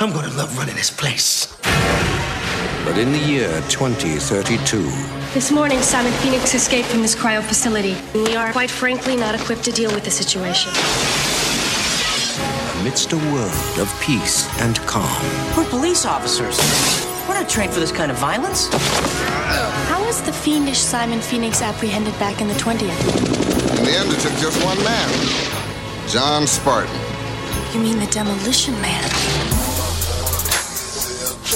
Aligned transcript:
I'm 0.00 0.12
gonna 0.12 0.32
love 0.34 0.56
running 0.56 0.76
this 0.76 0.90
place. 0.90 1.46
But 2.84 2.96
in 2.98 3.10
the 3.10 3.18
year 3.18 3.48
2032, 3.68 4.82
This 5.34 5.50
morning, 5.50 5.82
Simon 5.82 6.12
Phoenix 6.22 6.54
escaped 6.54 6.88
from 6.88 7.02
this 7.02 7.16
cryo 7.16 7.42
facility. 7.42 7.96
We 8.14 8.36
are, 8.36 8.52
quite 8.52 8.70
frankly, 8.70 9.16
not 9.16 9.34
equipped 9.34 9.64
to 9.64 9.72
deal 9.72 9.92
with 9.92 10.04
the 10.04 10.10
situation. 10.10 10.72
amidst 12.80 13.12
a 13.12 13.16
world 13.16 13.78
of 13.80 13.92
peace 14.00 14.46
and 14.60 14.78
calm, 14.86 15.22
We're 15.56 15.68
police 15.68 16.06
officers. 16.06 16.56
We're 17.28 17.34
not 17.34 17.48
trained 17.48 17.72
for 17.72 17.80
this 17.80 17.90
kind 17.92 18.12
of 18.12 18.18
violence. 18.18 18.68
How 19.90 20.00
was 20.06 20.22
the 20.22 20.32
fiendish 20.32 20.78
Simon 20.78 21.20
Phoenix 21.20 21.60
apprehended 21.60 22.16
back 22.20 22.40
in 22.40 22.46
the 22.46 22.54
20th? 22.54 23.78
In 23.78 23.84
the 23.84 23.92
end, 23.98 24.12
it 24.12 24.20
took 24.20 24.32
just 24.38 24.62
one 24.64 24.78
man 24.84 25.08
John 26.08 26.46
Spartan. 26.46 26.94
You 27.74 27.80
mean 27.80 27.98
the 27.98 28.06
Demolition 28.06 28.80
Man? 28.80 29.57
Uh, 31.50 31.54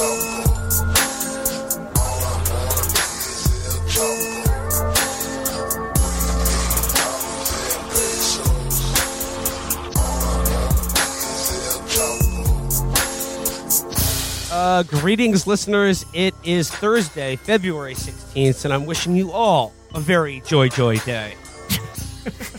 greetings, 14.84 15.47
listeners. 15.47 16.06
It 16.14 16.34
is 16.42 16.70
Thursday, 16.70 17.36
February 17.36 17.95
16th, 17.95 18.64
and 18.64 18.72
I'm 18.72 18.86
wishing 18.86 19.14
you 19.14 19.33
all 19.33 19.74
a 19.95 20.00
very 20.00 20.41
joy, 20.47 20.70
joy 20.70 20.97
day. 21.00 21.34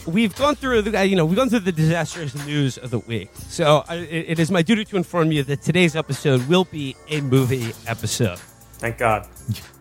We've 0.06 0.36
gone 0.36 0.56
through, 0.56 0.84
the, 0.84 1.00
uh, 1.00 1.02
you 1.02 1.16
know, 1.16 1.26
we've 1.26 1.38
gone 1.38 1.50
through 1.50 1.60
the 1.60 1.72
disastrous 1.72 2.34
news 2.46 2.78
of 2.78 2.90
the 2.92 3.00
week. 3.00 3.30
So 3.50 3.84
I, 3.88 3.96
it 3.96 4.26
it 4.30 4.40
is 4.40 4.52
my 4.52 4.62
duty 4.62 4.86
to 4.86 4.98
inform 4.98 5.32
you 5.32 5.44
that 5.44 5.62
today's 5.62 5.96
episode 5.96 6.48
will 6.48 6.66
be 6.66 6.96
a 7.10 7.22
movie 7.22 7.74
episode. 7.88 8.40
Thank 8.80 8.98
God. 8.98 9.28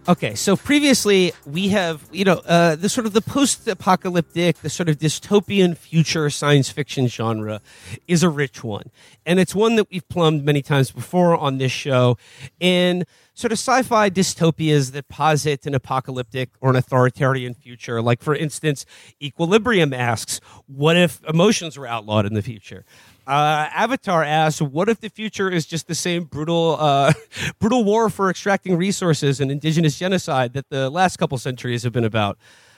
Okay, 0.08 0.34
so 0.34 0.56
previously 0.56 1.32
we 1.46 1.68
have, 1.68 2.02
you 2.10 2.24
know, 2.24 2.42
uh, 2.46 2.74
the 2.74 2.88
sort 2.88 3.06
of 3.06 3.12
the 3.12 3.20
post-apocalyptic, 3.20 4.58
the 4.58 4.68
sort 4.68 4.88
of 4.88 4.98
dystopian 4.98 5.76
future 5.76 6.28
science 6.28 6.70
fiction 6.70 7.06
genre 7.06 7.60
is 8.08 8.24
a 8.24 8.28
rich 8.28 8.64
one, 8.64 8.90
and 9.24 9.38
it's 9.38 9.54
one 9.54 9.76
that 9.76 9.88
we've 9.92 10.08
plumbed 10.08 10.44
many 10.44 10.60
times 10.60 10.90
before 10.90 11.36
on 11.36 11.58
this 11.58 11.70
show. 11.70 12.18
In 12.58 13.04
sort 13.34 13.52
of 13.52 13.58
sci-fi 13.58 14.10
dystopias 14.10 14.92
that 14.92 15.08
posit 15.08 15.66
an 15.66 15.74
apocalyptic 15.74 16.50
or 16.60 16.70
an 16.70 16.76
authoritarian 16.76 17.54
future, 17.54 18.02
like 18.02 18.22
for 18.22 18.34
instance, 18.34 18.84
Equilibrium 19.22 19.92
asks, 19.94 20.40
"What 20.66 20.96
if 20.96 21.20
emotions 21.28 21.78
were 21.78 21.86
outlawed 21.86 22.26
in 22.26 22.34
the 22.34 22.42
future?" 22.42 22.84
Uh, 23.26 23.68
Avatar 23.72 24.22
asks, 24.24 24.60
"What 24.60 24.88
if 24.88 25.00
the 25.00 25.08
future 25.08 25.48
is 25.50 25.64
just 25.64 25.86
the 25.86 25.94
same 25.94 26.24
brutal, 26.24 26.76
uh, 26.78 27.12
brutal 27.58 27.84
war 27.84 28.10
for 28.10 28.28
extracting 28.28 28.76
resources 28.76 29.40
and 29.40 29.50
indigenous 29.50 29.98
genocide 29.98 30.52
that 30.54 30.68
the 30.70 30.90
last 30.90 31.16
couple 31.16 31.38
centuries 31.38 31.84
have 31.84 31.92
been 31.92 32.04
about?" 32.04 32.36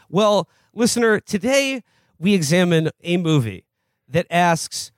Well, 0.09 0.49
listener, 0.73 1.19
today 1.19 1.83
we 2.19 2.35
examine 2.35 2.91
a 3.03 3.17
movie 3.17 3.65
that 4.09 4.27
asks, 4.31 4.93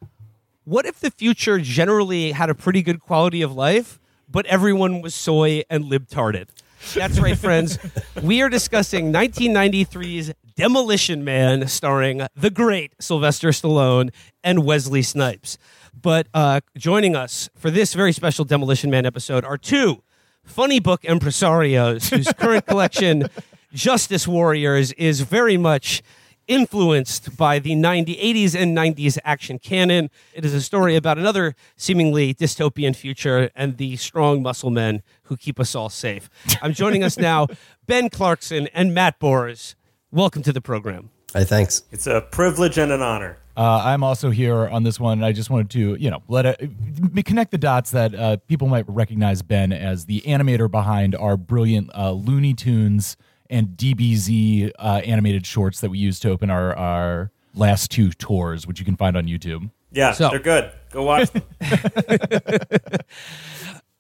"What 0.65 0.85
if 0.85 1.01
the 1.01 1.11
future 1.11 1.59
generally 1.61 2.33
had 2.33 2.51
a 2.51 2.55
pretty 2.55 2.83
good 2.83 3.01
quality 3.01 3.41
of 3.41 3.55
life, 3.55 3.99
but 4.29 4.47
everyone 4.47 5.01
was 5.01 5.15
soy 5.15 5.63
and 5.71 5.85
libtarded?" 5.85 6.49
That's 6.95 7.19
right, 7.19 7.37
friends. 7.37 7.79
We 8.23 8.43
are 8.43 8.49
discussing 8.49 9.13
1993's 9.13 10.33
Demolition 10.55 11.25
Man, 11.25 11.67
starring 11.69 12.27
the 12.37 12.51
great 12.51 12.93
Sylvester 13.01 13.49
Stallone 13.49 14.11
and 14.45 14.65
Wesley 14.65 15.03
Snipes. 15.03 15.59
But 16.01 16.29
uh, 16.33 16.61
joining 16.77 17.17
us 17.17 17.49
for 17.57 17.71
this 17.71 17.95
very 17.95 18.13
special 18.13 18.45
Demolition 18.45 18.91
Man 18.91 19.05
episode 19.05 19.45
are 19.45 19.59
two 19.59 20.03
funny 20.45 20.79
book 20.81 21.03
impresarios 21.03 22.11
whose 22.15 22.33
current 22.35 22.67
collection, 22.69 23.29
Justice 23.73 24.29
Warriors, 24.29 24.93
is 24.93 25.21
very 25.23 25.57
much 25.57 26.03
influenced 26.49 27.37
by 27.37 27.59
the 27.59 27.73
90s, 27.73 28.21
80s 28.21 28.61
and 28.61 28.77
90s 28.77 29.19
action 29.25 29.59
canon. 29.59 30.11
It 30.35 30.45
is 30.45 30.55
a 30.55 30.61
story 30.61 30.97
about 30.97 31.19
another 31.19 31.55
seemingly 31.77 32.35
dystopian 32.35 32.95
future 32.95 33.51
and 33.55 33.77
the 33.77 33.97
strong 33.97 34.43
muscle 34.43 34.71
men 34.71 35.03
who 35.25 35.37
keep 35.37 35.59
us 35.59 35.75
all 35.75 35.89
safe. 35.89 36.31
I'm 36.63 36.73
joining 36.73 37.03
us 37.03 37.17
now, 37.17 37.49
Ben 37.87 38.11
Clarkson 38.11 38.69
and 38.69 38.95
Matt 38.95 39.19
Bors. 39.19 39.75
Welcome 40.11 40.43
to 40.45 40.53
the 40.53 40.61
program. 40.61 41.11
Hey, 41.33 41.45
thanks. 41.45 41.83
It's 41.91 42.07
a 42.07 42.21
privilege 42.21 42.79
and 42.79 42.93
an 42.93 43.03
honor. 43.03 43.37
Uh, 43.57 43.83
I'm 43.85 44.03
also 44.03 44.31
here 44.31 44.69
on 44.69 44.83
this 44.83 45.01
one. 45.01 45.25
I 45.25 45.33
just 45.33 45.49
wanted 45.49 45.71
to, 45.71 45.95
you 45.97 46.11
know, 46.11 46.23
let 46.29 46.47
it, 46.47 47.25
connect 47.25 47.51
the 47.51 47.59
dots 47.59 47.91
that 47.93 48.15
uh, 48.15 48.37
people 48.49 48.69
might 48.69 48.85
recognize 48.87 49.43
Ben 49.43 49.73
as 49.73 50.05
the 50.05 50.21
animator 50.23 50.71
behind 50.71 51.15
our 51.15 51.37
brilliant 51.37 51.91
uh, 51.95 52.13
Looney 52.13 52.53
Tunes 52.53 53.17
and 53.51 53.69
DBZ 53.77 54.71
uh, 54.79 55.01
animated 55.05 55.47
shorts 55.47 55.81
that 55.81 55.91
we 55.91 55.99
used 55.99 56.23
to 56.23 56.31
open 56.31 56.51
our 56.51 56.75
our 56.77 57.31
last 57.55 57.91
two 57.91 58.11
tours, 58.13 58.67
which 58.67 58.79
you 58.79 58.85
can 58.85 58.97
find 58.97 59.17
on 59.17 59.25
YouTube. 59.27 59.71
Yeah, 59.93 60.13
So- 60.13 60.29
they're 60.31 60.39
good. 60.39 60.71
Go 60.91 61.03
watch 61.05 61.31
them. 61.31 61.43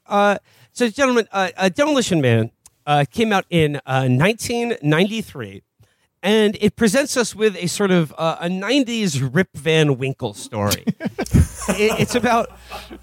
Uh, 0.08 0.38
so, 0.72 0.88
gentlemen, 0.88 1.26
uh, 1.32 1.50
uh, 1.56 1.68
Demolition 1.68 2.20
Man 2.20 2.52
uh, 2.86 3.04
came 3.10 3.32
out 3.32 3.44
in 3.50 3.76
uh, 3.86 4.06
1993, 4.08 5.62
and 6.22 6.56
it 6.60 6.76
presents 6.76 7.16
us 7.16 7.34
with 7.34 7.56
a 7.56 7.66
sort 7.66 7.90
of 7.90 8.14
uh, 8.16 8.36
a 8.40 8.46
90s 8.48 9.34
Rip 9.34 9.48
Van 9.54 9.98
Winkle 9.98 10.32
story. 10.34 10.84
it, 10.86 12.00
it's 12.00 12.14
about 12.14 12.50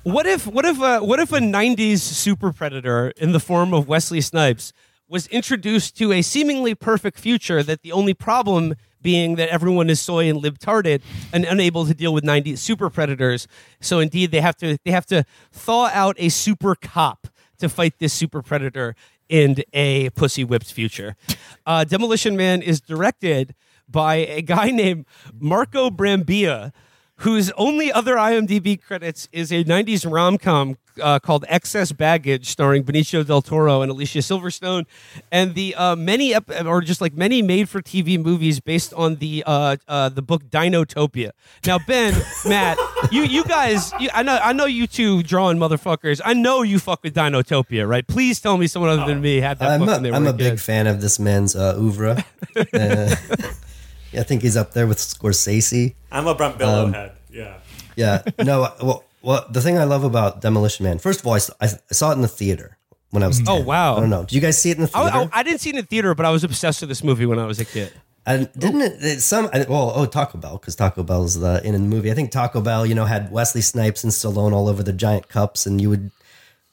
what 0.03 0.25
if 0.25 0.47
what 0.47 0.63
if 0.63 0.79
uh, 0.81 1.01
what 1.01 1.19
if 1.19 1.33
a 1.33 1.39
90s 1.39 1.99
super 1.99 2.53
predator 2.53 3.09
in 3.17 3.33
the 3.33 3.39
form 3.41 3.73
of 3.73 3.87
Wesley 3.87 4.21
Snipes 4.21 4.71
was 5.13 5.27
introduced 5.27 5.95
to 5.95 6.11
a 6.11 6.23
seemingly 6.23 6.73
perfect 6.73 7.19
future 7.19 7.61
that 7.61 7.83
the 7.83 7.91
only 7.91 8.15
problem 8.15 8.73
being 8.99 9.35
that 9.35 9.47
everyone 9.49 9.87
is 9.87 10.01
soy 10.01 10.27
and 10.27 10.41
libtarded 10.41 11.03
and 11.31 11.45
unable 11.45 11.85
to 11.85 11.93
deal 11.93 12.11
with 12.11 12.23
90 12.23 12.55
super 12.55 12.89
predators. 12.89 13.47
So 13.79 13.99
indeed 13.99 14.31
they 14.31 14.41
have 14.41 14.57
to 14.57 14.79
they 14.83 14.89
have 14.89 15.05
to 15.07 15.23
thaw 15.51 15.91
out 15.93 16.15
a 16.17 16.29
super 16.29 16.73
cop 16.73 17.27
to 17.59 17.69
fight 17.69 17.99
this 17.99 18.11
super 18.11 18.41
predator 18.41 18.95
in 19.29 19.57
a 19.71 20.09
pussy 20.11 20.43
whipped 20.43 20.73
future. 20.73 21.15
Uh, 21.63 21.83
demolition 21.83 22.35
man 22.35 22.63
is 22.63 22.81
directed 22.81 23.53
by 23.87 24.15
a 24.15 24.41
guy 24.41 24.71
named 24.83 25.05
marco 25.39 25.91
brambilla 25.91 26.73
whose 27.17 27.51
only 27.51 27.91
other 27.91 28.15
IMDb 28.15 28.81
credits 28.81 29.27
is 29.31 29.51
a 29.51 29.63
90s 29.63 30.09
rom 30.09 30.37
com 30.37 30.77
uh, 31.01 31.19
called 31.19 31.45
Excess 31.47 31.91
Baggage, 31.91 32.47
starring 32.49 32.83
Benicio 32.83 33.25
del 33.25 33.41
Toro 33.41 33.81
and 33.81 33.91
Alicia 33.91 34.19
Silverstone, 34.19 34.85
and 35.31 35.55
the 35.55 35.73
uh, 35.75 35.95
many, 35.95 36.33
ep- 36.33 36.65
or 36.65 36.81
just 36.81 37.01
like 37.01 37.13
many 37.13 37.41
made 37.41 37.69
for 37.69 37.81
TV 37.81 38.21
movies 38.21 38.59
based 38.59 38.93
on 38.93 39.15
the 39.15 39.43
uh, 39.45 39.77
uh, 39.87 40.09
the 40.09 40.21
book 40.21 40.43
Dinotopia. 40.49 41.31
Now, 41.65 41.79
Ben, 41.79 42.21
Matt, 42.45 42.77
you 43.11 43.23
you 43.23 43.43
guys, 43.43 43.91
you, 43.99 44.09
I 44.13 44.23
know 44.23 44.39
I 44.41 44.53
know 44.53 44.65
you 44.65 44.87
two 44.87 45.23
drawing 45.23 45.57
motherfuckers. 45.57 46.21
I 46.23 46.33
know 46.33 46.61
you 46.61 46.79
fuck 46.79 47.03
with 47.03 47.15
Dinotopia, 47.15 47.87
right? 47.87 48.05
Please 48.05 48.39
tell 48.39 48.57
me 48.57 48.67
someone 48.67 48.91
other 48.91 49.05
than 49.05 49.21
me 49.21 49.37
had 49.37 49.59
that 49.59 49.71
I'm 49.71 49.79
book 49.79 49.89
a, 49.89 49.95
and 49.95 50.05
they 50.05 50.11
I'm 50.11 50.27
a 50.27 50.33
big 50.33 50.59
fan 50.59 50.87
of 50.87 51.01
this 51.01 51.19
man's 51.19 51.55
uh, 51.55 51.75
oeuvre. 51.77 52.23
Uh, 54.13 54.15
yeah, 54.15 54.21
I 54.21 54.23
think 54.23 54.41
he's 54.41 54.57
up 54.57 54.73
there 54.73 54.87
with 54.87 54.97
Scorsese. 54.97 55.95
I'm 56.11 56.27
a 56.27 56.35
Brambilla 56.35 56.83
Um, 56.85 56.93
head. 56.93 57.11
Yeah. 57.31 57.57
Yeah, 57.95 58.23
no, 58.43 58.71
well, 58.81 59.03
well, 59.21 59.45
the 59.51 59.61
thing 59.61 59.77
I 59.77 59.83
love 59.83 60.03
about 60.03 60.41
Demolition 60.41 60.83
Man, 60.83 60.97
first 60.99 61.19
of 61.19 61.27
all, 61.27 61.33
I, 61.33 61.39
I 61.61 61.67
saw 61.91 62.09
it 62.11 62.15
in 62.15 62.21
the 62.21 62.27
theater 62.27 62.77
when 63.11 63.21
I 63.23 63.27
was. 63.27 63.39
Oh, 63.47 63.57
10. 63.57 63.65
wow. 63.65 63.95
I 63.97 63.99
don't 63.99 64.09
know. 64.09 64.21
Did 64.23 64.33
you 64.33 64.41
guys 64.41 64.59
see 64.59 64.71
it 64.71 64.77
in 64.77 64.81
the 64.81 64.87
theater? 64.87 65.11
I, 65.11 65.29
I 65.31 65.43
didn't 65.43 65.59
see 65.61 65.69
it 65.69 65.75
in 65.75 65.81
the 65.81 65.87
theater, 65.87 66.15
but 66.15 66.25
I 66.25 66.31
was 66.31 66.43
obsessed 66.43 66.81
with 66.81 66.89
this 66.89 67.03
movie 67.03 67.25
when 67.27 67.37
I 67.39 67.45
was 67.45 67.59
a 67.59 67.65
kid. 67.65 67.93
And 68.25 68.49
didn't 68.57 68.81
it, 68.81 69.03
it 69.03 69.21
some 69.21 69.49
well 69.67 69.91
oh 69.93 70.05
Taco 70.05 70.37
Bell 70.37 70.57
because 70.57 70.77
Taco 70.77 71.03
Bell's 71.03 71.37
the 71.39 71.61
in 71.65 71.73
the 71.73 71.79
movie 71.79 72.09
I 72.09 72.13
think 72.13 72.31
Taco 72.31 72.61
Bell 72.61 72.85
you 72.85 72.95
know 72.95 73.03
had 73.03 73.29
Wesley 73.33 73.59
Snipes 73.59 74.01
and 74.05 74.13
Stallone 74.13 74.53
all 74.53 74.69
over 74.69 74.81
the 74.81 74.93
giant 74.93 75.27
cups 75.27 75.65
and 75.65 75.81
you 75.81 75.89
would 75.89 76.09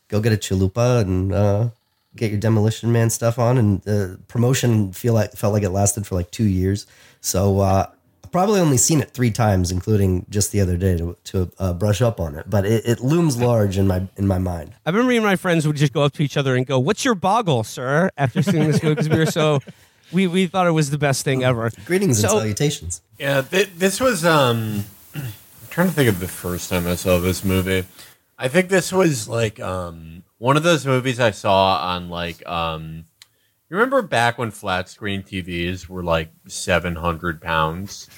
go 0.06 0.20
get 0.20 0.32
a 0.32 0.36
chalupa 0.36 1.00
and 1.00 1.32
uh, 1.34 1.70
get 2.14 2.30
your 2.30 2.38
Demolition 2.38 2.92
Man 2.92 3.10
stuff 3.10 3.36
on 3.40 3.58
and 3.58 3.82
the 3.82 4.20
promotion 4.28 4.92
feel 4.92 5.12
like 5.12 5.32
felt 5.32 5.52
like 5.52 5.64
it 5.64 5.70
lasted 5.70 6.06
for 6.06 6.14
like 6.14 6.30
two 6.30 6.44
years 6.46 6.86
so 7.20 7.60
uh, 7.60 7.86
I've 8.24 8.32
probably 8.32 8.60
only 8.60 8.76
seen 8.76 9.00
it 9.00 9.10
three 9.12 9.30
times 9.30 9.70
including 9.70 10.26
just 10.30 10.52
the 10.52 10.60
other 10.60 10.76
day 10.76 10.96
to, 10.98 11.16
to 11.24 11.50
uh, 11.58 11.72
brush 11.72 12.00
up 12.00 12.20
on 12.20 12.34
it 12.34 12.48
but 12.48 12.64
it, 12.64 12.84
it 12.86 13.00
looms 13.00 13.36
large 13.36 13.76
in 13.78 13.86
my 13.86 14.06
in 14.16 14.26
my 14.26 14.38
mind 14.38 14.72
I 14.86 14.90
remember 14.90 15.10
me 15.10 15.16
and 15.16 15.24
my 15.26 15.36
friends 15.36 15.66
would 15.66 15.76
just 15.76 15.92
go 15.92 16.02
up 16.02 16.12
to 16.14 16.22
each 16.22 16.36
other 16.36 16.56
and 16.56 16.66
go, 16.66 16.78
"What's 16.78 17.04
your 17.04 17.14
boggle, 17.14 17.64
sir?" 17.64 18.10
After 18.16 18.42
seeing 18.42 18.66
this 18.70 18.82
movie 18.82 18.94
because 18.96 19.08
we 19.08 19.18
were 19.18 19.26
so 19.26 19.60
we 20.12 20.26
we 20.26 20.46
thought 20.46 20.66
it 20.66 20.72
was 20.72 20.90
the 20.90 20.98
best 20.98 21.24
thing 21.24 21.44
ever. 21.44 21.70
greetings 21.84 22.22
and 22.22 22.30
salutations 22.30 23.02
Yeah, 23.18 23.42
th- 23.42 23.70
this 23.76 24.00
was. 24.00 24.24
um 24.24 24.84
I'm 25.14 25.22
trying 25.70 25.88
to 25.88 25.92
think 25.94 26.08
of 26.08 26.18
the 26.20 26.28
first 26.28 26.68
time 26.70 26.86
I 26.86 26.94
saw 26.96 27.18
this 27.18 27.44
movie. 27.44 27.84
I 28.38 28.48
think 28.48 28.70
this 28.70 28.92
was 28.92 29.28
like 29.28 29.60
um 29.60 30.22
one 30.38 30.56
of 30.56 30.62
those 30.62 30.86
movies 30.86 31.20
I 31.20 31.30
saw 31.32 31.76
on 31.94 32.08
like 32.08 32.46
um. 32.48 33.04
You 33.70 33.76
remember 33.76 34.02
back 34.02 34.36
when 34.36 34.50
flat 34.50 34.88
screen 34.88 35.22
TVs 35.22 35.88
were 35.88 36.02
like 36.02 36.32
seven 36.48 36.96
hundred 36.96 37.40
pounds? 37.40 38.08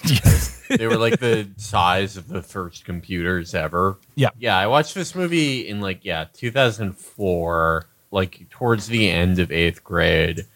they 0.69 0.87
were 0.87 0.97
like 0.97 1.21
the 1.21 1.51
size 1.59 2.17
of 2.17 2.29
the 2.29 2.41
first 2.41 2.87
computers 2.87 3.55
ever. 3.55 3.99
Yeah. 4.15 4.31
Yeah, 4.39 4.57
I 4.57 4.67
watched 4.67 4.95
this 4.95 5.15
movie 5.15 5.69
in 5.69 5.83
like 5.83 6.07
yeah, 6.07 6.25
2004, 6.33 7.85
like 8.11 8.49
towards 8.49 8.87
the 8.87 9.11
end 9.11 9.39
of 9.39 9.51
8th 9.51 9.83
grade. 9.83 10.47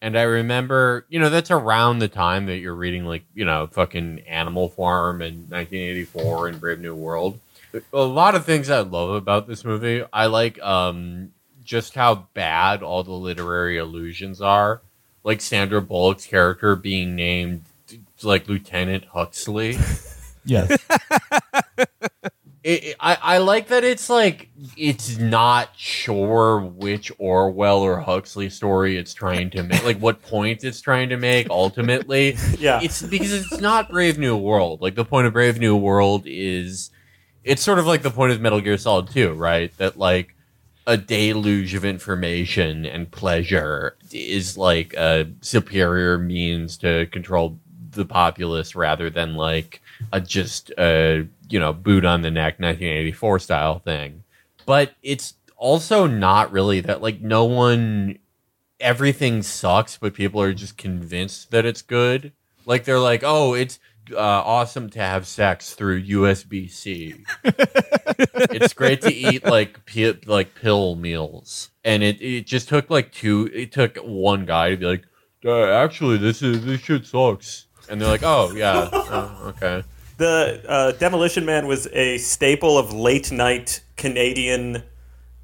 And 0.00 0.18
I 0.18 0.22
remember, 0.22 1.04
you 1.10 1.20
know, 1.20 1.28
that's 1.28 1.50
around 1.50 1.98
the 1.98 2.08
time 2.08 2.46
that 2.46 2.56
you're 2.56 2.74
reading 2.74 3.04
like, 3.04 3.24
you 3.34 3.44
know, 3.44 3.66
fucking 3.66 4.20
Animal 4.20 4.70
Farm 4.70 5.20
and 5.20 5.50
1984 5.50 6.48
and 6.48 6.60
Brave 6.60 6.80
New 6.80 6.94
World. 6.94 7.40
A 7.92 8.00
lot 8.00 8.34
of 8.34 8.46
things 8.46 8.70
I 8.70 8.80
love 8.80 9.10
about 9.10 9.46
this 9.46 9.66
movie. 9.66 10.02
I 10.14 10.26
like 10.26 10.58
um 10.62 11.32
just 11.66 11.94
how 11.94 12.28
bad 12.32 12.82
all 12.82 13.02
the 13.02 13.12
literary 13.12 13.76
allusions 13.76 14.40
are. 14.40 14.80
Like 15.24 15.40
Sandra 15.42 15.82
Bullock's 15.82 16.24
character 16.24 16.76
being 16.76 17.14
named 17.16 17.62
like 18.22 18.48
Lieutenant 18.48 19.04
Huxley. 19.12 19.76
Yes. 20.48 20.78
It, 22.62 22.84
it- 22.84 22.96
I, 23.00 23.18
I 23.20 23.38
like 23.38 23.66
that 23.68 23.82
it's 23.82 24.08
like 24.08 24.48
it's 24.76 25.18
not 25.18 25.70
sure 25.76 26.60
which 26.60 27.10
Orwell 27.18 27.80
or 27.80 27.98
Huxley 27.98 28.48
story 28.48 28.96
it's 28.96 29.12
trying 29.12 29.50
to 29.50 29.64
make, 29.64 29.82
like 29.84 29.98
what 29.98 30.22
point 30.22 30.62
it's 30.62 30.80
trying 30.80 31.08
to 31.08 31.16
make 31.16 31.50
ultimately. 31.50 32.36
Yeah. 32.60 32.78
it's 32.80 33.02
because 33.02 33.32
it's 33.32 33.60
not 33.60 33.90
Brave 33.90 34.18
New 34.20 34.36
World. 34.36 34.80
Like 34.80 34.94
the 34.94 35.04
point 35.04 35.26
of 35.26 35.32
Brave 35.32 35.58
New 35.58 35.76
World 35.76 36.22
is, 36.26 36.90
it's 37.42 37.62
sort 37.64 37.80
of 37.80 37.86
like 37.88 38.02
the 38.02 38.10
point 38.12 38.30
of 38.30 38.40
Metal 38.40 38.60
Gear 38.60 38.78
Solid 38.78 39.08
2, 39.10 39.32
right? 39.34 39.76
That 39.78 39.98
like 39.98 40.35
a 40.86 40.96
deluge 40.96 41.74
of 41.74 41.84
information 41.84 42.86
and 42.86 43.10
pleasure 43.10 43.96
is 44.12 44.56
like 44.56 44.94
a 44.94 45.26
superior 45.40 46.16
means 46.16 46.76
to 46.78 47.06
control 47.06 47.58
the 47.90 48.04
populace 48.04 48.76
rather 48.76 49.10
than 49.10 49.34
like 49.34 49.80
a 50.12 50.20
just 50.20 50.70
a 50.78 51.26
you 51.48 51.58
know 51.58 51.72
boot 51.72 52.04
on 52.04 52.22
the 52.22 52.30
neck 52.30 52.60
1984 52.60 53.38
style 53.40 53.78
thing. 53.80 54.22
But 54.64 54.94
it's 55.02 55.34
also 55.56 56.06
not 56.06 56.52
really 56.52 56.80
that 56.80 57.02
like 57.02 57.20
no 57.20 57.44
one 57.44 58.18
everything 58.78 59.42
sucks 59.42 59.96
but 59.96 60.12
people 60.12 60.40
are 60.40 60.52
just 60.52 60.76
convinced 60.76 61.50
that 61.50 61.66
it's 61.66 61.82
good. 61.82 62.32
Like 62.64 62.84
they're 62.84 63.00
like 63.00 63.22
oh 63.24 63.54
it's 63.54 63.80
uh, 64.12 64.18
awesome 64.18 64.90
to 64.90 64.98
have 64.98 65.26
sex 65.26 65.74
through 65.74 66.02
USB-C 66.02 67.24
it's 68.50 68.72
great 68.72 69.00
to 69.02 69.12
eat 69.12 69.44
like 69.44 69.84
pi- 69.86 70.18
like 70.26 70.54
pill 70.54 70.94
meals, 70.96 71.70
and 71.84 72.02
it 72.02 72.20
it 72.20 72.46
just 72.46 72.68
took 72.68 72.90
like 72.90 73.12
two. 73.12 73.50
It 73.52 73.72
took 73.72 73.96
one 73.98 74.44
guy 74.44 74.70
to 74.70 74.76
be 74.76 74.86
like, 74.86 75.04
"Uh, 75.44 75.64
actually, 75.66 76.18
this 76.18 76.42
is 76.42 76.64
this 76.64 76.80
shit 76.80 77.06
sucks, 77.06 77.66
and 77.88 78.00
they're 78.00 78.08
like, 78.08 78.22
oh 78.22 78.52
yeah, 78.54 78.88
oh, 78.92 79.40
okay. 79.56 79.84
The 80.18 80.62
uh, 80.66 80.92
Demolition 80.92 81.44
Man 81.44 81.66
was 81.66 81.86
a 81.88 82.18
staple 82.18 82.78
of 82.78 82.92
late 82.92 83.30
night 83.30 83.82
Canadian 83.96 84.82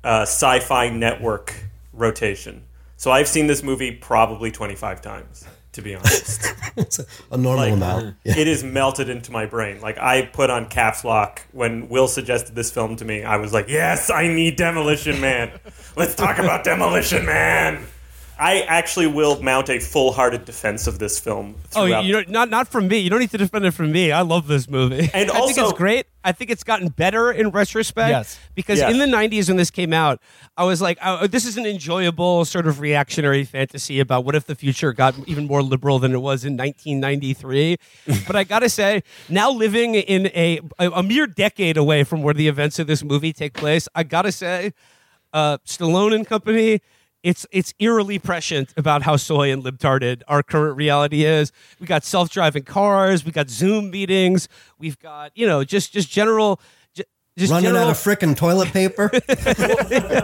uh, 0.03 0.23
sci 0.23 0.61
fi 0.61 0.89
network 0.89 1.55
rotation. 1.93 2.65
So 2.97 3.11
I've 3.11 3.29
seen 3.29 3.49
this 3.49 3.63
movie 3.63 3.91
probably 3.91 4.51
25 4.51 5.03
times, 5.03 5.45
to 5.73 5.83
be 5.83 5.95
honest. 5.95 6.47
It's 6.75 6.99
a, 6.99 7.05
a 7.31 7.37
normal 7.37 7.65
Like, 7.65 7.73
amount. 7.75 8.05
Mm-hmm. 8.07 8.19
Yeah. 8.25 8.39
It 8.39 8.49
is 8.49 8.65
melted 8.65 9.11
into 9.11 9.31
my 9.31 9.45
brain. 9.45 9.83
Like, 9.83 9.99
I 9.99 10.23
put 10.25 10.49
on 10.49 10.71
caps 10.71 11.05
lock 11.05 11.43
when 11.53 11.91
Will 11.91 12.09
suggested 12.09 12.55
this 12.55 12.71
film 12.71 12.97
to 12.97 13.05
me. 13.05 13.25
I 13.25 13.37
was 13.37 13.53
like, 13.53 13.69
yes, 13.69 14.09
I 14.09 14.27
need 14.29 14.57
Demolition 14.57 15.21
Man. 15.21 15.51
Let's 15.97 16.15
talk 16.15 16.39
about 16.39 16.65
Demolition 16.65 17.27
Man. 17.27 17.85
I 18.39 18.63
actually 18.63 19.07
will 19.07 19.43
mount 19.43 19.69
a 19.69 19.79
full 19.81 20.13
hearted 20.13 20.47
defense 20.47 20.87
of 20.87 20.99
this 20.99 21.21
film. 21.21 21.57
Oh, 21.77 21.85
you 21.85 22.13
don't, 22.15 22.31
not 22.31 22.49
not 22.49 22.69
from 22.69 22.89
me. 22.89 22.99
You 22.99 23.11
don't 23.11 23.21
need 23.21 23.31
to 23.33 23.39
defend 23.39 23.67
it 23.67 23.73
from 23.73 23.93
me. 23.93 24.11
I 24.11 24.23
love 24.23 24.49
this 24.49 24.69
movie, 24.71 25.11
And 25.13 25.31
I 25.31 25.35
think 25.35 25.59
also- 25.59 25.69
it's 25.69 25.79
great. 25.79 26.07
I 26.25 26.33
think 26.33 26.51
it's 26.51 26.65
gotten 26.65 26.89
better 26.89 27.31
in 27.33 27.51
retrospect. 27.51 28.11
Yes. 28.11 28.39
because 28.55 28.79
Yes. 28.79 28.93
in 28.93 28.99
the 28.99 29.07
'90s 29.07 29.49
when 29.49 29.57
this 29.57 29.71
came 29.71 29.93
out, 29.93 30.21
I 30.57 30.65
was 30.65 30.81
like, 30.81 30.99
oh, 31.03 31.27
"This 31.27 31.45
is 31.45 31.57
an 31.57 31.67
enjoyable 31.67 32.45
sort 32.45 32.67
of 32.67 32.81
reactionary 32.81 33.45
fantasy 33.45 33.99
about 34.01 34.25
what 34.25 34.35
if 34.35 34.47
the 34.47 34.55
future 34.55 34.93
got 34.93 35.15
even 35.27 35.47
more 35.47 35.63
liberal 35.63 35.99
than 35.99 36.13
it 36.13 36.21
was 36.21 36.45
in 36.45 36.57
1993." 36.57 37.77
but 38.27 38.37
I 38.37 38.45
gotta 38.45 38.69
say, 38.69 39.03
now 39.29 39.51
living 39.51 39.95
in 39.95 40.27
a, 40.29 40.61
a 40.79 40.91
a 40.91 41.03
mere 41.03 41.27
decade 41.27 41.77
away 41.77 42.05
from 42.05 42.23
where 42.23 42.35
the 42.35 42.49
events 42.49 42.79
of 42.79 42.87
this 42.87 43.03
movie 43.03 43.33
take 43.33 43.55
place, 43.55 43.89
I 43.95 44.03
gotta 44.05 44.33
say, 44.33 44.73
uh, 45.33 45.59
Stallone 45.67 46.15
and 46.15 46.27
company. 46.27 46.81
It's 47.23 47.47
it's 47.53 47.73
eerily 47.79 48.19
prescient 48.19 48.75
about 48.77 49.03
how 49.03 49.17
soy 49.17 49.53
and 49.53 49.63
libtarded 49.63 50.23
our 50.27 50.43
current 50.43 50.77
reality 50.77 51.25
is. 51.25 51.53
We 51.79 51.87
got 51.87 52.05
self 52.05 52.31
driving 52.31 52.65
cars, 52.65 53.25
we 53.25 53.31
got 53.31 53.49
Zoom 53.49 53.91
meetings, 53.91 54.49
we've 54.79 54.99
got 54.99 55.31
you 55.37 55.47
know 55.47 55.63
just 55.63 55.93
just 55.93 56.11
general, 56.11 56.61
just 57.39 57.51
Running 57.51 57.69
general, 57.69 57.85
out 57.85 57.91
of 57.91 57.97
frickin' 57.97 58.37
toilet 58.37 58.69
paper. 58.73 59.11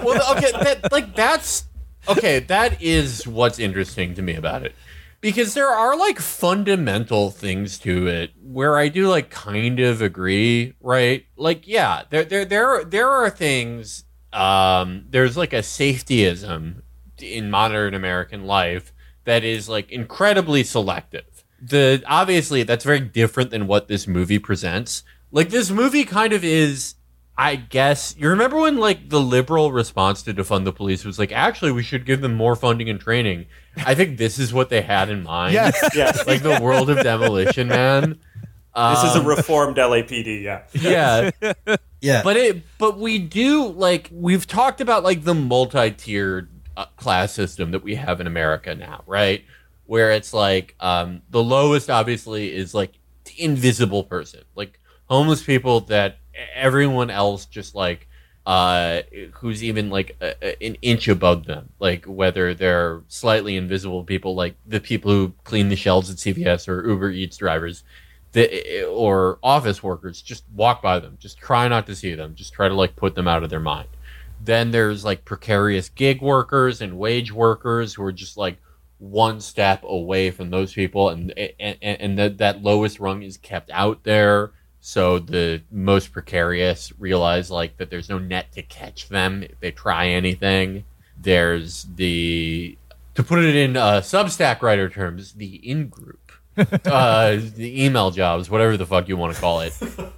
well, 0.04 0.36
okay, 0.36 0.52
that, 0.52 0.88
like 0.92 1.14
that's 1.14 1.64
okay. 2.06 2.40
That 2.40 2.82
is 2.82 3.26
what's 3.26 3.58
interesting 3.58 4.14
to 4.14 4.22
me 4.22 4.34
about 4.34 4.62
it, 4.62 4.74
because 5.22 5.54
there 5.54 5.68
are 5.68 5.96
like 5.96 6.18
fundamental 6.18 7.30
things 7.30 7.78
to 7.78 8.06
it 8.06 8.32
where 8.42 8.76
I 8.76 8.88
do 8.88 9.08
like 9.08 9.30
kind 9.30 9.80
of 9.80 10.02
agree, 10.02 10.74
right? 10.80 11.24
Like, 11.36 11.66
yeah, 11.66 12.02
there, 12.10 12.24
there, 12.24 12.44
there, 12.44 12.84
there 12.84 13.08
are 13.08 13.30
things. 13.30 14.04
Um, 14.34 15.06
there's 15.08 15.38
like 15.38 15.54
a 15.54 15.60
safetyism 15.60 16.82
in 17.22 17.50
modern 17.50 17.94
American 17.94 18.44
life 18.44 18.92
that 19.24 19.44
is 19.44 19.68
like 19.68 19.90
incredibly 19.90 20.62
selective. 20.64 21.44
The 21.60 22.02
obviously 22.06 22.62
that's 22.62 22.84
very 22.84 23.00
different 23.00 23.50
than 23.50 23.66
what 23.66 23.88
this 23.88 24.06
movie 24.06 24.38
presents. 24.38 25.02
Like 25.32 25.50
this 25.50 25.70
movie 25.70 26.04
kind 26.04 26.32
of 26.32 26.44
is 26.44 26.94
I 27.36 27.54
guess 27.56 28.16
you 28.18 28.28
remember 28.28 28.58
when 28.60 28.78
like 28.78 29.10
the 29.10 29.20
liberal 29.20 29.70
response 29.70 30.22
to 30.24 30.34
defund 30.34 30.64
the 30.64 30.72
police 30.72 31.04
was 31.04 31.18
like, 31.20 31.30
actually, 31.30 31.70
we 31.72 31.82
should 31.84 32.04
give 32.04 32.20
them 32.20 32.34
more 32.34 32.56
funding 32.56 32.88
and 32.90 32.98
training. 33.00 33.46
I 33.76 33.94
think 33.94 34.18
this 34.18 34.38
is 34.40 34.52
what 34.52 34.70
they 34.70 34.82
had 34.82 35.08
in 35.08 35.22
mind. 35.22 35.54
Yes. 35.54 35.78
Yes. 35.94 36.26
like 36.26 36.42
the 36.42 36.58
world 36.60 36.90
of 36.90 36.98
demolition, 37.02 37.68
man. 37.68 38.18
This 38.76 39.02
is 39.04 39.16
a 39.16 39.20
Um, 39.20 39.26
reformed 39.26 39.76
LAPD, 39.76 40.42
yeah. 40.42 40.62
yeah, 40.72 41.30
yeah. 42.00 42.22
but 42.22 42.36
it 42.36 42.62
but 42.78 42.96
we 42.98 43.18
do 43.18 43.66
like 43.66 44.08
we've 44.12 44.46
talked 44.46 44.80
about 44.80 45.02
like 45.02 45.24
the 45.24 45.34
multi-tiered 45.34 46.57
class 46.86 47.32
system 47.32 47.70
that 47.72 47.82
we 47.82 47.94
have 47.94 48.20
in 48.20 48.26
America 48.26 48.74
now, 48.74 49.02
right? 49.06 49.44
Where 49.86 50.10
it's 50.10 50.32
like 50.32 50.74
um, 50.80 51.22
the 51.30 51.42
lowest 51.42 51.90
obviously 51.90 52.54
is 52.54 52.74
like 52.74 52.92
the 53.24 53.42
invisible 53.42 54.04
person, 54.04 54.42
like 54.54 54.78
homeless 55.06 55.42
people 55.42 55.80
that 55.82 56.18
everyone 56.54 57.10
else 57.10 57.46
just 57.46 57.74
like 57.74 58.08
uh, 58.48 59.02
who's 59.34 59.62
even 59.62 59.90
like 59.90 60.16
a- 60.22 60.62
an 60.64 60.74
inch 60.80 61.06
above 61.06 61.44
them, 61.44 61.68
like 61.80 62.06
whether 62.06 62.54
they're 62.54 63.02
slightly 63.08 63.56
invisible 63.56 64.04
people, 64.04 64.34
like 64.34 64.54
the 64.66 64.80
people 64.80 65.10
who 65.10 65.34
clean 65.44 65.68
the 65.68 65.76
shelves 65.76 66.08
at 66.10 66.16
CVS 66.16 66.66
or 66.66 66.88
Uber 66.88 67.10
Eats 67.10 67.36
drivers, 67.36 67.84
the, 68.32 68.84
or 68.84 69.38
office 69.42 69.82
workers, 69.82 70.22
just 70.22 70.44
walk 70.54 70.80
by 70.80 70.98
them, 70.98 71.18
just 71.20 71.36
try 71.36 71.68
not 71.68 71.86
to 71.86 71.94
see 71.94 72.14
them, 72.14 72.34
just 72.34 72.54
try 72.54 72.68
to 72.68 72.74
like 72.74 72.96
put 72.96 73.14
them 73.14 73.28
out 73.28 73.42
of 73.42 73.50
their 73.50 73.60
mind. 73.60 73.88
Then 74.40 74.70
there's 74.70 75.04
like 75.04 75.24
precarious 75.24 75.88
gig 75.88 76.22
workers 76.22 76.80
and 76.80 76.98
wage 76.98 77.32
workers 77.32 77.94
who 77.94 78.02
are 78.04 78.12
just 78.12 78.36
like 78.36 78.58
one 78.98 79.40
step 79.40 79.84
away 79.84 80.30
from 80.30 80.50
those 80.50 80.72
people, 80.72 81.08
and 81.10 81.32
and, 81.60 81.76
and 81.82 82.18
that 82.18 82.38
that 82.38 82.62
lowest 82.62 82.98
rung 82.98 83.22
is 83.22 83.36
kept 83.36 83.70
out 83.70 84.04
there. 84.04 84.52
So 84.80 85.18
the 85.18 85.62
most 85.70 86.12
precarious 86.12 86.92
realize 86.98 87.50
like 87.50 87.76
that 87.78 87.90
there's 87.90 88.08
no 88.08 88.18
net 88.18 88.52
to 88.52 88.62
catch 88.62 89.08
them 89.08 89.42
if 89.42 89.58
they 89.60 89.70
try 89.70 90.08
anything. 90.08 90.84
There's 91.20 91.86
the 91.96 92.78
to 93.14 93.22
put 93.24 93.40
it 93.40 93.56
in 93.56 93.76
uh, 93.76 94.00
Substack 94.00 94.62
writer 94.62 94.88
terms, 94.88 95.32
the 95.32 95.56
in 95.68 95.88
group, 95.88 96.27
uh, 96.86 97.36
the 97.56 97.84
email 97.84 98.10
jobs, 98.10 98.50
whatever 98.50 98.76
the 98.76 98.86
fuck 98.86 99.08
you 99.08 99.16
want 99.16 99.34
to 99.34 99.40
call 99.40 99.60
it, 99.60 99.74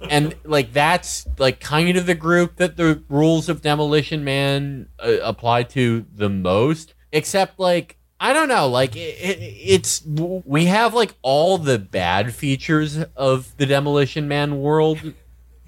and 0.09 0.35
like 0.43 0.73
that's 0.73 1.27
like 1.37 1.59
kind 1.59 1.97
of 1.97 2.05
the 2.05 2.15
group 2.15 2.55
that 2.55 2.77
the 2.77 3.03
rules 3.09 3.47
of 3.49 3.61
Demolition 3.61 4.23
Man 4.23 4.89
uh, 4.99 5.17
apply 5.21 5.63
to 5.63 6.05
the 6.15 6.29
most. 6.29 6.93
Except 7.11 7.59
like 7.59 7.97
I 8.19 8.33
don't 8.33 8.47
know, 8.47 8.67
like 8.67 8.95
it, 8.95 9.17
it, 9.19 9.39
it's 9.39 10.03
we 10.05 10.65
have 10.65 10.93
like 10.93 11.15
all 11.21 11.57
the 11.57 11.79
bad 11.79 12.33
features 12.33 13.03
of 13.15 13.55
the 13.57 13.65
Demolition 13.65 14.27
Man 14.27 14.59
world. 14.59 14.99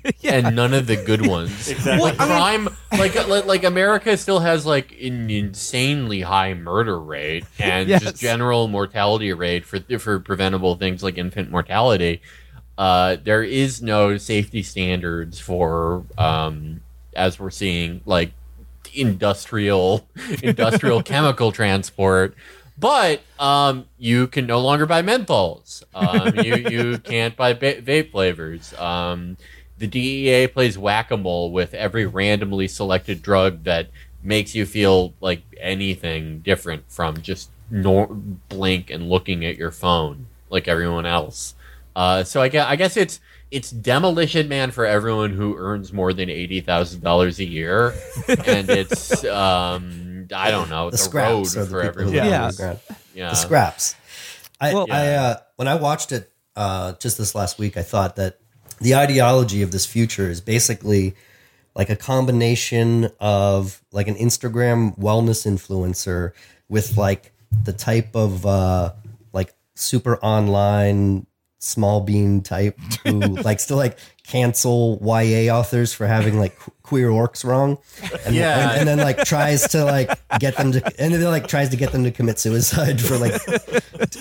And 0.24 0.56
none 0.56 0.74
of 0.74 0.88
the 0.88 0.96
good 0.98 1.26
ones. 1.28 1.70
Exactly. 1.70 2.10
Like 2.12 2.18
crime, 2.18 2.68
like, 2.92 3.16
like 3.28 3.46
like 3.46 3.64
America 3.64 4.16
still 4.18 4.40
has 4.40 4.66
like 4.66 4.92
an 5.02 5.30
insanely 5.30 6.22
high 6.22 6.54
murder 6.54 7.00
rate 7.00 7.46
and 7.60 7.88
Yes. 7.88 8.02
just 8.04 8.18
general 8.18 8.68
mortality 8.68 9.32
rate 9.34 9.66
for 9.66 9.80
for 10.00 10.20
preventable 10.20 10.76
things 10.76 11.04
like 11.04 11.18
infant 11.18 11.52
mortality. 11.52 12.22
Uh, 12.78 13.18
there 13.24 13.44
is 13.44 13.82
no 13.84 14.18
safety 14.18 14.64
standards 14.64 15.40
for, 15.40 16.04
um, 16.18 16.82
as 17.16 17.40
we're 17.40 17.52
seeing, 17.52 18.02
like 18.06 18.32
industrial 18.96 20.08
industrial 20.42 21.02
chemical 21.04 21.52
transport. 21.52 22.36
But 22.78 23.22
um, 23.40 23.86
you 24.00 24.26
can 24.28 24.48
no 24.48 24.60
longer 24.60 24.86
buy 24.88 25.04
menthols. 25.04 25.84
Um, 25.94 26.36
you 26.44 26.56
you 26.56 26.98
can't 26.98 27.36
buy 27.36 27.54
ba- 27.54 27.82
vape 27.82 28.12
flavors. 28.12 28.74
Um, 28.80 29.38
the 29.84 29.88
DEA 29.88 30.48
plays 30.48 30.78
whack 30.78 31.12
a 31.12 31.18
mole 31.18 31.52
with 31.52 31.74
every 31.74 32.06
randomly 32.06 32.70
selected 32.70 33.22
drug 33.22 33.64
that 33.66 33.90
makes 34.24 34.56
you 34.56 34.66
feel 34.66 35.14
like 35.20 35.42
anything 35.60 36.40
different 36.40 36.84
from 36.90 37.22
just 37.22 37.50
nor- 37.70 38.08
blink 38.08 38.90
and 38.90 39.10
looking 39.10 39.44
at 39.46 39.58
your 39.58 39.72
phone 39.72 40.28
like 40.50 40.70
everyone 40.70 41.06
else. 41.06 41.56
Uh, 41.96 42.24
so 42.24 42.42
I 42.42 42.48
guess, 42.48 42.66
I 42.66 42.78
guess 42.78 42.96
it's 42.96 43.20
it's 43.52 43.70
Demolition 43.72 44.48
Man 44.48 44.72
for 44.72 44.86
everyone 44.86 45.32
who 45.34 45.58
earns 45.58 45.92
more 45.92 46.14
than 46.14 46.30
eighty 46.30 46.62
thousand 46.62 47.02
dollars 47.02 47.40
a 47.40 47.46
year, 47.46 47.94
and 48.30 48.70
it's 48.70 49.24
um, 49.26 50.28
I 50.34 50.50
don't 50.50 50.70
know 50.70 50.86
The 50.92 50.92
the, 50.92 50.98
scraps 51.04 51.56
road 51.56 51.62
are 51.62 51.66
the 51.66 51.70
for 51.70 51.82
everyone. 51.82 52.14
who 52.14 52.20
live 52.22 52.56
Yeah. 52.58 52.76
Yeah. 53.14 53.30
The 53.32 53.36
scraps. 53.36 53.96
I, 54.62 54.74
Well- 54.74 54.88
I 54.90 55.08
uh, 55.10 55.36
when 55.58 55.68
I 55.68 55.76
watched 55.76 56.14
it 56.14 56.32
uh, 56.56 56.94
just 56.94 57.18
this 57.18 57.36
last 57.36 57.60
week, 57.60 57.76
I 57.76 57.82
thought 57.84 58.16
that 58.16 58.40
the 58.84 58.96
ideology 58.96 59.62
of 59.62 59.72
this 59.72 59.86
future 59.86 60.30
is 60.30 60.42
basically 60.42 61.16
like 61.76 61.90
a 61.90 61.96
combination 61.96 63.10
of 63.20 63.82
like 63.92 64.08
an 64.08 64.16
Instagram 64.16 64.98
wellness 65.00 65.48
influencer 65.48 66.34
with 66.70 66.98
like 66.98 67.32
the 67.64 67.74
type 67.74 68.16
of 68.16 68.46
uh, 68.46 68.94
like 69.32 69.54
super 69.76 70.18
online 70.18 71.26
small 71.60 72.02
bean 72.02 72.42
type 72.42 72.78
who 73.04 73.20
likes 73.50 73.68
to 73.68 73.76
like 73.76 73.98
cancel 74.26 75.00
YA 75.04 75.54
authors 75.54 75.94
for 75.94 76.08
having 76.08 76.40
like 76.40 76.58
queer 76.82 77.10
orcs 77.10 77.44
wrong, 77.44 77.78
and, 78.26 78.34
Yeah. 78.36 78.72
and, 78.72 78.80
and 78.80 78.88
then 78.88 78.98
like 79.00 79.24
tries 79.26 79.68
to 79.70 79.84
like 79.84 80.10
get 80.40 80.56
them 80.58 80.72
to, 80.74 81.02
and 81.02 81.14
then 81.14 81.24
like 81.24 81.48
tries 81.48 81.70
to 81.70 81.78
get 81.78 81.92
them 81.92 82.04
to 82.06 82.12
commit 82.12 82.40
suicide 82.40 83.02
for 83.02 83.18
like 83.18 83.42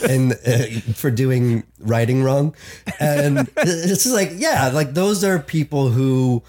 and 0.08 0.32
uh, 0.46 0.92
for 0.94 1.10
doing 1.10 1.62
writing 1.78 2.22
wrong, 2.24 2.54
and 2.98 3.48
it's 3.58 4.02
just 4.04 4.12
like 4.14 4.32
yeah, 4.34 4.70
like 4.74 4.94
those 4.94 5.22
are 5.24 5.38
people 5.38 5.88
who 5.90 6.42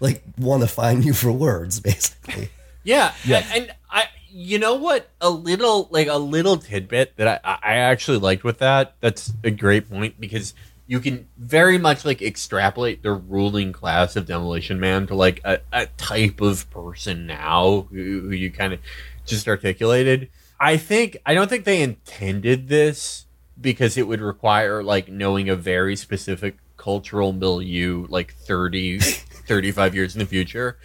like 0.00 0.22
want 0.38 0.62
to 0.62 0.68
find 0.68 1.04
you 1.04 1.12
for 1.12 1.32
words, 1.32 1.80
basically. 1.80 2.50
Yeah, 2.84 3.12
and, 3.26 3.44
and 3.54 3.74
I, 3.90 4.04
you 4.30 4.58
know 4.58 4.74
what, 4.76 5.10
a 5.20 5.28
little 5.28 5.88
like 5.90 6.06
a 6.08 6.16
little 6.16 6.56
tidbit 6.56 7.16
that 7.16 7.40
I, 7.44 7.58
I 7.62 7.74
actually 7.76 8.18
liked 8.18 8.44
with 8.44 8.58
that. 8.58 8.94
That's 9.00 9.32
a 9.44 9.50
great 9.50 9.90
point 9.90 10.20
because 10.20 10.54
you 10.88 11.00
can 11.00 11.28
very 11.36 11.76
much 11.76 12.06
like 12.06 12.22
extrapolate 12.22 13.02
the 13.02 13.12
ruling 13.12 13.72
class 13.72 14.16
of 14.16 14.24
Demolition 14.26 14.80
Man 14.80 15.06
to 15.06 15.14
like 15.14 15.40
a, 15.44 15.60
a 15.70 15.86
type 15.98 16.40
of 16.40 16.68
person 16.70 17.26
now 17.26 17.86
who, 17.90 18.22
who 18.22 18.30
you 18.30 18.50
kind 18.50 18.72
of 18.72 18.80
just 19.26 19.46
articulated. 19.46 20.30
I 20.58 20.78
think 20.78 21.18
I 21.26 21.34
don't 21.34 21.48
think 21.48 21.66
they 21.66 21.82
intended 21.82 22.68
this 22.68 23.26
because 23.60 23.98
it 23.98 24.08
would 24.08 24.22
require 24.22 24.82
like 24.82 25.08
knowing 25.08 25.50
a 25.50 25.56
very 25.56 25.94
specific 25.94 26.56
cultural 26.78 27.32
milieu 27.32 28.06
like 28.08 28.32
30 28.32 29.00
35 29.00 29.94
years 29.94 30.14
in 30.14 30.20
the 30.20 30.26
future 30.26 30.78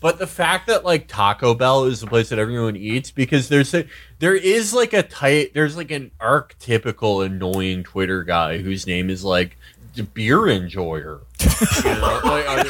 but 0.00 0.18
the 0.18 0.26
fact 0.26 0.66
that 0.66 0.84
like 0.84 1.06
Taco 1.06 1.54
Bell 1.54 1.84
is 1.84 2.00
the 2.00 2.06
place 2.06 2.30
that 2.30 2.38
everyone 2.38 2.76
eats 2.76 3.10
because 3.10 3.48
there's 3.48 3.72
a 3.74 3.86
there 4.18 4.34
is 4.34 4.74
like 4.74 4.92
a 4.92 5.02
tight 5.02 5.54
there's 5.54 5.76
like 5.76 5.90
an 5.90 6.10
archetypical 6.20 7.24
annoying 7.24 7.84
Twitter 7.84 8.24
guy 8.24 8.58
whose 8.58 8.86
name 8.86 9.10
is 9.10 9.22
like 9.24 9.56
the 9.94 10.02
beer 10.04 10.48
enjoyer, 10.48 11.20
you 11.84 11.90
know, 11.90 12.20
like, 12.24 12.66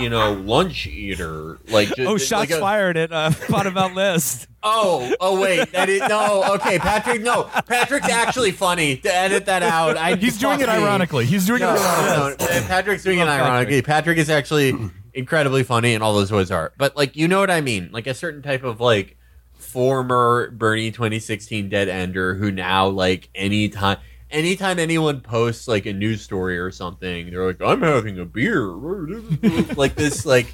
you 0.00 0.08
know, 0.10 0.32
lunch 0.34 0.86
eater, 0.86 1.58
like 1.68 1.88
just, 1.88 2.00
Oh, 2.00 2.16
shots 2.18 2.50
like 2.50 2.50
a- 2.50 2.60
fired 2.60 2.96
at 2.96 3.12
uh, 3.12 3.30
Bottom 3.48 3.94
List. 3.94 4.46
Oh, 4.62 5.12
oh 5.20 5.40
wait, 5.40 5.72
that 5.72 5.88
is 5.88 6.00
no. 6.08 6.44
Okay, 6.54 6.78
Patrick, 6.78 7.20
no, 7.20 7.44
Patrick's 7.66 8.08
actually 8.08 8.52
funny. 8.52 8.96
To 8.98 9.12
edit 9.14 9.46
that 9.46 9.62
out, 9.62 9.96
I 9.96 10.14
He's 10.16 10.38
doing 10.38 10.60
it 10.60 10.68
ironically. 10.68 11.26
He's 11.26 11.46
doing 11.46 11.60
No, 11.60 11.74
it 11.74 11.80
ironically. 11.80 12.46
no, 12.46 12.60
no, 12.60 12.66
Patrick's 12.68 13.02
doing 13.02 13.18
it 13.18 13.26
ironically. 13.28 13.82
Patrick 13.82 14.18
is 14.18 14.30
actually 14.30 14.72
incredibly 15.14 15.62
funny, 15.64 15.94
and 15.94 16.02
all 16.02 16.14
those 16.14 16.30
ways 16.30 16.50
are. 16.52 16.72
But 16.78 16.96
like, 16.96 17.16
you 17.16 17.26
know 17.28 17.40
what 17.40 17.50
I 17.50 17.60
mean? 17.60 17.90
Like 17.92 18.06
a 18.06 18.14
certain 18.14 18.40
type 18.42 18.62
of 18.62 18.80
like 18.80 19.16
former 19.54 20.50
Bernie 20.52 20.90
2016 20.90 21.68
dead 21.68 21.88
ender 21.88 22.34
who 22.34 22.50
now 22.50 22.86
like 22.88 23.28
anytime. 23.34 23.98
Anytime 24.32 24.78
anyone 24.78 25.20
posts 25.20 25.68
like 25.68 25.86
a 25.86 25.92
news 25.92 26.22
story 26.22 26.58
or 26.58 26.70
something, 26.70 27.30
they're 27.30 27.46
like, 27.46 27.60
"I'm 27.62 27.82
having 27.82 28.18
a 28.18 28.24
beer," 28.24 28.64
like 29.76 29.94
this 29.94 30.26
like 30.26 30.46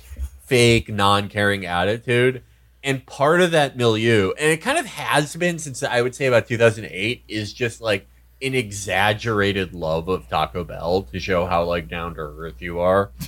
fake 0.45 0.89
non-caring 0.89 1.65
attitude. 1.65 2.43
And 2.83 3.05
part 3.07 3.41
of 3.41 3.53
that 3.53 3.77
milieu, 3.77 4.33
and 4.39 4.51
it 4.51 4.59
kind 4.59 4.79
of 4.79 4.87
has 4.87 5.35
been 5.37 5.59
since 5.59 5.83
I 5.83 6.03
would 6.03 6.15
say 6.15 6.27
about 6.27 6.47
2008, 6.47 7.25
is 7.29 7.53
just 7.53 7.81
like 7.81 8.07
an 8.41 8.55
exaggerated 8.55 9.75
love 9.75 10.09
of 10.09 10.29
Taco 10.29 10.63
Bell 10.65 11.03
to 11.13 11.19
show 11.19 11.45
how 11.47 11.65
like 11.65 11.89
down 11.89 12.15
to 12.15 12.21
earth 12.21 12.61
you 12.63 12.79
are. 12.81 13.11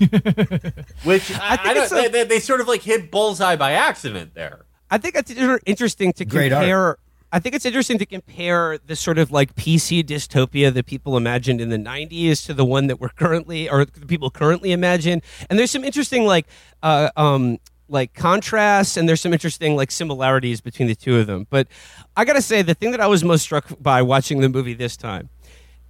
Which 1.05 1.31
I, 1.33 1.57
think 1.57 1.67
I 1.67 1.75
don't, 1.75 1.83
it's 1.85 1.93
a- 1.93 1.95
they, 1.95 2.09
they, 2.09 2.25
they 2.25 2.41
sort 2.41 2.61
of 2.61 2.69
like 2.69 2.83
hit 2.83 3.11
bullseye 3.11 3.57
by 3.57 3.73
accident 3.73 4.35
there. 4.35 4.67
I 4.91 4.99
think 4.99 5.15
it's 5.17 5.31
interesting 5.67 6.13
to 6.15 6.25
Great 6.25 6.53
art. 6.53 6.99
I 7.33 7.39
think 7.39 7.55
it's 7.55 7.65
interesting 7.65 7.99
to 7.99 8.07
compare 8.07 8.79
the 8.79 8.97
sort 8.97 9.19
of 9.19 9.31
like 9.31 9.55
PC 9.55 10.03
dystopia 10.03 10.73
that 10.75 10.87
people 10.87 11.17
imagined 11.17 11.61
in 11.61 11.69
the 11.69 11.77
'90s 11.77 12.45
to 12.47 12.55
the 12.55 12.65
one 12.65 12.89
that 12.89 13.01
we're 13.01 13.09
currently, 13.11 13.69
or 13.71 13.85
the 13.85 14.07
people 14.07 14.31
currently 14.31 14.73
imagine. 14.73 15.23
And 15.49 15.59
there's 15.59 15.71
some 15.71 15.85
interesting 15.85 16.25
like, 16.25 16.47
uh, 16.83 17.11
um, 17.17 17.59
like 17.89 18.15
contrasts, 18.15 18.97
and 18.97 19.09
there's 19.09 19.21
some 19.21 19.33
interesting 19.33 19.77
like 19.77 19.93
similarities 19.93 20.61
between 20.61 20.89
the 20.89 20.97
two 20.97 21.19
of 21.19 21.29
them. 21.29 21.47
But 21.51 21.69
I 22.17 22.25
gotta 22.25 22.43
say, 22.43 22.63
the 22.63 22.75
thing 22.75 22.91
that 22.91 23.01
I 23.01 23.07
was 23.07 23.23
most 23.23 23.43
struck 23.43 23.67
by 23.81 24.03
watching 24.03 24.41
the 24.41 24.49
movie 24.49 24.75
this 24.75 24.97
time 24.97 25.29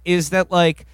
is 0.05 0.29
that 0.29 0.51
like. 0.51 0.85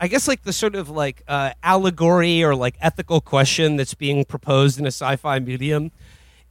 I 0.00 0.08
guess 0.08 0.26
like 0.26 0.42
the 0.42 0.52
sort 0.52 0.74
of 0.74 0.90
like 0.90 1.22
uh, 1.28 1.52
allegory 1.62 2.42
or 2.42 2.56
like 2.56 2.76
ethical 2.80 3.20
question 3.20 3.76
that's 3.76 3.94
being 3.94 4.24
proposed 4.24 4.78
in 4.78 4.84
a 4.84 4.88
sci-fi 4.88 5.38
medium 5.38 5.92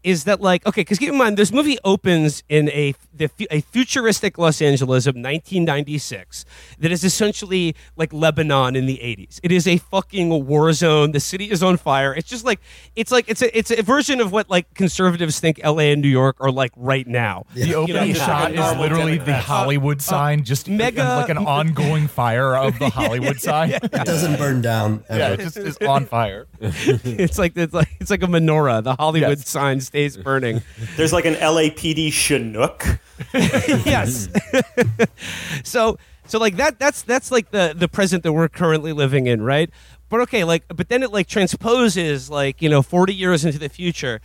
is 0.04 0.26
that 0.26 0.42
like 0.42 0.66
okay 0.68 0.82
because 0.82 1.00
keep 1.00 1.10
in 1.10 1.18
mind 1.18 1.38
this 1.38 1.52
movie 1.52 1.78
opens 1.84 2.44
in 2.50 2.70
a 2.70 2.94
the, 3.16 3.30
a 3.52 3.62
futuristic 3.62 4.38
Los 4.38 4.62
Angeles 4.62 5.06
of 5.08 5.16
1996 5.16 6.46
that 6.80 6.92
is 6.92 7.04
essentially 7.04 7.76
like 7.96 8.12
Lebanon 8.12 8.76
in 8.76 8.86
the 8.88 8.98
80s. 8.98 9.40
It 9.44 9.52
is 9.52 9.68
a 9.68 9.78
fucking 9.78 10.46
war 10.48 10.74
zone. 10.74 11.12
The 11.12 11.20
city 11.20 11.50
is 11.52 11.62
on 11.62 11.78
fire. 11.78 12.14
It's 12.14 12.28
just 12.30 12.44
like 12.44 12.60
it's 12.96 13.12
like 13.12 13.26
it's 13.30 13.42
a 13.42 13.56
it's 13.58 13.72
a 13.72 13.82
version 13.84 14.20
of 14.20 14.32
what 14.32 14.50
like 14.50 14.74
conservatives 14.74 15.40
think 15.40 15.60
LA 15.64 15.92
and 15.94 16.02
New 16.02 16.08
York 16.10 16.38
are 16.40 16.52
like 16.52 16.72
right 16.76 17.08
now. 17.08 17.46
The 17.54 17.68
You 17.68 17.74
know, 17.74 17.82
opening 17.82 18.14
shot 18.16 18.52
is 18.54 18.60
literally 18.80 19.14
the 19.18 19.26
Democrat. 19.26 19.44
Hollywood 19.44 20.02
sign, 20.02 20.44
just 20.44 20.70
mega- 20.70 21.04
like 21.04 21.30
an 21.30 21.38
ongoing 21.46 22.08
fire 22.08 22.56
of 22.58 22.78
the 22.80 22.90
Hollywood 22.90 23.40
sign. 23.40 23.72
It 23.72 23.92
doesn't 23.92 24.38
burn 24.38 24.62
down. 24.62 25.04
Yeah, 25.10 25.16
Ever. 25.16 25.34
it 25.42 25.44
just 25.46 25.58
is 25.58 25.78
on 25.78 26.06
fire. 26.06 26.48
it's 26.60 27.38
like 27.38 27.56
it's 27.56 27.74
like 27.74 27.90
it's 28.00 28.10
like 28.10 28.24
a 28.24 28.28
menorah. 28.28 28.84
The 28.84 28.96
Hollywood 28.96 29.38
Yes. 29.38 29.50
sign 29.50 29.80
stays 29.94 30.18
burning. 30.18 30.64
There's 30.98 31.14
like 31.14 31.26
an 31.26 31.36
LAPD 31.36 32.12
Chinook. 32.12 32.84
yes. 33.34 34.28
so 35.64 36.00
so 36.26 36.40
like 36.40 36.56
that 36.58 36.80
that's 36.80 37.04
that's 37.04 37.32
like 37.32 37.52
the 37.52 37.76
the 37.78 37.88
present 37.88 38.24
that 38.24 38.34
we're 38.34 38.50
currently 38.50 38.92
living 38.92 39.28
in, 39.28 39.44
right? 39.44 39.70
But 40.10 40.22
okay, 40.22 40.46
like 40.46 40.64
but 40.68 40.90
then 40.90 41.04
it 41.04 41.12
like 41.12 41.28
transposes 41.28 42.28
like, 42.28 42.60
you 42.60 42.70
know, 42.70 42.82
40 42.82 43.14
years 43.14 43.46
into 43.46 43.60
the 43.60 43.70
future. 43.70 44.20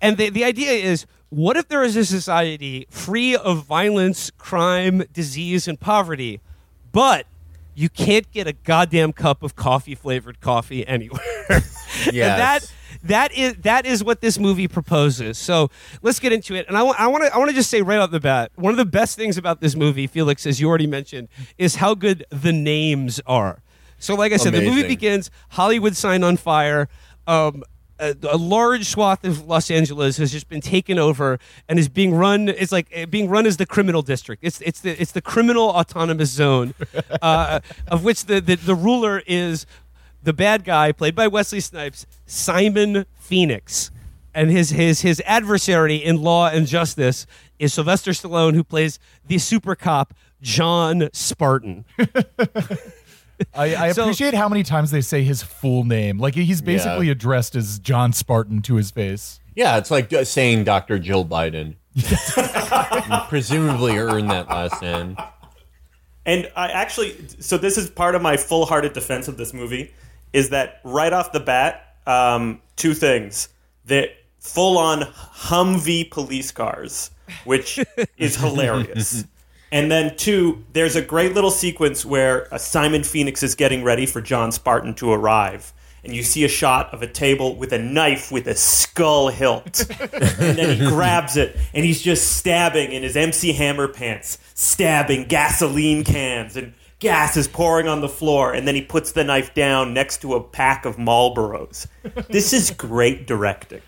And 0.00 0.16
the 0.16 0.30
the 0.30 0.44
idea 0.44 0.72
is 0.72 1.04
what 1.28 1.58
if 1.58 1.68
there 1.68 1.82
is 1.82 1.94
a 1.94 2.06
society 2.06 2.86
free 2.88 3.36
of 3.36 3.66
violence, 3.66 4.30
crime, 4.38 5.04
disease 5.12 5.68
and 5.68 5.78
poverty, 5.78 6.40
but 6.90 7.26
you 7.74 7.90
can't 7.90 8.30
get 8.32 8.46
a 8.46 8.54
goddamn 8.54 9.12
cup 9.12 9.42
of 9.42 9.56
coffee 9.56 9.94
flavored 9.94 10.40
coffee 10.40 10.86
anywhere. 10.86 11.20
And 12.06 12.14
that 12.14 12.72
that 13.04 13.32
is 13.32 13.54
that 13.58 13.86
is 13.86 14.02
what 14.02 14.20
this 14.20 14.38
movie 14.38 14.68
proposes. 14.68 15.38
So 15.38 15.70
let's 16.02 16.20
get 16.20 16.32
into 16.32 16.54
it. 16.54 16.66
And 16.68 16.76
I 16.76 16.82
want 16.82 17.00
I 17.00 17.06
want 17.06 17.24
to 17.24 17.34
I 17.34 17.38
want 17.38 17.50
to 17.50 17.56
just 17.56 17.70
say 17.70 17.82
right 17.82 17.98
off 17.98 18.10
the 18.10 18.20
bat, 18.20 18.52
one 18.56 18.72
of 18.72 18.78
the 18.78 18.84
best 18.84 19.16
things 19.16 19.36
about 19.36 19.60
this 19.60 19.74
movie, 19.74 20.06
Felix, 20.06 20.46
as 20.46 20.60
you 20.60 20.68
already 20.68 20.86
mentioned, 20.86 21.28
is 21.58 21.76
how 21.76 21.94
good 21.94 22.24
the 22.30 22.52
names 22.52 23.20
are. 23.26 23.62
So, 23.98 24.14
like 24.14 24.32
I 24.32 24.36
said, 24.36 24.52
the 24.52 24.62
movie 24.62 24.86
begins 24.86 25.30
Hollywood 25.50 25.96
sign 25.96 26.22
on 26.22 26.36
fire. 26.36 26.88
Um, 27.26 27.62
a, 27.98 28.14
a 28.28 28.36
large 28.36 28.86
swath 28.86 29.24
of 29.24 29.46
Los 29.46 29.70
Angeles 29.70 30.16
has 30.18 30.32
just 30.32 30.48
been 30.48 30.60
taken 30.60 30.98
over 30.98 31.38
and 31.68 31.78
is 31.78 31.88
being 31.88 32.14
run. 32.14 32.48
It's 32.48 32.72
like 32.72 32.88
uh, 32.94 33.06
being 33.06 33.28
run 33.28 33.46
as 33.46 33.56
the 33.56 33.66
criminal 33.66 34.02
district. 34.02 34.44
It's 34.44 34.60
it's 34.60 34.80
the 34.80 35.00
it's 35.00 35.12
the 35.12 35.22
criminal 35.22 35.70
autonomous 35.70 36.30
zone, 36.30 36.74
uh, 37.22 37.60
of 37.88 38.04
which 38.04 38.26
the, 38.26 38.40
the 38.40 38.56
the 38.56 38.74
ruler 38.74 39.22
is 39.26 39.66
the 40.26 40.32
bad 40.32 40.64
guy 40.64 40.90
played 40.92 41.14
by 41.14 41.26
Wesley 41.28 41.60
Snipes, 41.60 42.04
Simon 42.26 43.06
Phoenix, 43.14 43.90
and 44.34 44.50
his 44.50 44.70
his 44.70 45.00
his 45.02 45.22
adversary 45.24 45.96
in 45.96 46.20
Law 46.20 46.48
and 46.48 46.66
Justice 46.66 47.26
is 47.58 47.72
Sylvester 47.72 48.10
Stallone, 48.10 48.54
who 48.54 48.64
plays 48.64 48.98
the 49.26 49.38
super 49.38 49.74
cop 49.76 50.12
John 50.42 51.08
Spartan. 51.12 51.84
I, 53.54 53.76
I 53.76 53.92
So- 53.92 54.02
appreciate 54.02 54.34
how 54.34 54.48
many 54.48 54.62
times 54.62 54.90
they 54.90 55.00
say 55.00 55.22
his 55.22 55.42
full 55.42 55.84
name. 55.84 56.18
Like 56.18 56.34
he's 56.34 56.60
basically 56.60 57.06
Yeah. 57.06 57.12
addressed 57.12 57.54
as 57.54 57.78
John 57.78 58.12
Spartan 58.12 58.62
to 58.62 58.74
his 58.74 58.90
face. 58.90 59.40
Yeah, 59.54 59.76
it's 59.78 59.90
like 59.90 60.12
uh, 60.12 60.24
saying 60.24 60.64
Dr. 60.64 60.98
Jill 60.98 61.24
Biden. 61.24 61.76
Presumably 63.28 63.96
earned 63.96 64.30
that 64.30 64.48
last 64.48 64.82
name. 64.82 65.16
And 66.26 66.50
I 66.56 66.68
actually, 66.68 67.16
so 67.40 67.56
this 67.56 67.78
is 67.78 67.88
part 67.88 68.14
of 68.14 68.22
my 68.22 68.36
full-hearted 68.36 68.92
defense 68.92 69.28
of 69.28 69.36
this 69.36 69.54
movie, 69.54 69.92
is 70.36 70.50
that 70.50 70.80
right 70.84 71.14
off 71.14 71.32
the 71.32 71.40
bat, 71.40 71.96
um, 72.06 72.60
two 72.76 72.92
things: 72.92 73.48
that 73.86 74.10
full-on 74.38 75.00
Humvee 75.00 76.10
police 76.10 76.52
cars, 76.52 77.10
which 77.44 77.80
is 78.18 78.36
hilarious, 78.36 79.24
and 79.72 79.90
then 79.90 80.14
two, 80.16 80.64
there's 80.74 80.94
a 80.94 81.02
great 81.02 81.34
little 81.34 81.50
sequence 81.50 82.04
where 82.04 82.52
uh, 82.52 82.58
Simon 82.58 83.02
Phoenix 83.02 83.42
is 83.42 83.54
getting 83.54 83.82
ready 83.82 84.04
for 84.04 84.20
John 84.20 84.52
Spartan 84.52 84.94
to 84.96 85.10
arrive. 85.10 85.72
And 86.04 86.14
you 86.14 86.22
see 86.22 86.44
a 86.44 86.48
shot 86.48 86.94
of 86.94 87.02
a 87.02 87.08
table 87.08 87.56
with 87.56 87.72
a 87.72 87.78
knife 87.78 88.30
with 88.30 88.46
a 88.46 88.54
skull 88.54 89.26
hilt. 89.28 89.90
and 90.00 90.56
then 90.56 90.78
he 90.78 90.86
grabs 90.86 91.36
it 91.36 91.56
and 91.74 91.84
he's 91.84 92.00
just 92.00 92.36
stabbing 92.36 92.92
in 92.92 93.02
his 93.02 93.16
MC 93.16 93.52
Hammer 93.52 93.88
pants, 93.88 94.38
stabbing 94.54 95.24
gasoline 95.24 96.04
cans 96.04 96.56
and 96.56 96.74
gas 96.98 97.36
is 97.36 97.46
pouring 97.48 97.88
on 97.88 98.00
the 98.00 98.08
floor 98.08 98.52
and 98.52 98.66
then 98.66 98.74
he 98.74 98.82
puts 98.82 99.12
the 99.12 99.22
knife 99.24 99.54
down 99.54 99.92
next 99.94 100.22
to 100.22 100.34
a 100.34 100.42
pack 100.42 100.84
of 100.84 100.96
Marlboros. 100.96 101.86
This 102.28 102.52
is 102.52 102.70
great 102.70 103.26
directing. 103.26 103.82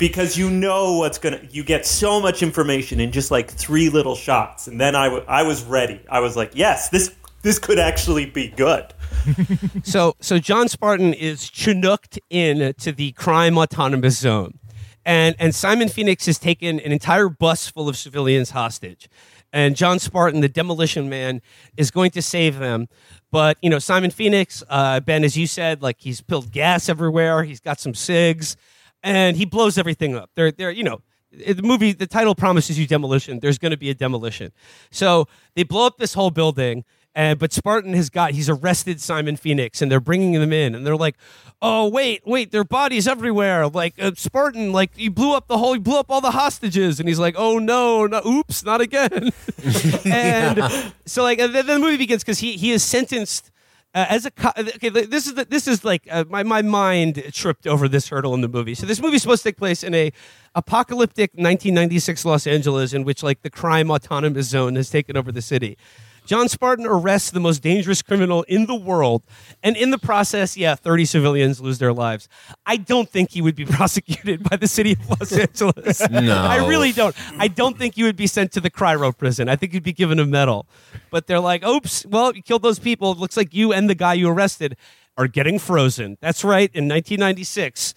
because 0.00 0.36
you 0.36 0.50
know 0.50 0.94
what's 0.98 1.16
gonna 1.16 1.40
you 1.52 1.62
get 1.62 1.86
so 1.86 2.20
much 2.20 2.42
information 2.42 2.98
in 2.98 3.12
just 3.12 3.30
like 3.30 3.48
three 3.48 3.88
little 3.88 4.16
shots 4.16 4.66
and 4.66 4.80
then 4.80 4.96
I 4.96 5.06
wa- 5.08 5.22
I 5.28 5.44
was 5.44 5.62
ready 5.62 6.00
i 6.08 6.18
was 6.18 6.36
like 6.36 6.50
yes 6.54 6.88
this 6.88 7.14
this 7.42 7.60
could 7.60 7.78
actually 7.78 8.26
be 8.26 8.48
good 8.48 8.92
so 9.84 10.16
so 10.20 10.40
John 10.40 10.66
Spartan 10.68 11.14
is 11.14 11.48
chinooked 11.48 12.18
in 12.30 12.74
to 12.80 12.90
the 12.90 13.12
crime 13.12 13.56
autonomous 13.56 14.18
zone. 14.18 14.58
And 15.06 15.36
and 15.38 15.54
Simon 15.54 15.88
Phoenix 15.88 16.26
has 16.26 16.38
taken 16.38 16.80
an 16.80 16.90
entire 16.90 17.28
bus 17.28 17.68
full 17.68 17.88
of 17.88 17.96
civilians 17.96 18.50
hostage. 18.50 19.08
And 19.54 19.76
John 19.76 20.00
Spartan, 20.00 20.40
the 20.40 20.48
demolition 20.48 21.08
man, 21.08 21.40
is 21.76 21.92
going 21.92 22.10
to 22.10 22.20
save 22.22 22.58
them. 22.58 22.88
But 23.30 23.56
you 23.62 23.70
know, 23.70 23.78
Simon 23.78 24.10
Phoenix, 24.10 24.64
uh, 24.68 24.98
Ben, 24.98 25.22
as 25.22 25.36
you 25.36 25.46
said, 25.46 25.80
like 25.80 26.00
he's 26.00 26.18
spilled 26.18 26.50
gas 26.50 26.88
everywhere. 26.88 27.44
He's 27.44 27.60
got 27.60 27.78
some 27.78 27.94
cigs, 27.94 28.56
and 29.04 29.36
he 29.36 29.44
blows 29.44 29.78
everything 29.78 30.16
up. 30.16 30.30
They're 30.34 30.50
they're 30.50 30.72
you 30.72 30.82
know 30.82 31.02
the 31.30 31.62
movie 31.62 31.92
the 31.92 32.06
title 32.06 32.34
promises 32.34 32.78
you 32.78 32.86
demolition 32.86 33.40
there's 33.40 33.58
going 33.58 33.72
to 33.72 33.76
be 33.76 33.90
a 33.90 33.94
demolition 33.94 34.52
so 34.92 35.26
they 35.56 35.64
blow 35.64 35.84
up 35.84 35.98
this 35.98 36.14
whole 36.14 36.30
building 36.30 36.84
and 37.14 37.38
but 37.38 37.52
spartan 37.52 37.94
has 37.94 38.10
got 38.10 38.32
he's 38.32 38.48
arrested 38.48 39.00
simon 39.00 39.36
phoenix 39.36 39.80
and 39.80 39.90
they're 39.90 40.00
bringing 40.00 40.32
them 40.32 40.52
in 40.52 40.74
and 40.74 40.86
they're 40.86 40.96
like 40.96 41.16
oh 41.62 41.88
wait 41.88 42.22
wait 42.26 42.50
there 42.50 42.60
are 42.60 42.64
bodies 42.64 43.06
everywhere 43.06 43.68
like 43.68 43.94
uh, 44.00 44.10
spartan 44.16 44.72
like 44.72 44.94
he 44.96 45.08
blew 45.08 45.34
up 45.34 45.46
the 45.46 45.58
whole 45.58 45.72
he 45.72 45.78
blew 45.78 45.98
up 45.98 46.10
all 46.10 46.20
the 46.20 46.32
hostages 46.32 46.98
and 46.98 47.08
he's 47.08 47.18
like 47.18 47.34
oh 47.38 47.58
no 47.58 48.06
no 48.06 48.20
oops 48.26 48.64
not 48.64 48.80
again 48.80 49.30
and 50.04 50.92
so 51.06 51.22
like 51.22 51.38
and 51.38 51.54
then 51.54 51.66
the 51.66 51.78
movie 51.78 51.96
begins 51.96 52.22
because 52.22 52.38
he 52.38 52.56
he 52.56 52.72
is 52.72 52.82
sentenced 52.82 53.50
uh, 53.94 54.06
as 54.08 54.26
a 54.26 54.30
co- 54.32 54.52
okay, 54.58 54.88
this 54.88 55.26
is 55.26 55.34
the, 55.34 55.44
this 55.44 55.68
is 55.68 55.84
like 55.84 56.02
uh, 56.10 56.24
my 56.28 56.42
my 56.42 56.62
mind 56.62 57.22
tripped 57.32 57.64
over 57.64 57.86
this 57.86 58.08
hurdle 58.08 58.34
in 58.34 58.40
the 58.40 58.48
movie. 58.48 58.74
So 58.74 58.86
this 58.86 59.00
movie 59.00 59.16
is 59.16 59.22
supposed 59.22 59.44
to 59.44 59.50
take 59.50 59.56
place 59.56 59.84
in 59.84 59.94
a 59.94 60.12
apocalyptic 60.56 61.30
1996 61.34 62.24
Los 62.24 62.46
Angeles, 62.46 62.92
in 62.92 63.04
which 63.04 63.22
like 63.22 63.42
the 63.42 63.50
crime 63.50 63.92
autonomous 63.92 64.48
zone 64.48 64.74
has 64.74 64.90
taken 64.90 65.16
over 65.16 65.30
the 65.30 65.42
city. 65.42 65.78
John 66.24 66.48
Spartan 66.48 66.86
arrests 66.86 67.30
the 67.30 67.40
most 67.40 67.62
dangerous 67.62 68.00
criminal 68.00 68.44
in 68.44 68.66
the 68.66 68.74
world, 68.74 69.22
and 69.62 69.76
in 69.76 69.90
the 69.90 69.98
process, 69.98 70.56
yeah, 70.56 70.74
30 70.74 71.04
civilians 71.04 71.60
lose 71.60 71.78
their 71.78 71.92
lives. 71.92 72.28
I 72.64 72.76
don't 72.78 73.08
think 73.08 73.30
he 73.30 73.42
would 73.42 73.54
be 73.54 73.64
prosecuted 73.66 74.42
by 74.48 74.56
the 74.56 74.66
city 74.66 74.92
of 74.92 75.08
Los 75.10 75.32
Angeles. 75.38 76.00
No. 76.10 76.36
I 76.36 76.66
really 76.66 76.92
don't. 76.92 77.14
I 77.38 77.48
don't 77.48 77.76
think 77.76 77.96
you 77.98 78.06
would 78.06 78.16
be 78.16 78.26
sent 78.26 78.52
to 78.52 78.60
the 78.60 78.70
cryo 78.70 79.16
prison. 79.16 79.48
I 79.48 79.56
think 79.56 79.74
you'd 79.74 79.82
be 79.82 79.92
given 79.92 80.18
a 80.18 80.24
medal. 80.24 80.66
But 81.10 81.26
they're 81.26 81.40
like, 81.40 81.64
oops, 81.64 82.06
well, 82.06 82.34
you 82.34 82.42
killed 82.42 82.62
those 82.62 82.78
people. 82.78 83.12
It 83.12 83.18
looks 83.18 83.36
like 83.36 83.52
you 83.52 83.72
and 83.72 83.88
the 83.90 83.94
guy 83.94 84.14
you 84.14 84.28
arrested 84.28 84.76
are 85.16 85.28
getting 85.28 85.58
frozen. 85.58 86.16
That's 86.20 86.42
right. 86.42 86.70
In 86.74 86.88
1996, 86.88 87.94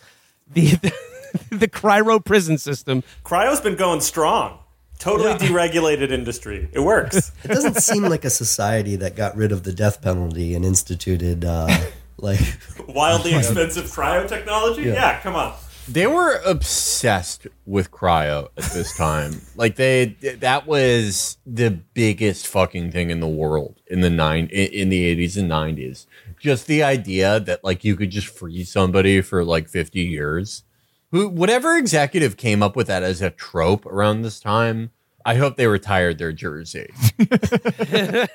the 0.51 0.67
the, 0.75 0.93
the 1.51 1.67
cryo 1.67 2.23
prison 2.23 2.57
system. 2.57 3.03
cryo's 3.23 3.61
been 3.61 3.75
going 3.75 4.01
strong 4.01 4.59
totally 4.99 5.33
deregulated 5.35 6.11
industry 6.11 6.67
it 6.73 6.79
works 6.79 7.31
It 7.43 7.49
doesn't 7.49 7.77
seem 7.77 8.03
like 8.03 8.25
a 8.25 8.29
society 8.29 8.95
that 8.97 9.15
got 9.15 9.35
rid 9.35 9.51
of 9.51 9.63
the 9.63 9.73
death 9.73 10.01
penalty 10.01 10.53
and 10.55 10.63
instituted 10.65 11.45
uh, 11.45 11.67
like 12.17 12.39
wildly 12.87 13.35
expensive 13.41 13.85
cryo 13.85 14.27
technology 14.27 14.83
Yeah. 14.83 14.93
yeah 14.93 15.19
come 15.21 15.35
on 15.35 15.53
They 15.87 16.07
were 16.07 16.41
obsessed 16.45 17.47
with 17.65 17.91
cryo 17.91 18.49
at 18.57 18.63
this 18.73 18.97
time. 18.97 19.31
like 19.55 19.75
they 19.77 20.17
that 20.39 20.67
was 20.67 21.37
the 21.45 21.69
biggest 21.93 22.47
fucking 22.47 22.91
thing 22.91 23.09
in 23.09 23.19
the 23.21 23.27
world 23.27 23.79
in 23.87 24.01
the 24.01 24.09
nine 24.09 24.47
in, 24.51 24.67
in 24.81 24.89
the 24.89 25.15
80s 25.15 25.37
and 25.37 25.49
90s. 25.49 26.05
Just 26.39 26.67
the 26.67 26.83
idea 26.83 27.39
that 27.39 27.63
like 27.63 27.83
you 27.85 27.95
could 27.95 28.09
just 28.11 28.27
freeze 28.27 28.69
somebody 28.71 29.21
for 29.21 29.43
like 29.45 29.69
50 29.69 30.01
years. 30.01 30.63
Who 31.11 31.29
whatever 31.29 31.77
executive 31.77 32.37
came 32.37 32.61
up 32.61 32.75
with 32.75 32.87
that 32.87 33.03
as 33.03 33.21
a 33.21 33.29
trope 33.29 33.85
around 33.85 34.21
this 34.21 34.39
time, 34.39 34.91
I 35.25 35.35
hope 35.35 35.57
they 35.57 35.67
retired 35.67 36.17
their 36.17 36.31
jersey. 36.31 36.89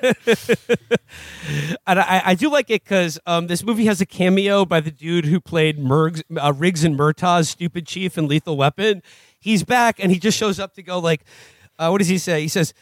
And 1.86 1.98
I, 2.00 2.22
I 2.26 2.34
do 2.34 2.50
like 2.50 2.70
it 2.70 2.84
because 2.84 3.18
um, 3.26 3.46
this 3.48 3.62
movie 3.64 3.86
has 3.86 4.00
a 4.00 4.06
cameo 4.06 4.64
by 4.64 4.80
the 4.80 4.90
dude 4.90 5.24
who 5.26 5.40
played 5.40 5.78
Mergs, 5.78 6.22
uh, 6.40 6.52
Riggs 6.52 6.84
and 6.84 6.96
Murtaugh's 6.96 7.50
stupid 7.50 7.86
chief 7.86 8.16
in 8.16 8.28
Lethal 8.28 8.56
Weapon. 8.56 9.02
He's 9.38 9.64
back 9.64 9.98
and 9.98 10.12
he 10.12 10.18
just 10.18 10.38
shows 10.38 10.58
up 10.60 10.74
to 10.74 10.82
go 10.82 10.98
like, 10.98 11.24
uh, 11.78 11.88
what 11.88 11.98
does 11.98 12.08
he 12.08 12.18
say? 12.18 12.40
He 12.40 12.48
says, 12.48 12.72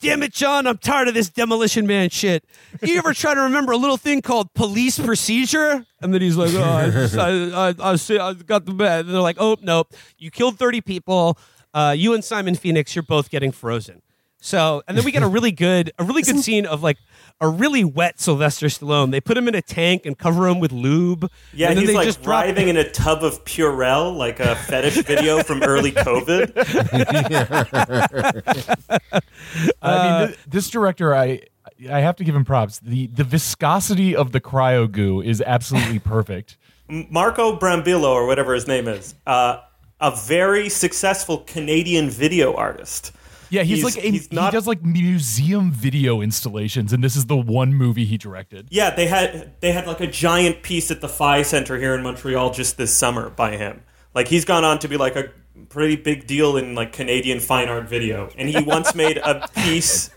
"Damn 0.00 0.22
it, 0.22 0.32
John, 0.32 0.66
I'm 0.66 0.78
tired 0.78 1.08
of 1.08 1.14
this 1.14 1.28
demolition 1.28 1.86
man 1.86 2.10
shit. 2.10 2.44
You 2.82 2.98
ever 2.98 3.14
try 3.14 3.34
to 3.34 3.40
remember 3.40 3.72
a 3.72 3.76
little 3.76 3.96
thing 3.96 4.22
called 4.22 4.52
police 4.54 4.98
procedure?" 4.98 5.86
And 6.00 6.12
then 6.12 6.20
he's 6.20 6.36
like, 6.36 6.52
"Oh, 6.54 6.62
I, 6.62 6.90
just, 6.90 7.16
I, 7.16 7.70
I, 7.70 8.28
I, 8.28 8.34
got 8.34 8.64
the 8.66 8.72
bad." 8.72 9.06
And 9.06 9.14
they're 9.14 9.20
like, 9.20 9.36
"Oh, 9.38 9.56
nope, 9.62 9.94
you 10.18 10.30
killed 10.30 10.58
30 10.58 10.80
people. 10.80 11.38
Uh, 11.74 11.94
you 11.96 12.14
and 12.14 12.24
Simon 12.24 12.54
Phoenix, 12.54 12.94
you're 12.94 13.02
both 13.02 13.30
getting 13.30 13.52
frozen." 13.52 14.02
So, 14.40 14.82
and 14.86 14.96
then 14.96 15.04
we 15.04 15.10
get 15.10 15.22
a 15.22 15.28
really 15.28 15.50
good, 15.50 15.92
a 15.98 16.04
really 16.04 16.22
good 16.22 16.38
scene 16.38 16.66
of 16.66 16.82
like 16.82 16.98
a 17.40 17.48
really 17.48 17.84
wet 17.84 18.18
Sylvester 18.18 18.66
Stallone. 18.66 19.10
They 19.10 19.20
put 19.20 19.36
him 19.36 19.46
in 19.48 19.54
a 19.54 19.62
tank 19.62 20.06
and 20.06 20.16
cover 20.16 20.48
him 20.48 20.58
with 20.58 20.72
lube. 20.72 21.30
yeah 21.52 21.68
and 21.68 21.76
then 21.76 21.82
he's 21.82 21.90
they 21.90 21.96
like 21.96 22.06
just 22.06 22.22
drop- 22.22 22.44
writhing 22.44 22.68
in 22.68 22.76
a 22.76 22.88
tub 22.90 23.22
of 23.22 23.44
purell 23.44 24.16
like 24.16 24.40
a 24.40 24.56
fetish 24.56 24.96
video 25.04 25.42
from 25.42 25.62
early 25.62 25.92
covid 25.92 26.52
I 29.82 30.18
mean, 30.20 30.28
th- 30.28 30.38
this 30.46 30.70
director, 30.70 31.14
I 31.14 31.42
I 31.90 32.00
have 32.00 32.16
to 32.16 32.24
give 32.24 32.34
him 32.34 32.44
props. 32.44 32.78
the 32.78 33.08
The 33.08 33.24
viscosity 33.24 34.16
of 34.16 34.32
the 34.32 34.40
cryo 34.40 34.90
goo 34.90 35.20
is 35.20 35.42
absolutely 35.42 35.98
perfect. 36.14 36.56
marco 36.88 37.58
brambillo 37.58 38.12
or 38.14 38.26
whatever 38.26 38.54
his 38.54 38.66
name 38.66 38.88
is 38.88 39.14
uh, 39.26 39.58
a 40.00 40.14
very 40.26 40.68
successful 40.68 41.38
canadian 41.46 42.08
video 42.08 42.54
artist 42.54 43.12
Yeah, 43.50 43.62
he's, 43.62 43.78
He's- 43.82 43.96
like 43.96 44.04
in- 44.04 44.12
he's 44.14 44.32
not- 44.32 44.52
he 44.52 44.56
does 44.56 44.66
like 44.66 44.82
museum 44.84 45.70
video 45.70 46.20
installations, 46.20 46.92
and 46.92 47.02
this 47.02 47.16
is 47.16 47.26
the 47.26 47.36
one 47.36 47.74
movie 47.74 48.04
he 48.04 48.18
directed. 48.18 48.68
Yeah, 48.70 48.90
they 48.94 49.06
had 49.06 49.60
they 49.60 49.72
had 49.72 49.86
like 49.86 50.00
a 50.00 50.06
giant 50.06 50.62
piece 50.62 50.90
at 50.90 51.00
the 51.00 51.08
Phi 51.08 51.42
Center 51.42 51.78
here 51.78 51.94
in 51.94 52.02
Montreal 52.02 52.50
just 52.52 52.76
this 52.76 52.94
summer 52.94 53.30
by 53.30 53.56
him. 53.56 53.82
Like 54.14 54.28
he's 54.28 54.44
gone 54.44 54.64
on 54.64 54.78
to 54.80 54.88
be 54.88 54.96
like 54.96 55.14
a 55.16 55.30
pretty 55.68 55.96
big 55.96 56.26
deal 56.26 56.56
in 56.56 56.74
like 56.74 56.92
Canadian 56.92 57.40
fine 57.40 57.68
art 57.68 57.88
video, 57.88 58.30
and 58.36 58.48
he 58.48 58.62
once 58.62 58.94
made 58.94 59.18
a 59.18 59.48
piece 59.56 60.10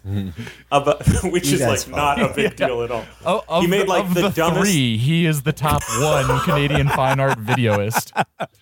about 0.72 1.06
which 1.24 1.48
You 1.48 1.56
is 1.56 1.60
guys 1.62 1.88
like 1.88 1.96
not 1.96 2.20
a 2.22 2.28
fuck. 2.28 2.36
big 2.36 2.56
deal 2.56 2.84
at 2.84 2.92
all. 2.92 3.06
Oh, 3.26 3.44
of 3.48 3.64
he 3.64 3.70
made 3.70 3.82
the, 3.88 3.90
like 3.90 4.06
of 4.06 4.14
the, 4.14 4.22
the, 4.24 4.30
dumbest. 4.30 4.62
three, 4.72 4.98
he 4.98 5.26
is 5.26 5.42
the 5.44 5.54
top 5.54 5.82
one 6.00 6.40
Canadian 6.42 6.88
fine 6.90 7.20
art 7.20 7.40
videoist. 7.40 8.12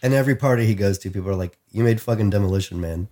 and 0.01 0.13
every 0.13 0.35
party 0.35 0.65
he 0.65 0.75
goes 0.75 0.97
to, 0.99 1.09
people 1.11 1.29
are 1.29 1.35
like, 1.35 1.57
"You 1.71 1.83
made 1.83 1.99
fucking 2.01 2.29
Demolition 2.29 2.79
Man." 2.81 3.07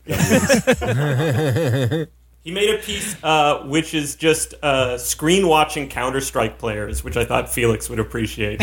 He 2.44 2.52
made 2.52 2.70
a 2.70 2.78
piece 2.78 3.16
uh, 3.24 3.64
which 3.64 3.96
is 3.96 4.16
just 4.16 4.54
uh, 4.62 5.00
screen 5.00 5.48
watching 5.48 5.90
Counter 5.90 6.22
Strike 6.22 6.60
players, 6.60 7.04
which 7.04 7.18
I 7.18 7.26
thought 7.26 7.52
Felix 7.52 7.90
would 7.90 7.98
appreciate. 8.00 8.62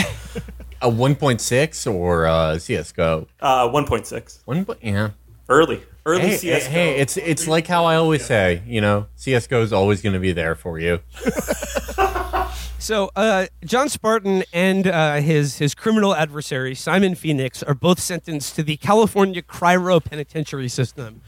A 0.83 0.91
1.6 0.91 1.93
or 1.95 2.27
uh, 2.27 2.59
CS:GO. 2.59 3.27
Uh, 3.41 3.69
1.6, 3.69 4.41
One, 4.45 4.65
po- 4.65 4.77
yeah. 4.83 5.11
early, 5.49 5.81
early 6.05 6.21
Hey, 6.23 6.29
hey, 6.31 6.37
CS:GO. 6.37 6.71
hey, 6.71 6.97
it's 6.99 7.17
it's 7.17 7.47
like 7.47 7.67
how 7.69 7.85
I 7.85 7.95
always 7.97 8.25
say, 8.25 8.63
you 8.67 8.81
know, 8.81 9.07
CS:GO 9.17 9.63
is 9.63 9.73
always 9.73 10.03
going 10.03 10.15
to 10.15 10.19
be 10.21 10.33
there 10.33 10.55
for 10.55 10.79
you. 10.79 11.01
So, 12.79 13.13
uh, 13.15 13.47
John 13.65 13.89
Spartan 13.89 14.43
and 14.53 14.89
uh, 14.89 15.21
his 15.21 15.59
his 15.59 15.73
criminal 15.73 16.17
adversary 16.17 16.75
Simon 16.75 17.15
Phoenix 17.15 17.63
are 17.63 17.75
both 17.77 18.01
sentenced 18.01 18.57
to 18.57 18.65
the 18.65 18.77
California 18.77 19.41
Cryo 19.41 20.03
Penitentiary 20.05 20.69
System 20.69 21.21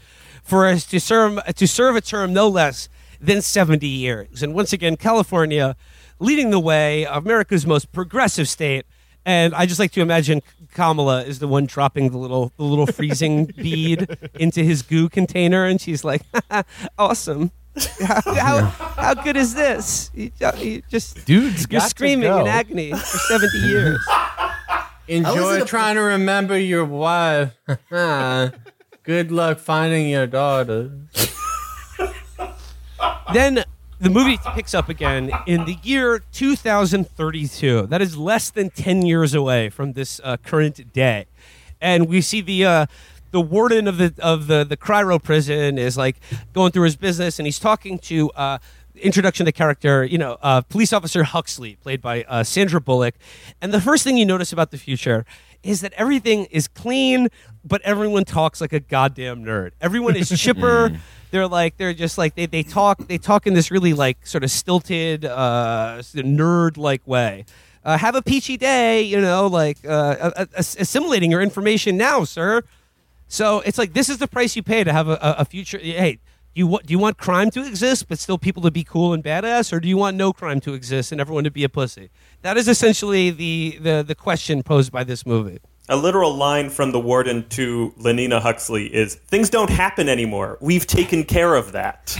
for 0.43 0.67
us 0.67 0.85
to 0.87 0.99
serve 0.99 1.39
to 1.55 1.65
serve 1.65 1.95
a 1.95 2.01
term 2.01 2.33
no 2.33 2.49
less 2.49 2.89
than 3.21 3.41
seventy 3.41 3.87
years. 3.87 4.43
And 4.43 4.53
once 4.53 4.73
again, 4.73 4.97
California, 4.97 5.77
leading 6.19 6.49
the 6.49 6.59
way, 6.59 7.05
America's 7.05 7.65
most 7.65 7.93
progressive 7.93 8.49
state. 8.49 8.85
And 9.25 9.55
I 9.55 9.65
just 9.65 9.79
like 9.79 9.91
to 9.93 10.01
imagine 10.01 10.41
Kamala 10.73 11.23
is 11.23 11.39
the 11.39 11.47
one 11.47 11.65
dropping 11.65 12.11
the 12.11 12.17
little 12.17 12.51
the 12.57 12.63
little 12.63 12.85
freezing 12.85 13.45
bead 13.57 14.17
into 14.35 14.63
his 14.63 14.81
goo 14.83 15.09
container, 15.09 15.65
and 15.65 15.81
she's 15.81 16.03
like, 16.03 16.21
"Awesome! 16.97 17.51
How, 17.99 18.21
how, 18.35 18.61
how 18.95 19.13
good 19.15 19.35
is 19.35 19.55
this? 19.55 20.11
You, 20.13 20.31
uh, 20.41 20.51
you 20.57 20.83
just 20.89 21.25
Dude's 21.25 21.61
you're 21.69 21.79
got 21.79 21.85
to 21.85 21.89
screaming 21.89 22.29
go. 22.29 22.41
in 22.41 22.47
agony 22.47 22.91
for 22.91 23.17
seventy 23.17 23.57
years." 23.59 23.99
Enjoy 25.07 25.55
it 25.57 25.61
a- 25.63 25.65
trying 25.65 25.95
to 25.95 26.01
remember 26.01 26.57
your 26.57 26.83
wife. 26.85 27.53
Good 29.03 29.31
luck 29.31 29.59
finding 29.59 30.09
your 30.09 30.25
daughter. 30.27 30.91
then 33.33 33.63
the 33.99 34.09
movie 34.09 34.37
picks 34.53 34.73
up 34.73 34.89
again 34.89 35.31
in 35.45 35.65
the 35.65 35.77
year 35.83 36.21
2032. 36.31 37.87
That 37.87 38.01
is 38.01 38.17
less 38.17 38.49
than 38.49 38.69
10 38.69 39.05
years 39.05 39.33
away 39.33 39.69
from 39.69 39.93
this 39.93 40.19
uh, 40.23 40.37
current 40.37 40.91
day. 40.93 41.25
And 41.79 42.07
we 42.07 42.21
see 42.21 42.41
the 42.41 42.65
uh, 42.65 42.85
the 43.31 43.41
warden 43.41 43.87
of 43.87 43.97
the 43.97 44.13
of 44.19 44.47
the 44.47 44.63
the 44.63 44.77
cryo 44.77 45.21
prison 45.21 45.77
is 45.77 45.97
like 45.97 46.17
going 46.53 46.71
through 46.71 46.85
his 46.85 46.95
business 46.95 47.37
and 47.37 47.45
he's 47.45 47.59
talking 47.59 47.99
to 47.99 48.31
uh, 48.31 48.57
introduction 48.95 49.45
to 49.45 49.51
character, 49.51 50.03
you 50.05 50.17
know, 50.17 50.37
uh, 50.41 50.61
police 50.61 50.93
officer 50.93 51.23
Huxley, 51.23 51.75
played 51.75 52.01
by 52.01 52.23
uh, 52.23 52.43
Sandra 52.43 52.79
Bullock. 52.81 53.15
And 53.61 53.73
the 53.73 53.81
first 53.81 54.03
thing 54.03 54.17
you 54.17 54.25
notice 54.25 54.53
about 54.53 54.71
the 54.71 54.77
future 54.77 55.25
is 55.65 55.81
that 55.81 55.93
everything 55.93 56.45
is 56.45 56.67
clean, 56.67 57.27
but 57.63 57.81
everyone 57.81 58.23
talks 58.23 58.61
like 58.61 58.71
a 58.71 58.79
goddamn 58.79 59.43
nerd. 59.43 59.71
Everyone 59.81 60.15
is 60.15 60.29
chipper. 60.29 60.91
they're 61.31 61.47
like 61.47 61.77
they're 61.77 61.93
just 61.93 62.17
like 62.17 62.35
they, 62.35 62.45
they 62.45 62.63
talk 62.63 63.07
they 63.07 63.17
talk 63.17 63.47
in 63.47 63.53
this 63.53 63.71
really 63.71 63.93
like 63.93 64.25
sort 64.25 64.43
of 64.43 64.51
stilted 64.51 65.25
uh, 65.25 65.97
nerd 65.99 66.77
like 66.77 67.05
way. 67.07 67.45
Uh, 67.83 67.97
have 67.97 68.15
a 68.15 68.21
peachy 68.21 68.57
day, 68.57 69.01
you 69.01 69.19
know, 69.19 69.47
like 69.47 69.77
uh, 69.87 70.45
assimilating 70.55 71.29
your 71.29 71.41
information 71.41 71.97
now, 71.97 72.23
sir. 72.23 72.63
So 73.27 73.59
it's 73.61 73.77
like 73.77 73.93
this 73.93 74.09
is 74.09 74.17
the 74.17 74.27
price 74.27 74.55
you 74.55 74.63
pay 74.63 74.83
to 74.83 74.93
have 74.93 75.07
a, 75.07 75.17
a 75.21 75.45
future. 75.45 75.77
Hey, 75.77 76.19
you 76.55 76.79
do 76.85 76.91
you 76.91 76.99
want 76.99 77.17
crime 77.17 77.51
to 77.51 77.65
exist 77.65 78.07
but 78.07 78.17
still 78.17 78.37
people 78.37 78.63
to 78.63 78.71
be 78.71 78.83
cool 78.83 79.13
and 79.13 79.23
badass, 79.23 79.73
or 79.73 79.79
do 79.79 79.87
you 79.87 79.97
want 79.97 80.15
no 80.15 80.33
crime 80.33 80.59
to 80.61 80.73
exist 80.73 81.11
and 81.11 81.19
everyone 81.19 81.43
to 81.43 81.51
be 81.51 81.63
a 81.63 81.69
pussy? 81.69 82.09
That 82.41 82.57
is 82.57 82.67
essentially 82.67 83.29
the 83.29 83.77
the, 83.81 84.03
the 84.07 84.15
question 84.15 84.63
posed 84.63 84.91
by 84.91 85.03
this 85.03 85.25
movie. 85.25 85.59
A 85.87 85.97
literal 85.97 86.33
line 86.33 86.71
from 86.71 86.91
the 86.91 86.99
warden 86.99 87.47
to 87.49 87.93
Lenina 87.99 88.41
Huxley 88.41 88.87
is 88.87 89.15
Things 89.15 89.49
don't 89.49 89.69
happen 89.69 90.09
anymore. 90.09 90.57
We've 90.61 90.87
taken 90.87 91.25
care 91.25 91.55
of 91.55 91.73
that. 91.73 92.17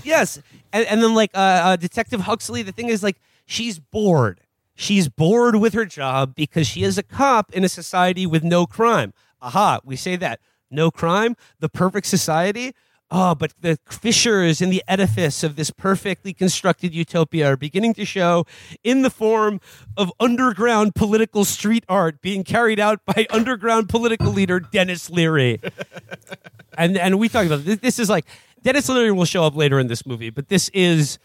yes, 0.04 0.40
and, 0.72 0.86
and 0.86 1.02
then 1.02 1.14
like 1.14 1.30
uh, 1.34 1.38
uh, 1.38 1.76
Detective 1.76 2.20
Huxley, 2.20 2.62
the 2.62 2.72
thing 2.72 2.88
is 2.88 3.02
like 3.02 3.20
she's 3.44 3.78
bored. 3.78 4.40
She's 4.76 5.08
bored 5.08 5.56
with 5.56 5.74
her 5.74 5.86
job 5.86 6.34
because 6.34 6.66
she 6.66 6.82
is 6.82 6.98
a 6.98 7.02
cop 7.02 7.52
in 7.52 7.64
a 7.64 7.68
society 7.68 8.26
with 8.26 8.44
no 8.44 8.66
crime. 8.66 9.12
Aha, 9.42 9.80
we 9.84 9.96
say 9.96 10.16
that 10.16 10.40
no 10.70 10.90
crime, 10.90 11.36
the 11.60 11.68
perfect 11.68 12.06
society. 12.06 12.74
Oh, 13.08 13.36
but 13.36 13.52
the 13.60 13.78
fissures 13.88 14.60
in 14.60 14.70
the 14.70 14.82
edifice 14.88 15.44
of 15.44 15.54
this 15.54 15.70
perfectly 15.70 16.34
constructed 16.34 16.92
utopia 16.92 17.52
are 17.52 17.56
beginning 17.56 17.94
to 17.94 18.04
show 18.04 18.46
in 18.82 19.02
the 19.02 19.10
form 19.10 19.60
of 19.96 20.12
underground 20.18 20.96
political 20.96 21.44
street 21.44 21.84
art 21.88 22.20
being 22.20 22.42
carried 22.42 22.80
out 22.80 23.04
by 23.04 23.24
underground 23.30 23.88
political 23.88 24.32
leader 24.32 24.58
Denis 24.58 25.08
Leary 25.08 25.60
and 26.76 26.96
and 26.96 27.18
we 27.18 27.28
talked 27.28 27.46
about 27.46 27.64
this. 27.64 27.78
This 27.78 27.98
is 27.98 28.08
like 28.08 28.26
Denis 28.62 28.88
Leary 28.88 29.12
will 29.12 29.24
show 29.24 29.44
up 29.44 29.56
later 29.56 29.78
in 29.78 29.86
this 29.86 30.06
movie, 30.06 30.30
but 30.30 30.48
this 30.48 30.68
is 30.70 31.18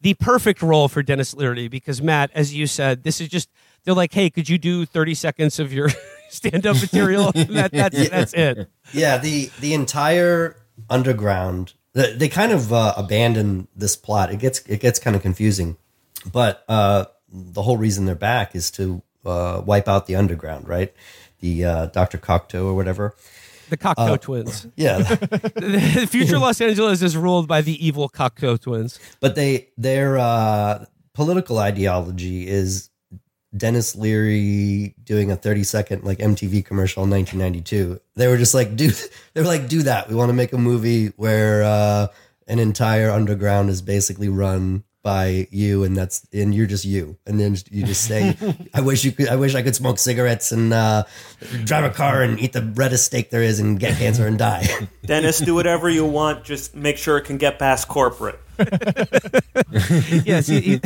the 0.00 0.14
perfect 0.14 0.62
role 0.62 0.88
for 0.88 1.02
Denis 1.02 1.34
Leary 1.34 1.68
because 1.68 2.00
Matt, 2.00 2.30
as 2.34 2.54
you 2.54 2.66
said, 2.66 3.02
this 3.02 3.20
is 3.20 3.28
just 3.28 3.48
they're 3.84 3.94
like, 3.94 4.12
hey, 4.12 4.30
could 4.30 4.48
you 4.48 4.58
do 4.58 4.84
thirty 4.84 5.14
seconds 5.14 5.58
of 5.58 5.72
your 5.72 5.88
stand-up 6.28 6.80
material? 6.80 7.32
that, 7.34 7.70
that's 7.72 8.08
that's 8.08 8.34
it. 8.34 8.68
Yeah, 8.92 9.18
the 9.18 9.50
the 9.60 9.74
entire 9.74 10.56
underground. 10.88 11.74
They, 11.92 12.12
they 12.12 12.28
kind 12.28 12.52
of 12.52 12.72
uh, 12.72 12.94
abandon 12.96 13.68
this 13.74 13.96
plot. 13.96 14.32
It 14.32 14.38
gets 14.38 14.60
it 14.60 14.80
gets 14.80 14.98
kind 14.98 15.16
of 15.16 15.22
confusing, 15.22 15.76
but 16.30 16.64
uh, 16.68 17.06
the 17.32 17.62
whole 17.62 17.76
reason 17.76 18.06
they're 18.06 18.14
back 18.14 18.54
is 18.54 18.70
to 18.72 19.02
uh, 19.24 19.62
wipe 19.64 19.88
out 19.88 20.06
the 20.06 20.16
underground, 20.16 20.68
right? 20.68 20.92
The 21.40 21.64
uh, 21.64 21.86
Doctor 21.86 22.18
Cocteau 22.18 22.66
or 22.66 22.74
whatever. 22.74 23.14
The 23.68 23.76
Cocteau 23.76 24.20
twins. 24.20 24.66
Yeah, 24.76 24.98
the 25.02 26.08
future 26.10 26.38
Los 26.38 26.60
Angeles 26.60 27.02
is 27.02 27.16
ruled 27.16 27.46
by 27.46 27.60
the 27.60 27.84
evil 27.84 28.08
Cocteau 28.08 28.58
twins. 28.60 28.98
but 29.20 29.34
they 29.34 29.68
their 29.76 30.18
uh, 30.18 30.86
political 31.12 31.58
ideology 31.58 32.46
is 32.48 32.90
Denis 33.56 33.96
Leary 33.96 34.94
doing 35.02 35.30
a 35.30 35.36
30 35.36 35.64
second 35.64 36.04
like 36.04 36.18
MTV 36.18 36.64
commercial 36.64 37.04
in 37.04 37.10
1992. 37.10 38.00
They 38.16 38.28
were 38.28 38.36
just 38.36 38.54
like, 38.54 38.76
do 38.76 38.90
they 39.34 39.40
were 39.40 39.46
like, 39.46 39.68
do 39.68 39.82
that. 39.84 40.08
We 40.08 40.14
want 40.14 40.28
to 40.28 40.34
make 40.34 40.52
a 40.52 40.58
movie 40.58 41.08
where 41.16 41.62
uh, 41.62 42.08
an 42.46 42.58
entire 42.58 43.10
underground 43.10 43.70
is 43.70 43.82
basically 43.82 44.28
run 44.28 44.84
by 45.08 45.48
you, 45.50 45.84
and 45.84 45.96
that's 45.96 46.26
and 46.34 46.54
you're 46.54 46.66
just 46.66 46.84
you, 46.84 47.16
and 47.26 47.40
then 47.40 47.56
you 47.70 47.82
just 47.82 48.04
say, 48.04 48.36
I 48.74 48.82
wish 48.82 49.06
you 49.06 49.12
could, 49.12 49.28
I 49.28 49.36
wish 49.36 49.54
I 49.54 49.62
could 49.62 49.74
smoke 49.74 49.98
cigarettes 49.98 50.52
and 50.52 50.70
uh, 50.70 51.04
drive 51.64 51.84
a 51.84 51.88
car 51.88 52.20
and 52.22 52.38
eat 52.38 52.52
the 52.52 52.60
reddest 52.74 53.06
steak 53.06 53.30
there 53.30 53.42
is 53.42 53.58
and 53.58 53.80
get 53.80 53.96
cancer 53.96 54.26
and 54.26 54.36
die. 54.38 54.68
Dennis, 55.06 55.38
do 55.38 55.54
whatever 55.54 55.88
you 55.88 56.04
want. 56.04 56.44
Just 56.44 56.74
make 56.74 56.98
sure 56.98 57.16
it 57.16 57.22
can 57.24 57.38
get 57.38 57.58
past 57.58 57.88
corporate. 57.88 58.38
yes, 60.26 60.46
he, 60.46 60.60
he- 60.60 60.80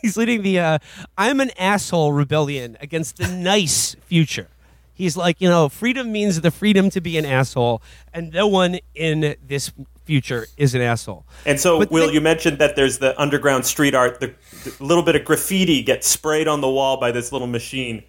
he's 0.00 0.16
leading 0.16 0.40
the 0.42 0.58
uh, 0.58 0.78
"I'm 1.18 1.38
an 1.40 1.50
asshole" 1.58 2.14
rebellion 2.14 2.78
against 2.80 3.18
the 3.18 3.28
nice 3.28 3.94
future. 4.06 4.48
He's 4.94 5.18
like, 5.18 5.38
you 5.42 5.50
know, 5.50 5.68
freedom 5.68 6.10
means 6.12 6.40
the 6.40 6.50
freedom 6.50 6.88
to 6.90 7.00
be 7.02 7.18
an 7.18 7.26
asshole, 7.26 7.82
and 8.14 8.32
no 8.32 8.46
one 8.46 8.78
in 8.94 9.34
this 9.46 9.70
future 10.10 10.48
is 10.56 10.74
an 10.74 10.80
asshole. 10.80 11.24
And 11.46 11.60
so, 11.60 11.78
But 11.78 11.92
Will, 11.92 12.08
they- 12.08 12.14
you 12.14 12.20
mentioned 12.20 12.58
that 12.58 12.74
there's 12.74 12.98
the 12.98 13.18
underground 13.20 13.64
street 13.64 13.94
art. 13.94 14.18
The, 14.18 14.34
the 14.64 14.84
little 14.84 15.04
bit 15.04 15.14
of 15.14 15.24
graffiti 15.24 15.82
gets 15.84 16.08
sprayed 16.08 16.48
on 16.48 16.60
the 16.60 16.68
wall 16.68 16.96
by 16.98 17.12
this 17.12 17.30
little 17.30 17.46
machine. 17.46 18.02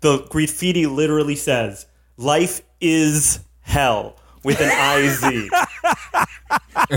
The 0.00 0.18
graffiti 0.28 0.84
literally 0.86 1.36
says, 1.36 1.86
"Life 2.18 2.60
is 2.82 3.40
hell." 3.62 4.16
With 4.44 4.60
an 4.60 4.70
I 4.70 5.08
Z. 5.08 5.50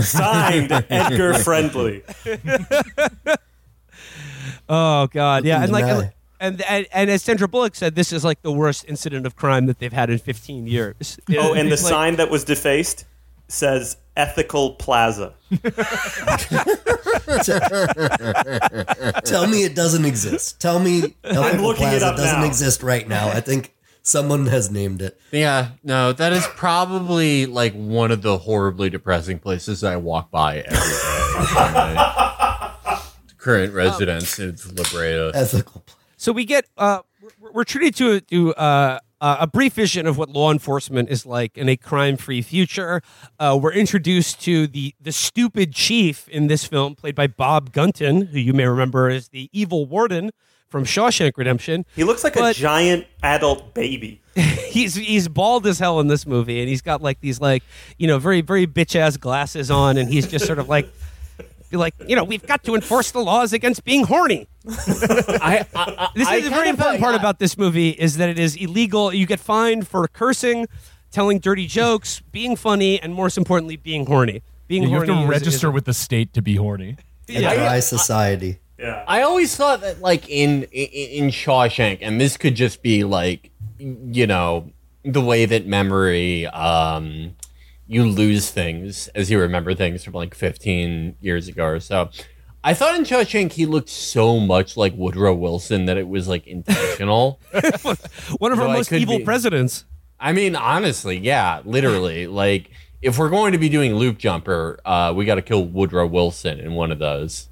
Signed 0.02 0.70
Edgar 0.90 1.34
Friendly. 1.34 2.02
Oh 4.68 5.06
God, 5.08 5.44
yeah, 5.44 5.62
and 5.62 5.72
like, 5.72 6.12
and, 6.40 6.62
and 6.62 6.86
and 6.92 7.10
as 7.10 7.22
Sandra 7.22 7.48
Bullock 7.48 7.74
said, 7.74 7.94
this 7.94 8.12
is 8.12 8.24
like 8.24 8.42
the 8.42 8.52
worst 8.52 8.84
incident 8.88 9.26
of 9.26 9.34
crime 9.34 9.66
that 9.66 9.78
they've 9.80 9.92
had 9.92 10.08
in 10.10 10.18
15 10.18 10.66
years. 10.66 11.18
Oh, 11.36 11.52
and 11.56 11.66
the 11.68 11.76
like- 11.76 11.78
sign 11.78 12.16
that 12.16 12.30
was 12.30 12.44
defaced 12.44 13.06
says 13.52 13.96
Ethical 14.16 14.74
Plaza. 14.74 15.34
Tell 19.24 19.46
me 19.46 19.64
it 19.64 19.74
doesn't 19.74 20.04
exist. 20.04 20.60
Tell 20.60 20.78
me 20.78 21.14
Ethical 21.24 21.66
looking 21.66 21.84
it 21.88 21.98
Plaza 22.00 22.06
up 22.06 22.16
doesn't 22.16 22.40
now. 22.40 22.46
exist 22.46 22.82
right 22.82 23.06
now. 23.06 23.28
I 23.28 23.40
think 23.40 23.74
someone 24.02 24.46
has 24.46 24.70
named 24.70 25.02
it. 25.02 25.20
Yeah, 25.30 25.70
no, 25.82 26.12
that 26.12 26.32
is 26.32 26.46
probably 26.56 27.46
like 27.46 27.74
one 27.74 28.10
of 28.10 28.22
the 28.22 28.38
horribly 28.38 28.90
depressing 28.90 29.38
places 29.38 29.84
I 29.84 29.96
walk 29.96 30.30
by 30.30 30.58
every 30.58 30.76
day. 30.78 31.52
My 31.54 33.02
current 33.38 33.72
residence 33.74 34.38
is 34.38 34.72
La 34.72 34.84
Brea. 34.90 35.30
Ethical 35.34 35.82
Plaza. 35.86 35.98
So 36.16 36.32
we 36.32 36.44
get 36.44 36.66
uh, 36.76 37.00
we're, 37.40 37.52
we're 37.52 37.64
treated 37.64 37.94
to 37.96 38.20
to 38.20 38.54
uh, 38.54 38.98
uh, 39.22 39.36
a 39.38 39.46
brief 39.46 39.74
vision 39.74 40.06
of 40.06 40.18
what 40.18 40.28
law 40.28 40.50
enforcement 40.50 41.08
is 41.08 41.24
like 41.24 41.56
in 41.56 41.68
a 41.68 41.76
crime-free 41.76 42.42
future. 42.42 43.00
Uh, 43.38 43.56
we're 43.58 43.72
introduced 43.72 44.40
to 44.42 44.66
the 44.66 44.94
the 45.00 45.12
stupid 45.12 45.72
chief 45.72 46.28
in 46.28 46.48
this 46.48 46.64
film, 46.64 46.96
played 46.96 47.14
by 47.14 47.28
Bob 47.28 47.72
Gunton, 47.72 48.22
who 48.22 48.38
you 48.40 48.52
may 48.52 48.66
remember 48.66 49.08
as 49.08 49.28
the 49.28 49.48
evil 49.52 49.86
warden 49.86 50.32
from 50.68 50.84
Shawshank 50.84 51.36
Redemption. 51.36 51.86
He 51.94 52.02
looks 52.02 52.24
like 52.24 52.34
a 52.34 52.52
giant 52.52 53.06
adult 53.22 53.74
baby. 53.74 54.20
he's 54.34 54.96
he's 54.96 55.28
bald 55.28 55.68
as 55.68 55.78
hell 55.78 56.00
in 56.00 56.08
this 56.08 56.26
movie, 56.26 56.58
and 56.58 56.68
he's 56.68 56.82
got 56.82 57.00
like 57.00 57.20
these 57.20 57.40
like 57.40 57.62
you 57.98 58.08
know 58.08 58.18
very 58.18 58.40
very 58.40 58.66
bitch 58.66 58.96
ass 58.96 59.16
glasses 59.16 59.70
on, 59.70 59.98
and 59.98 60.08
he's 60.10 60.26
just 60.26 60.46
sort 60.46 60.58
of 60.58 60.68
like. 60.68 60.92
Be 61.72 61.78
like, 61.78 61.94
you 62.06 62.14
know, 62.14 62.22
we've 62.22 62.46
got 62.46 62.62
to 62.64 62.74
enforce 62.74 63.12
the 63.12 63.20
laws 63.20 63.54
against 63.54 63.82
being 63.82 64.04
horny. 64.04 64.46
I, 64.68 65.64
I, 65.74 66.08
This 66.14 66.28
I 66.28 66.36
is 66.36 66.44
the 66.44 66.50
very 66.50 66.68
important 66.68 67.00
part 67.00 67.14
about 67.14 67.38
this 67.38 67.56
movie 67.56 67.88
is 67.88 68.18
that 68.18 68.28
it 68.28 68.38
is 68.38 68.56
illegal. 68.56 69.10
You 69.12 69.24
get 69.24 69.40
fined 69.40 69.88
for 69.88 70.06
cursing, 70.06 70.66
telling 71.10 71.38
dirty 71.38 71.66
jokes, 71.66 72.20
being 72.30 72.56
funny, 72.56 73.00
and 73.00 73.14
most 73.14 73.38
importantly, 73.38 73.76
being 73.76 74.04
horny. 74.04 74.42
Being 74.68 74.82
You 74.82 74.90
have 74.98 75.06
to 75.06 75.14
is- 75.22 75.28
register 75.28 75.68
is- 75.68 75.72
with 75.74 75.86
the 75.86 75.94
state 75.94 76.34
to 76.34 76.42
be 76.42 76.56
horny. 76.56 76.98
And 77.30 77.42
dry 77.42 77.80
society. 77.80 78.58
Yeah. 78.78 79.02
I 79.08 79.22
always 79.22 79.56
thought 79.56 79.80
that, 79.80 80.02
like 80.02 80.28
in, 80.28 80.64
in 80.64 81.24
in 81.24 81.30
Shawshank, 81.30 81.98
and 82.02 82.20
this 82.20 82.36
could 82.36 82.54
just 82.54 82.82
be 82.82 83.02
like, 83.04 83.50
you 83.78 84.26
know, 84.26 84.70
the 85.04 85.22
way 85.22 85.46
that 85.46 85.66
memory, 85.66 86.46
um, 86.48 87.34
you 87.92 88.04
lose 88.08 88.50
things 88.50 89.08
as 89.08 89.30
you 89.30 89.38
remember 89.38 89.74
things 89.74 90.02
from 90.02 90.14
like 90.14 90.34
15 90.34 91.16
years 91.20 91.46
ago 91.48 91.64
or 91.66 91.80
so. 91.80 92.08
I 92.64 92.74
thought 92.74 92.94
in 92.94 93.02
Shawshank 93.02 93.52
he 93.52 93.66
looked 93.66 93.88
so 93.88 94.38
much 94.40 94.76
like 94.76 94.94
Woodrow 94.96 95.34
Wilson 95.34 95.86
that 95.86 95.96
it 95.98 96.08
was 96.08 96.26
like 96.28 96.46
intentional. 96.46 97.40
One 98.38 98.52
of 98.52 98.60
our 98.60 98.68
most 98.68 98.92
evil 98.92 99.18
be- 99.18 99.24
presidents. 99.24 99.84
I 100.18 100.32
mean, 100.32 100.54
honestly, 100.56 101.18
yeah, 101.18 101.60
literally. 101.64 102.28
Like, 102.28 102.70
if 103.02 103.18
we're 103.18 103.28
going 103.30 103.50
to 103.52 103.58
be 103.58 103.68
doing 103.68 103.96
Loop 103.96 104.16
Jumper, 104.18 104.78
uh, 104.84 105.12
we 105.14 105.24
got 105.24 105.34
to 105.34 105.42
kill 105.42 105.64
Woodrow 105.66 106.06
Wilson 106.06 106.60
in 106.60 106.74
one 106.74 106.92
of 106.92 107.00
those. 107.00 107.48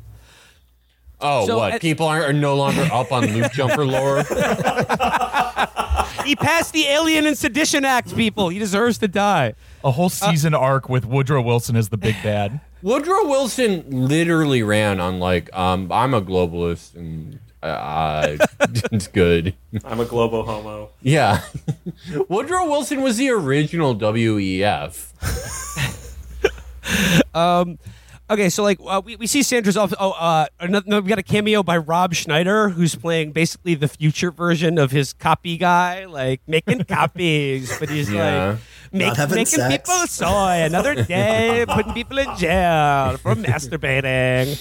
Oh, 1.20 1.46
So, 1.46 1.58
what? 1.58 1.72
at- 1.74 1.80
People 1.80 2.06
are, 2.06 2.22
are 2.22 2.32
no 2.32 2.54
longer 2.54 2.88
up 2.92 3.10
on 3.12 3.26
Loop 3.32 3.50
Jumper 3.52 3.84
lore? 3.84 4.22
He 6.24 6.36
passed 6.36 6.72
the 6.72 6.84
Alien 6.86 7.26
and 7.26 7.36
Sedition 7.36 7.84
Act, 7.84 8.14
people. 8.14 8.50
He 8.50 8.58
deserves 8.58 8.98
to 8.98 9.08
die. 9.08 9.54
A 9.82 9.90
whole 9.92 10.08
season 10.10 10.54
arc 10.54 10.88
with 10.88 11.06
Woodrow 11.06 11.40
Wilson 11.42 11.74
as 11.76 11.88
the 11.88 11.96
big 11.96 12.14
bad. 12.22 12.60
Woodrow 12.82 13.26
Wilson 13.28 13.84
literally 14.08 14.62
ran 14.62 15.00
on, 15.00 15.18
like, 15.20 15.54
um, 15.56 15.90
I'm 15.90 16.12
a 16.14 16.20
globalist 16.22 16.94
and 16.96 17.38
uh, 17.62 18.36
it's 18.92 19.06
good. 19.06 19.54
I'm 19.84 20.00
a 20.00 20.04
global 20.04 20.44
homo. 20.44 20.90
Yeah. 21.02 21.42
Woodrow 22.28 22.64
Wilson 22.68 23.02
was 23.02 23.16
the 23.18 23.30
original 23.30 23.94
WEF. 23.96 25.12
Okay, 28.30 28.48
so 28.48 28.62
like 28.62 28.78
uh, 28.86 29.02
we, 29.04 29.16
we 29.16 29.26
see 29.26 29.42
Sandra's 29.42 29.76
off. 29.76 29.92
Oh, 29.98 30.12
uh, 30.12 30.46
another, 30.60 30.84
no, 30.88 31.00
we 31.00 31.08
got 31.08 31.18
a 31.18 31.22
cameo 31.22 31.64
by 31.64 31.76
Rob 31.76 32.14
Schneider, 32.14 32.68
who's 32.68 32.94
playing 32.94 33.32
basically 33.32 33.74
the 33.74 33.88
future 33.88 34.30
version 34.30 34.78
of 34.78 34.92
his 34.92 35.12
copy 35.12 35.56
guy, 35.56 36.04
like 36.04 36.40
making 36.46 36.84
copies, 36.84 37.76
but 37.80 37.88
he's 37.88 38.08
Yeah. 38.08 38.50
like 38.50 38.58
make, 38.92 39.16
making 39.18 39.46
sex. 39.46 39.76
people 39.76 40.06
soy. 40.06 40.62
Another 40.62 41.04
day, 41.04 41.64
putting 41.74 41.92
people 41.92 42.18
in 42.18 42.36
jail 42.36 43.16
for 43.18 43.34
masturbating. 43.34 44.60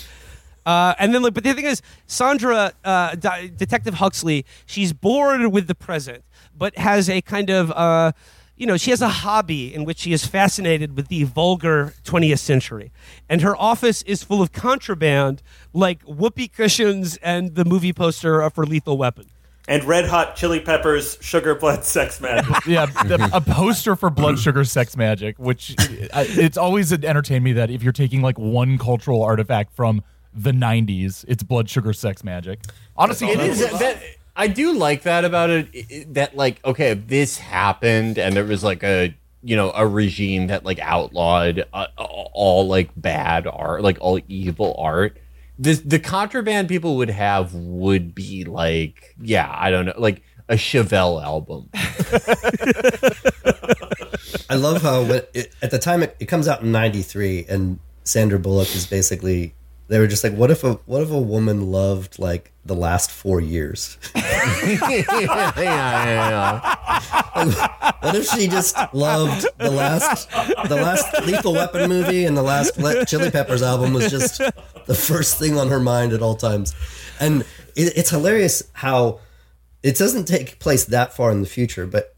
Uh, 0.66 0.94
and 1.00 1.14
then, 1.14 1.24
like, 1.24 1.34
but 1.34 1.44
the 1.44 1.54
thing 1.54 1.66
is, 1.66 1.82
Sandra, 2.06 2.74
uh, 2.84 3.16
Di- 3.16 3.52
Detective 3.56 3.96
Huxley, 3.96 4.46
she's 4.66 4.94
bored 4.94 5.48
with 5.48 5.68
the 5.68 5.76
present, 5.76 6.24
but 6.56 6.78
has 6.78 7.10
a 7.10 7.22
kind 7.22 7.50
of, 7.50 7.72
uh, 7.72 8.12
you 8.56 8.68
know, 8.68 8.78
she 8.78 8.92
has 8.92 9.02
a 9.02 9.08
hobby 9.10 9.74
in 9.74 9.86
which 9.86 10.00
she 10.00 10.12
is 10.14 10.26
fascinated 10.26 10.96
with 10.96 11.08
the 11.08 11.24
vulgar 11.24 11.94
20th 12.04 12.40
century. 12.40 12.92
And 13.30 13.42
her 13.42 13.56
office 13.56 14.02
is 14.04 14.22
full 14.22 14.42
of 14.42 14.52
contraband, 14.52 15.42
like 15.74 16.04
whoopee 16.04 16.50
cushions 16.50 17.18
and 17.18 17.56
the 17.56 17.66
movie 17.66 17.94
poster 17.94 18.42
of 18.42 18.54
for 18.54 18.66
Lethal 18.66 18.98
Weapon. 18.98 19.26
And 19.70 19.84
Red 19.84 20.06
Hot 20.08 20.36
Chili 20.36 20.60
Peppers 20.60 21.18
Sugar 21.22 21.54
Blood 21.56 21.86
Sex 21.86 22.20
Magic. 22.20 22.54
Yeah, 22.66 22.88
the- 22.88 23.30
a 23.32 23.40
poster 23.40 23.96
for 23.96 24.10
Blood 24.10 24.40
Sugar 24.40 24.64
Sex 24.66 24.96
Magik, 24.96 25.38
which 25.40 25.76
it's 25.80 26.58
always 26.58 26.92
entertained 26.92 27.44
me 27.44 27.54
that 27.54 27.70
if 27.70 27.84
you're 27.84 27.94
taking 27.94 28.22
like 28.22 28.38
one 28.40 28.78
cultural 28.80 29.22
artifact 29.24 29.74
from 29.76 30.04
the 30.34 30.52
90s, 30.52 31.24
it's 31.28 31.44
Blood 31.44 31.70
Sugar 31.70 31.94
Sex 31.94 32.24
Magik. 32.24 32.58
Honestly, 32.98 33.28
It 33.30 33.40
is 33.40 33.60
that 33.80 34.02
I 34.36 34.48
do 34.48 34.74
like 34.74 35.04
that 35.04 35.24
about 35.24 35.50
it, 35.52 35.68
i- 35.76 35.86
i- 35.94 36.06
That 36.14 36.36
like, 36.36 36.66
okay, 36.66 36.96
this 36.96 37.38
happened 37.38 38.18
and 38.18 38.36
there 38.36 38.46
was 38.46 38.64
like 38.64 38.82
a 38.84 39.14
you 39.44 39.56
know 39.56 39.72
a 39.74 39.86
regime 39.88 40.48
that 40.48 40.66
like 40.66 40.80
outlawed 40.80 41.64
uh, 41.74 41.86
all 41.98 42.68
like 42.68 42.90
bad 42.98 43.46
art, 43.48 43.84
like 43.84 43.98
all 44.02 44.20
evil 44.28 44.76
art. 44.80 45.18
The 45.60 45.74
the 45.74 46.00
contraband 46.00 46.70
people 46.70 46.96
would 46.98 47.10
have 47.10 47.54
would 47.54 48.16
be 48.16 48.46
like, 48.46 49.16
yeah, 49.22 49.54
I 49.54 49.70
don't 49.70 49.86
know, 49.86 49.94
like 49.98 50.24
a 50.48 50.56
Chevelle 50.56 51.24
album. 51.24 51.70
I 54.50 54.56
love 54.56 54.82
how 54.82 55.02
it, 55.02 55.54
at 55.62 55.70
the 55.70 55.78
time 55.78 56.02
it, 56.02 56.16
it 56.20 56.26
comes 56.26 56.48
out 56.48 56.62
in 56.62 56.72
'93, 56.72 57.46
and 57.48 57.80
Sandra 58.04 58.40
Bullock 58.40 58.74
is 58.76 58.88
basically. 58.88 59.54
They 59.90 59.98
were 59.98 60.06
just 60.06 60.24
like, 60.24 60.34
what 60.34 60.52
if 60.52 60.64
a 60.64 60.74
what 60.86 61.02
if 61.02 61.10
a 61.10 61.20
woman 61.20 61.72
loved 61.72 62.20
like 62.20 62.52
the 62.64 62.76
last 62.76 63.10
four 63.10 63.42
years? 63.42 63.98
yeah, 64.16 65.04
yeah, 65.58 66.76
yeah. 66.78 67.68
What 68.02 68.16
if 68.16 68.28
she 68.28 68.48
just 68.48 68.78
loved 68.94 69.48
the 69.58 69.72
last 69.72 70.30
the 70.30 70.76
last 70.76 71.26
Lethal 71.26 71.54
Weapon 71.54 71.90
movie 71.90 72.26
and 72.26 72.38
the 72.38 72.44
last 72.44 72.78
Le- 72.78 73.04
Chili 73.06 73.32
Peppers 73.32 73.64
album 73.64 73.94
was 73.94 74.12
just 74.12 74.38
the 74.86 74.94
first 74.96 75.40
thing 75.40 75.58
on 75.58 75.70
her 75.70 75.80
mind 75.80 76.14
at 76.14 76.22
all 76.22 76.36
times, 76.36 76.76
and 77.20 77.42
it, 77.76 77.98
it's 77.98 78.12
hilarious 78.12 78.62
how 78.74 79.20
it 79.82 79.98
doesn't 79.98 80.26
take 80.26 80.60
place 80.60 80.86
that 80.86 81.16
far 81.16 81.32
in 81.32 81.42
the 81.42 81.48
future, 81.48 81.88
but 81.88 82.14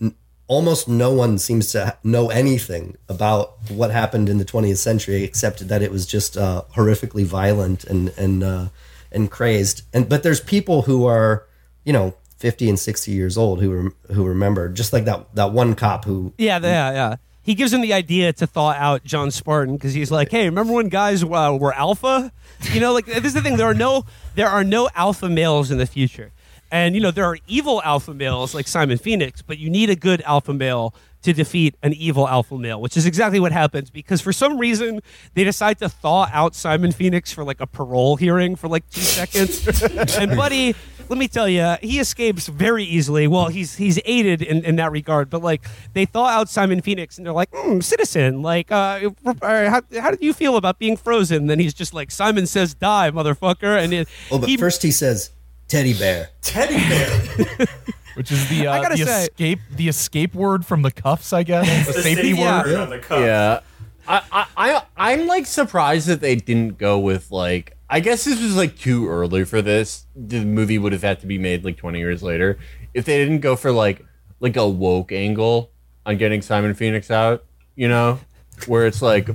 almost 0.51 0.85
no 0.89 1.13
one 1.13 1.37
seems 1.37 1.71
to 1.71 1.95
know 2.03 2.29
anything 2.29 2.97
about 3.07 3.53
what 3.69 3.89
happened 3.89 4.27
in 4.27 4.37
the 4.37 4.43
20th 4.43 4.75
century 4.77 5.23
except 5.23 5.65
that 5.69 5.81
it 5.81 5.89
was 5.89 6.05
just 6.05 6.35
uh, 6.35 6.61
horrifically 6.75 7.23
violent 7.23 7.85
and 7.85 8.09
and 8.17 8.43
uh, 8.43 8.67
and 9.13 9.31
crazed. 9.31 9.83
And 9.93 10.09
but 10.09 10.23
there's 10.23 10.41
people 10.41 10.81
who 10.81 11.05
are 11.05 11.45
you 11.85 11.93
know 11.93 12.15
50 12.39 12.67
and 12.67 12.77
60 12.77 13.11
years 13.11 13.37
old 13.37 13.61
who 13.61 13.71
rem- 13.71 13.95
who 14.11 14.25
remember 14.25 14.67
just 14.67 14.91
like 14.91 15.05
that 15.05 15.33
that 15.35 15.53
one 15.53 15.73
cop 15.73 16.03
who 16.03 16.33
Yeah, 16.37 16.59
yeah, 16.59 16.91
yeah. 16.91 17.15
He 17.43 17.55
gives 17.55 17.71
him 17.71 17.81
the 17.81 17.93
idea 17.93 18.33
to 18.33 18.45
thaw 18.45 18.71
out 18.73 19.05
John 19.05 19.31
Spartan 19.31 19.75
because 19.75 19.93
he's 19.93 20.11
like, 20.11 20.29
"Hey, 20.29 20.45
remember 20.45 20.73
when 20.73 20.89
guys 20.89 21.23
uh, 21.23 21.57
were 21.59 21.73
alpha? 21.73 22.31
You 22.73 22.79
know, 22.81 22.93
like 22.93 23.05
this 23.05 23.25
is 23.25 23.33
the 23.33 23.41
thing. 23.41 23.57
There 23.57 23.65
are 23.65 23.73
no, 23.73 24.05
there 24.35 24.49
are 24.49 24.63
no 24.63 24.89
alpha 24.93 25.27
males 25.27 25.71
in 25.71 25.79
the 25.79 25.87
future, 25.87 26.31
and 26.71 26.95
you 26.95 27.01
know 27.01 27.11
there 27.11 27.25
are 27.25 27.37
evil 27.47 27.81
alpha 27.83 28.13
males 28.13 28.55
like 28.55 28.67
Simon 28.67 28.97
Phoenix, 28.97 29.41
but 29.41 29.57
you 29.57 29.69
need 29.69 29.89
a 29.89 29.95
good 29.95 30.21
alpha 30.21 30.53
male 30.53 30.93
to 31.21 31.33
defeat 31.33 31.75
an 31.83 31.93
evil 31.93 32.27
alpha 32.27 32.57
male, 32.57 32.81
which 32.81 32.97
is 32.97 33.05
exactly 33.05 33.39
what 33.39 33.51
happens 33.51 33.91
because 33.91 34.21
for 34.21 34.33
some 34.33 34.57
reason 34.57 35.01
they 35.35 35.43
decide 35.43 35.77
to 35.77 35.87
thaw 35.87 36.27
out 36.33 36.55
Simon 36.55 36.91
Phoenix 36.91 37.31
for 37.31 37.43
like 37.43 37.61
a 37.61 37.67
parole 37.67 38.15
hearing 38.15 38.55
for 38.55 38.67
like 38.67 38.89
two 38.89 39.01
seconds, 39.01 39.83
and 40.17 40.35
buddy 40.35 40.73
let 41.11 41.17
me 41.17 41.27
tell 41.27 41.49
you, 41.49 41.75
he 41.81 41.99
escapes 41.99 42.47
very 42.47 42.85
easily. 42.85 43.27
Well, 43.27 43.47
he's 43.47 43.75
he's 43.75 43.99
aided 44.05 44.41
in, 44.41 44.63
in 44.63 44.77
that 44.77 44.93
regard, 44.93 45.29
but 45.29 45.43
like 45.43 45.67
they 45.91 46.05
thaw 46.05 46.27
out 46.27 46.47
Simon 46.47 46.79
Phoenix, 46.79 47.17
and 47.17 47.27
they're 47.27 47.33
like, 47.33 47.51
mm, 47.51 47.83
"Citizen, 47.83 48.41
like, 48.41 48.71
uh, 48.71 49.09
uh, 49.25 49.69
how, 49.69 49.81
how 49.99 50.11
did 50.11 50.21
you 50.21 50.31
feel 50.31 50.55
about 50.55 50.79
being 50.79 50.95
frozen?" 50.95 51.47
then 51.47 51.59
he's 51.59 51.73
just 51.73 51.93
like, 51.93 52.11
"Simon 52.11 52.47
says 52.47 52.73
die, 52.73 53.11
motherfucker," 53.11 53.77
and 53.77 53.93
it, 53.93 54.07
oh 54.31 54.39
but 54.39 54.47
he, 54.47 54.55
first 54.55 54.81
he 54.83 54.91
says 54.91 55.31
teddy 55.71 55.93
bear 55.93 56.29
Teddy 56.41 56.75
bear. 56.77 57.67
which 58.15 58.31
is 58.31 58.47
the 58.49 58.67
I 58.67 58.79
uh, 58.79 58.81
gotta 58.83 58.97
the 58.97 59.05
say- 59.05 59.23
escape 59.23 59.59
the 59.75 59.87
escape 59.87 60.33
word 60.35 60.65
from 60.65 60.81
the 60.81 60.91
cuffs, 60.91 61.31
I 61.33 61.43
guess. 61.43 61.87
The, 61.87 61.93
The 61.93 62.01
safety 62.01 62.15
safety 62.31 62.33
word. 62.43 62.65
word 62.65 62.75
on 62.75 62.89
the 62.89 62.99
cup. 62.99 63.19
Yeah. 63.19 63.59
I, 64.07 64.21
I, 64.31 64.45
I, 64.57 64.83
I'm 64.97 65.27
like 65.27 65.45
surprised 65.45 66.07
that 66.07 66.19
they 66.21 66.35
didn't 66.35 66.77
go 66.77 66.99
with 66.99 67.31
like, 67.31 67.77
I 67.89 67.99
guess 67.99 68.23
this 68.25 68.41
was 68.41 68.55
like 68.57 68.77
too 68.77 69.07
early 69.07 69.45
for 69.45 69.61
this. 69.61 70.05
The 70.15 70.43
movie 70.43 70.77
would 70.79 70.91
have 70.91 71.03
had 71.03 71.19
to 71.21 71.27
be 71.27 71.37
made 71.37 71.63
like 71.63 71.77
20 71.77 71.99
years 71.99 72.21
later. 72.23 72.57
If 72.93 73.05
they 73.05 73.17
didn't 73.19 73.39
go 73.39 73.55
for 73.55 73.71
like, 73.71 74.03
like 74.39 74.57
a 74.57 74.67
woke 74.67 75.11
angle 75.11 75.71
on 76.05 76.17
getting 76.17 76.41
Simon 76.41 76.73
Phoenix 76.73 77.11
out, 77.11 77.45
you 77.75 77.87
know, 77.87 78.19
where 78.65 78.87
it's 78.87 79.01
like, 79.03 79.29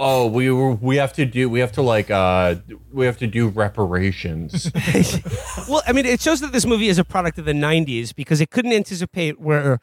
oh, 0.00 0.26
we 0.26 0.50
we 0.50 0.96
have 0.96 1.12
to 1.12 1.26
do, 1.26 1.48
we 1.48 1.60
have 1.60 1.72
to 1.72 1.82
like, 1.82 2.10
uh, 2.10 2.56
we 2.90 3.06
have 3.06 3.18
to 3.18 3.26
do 3.26 3.48
reparations. 3.48 4.70
well, 5.68 5.82
I 5.86 5.92
mean, 5.92 6.06
it 6.06 6.20
shows 6.20 6.40
that 6.40 6.52
this 6.52 6.64
movie 6.66 6.88
is 6.88 6.98
a 6.98 7.04
product 7.04 7.38
of 7.38 7.44
the 7.44 7.52
'90s 7.52 8.14
because 8.14 8.40
it 8.40 8.50
couldn't 8.50 8.72
anticipate 8.72 9.38
where. 9.38 9.78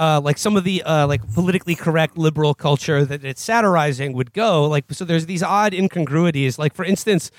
Uh, 0.00 0.20
like 0.22 0.38
some 0.38 0.56
of 0.56 0.62
the 0.62 0.80
uh, 0.84 1.04
like 1.08 1.20
politically 1.34 1.74
correct 1.74 2.16
liberal 2.16 2.54
culture 2.54 3.04
that 3.04 3.24
it's 3.24 3.42
satirizing 3.42 4.12
would 4.12 4.32
go 4.32 4.64
like 4.64 4.84
so 4.92 5.04
there's 5.04 5.26
these 5.26 5.42
odd 5.42 5.74
incongruities 5.74 6.56
like 6.56 6.72
for 6.72 6.84
instance 6.84 7.32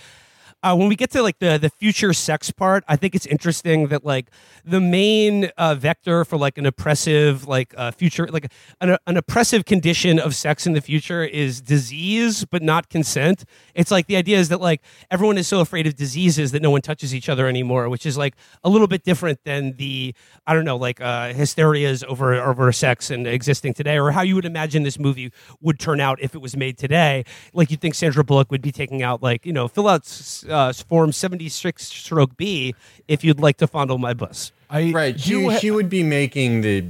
uh, 0.61 0.75
when 0.75 0.89
we 0.89 0.95
get 0.95 1.09
to 1.11 1.21
like 1.21 1.39
the 1.39 1.57
the 1.57 1.69
future 1.69 2.11
sex 2.11 2.51
part, 2.51 2.83
I 2.87 2.97
think 2.97 3.15
it's 3.15 3.25
interesting 3.25 3.87
that 3.87 4.03
like 4.03 4.29
the 4.65 4.81
main 4.81 5.45
uh, 5.57 5.75
vector 5.75 6.25
for 6.25 6.37
like 6.37 6.57
an 6.57 6.65
oppressive 6.65 7.47
like 7.47 7.73
uh, 7.77 7.91
future 7.91 8.27
like 8.27 8.51
an, 8.81 8.97
an 9.07 9.15
oppressive 9.15 9.63
condition 9.63 10.19
of 10.19 10.35
sex 10.35 10.67
in 10.67 10.73
the 10.73 10.81
future 10.81 11.23
is 11.23 11.61
disease, 11.61 12.43
but 12.43 12.61
not 12.61 12.89
consent. 12.89 13.45
It's 13.73 13.89
like 13.89 14.07
the 14.07 14.17
idea 14.17 14.37
is 14.37 14.49
that 14.49 14.59
like 14.59 14.81
everyone 15.09 15.37
is 15.37 15.47
so 15.47 15.61
afraid 15.61 15.87
of 15.87 15.95
diseases 15.95 16.51
that 16.51 16.61
no 16.61 16.71
one 16.71 16.81
touches 16.81 17.15
each 17.15 17.29
other 17.29 17.47
anymore, 17.47 17.87
which 17.87 18.05
is 18.05 18.17
like 18.17 18.35
a 18.63 18.69
little 18.69 18.87
bit 18.87 19.03
different 19.05 19.43
than 19.45 19.77
the 19.77 20.13
I 20.45 20.53
don't 20.53 20.65
know 20.65 20.77
like 20.77 20.99
uh, 20.99 21.31
hysterias 21.33 22.03
over 22.03 22.33
over 22.33 22.71
sex 22.73 23.09
and 23.09 23.25
existing 23.25 23.75
today, 23.75 23.97
or 23.97 24.11
how 24.11 24.23
you 24.23 24.35
would 24.35 24.45
imagine 24.45 24.83
this 24.83 24.99
movie 24.99 25.31
would 25.61 25.79
turn 25.79 26.01
out 26.01 26.19
if 26.21 26.35
it 26.35 26.39
was 26.39 26.57
made 26.57 26.77
today. 26.77 27.23
Like 27.53 27.71
you'd 27.71 27.79
think 27.79 27.95
Sandra 27.95 28.25
Bullock 28.25 28.51
would 28.51 28.61
be 28.61 28.73
taking 28.73 29.03
out 29.03 29.23
like 29.23 29.45
you 29.45 29.53
know 29.53 29.69
fill 29.69 29.87
out 29.87 30.05
uh, 30.49 30.73
form 30.73 31.11
seventy 31.11 31.49
six 31.49 31.87
stroke 31.87 32.35
B 32.37 32.75
if 33.07 33.23
you'd 33.23 33.39
like 33.39 33.57
to 33.57 33.67
fondle 33.67 33.97
my 33.97 34.13
bus. 34.13 34.51
I 34.69 34.91
right. 34.91 35.15
do 35.15 35.21
She, 35.21 35.45
ha- 35.45 35.57
she 35.57 35.71
would 35.71 35.89
be 35.89 36.03
making 36.03 36.61
the 36.61 36.85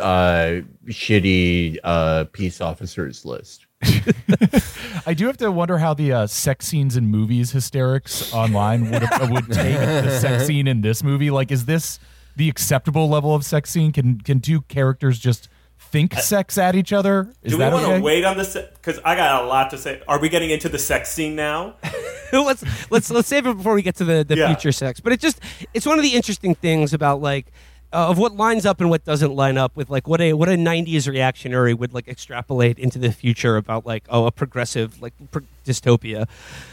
uh, 0.00 0.62
shitty 0.86 1.78
uh, 1.84 2.24
peace 2.32 2.60
officers 2.60 3.24
list. 3.24 3.66
I 5.06 5.14
do 5.14 5.26
have 5.26 5.38
to 5.38 5.50
wonder 5.50 5.78
how 5.78 5.94
the 5.94 6.12
uh, 6.12 6.26
sex 6.26 6.66
scenes 6.66 6.96
in 6.96 7.06
movies 7.06 7.52
hysterics 7.52 8.32
online 8.34 8.90
would 8.90 9.04
uh, 9.04 9.28
would 9.30 9.50
take 9.50 9.76
the 9.76 10.18
sex 10.18 10.46
scene 10.46 10.66
in 10.66 10.82
this 10.82 11.02
movie. 11.02 11.30
Like, 11.30 11.50
is 11.50 11.64
this 11.64 11.98
the 12.36 12.48
acceptable 12.48 13.08
level 13.08 13.34
of 13.34 13.44
sex 13.44 13.70
scene? 13.70 13.92
Can 13.92 14.20
can 14.20 14.40
two 14.40 14.62
characters 14.62 15.18
just 15.18 15.48
think 15.90 16.14
sex 16.14 16.56
at 16.58 16.74
each 16.74 16.92
other. 16.92 17.32
Is 17.42 17.52
Do 17.52 17.58
we 17.58 17.64
want 17.64 17.84
to 17.84 17.92
okay? 17.92 18.00
wait 18.00 18.24
on 18.24 18.36
this? 18.36 18.54
Because 18.54 18.98
I 19.04 19.16
got 19.16 19.42
a 19.44 19.46
lot 19.46 19.70
to 19.70 19.78
say. 19.78 20.00
Are 20.08 20.18
we 20.20 20.28
getting 20.28 20.50
into 20.50 20.68
the 20.68 20.78
sex 20.78 21.10
scene 21.10 21.36
now? 21.36 21.74
let's 22.32 22.64
let's 22.90 23.10
let's 23.10 23.28
save 23.28 23.46
it 23.46 23.56
before 23.56 23.74
we 23.74 23.82
get 23.82 23.96
to 23.96 24.04
the, 24.04 24.24
the 24.24 24.36
Yeah. 24.36 24.46
future 24.48 24.72
sex. 24.72 25.00
But 25.00 25.12
it 25.12 25.20
just 25.20 25.40
it's 25.74 25.86
one 25.86 25.98
of 25.98 26.02
the 26.02 26.14
interesting 26.14 26.54
things 26.54 26.92
about 26.94 27.20
like 27.20 27.46
uh, 27.92 28.08
of 28.08 28.18
what 28.18 28.36
lines 28.36 28.64
up 28.64 28.80
and 28.80 28.88
what 28.90 29.04
doesn't 29.04 29.34
line 29.34 29.58
up 29.58 29.76
with 29.76 29.90
like 29.90 30.06
what 30.06 30.20
a 30.20 30.32
what 30.34 30.48
a 30.48 30.52
90s 30.52 31.08
reactionary 31.08 31.74
would 31.74 31.92
like 31.92 32.08
extrapolate 32.08 32.78
into 32.78 32.98
the 32.98 33.12
future 33.12 33.56
about 33.56 33.84
like 33.84 34.04
oh 34.08 34.26
a 34.26 34.30
progressive 34.32 35.00
like 35.02 35.12
pr- 35.30 35.40
dystopia. 35.64 36.28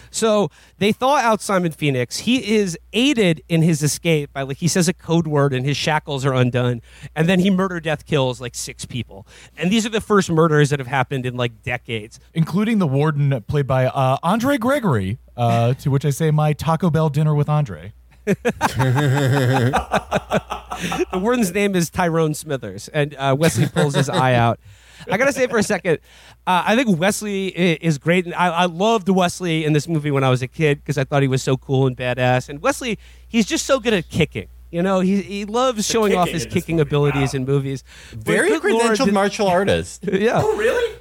So 0.10 0.50
they 0.80 0.92
thaw 0.92 1.18
out 1.18 1.42
Simon 1.42 1.72
Phoenix. 1.72 2.20
He 2.20 2.56
is 2.56 2.78
aided 2.94 3.44
in 3.50 3.62
his 3.62 3.84
escape 3.84 4.32
by 4.34 4.44
like 4.44 4.58
he 4.58 4.68
says 4.68 4.88
a 4.88 4.94
code 4.94 5.28
word 5.28 5.54
and 5.54 5.66
his 5.66 5.78
shackles 5.78 6.26
are 6.26 6.34
undone, 6.34 6.82
and 7.16 7.28
then 7.28 7.40
he 7.40 7.50
murder 7.50 7.80
death 7.80 8.06
kills 8.06 8.40
like 8.40 8.56
six 8.56 8.86
people. 8.86 9.28
And 9.58 9.72
these 9.72 9.86
are 9.86 9.90
the 9.90 10.02
first 10.02 10.30
murders 10.30 10.70
that 10.70 10.80
have 10.80 10.88
happened 10.88 11.26
in 11.26 11.36
like 11.36 11.64
decades. 11.64 12.20
Including 12.34 12.80
the 12.80 12.88
warden 12.88 13.42
played 13.48 13.68
by 13.68 13.88
uh, 13.88 14.18
Andre 14.24 14.58
Gregory, 14.58 15.20
uh, 15.36 15.74
to 15.76 15.90
which 15.92 16.06
I 16.06 16.10
say 16.10 16.32
my 16.32 16.54
Taco 16.54 16.90
Bell 16.90 17.10
dinner 17.10 17.36
with 17.36 17.50
Andre. 17.50 17.94
the 21.12 21.20
warden's 21.20 21.54
name 21.54 21.76
is 21.76 21.90
Tyrone 21.90 22.34
Smithers, 22.34 22.90
and 22.90 23.16
uh, 23.16 23.36
Wesley 23.38 23.68
pulls 23.68 23.96
his 23.96 24.10
eye 24.10 24.34
out. 24.34 24.60
I 25.10 25.18
gotta 25.18 25.32
say 25.32 25.48
for 25.48 25.58
a 25.58 25.64
second, 25.64 26.00
uh, 26.46 26.64
I 26.66 26.76
think 26.76 27.00
Wesley 27.00 27.48
is 27.48 27.98
great, 27.98 28.26
and 28.26 28.36
I, 28.36 28.48
I 28.48 28.66
loved 28.66 29.08
Wesley 29.08 29.64
in 29.64 29.72
this 29.74 29.88
movie 29.88 30.12
when 30.12 30.24
I 30.24 30.30
was 30.30 30.42
a 30.42 30.48
kid 30.48 30.80
because 30.80 30.98
I 30.98 31.06
thought 31.06 31.22
he 31.22 31.28
was 31.30 31.42
so 31.42 31.56
cool 31.56 31.88
and 31.88 31.96
badass. 31.96 32.50
And 32.50 32.62
Wesley, 32.62 33.00
he's 33.28 33.46
just 33.46 33.66
so 33.66 33.80
good 33.80 33.94
at 33.94 34.10
kicking. 34.10 34.48
You 34.72 34.82
know, 34.82 35.00
he 35.00 35.22
he 35.22 35.46
loves 35.46 35.88
showing 35.88 36.16
off 36.16 36.28
his 36.28 36.46
kicking 36.46 36.76
movie, 36.76 36.90
abilities 36.90 37.34
wow. 37.34 37.38
in 37.38 37.46
movies. 37.46 37.84
Very 38.12 38.50
good 38.60 38.74
Lord, 38.74 38.84
credentialed 38.84 39.06
did- 39.06 39.14
martial 39.14 39.48
artist. 39.60 40.04
Yeah. 40.12 40.42
Oh, 40.44 40.58
really? 40.58 41.00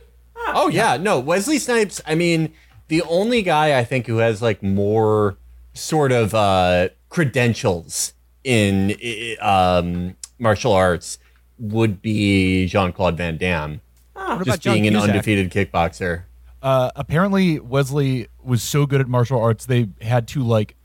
Oh 0.48 0.68
yeah, 0.68 0.96
no, 0.96 1.18
Wesley 1.18 1.58
Snipes. 1.58 2.00
I 2.06 2.14
mean, 2.14 2.52
the 2.86 3.02
only 3.02 3.42
guy 3.42 3.76
I 3.76 3.82
think 3.82 4.06
who 4.06 4.18
has 4.18 4.40
like 4.40 4.62
more 4.62 5.36
sort 5.74 6.12
of 6.12 6.34
uh, 6.34 6.88
credentials 7.16 8.12
in 8.44 8.94
um, 9.40 10.14
martial 10.38 10.72
arts 10.72 11.18
would 11.58 12.02
be 12.02 12.66
Jean 12.66 12.92
Claude 12.92 13.16
Van 13.16 13.38
Damme, 13.38 13.80
What 14.12 14.32
about 14.34 14.44
just 14.44 14.60
John 14.60 14.74
being 14.74 14.86
an 14.88 14.92
Cusack? 14.92 15.08
undefeated 15.10 15.50
kickboxer. 15.50 16.24
Uh, 16.60 16.90
apparently, 16.94 17.58
Wesley 17.58 18.28
was 18.44 18.62
so 18.62 18.84
good 18.84 19.00
at 19.00 19.08
martial 19.08 19.40
arts 19.40 19.64
they 19.64 19.88
had 20.02 20.28
to 20.28 20.42
like 20.42 20.76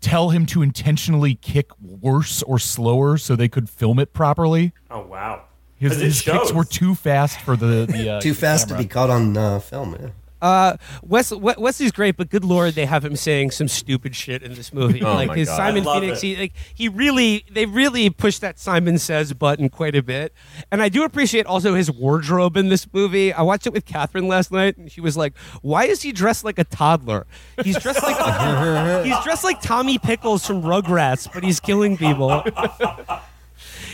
tell 0.00 0.30
him 0.30 0.44
to 0.46 0.60
intentionally 0.60 1.36
kick 1.36 1.70
worse 1.80 2.42
or 2.42 2.58
slower 2.58 3.16
so 3.16 3.36
they 3.36 3.48
could 3.48 3.70
film 3.70 4.00
it 4.00 4.12
properly. 4.12 4.72
Oh, 4.90 5.02
wow. 5.06 5.42
His, 5.76 5.92
'Cause 5.92 6.00
it 6.00 6.04
his 6.06 6.22
kicks 6.22 6.52
were 6.52 6.64
too 6.64 6.96
fast 6.96 7.40
for 7.42 7.54
the, 7.54 7.86
the 7.88 8.10
uh, 8.16 8.20
Too 8.22 8.32
the 8.32 8.40
fast 8.40 8.68
to 8.70 8.76
be 8.76 8.86
caught 8.86 9.08
on 9.10 9.36
uh, 9.36 9.60
film. 9.60 9.96
Yeah. 10.00 10.08
Uh, 10.42 10.76
Wes, 11.02 11.30
We- 11.32 11.54
Wesley's 11.58 11.92
great, 11.92 12.16
but 12.16 12.30
good 12.30 12.44
lord, 12.44 12.74
they 12.74 12.86
have 12.86 13.04
him 13.04 13.16
saying 13.16 13.50
some 13.50 13.68
stupid 13.68 14.14
shit 14.16 14.42
in 14.42 14.54
this 14.54 14.72
movie. 14.72 15.02
Oh 15.02 15.14
like 15.14 15.28
my 15.28 15.36
his 15.36 15.48
God. 15.48 15.56
Simon 15.56 15.84
Phoenix, 15.84 16.20
he 16.20 16.36
like 16.36 16.52
he 16.74 16.88
really 16.88 17.44
they 17.50 17.66
really 17.66 18.10
pushed 18.10 18.40
that 18.40 18.58
Simon 18.58 18.98
Says 18.98 19.32
button 19.32 19.68
quite 19.68 19.94
a 19.94 20.02
bit. 20.02 20.32
And 20.70 20.82
I 20.82 20.88
do 20.88 21.04
appreciate 21.04 21.46
also 21.46 21.74
his 21.74 21.90
wardrobe 21.90 22.56
in 22.56 22.68
this 22.68 22.86
movie. 22.92 23.32
I 23.32 23.42
watched 23.42 23.66
it 23.66 23.72
with 23.72 23.84
Catherine 23.84 24.28
last 24.28 24.50
night, 24.52 24.76
and 24.76 24.90
she 24.90 25.00
was 25.00 25.16
like, 25.16 25.36
"Why 25.62 25.84
is 25.84 26.02
he 26.02 26.12
dressed 26.12 26.44
like 26.44 26.58
a 26.58 26.64
toddler? 26.64 27.26
He's 27.62 27.78
dressed 27.78 28.02
like 28.02 28.16
he's 29.04 29.18
dressed 29.24 29.44
like 29.44 29.60
Tommy 29.60 29.98
Pickles 29.98 30.46
from 30.46 30.62
Rugrats, 30.62 31.28
but 31.32 31.44
he's 31.44 31.60
killing 31.60 31.96
people." 31.96 32.44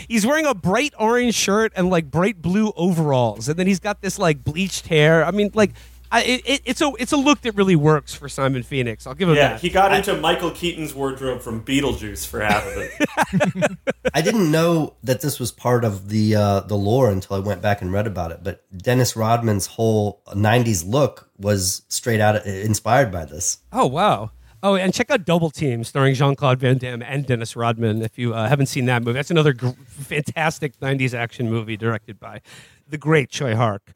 He's 0.07 0.25
wearing 0.25 0.45
a 0.45 0.53
bright 0.55 0.93
orange 0.97 1.35
shirt 1.35 1.73
and 1.75 1.89
like 1.89 2.09
bright 2.09 2.41
blue 2.41 2.71
overalls, 2.77 3.49
and 3.49 3.59
then 3.59 3.67
he's 3.67 3.79
got 3.81 4.01
this 4.01 4.17
like 4.17 4.41
bleached 4.43 4.87
hair. 4.87 5.25
I 5.25 5.31
mean, 5.31 5.51
like, 5.53 5.73
I, 6.11 6.23
it, 6.23 6.41
it, 6.47 6.61
it's 6.65 6.81
a 6.81 6.91
it's 6.99 7.11
a 7.11 7.17
look 7.17 7.41
that 7.41 7.53
really 7.55 7.75
works 7.75 8.13
for 8.13 8.29
Simon 8.29 8.63
Phoenix. 8.63 9.05
I'll 9.05 9.13
give 9.13 9.27
him 9.29 9.35
Yeah, 9.35 9.49
that. 9.53 9.61
he 9.61 9.69
got 9.69 9.93
into 9.93 10.15
Michael 10.15 10.51
Keaton's 10.51 10.93
wardrobe 10.93 11.41
from 11.41 11.63
Beetlejuice 11.63 12.25
for 12.25 12.39
half 12.41 12.65
of 12.65 12.73
it. 12.77 13.71
I 14.13 14.21
didn't 14.21 14.51
know 14.51 14.95
that 15.03 15.21
this 15.21 15.39
was 15.39 15.51
part 15.51 15.83
of 15.83 16.09
the 16.09 16.35
uh, 16.35 16.59
the 16.61 16.75
lore 16.77 17.09
until 17.11 17.35
I 17.35 17.39
went 17.39 17.61
back 17.61 17.81
and 17.81 17.91
read 17.91 18.07
about 18.07 18.31
it. 18.31 18.39
But 18.43 18.63
Dennis 18.77 19.15
Rodman's 19.15 19.65
whole 19.67 20.21
'90s 20.29 20.87
look 20.87 21.29
was 21.37 21.81
straight 21.89 22.19
out 22.21 22.45
inspired 22.45 23.11
by 23.11 23.25
this. 23.25 23.57
oh 23.73 23.85
wow. 23.87 24.31
Oh, 24.63 24.75
and 24.75 24.91
check 24.91 25.11
out 25.11 25.23
Double 25.23 25.51
Team, 25.51 25.83
starring 25.83 26.15
Jean 26.15 26.35
Claude 26.35 26.59
Van 26.59 26.79
Damme 26.79 27.03
and 27.03 27.27
Dennis 27.27 27.55
Rodman. 27.55 28.01
If 28.01 28.17
you 28.17 28.33
uh, 28.33 28.49
haven't 28.49 28.65
seen 28.65 28.85
that 28.87 29.03
movie, 29.03 29.13
that's 29.13 29.29
another 29.29 29.53
gr- 29.53 29.69
fantastic 29.85 30.79
'90s 30.79 31.13
action 31.13 31.49
movie 31.49 31.77
directed 31.77 32.19
by 32.19 32.41
the 32.89 32.97
great 32.97 33.29
Tsui 33.29 33.53
Hark. 33.55 33.91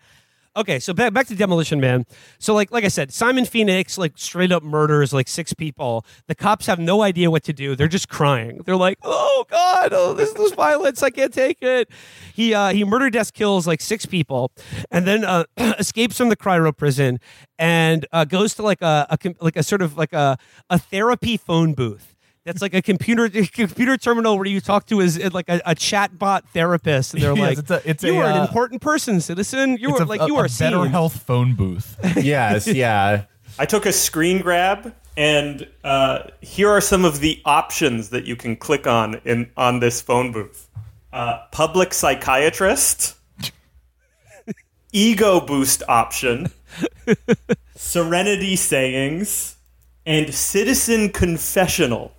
Okay, 0.54 0.80
so 0.80 0.94
back 0.94 1.14
back 1.14 1.28
to 1.28 1.36
Demolition 1.36 1.80
Man. 1.80 2.06
So 2.38 2.54
like 2.54 2.72
like 2.72 2.84
I 2.84 2.90
said, 2.90 3.14
Simon 3.14 3.46
Phoenix 3.46 3.98
like 3.98 4.14
straight 4.16 4.52
up 4.52 4.64
murders 4.64 5.14
like 5.14 5.30
six 5.30 5.54
people. 5.54 6.06
The 6.28 6.36
cops 6.36 6.66
have 6.66 6.78
no 6.78 7.04
idea 7.04 7.32
what 7.32 7.44
to 7.44 7.54
do. 7.54 7.74
They're 7.74 7.88
just 7.88 8.10
crying. 8.10 8.60
They're 8.66 8.76
like, 8.76 8.98
"Oh 9.02 9.46
God, 9.50 9.94
oh 9.94 10.14
this 10.14 10.34
this 10.34 10.52
violence, 10.52 11.02
I 11.02 11.10
can't 11.10 11.34
take 11.34 11.60
it." 11.62 11.90
He 12.34 12.54
uh, 12.54 12.74
he 12.74 12.84
murder 12.84 13.10
death 13.10 13.34
kills 13.34 13.66
like 13.66 13.80
six 13.80 14.06
people, 14.06 14.52
and 14.92 15.08
then 15.08 15.24
uh, 15.24 15.46
escapes 15.58 16.18
from 16.18 16.28
the 16.28 16.36
cryo 16.36 16.76
prison 16.76 17.22
and 17.58 18.06
uh, 18.12 18.26
goes 18.26 18.54
to 18.56 18.62
like 18.64 18.82
a, 18.82 19.08
a 19.10 19.34
like 19.40 19.56
a 19.56 19.64
sort 19.64 19.82
of 19.82 19.96
like 19.96 20.12
a 20.12 20.38
a 20.70 20.78
therapy 20.78 21.38
phone 21.38 21.74
booth. 21.74 22.11
That's 22.44 22.62
like 22.62 22.74
a 22.74 22.82
computer 22.82 23.30
computer 23.54 23.98
terminal 23.98 24.36
where 24.38 24.48
you 24.48 24.62
talk 24.62 24.88
to 24.88 25.00
is 25.00 25.20
like 25.34 25.48
a, 25.48 25.62
a 25.66 25.76
chatbot 25.76 26.46
therapist, 26.54 27.14
and 27.14 27.22
they're 27.22 27.34
Yes, 27.36 27.40
like, 27.50 27.58
it's 27.60 27.72
a- 27.72 27.82
it's 27.90 28.04
"You 28.04 28.14
a, 28.20 28.24
are 28.26 28.32
an 28.32 28.38
uh, 28.40 28.46
important 28.46 28.82
person, 28.82 29.22
citizen. 29.22 29.78
You 29.80 29.90
It's 29.92 30.00
are 30.00 30.04
a, 30.04 30.08
like 30.08 30.22
a- 30.22 30.26
you 30.28 30.36
a 30.38 30.40
are 30.40 30.44
better 30.48 30.82
seen." 30.84 30.88
health 30.88 31.22
phone 31.22 31.54
booth. 31.56 31.98
Yes, 32.18 32.68
yeah. 32.68 33.26
I 33.60 33.66
took 33.66 33.86
a 33.86 33.94
screen 33.94 34.42
grab, 34.42 34.94
and 35.16 35.68
uh, 35.84 36.24
here 36.42 36.70
are 36.70 36.82
some 36.82 37.06
of 37.06 37.20
the 37.20 37.42
options 37.46 38.10
that 38.10 38.26
you 38.26 38.36
can 38.36 38.56
click 38.56 38.88
on 38.88 39.22
in 39.26 39.52
on 39.56 39.80
this 39.80 40.02
phone 40.02 40.32
booth: 40.32 40.68
uh, 41.14 41.42
public 41.52 41.94
psychiatrist, 41.94 43.16
ego 44.92 45.40
boost 45.42 45.84
option, 45.88 46.48
serenity 47.76 48.56
sayings, 48.56 49.58
and 50.08 50.34
citizen 50.34 51.10
confessional. 51.10 52.14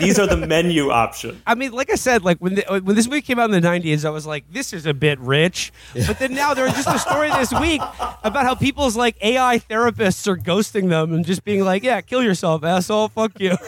These 0.00 0.18
are 0.18 0.26
the 0.26 0.36
menu 0.36 0.90
options. 0.90 1.40
I 1.46 1.54
mean, 1.54 1.72
like 1.72 1.90
I 1.90 1.94
said, 1.94 2.24
like 2.24 2.38
when 2.38 2.56
the, 2.56 2.80
when 2.82 2.96
this 2.96 3.06
movie 3.06 3.22
came 3.22 3.38
out 3.38 3.52
in 3.52 3.60
the 3.60 3.66
'90s, 3.66 4.04
I 4.04 4.10
was 4.10 4.26
like, 4.26 4.44
"This 4.50 4.72
is 4.72 4.84
a 4.84 4.92
bit 4.92 5.18
rich." 5.20 5.72
But 6.06 6.18
then 6.18 6.34
now 6.34 6.54
there's 6.54 6.74
just 6.74 6.88
a 6.88 6.98
story 6.98 7.30
this 7.30 7.52
week 7.52 7.80
about 8.24 8.44
how 8.44 8.54
people's 8.54 8.96
like 8.96 9.16
AI 9.22 9.58
therapists 9.58 10.26
are 10.26 10.36
ghosting 10.36 10.88
them 10.88 11.14
and 11.14 11.24
just 11.24 11.44
being 11.44 11.64
like, 11.64 11.82
"Yeah, 11.82 12.00
kill 12.00 12.22
yourself, 12.22 12.64
asshole. 12.64 13.08
Fuck 13.08 13.40
you." 13.40 13.56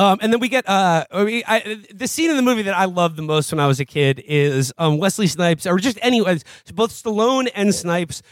Um, 0.00 0.18
and 0.22 0.32
then 0.32 0.40
we 0.40 0.48
get 0.48 0.66
uh, 0.66 1.04
I 1.10 1.24
mean, 1.24 1.42
I, 1.46 1.84
the 1.92 2.08
scene 2.08 2.30
in 2.30 2.36
the 2.36 2.42
movie 2.42 2.62
that 2.62 2.74
I 2.74 2.86
loved 2.86 3.16
the 3.16 3.22
most 3.22 3.52
when 3.52 3.60
I 3.60 3.66
was 3.66 3.80
a 3.80 3.84
kid 3.84 4.22
is 4.26 4.72
um, 4.78 4.96
Wesley 4.96 5.26
Snipes, 5.26 5.66
or 5.66 5.78
just 5.78 5.98
anyways, 6.00 6.42
both 6.72 6.90
Stallone 6.90 7.50
and 7.54 7.74
Snipes, 7.74 8.22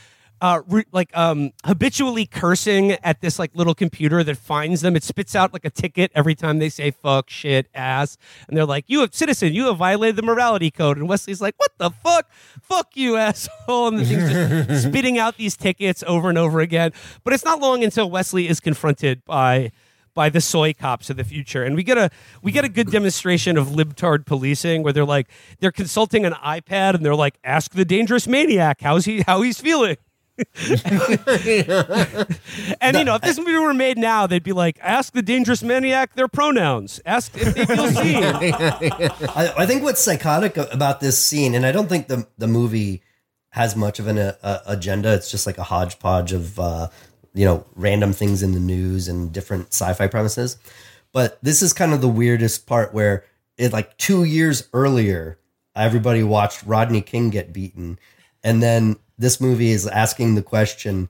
uh, 0.41 0.61
re- 0.67 0.85
like 0.93 1.17
um, 1.17 1.53
habitually 1.65 2.27
cursing 2.27 2.93
at 2.93 3.21
this 3.21 3.39
like 3.39 3.51
little 3.55 3.75
computer 3.75 4.23
that 4.23 4.37
finds 4.37 4.81
them. 4.81 4.97
It 4.97 5.03
spits 5.03 5.35
out 5.35 5.53
like 5.53 5.65
a 5.65 5.71
ticket 5.71 6.13
every 6.15 6.35
time 6.35 6.59
they 6.59 6.69
say 6.69 6.91
"fuck," 6.91 7.31
"shit," 7.31 7.69
"ass," 7.75 8.17
and 8.47 8.57
they're 8.57 8.65
like, 8.65 8.85
"You 8.87 9.01
have 9.01 9.15
citizen, 9.15 9.53
you 9.53 9.67
have 9.67 9.77
violated 9.79 10.17
the 10.17 10.23
morality 10.23 10.71
code." 10.71 10.97
And 10.97 11.09
Wesley's 11.09 11.41
like, 11.41 11.55
"What 11.57 11.73
the 11.79 11.91
fuck? 11.91 12.31
Fuck 12.63 12.97
you, 12.97 13.17
asshole!" 13.19 13.89
And 13.89 13.99
the 13.99 14.05
thing's 14.05 14.67
just 14.67 14.83
spitting 14.89 15.19
out 15.19 15.37
these 15.37 15.57
tickets 15.57 16.05
over 16.07 16.29
and 16.29 16.39
over 16.39 16.61
again. 16.61 16.93
But 17.25 17.33
it's 17.33 17.45
not 17.45 17.61
long 17.61 17.83
until 17.83 18.11
Wesley 18.11 18.49
is 18.49 18.61
confronted 18.61 19.25
by 19.25 19.73
by 20.15 20.29
the 20.29 20.41
soy 20.41 20.73
cops 20.73 21.11
of 21.11 21.17
the 21.17 21.23
future. 21.23 21.63
And 21.63 21.77
we 21.77 21.85
get 21.85 21.97
a 21.97 22.11
we 22.43 22.51
get 22.51 22.65
a 22.65 22.69
good 22.69 22.91
demonstration 22.91 23.57
of 23.57 23.69
libtard 23.69 24.27
policing 24.27 24.83
where 24.83 24.93
they're 24.93 25.05
like 25.05 25.29
they're 25.61 25.71
consulting 25.71 26.25
an 26.25 26.33
iPad 26.33 26.95
and 26.95 27.05
they're 27.07 27.15
like, 27.15 27.39
ask 27.45 27.73
the 27.73 27.85
dangerous 27.85 28.27
maniac 28.27 28.81
how's 28.81 29.05
he 29.05 29.23
how 29.23 29.43
he's 29.43 29.61
feeling. 29.61 29.97
and 32.81 32.97
you 32.97 33.05
know, 33.05 33.17
if 33.17 33.23
this 33.23 33.39
movie 33.39 33.59
were 33.59 33.75
made 33.75 33.99
now, 33.99 34.27
they'd 34.27 34.43
be 34.43 34.53
like, 34.53 34.79
ask 34.81 35.13
the 35.13 35.23
dangerous 35.23 35.63
maniac 35.63 36.15
their 36.15 36.29
pronouns. 36.29 37.01
Ask 37.05 37.37
if 37.37 37.55
they 37.55 37.67
feel 37.67 37.89
seen. 37.89 38.23
I, 39.35 39.53
I 39.59 39.67
think 39.67 39.83
what's 39.83 40.01
psychotic 40.01 40.57
about 40.57 41.01
this 41.01 41.23
scene, 41.23 41.55
and 41.55 41.67
I 41.67 41.73
don't 41.73 41.89
think 41.89 42.07
the 42.07 42.27
the 42.39 42.47
movie 42.47 43.03
has 43.51 43.75
much 43.75 43.99
of 43.99 44.07
an 44.07 44.19
uh, 44.19 44.61
agenda. 44.67 45.15
It's 45.15 45.31
just 45.31 45.47
like 45.47 45.59
a 45.59 45.65
hodgepodge 45.65 46.33
of 46.33 46.61
uh, 46.61 46.89
you 47.35 47.45
know 47.45 47.67
random 47.75 48.13
things 48.13 48.43
in 48.43 48.53
the 48.53 48.61
news 48.61 49.09
and 49.09 49.33
different 49.33 49.69
sci-fi 49.69 50.07
premises. 50.07 50.57
But 51.13 51.43
this 51.43 51.63
is 51.63 51.73
kind 51.73 51.93
of 51.93 52.01
the 52.01 52.09
weirdest 52.09 52.67
part 52.67 52.95
where 52.95 53.25
it 53.57 53.73
like 53.73 53.97
two 53.97 54.23
years 54.23 54.69
earlier, 54.73 55.39
everybody 55.75 56.23
watched 56.23 56.63
Rodney 56.65 57.01
King 57.01 57.31
get 57.31 57.53
beaten, 57.53 57.99
and 58.45 58.63
then 58.63 58.97
this 59.19 59.41
movie 59.41 59.71
is 59.71 59.87
asking 59.87 60.35
the 60.35 60.43
question: 60.43 61.09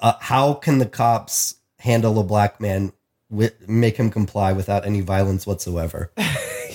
uh, 0.00 0.14
How 0.20 0.54
can 0.54 0.78
the 0.78 0.86
cops 0.86 1.56
handle 1.80 2.18
a 2.18 2.24
black 2.24 2.60
man? 2.60 2.92
With, 3.30 3.68
make 3.68 3.96
him 3.96 4.10
comply 4.10 4.52
without 4.52 4.86
any 4.86 5.00
violence 5.00 5.46
whatsoever. 5.46 6.12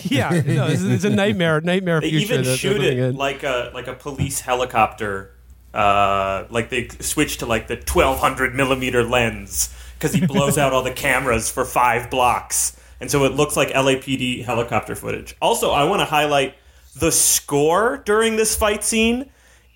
yeah, 0.03 0.29
no, 0.45 0.67
it's, 0.67 0.81
it's 0.81 1.03
a 1.03 1.09
nightmare, 1.09 1.61
nightmare 1.61 2.01
They 2.01 2.09
future. 2.09 2.33
even 2.33 2.45
that 2.45 2.57
shoot 2.57 2.81
it 2.81 3.15
like 3.15 3.43
a 3.43 3.71
like 3.73 3.87
a 3.87 3.93
police 3.93 4.41
helicopter. 4.41 5.35
Uh, 5.73 6.45
like 6.49 6.69
they 6.69 6.87
switch 6.99 7.37
to 7.37 7.45
like 7.45 7.67
the 7.67 7.75
1200 7.75 8.55
millimeter 8.55 9.03
lens 9.03 9.73
because 9.93 10.13
he 10.13 10.25
blows 10.25 10.57
out 10.57 10.73
all 10.73 10.81
the 10.81 10.91
cameras 10.91 11.49
for 11.49 11.63
five 11.63 12.09
blocks, 12.09 12.75
and 12.99 13.09
so 13.09 13.23
it 13.25 13.33
looks 13.33 13.55
like 13.55 13.69
LAPD 13.69 14.43
helicopter 14.43 14.95
footage. 14.95 15.35
Also, 15.41 15.71
I 15.71 15.83
want 15.83 15.99
to 15.99 16.05
highlight 16.05 16.55
the 16.95 17.11
score 17.11 18.01
during 18.05 18.35
this 18.35 18.55
fight 18.55 18.83
scene 18.83 19.29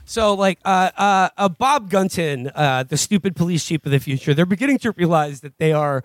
So, 0.10 0.36
like, 0.36 0.58
uh, 0.64 0.90
uh, 0.96 1.30
uh, 1.38 1.50
Bob 1.50 1.90
Gunton, 1.90 2.50
uh, 2.56 2.84
the 2.84 2.96
stupid 2.96 3.36
police 3.36 3.66
chief 3.66 3.86
of 3.86 3.92
the 3.92 4.00
future, 4.00 4.34
they're 4.34 4.46
beginning 4.46 4.78
to 4.80 4.94
realize 4.94 5.42
that 5.42 5.58
they 5.58 5.74
are 5.74 6.02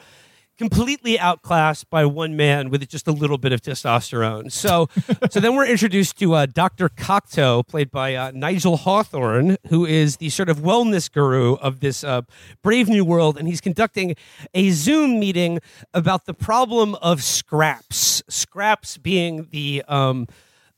completely 0.58 1.18
outclassed 1.18 1.88
by 1.90 2.04
one 2.04 2.36
man 2.36 2.70
with 2.70 2.86
just 2.88 3.08
a 3.08 3.12
little 3.12 3.38
bit 3.38 3.52
of 3.52 3.60
testosterone. 3.60 4.52
So, 4.52 4.88
so 5.30 5.40
then 5.40 5.56
we're 5.56 5.66
introduced 5.66 6.18
to 6.20 6.34
uh, 6.34 6.46
Dr. 6.46 6.88
Cocteau, 6.88 7.66
played 7.66 7.90
by 7.90 8.14
uh, 8.14 8.30
Nigel 8.34 8.76
Hawthorne, 8.76 9.56
who 9.68 9.84
is 9.84 10.18
the 10.18 10.28
sort 10.30 10.48
of 10.48 10.58
wellness 10.58 11.10
guru 11.10 11.54
of 11.54 11.80
this 11.80 12.04
uh, 12.04 12.22
brave 12.62 12.88
new 12.88 13.04
world, 13.04 13.38
and 13.38 13.48
he's 13.48 13.60
conducting 13.60 14.14
a 14.54 14.70
Zoom 14.70 15.18
meeting 15.18 15.58
about 15.94 16.26
the 16.26 16.34
problem 16.34 16.94
of 16.96 17.22
scraps. 17.22 18.22
Scraps 18.28 18.98
being 18.98 19.48
the 19.50 19.82
um, 19.88 20.26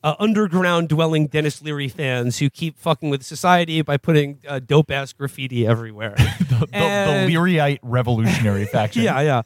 uh, 0.03 0.14
underground 0.18 0.89
dwelling 0.89 1.27
Dennis 1.27 1.62
Leary 1.62 1.89
fans 1.89 2.39
who 2.39 2.51
keep 2.51 2.79
fucking 2.79 3.09
with 3.09 3.22
society 3.22 3.81
by 3.83 3.97
putting 3.97 4.39
uh, 4.47 4.59
dope 4.61 4.91
ass 4.91 5.12
graffiti 5.12 5.66
everywhere. 5.66 6.14
the, 6.39 6.66
the, 6.70 6.77
And- 6.77 7.31
the 7.31 7.35
Learyite 7.35 7.79
revolutionary 7.83 8.66
faction. 8.66 9.03
yeah, 9.05 9.20
yeah. 9.20 9.43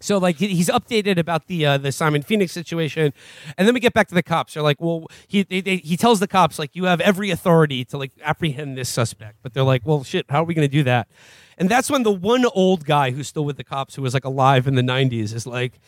So 0.00 0.18
like 0.18 0.36
he's 0.36 0.68
updated 0.68 1.18
about 1.18 1.46
the 1.46 1.66
uh, 1.66 1.78
the 1.78 1.92
Simon 1.92 2.22
Phoenix 2.22 2.52
situation, 2.52 3.12
and 3.56 3.66
then 3.66 3.74
we 3.74 3.80
get 3.80 3.92
back 3.92 4.08
to 4.08 4.14
the 4.14 4.22
cops. 4.22 4.54
They're 4.54 4.62
like, 4.62 4.80
well, 4.80 5.06
he 5.26 5.42
they, 5.42 5.60
they, 5.60 5.76
he 5.76 5.96
tells 5.96 6.20
the 6.20 6.28
cops 6.28 6.58
like 6.58 6.76
you 6.76 6.84
have 6.84 7.00
every 7.00 7.30
authority 7.30 7.84
to 7.86 7.98
like 7.98 8.12
apprehend 8.22 8.76
this 8.76 8.88
suspect, 8.88 9.38
but 9.42 9.54
they're 9.54 9.62
like, 9.64 9.82
well, 9.84 10.04
shit, 10.04 10.26
how 10.28 10.42
are 10.42 10.44
we 10.44 10.54
going 10.54 10.68
to 10.68 10.72
do 10.72 10.84
that? 10.84 11.08
And 11.56 11.68
that's 11.68 11.90
when 11.90 12.04
the 12.04 12.12
one 12.12 12.44
old 12.54 12.84
guy 12.84 13.10
who's 13.10 13.28
still 13.28 13.44
with 13.44 13.56
the 13.56 13.64
cops, 13.64 13.96
who 13.96 14.02
was 14.02 14.14
like 14.14 14.24
alive 14.24 14.66
in 14.66 14.74
the 14.74 14.82
'90s, 14.82 15.34
is 15.34 15.46
like. 15.46 15.80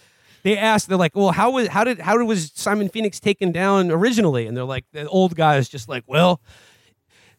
They 0.42 0.56
asked, 0.56 0.88
they're 0.88 0.96
like, 0.96 1.14
"Well, 1.14 1.32
how 1.32 1.50
was 1.50 1.68
how 1.68 1.84
did 1.84 1.98
how 1.98 2.16
was 2.24 2.50
Simon 2.54 2.88
Phoenix 2.88 3.20
taken 3.20 3.52
down 3.52 3.90
originally?" 3.90 4.46
And 4.46 4.56
they're 4.56 4.64
like, 4.64 4.86
the 4.90 5.06
old 5.06 5.36
guy 5.36 5.58
is 5.58 5.68
just 5.68 5.86
like, 5.86 6.02
"Well, 6.06 6.40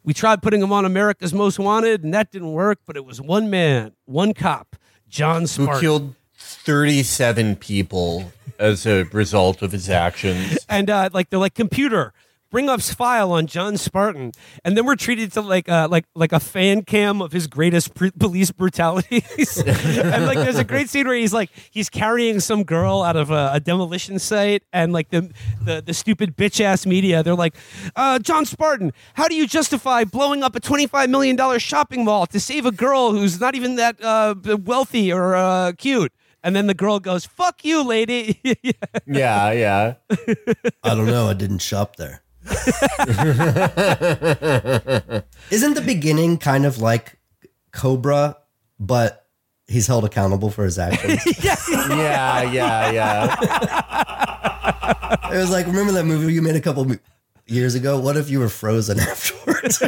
we 0.03 0.13
tried 0.13 0.41
putting 0.41 0.61
him 0.61 0.71
on 0.71 0.85
America's 0.85 1.33
Most 1.33 1.59
Wanted, 1.59 2.03
and 2.03 2.13
that 2.13 2.31
didn't 2.31 2.51
work. 2.51 2.79
But 2.85 2.97
it 2.97 3.05
was 3.05 3.21
one 3.21 3.49
man, 3.49 3.93
one 4.05 4.33
cop, 4.33 4.75
John 5.07 5.45
Who 5.45 5.79
killed 5.79 6.15
37 6.41 7.55
people 7.57 8.31
as 8.59 8.85
a 8.85 9.03
result 9.05 9.61
of 9.61 9.71
his 9.71 9.89
actions. 9.89 10.57
and 10.69 10.89
uh, 10.89 11.09
like 11.13 11.29
they're 11.29 11.39
like 11.39 11.53
computer 11.53 12.13
bring 12.51 12.69
up 12.69 12.81
file 12.81 13.31
on 13.31 13.47
John 13.47 13.77
Spartan, 13.77 14.33
and 14.63 14.77
then 14.77 14.85
we're 14.85 14.97
treated 14.97 15.31
to 15.33 15.41
like 15.41 15.67
uh, 15.67 15.87
like 15.89 16.05
like 16.13 16.31
a 16.31 16.39
fan 16.39 16.83
cam 16.83 17.21
of 17.21 17.31
his 17.31 17.47
greatest 17.47 17.95
pr- 17.95 18.09
police 18.19 18.51
brutalities. 18.51 19.57
and 19.65 20.25
like 20.25 20.37
there's 20.37 20.59
a 20.59 20.63
great 20.63 20.89
scene 20.89 21.07
where 21.07 21.15
he's 21.15 21.33
like 21.33 21.49
he's 21.71 21.89
carrying 21.89 22.39
some 22.39 22.63
girl 22.63 23.01
out 23.01 23.15
of 23.15 23.31
a, 23.31 23.51
a 23.53 23.59
demolition 23.59 24.19
site, 24.19 24.63
and 24.71 24.93
like 24.93 25.09
the 25.09 25.31
the, 25.63 25.81
the 25.81 25.93
stupid 25.93 26.37
bitch 26.37 26.61
ass 26.61 26.85
media, 26.85 27.23
they're 27.23 27.33
like, 27.33 27.55
uh, 27.95 28.19
John 28.19 28.45
Spartan, 28.45 28.91
how 29.15 29.27
do 29.27 29.35
you 29.35 29.47
justify 29.47 30.03
blowing 30.03 30.43
up 30.43 30.55
a 30.55 30.59
twenty 30.59 30.85
five 30.85 31.09
million 31.09 31.35
dollar 31.35 31.57
shopping 31.57 32.03
mall 32.05 32.27
to 32.27 32.39
save 32.39 32.65
a 32.65 32.71
girl 32.71 33.11
who's 33.11 33.39
not 33.39 33.55
even 33.55 33.77
that 33.77 34.03
uh, 34.03 34.35
wealthy 34.63 35.11
or 35.11 35.35
uh, 35.35 35.71
cute? 35.77 36.11
And 36.43 36.55
then 36.55 36.65
the 36.67 36.73
girl 36.73 36.99
goes, 36.99 37.25
"Fuck 37.25 37.63
you, 37.63 37.83
lady." 37.83 38.39
Yeah, 39.07 39.51
yeah. 39.51 39.95
I 40.83 40.95
don't 40.95 41.05
know. 41.07 41.27
I 41.27 41.33
didn't 41.33 41.59
shop 41.59 41.95
there. 41.97 42.21
Isn't 45.51 45.73
the 45.75 45.83
beginning 45.85 46.37
kind 46.37 46.65
of 46.65 46.77
like 46.79 47.19
Cobra, 47.71 48.37
but 48.79 49.27
he's 49.67 49.87
held 49.87 50.05
accountable 50.05 50.49
for 50.49 50.63
his 50.63 50.79
actions? 50.79 51.21
Yeah, 51.43 52.41
yeah, 52.43 52.91
yeah. 52.91 53.35
it 55.33 55.37
was 55.37 55.51
like, 55.51 55.65
remember 55.67 55.91
that 55.93 56.05
movie 56.05 56.33
you 56.33 56.41
made 56.41 56.55
a 56.55 56.61
couple 56.61 56.85
mo- 56.85 56.97
years 57.45 57.75
ago? 57.75 57.99
What 57.99 58.17
if 58.17 58.29
you 58.29 58.39
were 58.39 58.49
frozen 58.49 58.99
afterwards? 59.01 59.79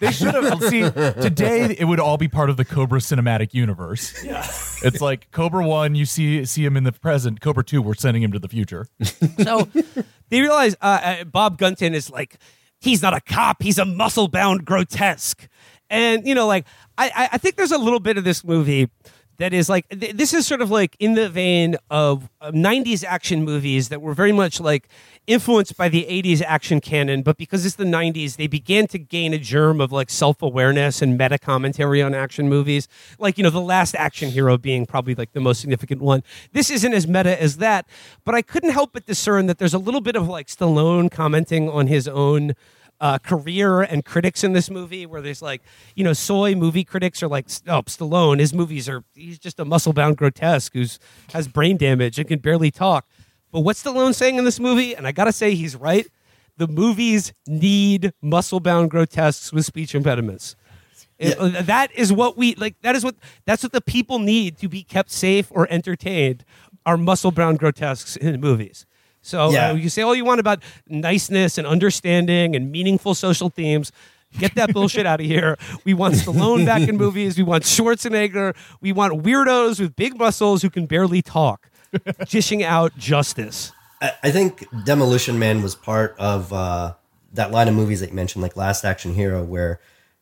They 0.00 0.10
should 0.12 0.34
have. 0.34 0.62
See, 0.64 0.82
today 0.82 1.76
it 1.78 1.84
would 1.84 2.00
all 2.00 2.16
be 2.18 2.28
part 2.28 2.50
of 2.50 2.56
the 2.56 2.64
Cobra 2.64 2.98
cinematic 3.00 3.54
universe. 3.54 4.22
Yeah. 4.24 4.44
It's 4.82 5.00
like 5.00 5.30
Cobra 5.30 5.66
1, 5.66 5.94
you 5.94 6.04
see 6.06 6.44
see 6.44 6.64
him 6.64 6.76
in 6.76 6.84
the 6.84 6.92
present. 6.92 7.40
Cobra 7.40 7.62
2, 7.64 7.80
we're 7.82 7.94
sending 7.94 8.22
him 8.22 8.32
to 8.32 8.38
the 8.38 8.48
future. 8.48 8.86
So 9.42 9.68
they 10.28 10.40
realize 10.40 10.74
uh, 10.80 11.00
uh, 11.20 11.24
Bob 11.24 11.58
Gunton 11.58 11.94
is 11.94 12.10
like, 12.10 12.38
he's 12.80 13.02
not 13.02 13.14
a 13.14 13.20
cop, 13.20 13.62
he's 13.62 13.78
a 13.78 13.84
muscle 13.84 14.28
bound 14.28 14.64
grotesque. 14.64 15.48
And, 15.90 16.26
you 16.26 16.34
know, 16.34 16.46
like, 16.46 16.66
I, 16.96 17.10
I- 17.14 17.28
I 17.32 17.38
think 17.38 17.56
there's 17.56 17.72
a 17.72 17.78
little 17.78 18.00
bit 18.00 18.16
of 18.18 18.24
this 18.24 18.42
movie 18.44 18.88
that 19.38 19.52
is 19.52 19.68
like, 19.68 19.88
th- 19.88 20.16
this 20.16 20.32
is 20.34 20.46
sort 20.46 20.60
of 20.60 20.70
like 20.70 20.96
in 20.98 21.14
the 21.14 21.28
vein 21.28 21.76
of 21.90 22.28
uh, 22.40 22.50
90s 22.52 23.04
action 23.04 23.44
movies 23.44 23.88
that 23.88 24.00
were 24.00 24.14
very 24.14 24.32
much 24.32 24.60
like 24.60 24.88
influenced 25.26 25.76
by 25.76 25.88
the 25.88 26.04
80s 26.04 26.42
action 26.42 26.80
canon, 26.80 27.22
but 27.22 27.36
because 27.36 27.64
it's 27.64 27.76
the 27.76 27.84
90s, 27.84 28.36
they 28.36 28.46
began 28.46 28.86
to 28.88 28.98
gain 28.98 29.32
a 29.32 29.38
germ 29.38 29.80
of 29.80 29.92
like 29.92 30.10
self 30.10 30.42
awareness 30.42 31.00
and 31.00 31.16
meta 31.16 31.38
commentary 31.38 32.02
on 32.02 32.14
action 32.14 32.48
movies. 32.48 32.88
Like, 33.18 33.38
you 33.38 33.44
know, 33.44 33.50
the 33.50 33.60
last 33.60 33.94
action 33.94 34.30
hero 34.30 34.58
being 34.58 34.86
probably 34.86 35.14
like 35.14 35.32
the 35.32 35.40
most 35.40 35.60
significant 35.60 36.02
one. 36.02 36.22
This 36.52 36.70
isn't 36.70 36.92
as 36.92 37.06
meta 37.06 37.40
as 37.40 37.58
that, 37.58 37.86
but 38.24 38.34
I 38.34 38.42
couldn't 38.42 38.70
help 38.70 38.92
but 38.92 39.06
discern 39.06 39.46
that 39.46 39.58
there's 39.58 39.74
a 39.74 39.78
little 39.78 40.00
bit 40.00 40.16
of 40.16 40.28
like 40.28 40.48
Stallone 40.48 41.10
commenting 41.10 41.68
on 41.68 41.86
his 41.86 42.08
own 42.08 42.54
uh, 43.02 43.18
career 43.18 43.82
and 43.82 44.04
critics 44.04 44.44
in 44.44 44.52
this 44.54 44.70
movie, 44.70 45.04
where 45.04 45.20
there's 45.20 45.42
like, 45.42 45.60
you 45.96 46.04
know, 46.04 46.12
soy 46.12 46.54
movie 46.54 46.84
critics 46.84 47.22
are 47.22 47.28
like, 47.28 47.46
oh, 47.66 47.82
Stallone, 47.82 48.38
his 48.38 48.54
movies 48.54 48.88
are, 48.88 49.04
he's 49.14 49.38
just 49.38 49.58
a 49.60 49.64
muscle 49.64 49.92
bound 49.92 50.16
grotesque 50.16 50.72
who's 50.72 50.98
has 51.34 51.48
brain 51.48 51.76
damage 51.76 52.18
and 52.18 52.28
can 52.28 52.38
barely 52.38 52.70
talk. 52.70 53.06
But 53.50 53.60
what's 53.60 53.82
Stallone 53.82 54.14
saying 54.14 54.36
in 54.36 54.44
this 54.44 54.60
movie? 54.60 54.94
And 54.94 55.06
I 55.06 55.12
gotta 55.12 55.32
say, 55.32 55.54
he's 55.54 55.76
right. 55.76 56.06
The 56.58 56.68
movies 56.68 57.32
need 57.46 58.12
muscle 58.22 58.60
bound 58.60 58.90
grotesques 58.90 59.52
with 59.52 59.66
speech 59.66 59.94
impediments. 59.94 60.54
It- 61.18 61.38
uh, 61.38 61.62
that 61.62 61.90
is 61.92 62.12
what 62.12 62.38
we 62.38 62.54
like. 62.54 62.76
That 62.82 62.94
is 62.96 63.04
what 63.04 63.16
that's 63.46 63.62
what 63.62 63.72
the 63.72 63.80
people 63.80 64.18
need 64.20 64.58
to 64.58 64.68
be 64.68 64.82
kept 64.82 65.10
safe 65.10 65.48
or 65.50 65.66
entertained. 65.70 66.44
Are 66.86 66.96
muscle 66.96 67.30
bound 67.32 67.58
grotesques 67.58 68.16
in 68.16 68.40
movies? 68.40 68.86
So 69.22 69.50
Yeah. 69.50 69.70
uh, 69.70 69.74
you 69.74 69.88
say 69.88 70.02
all 70.02 70.14
you 70.14 70.24
want 70.24 70.40
about 70.40 70.62
niceness 70.88 71.56
and 71.58 71.66
understanding 71.66 72.54
and 72.56 72.70
meaningful 72.70 73.14
social 73.14 73.48
themes. 73.48 73.92
Get 74.38 74.54
that 74.54 74.72
bullshit 74.72 75.04
out 75.06 75.20
of 75.20 75.26
here. 75.26 75.58
We 75.84 75.92
want 75.94 76.14
Stallone 76.14 76.64
back 76.64 76.88
in 76.88 76.96
movies. 77.04 77.36
We 77.36 77.42
want 77.44 77.64
Schwarzenegger. 77.64 78.54
We 78.80 78.90
want 78.92 79.22
weirdos 79.22 79.78
with 79.78 79.94
big 79.94 80.16
muscles 80.18 80.62
who 80.62 80.70
can 80.70 80.86
barely 80.86 81.20
talk, 81.20 81.68
dishing 82.28 82.62
out 82.64 82.96
justice. 82.96 83.72
I, 84.00 84.12
I 84.22 84.30
think 84.30 84.66
Demolition 84.84 85.38
Man 85.38 85.62
was 85.62 85.74
part 85.74 86.16
of 86.18 86.50
uh, 86.50 86.94
that 87.34 87.50
line 87.50 87.68
of 87.68 87.74
movies 87.74 88.00
that 88.00 88.08
you 88.08 88.16
mentioned, 88.16 88.42
like 88.42 88.56
Last 88.56 88.84
Action 88.84 89.14
Hero, 89.14 89.44
where 89.44 89.80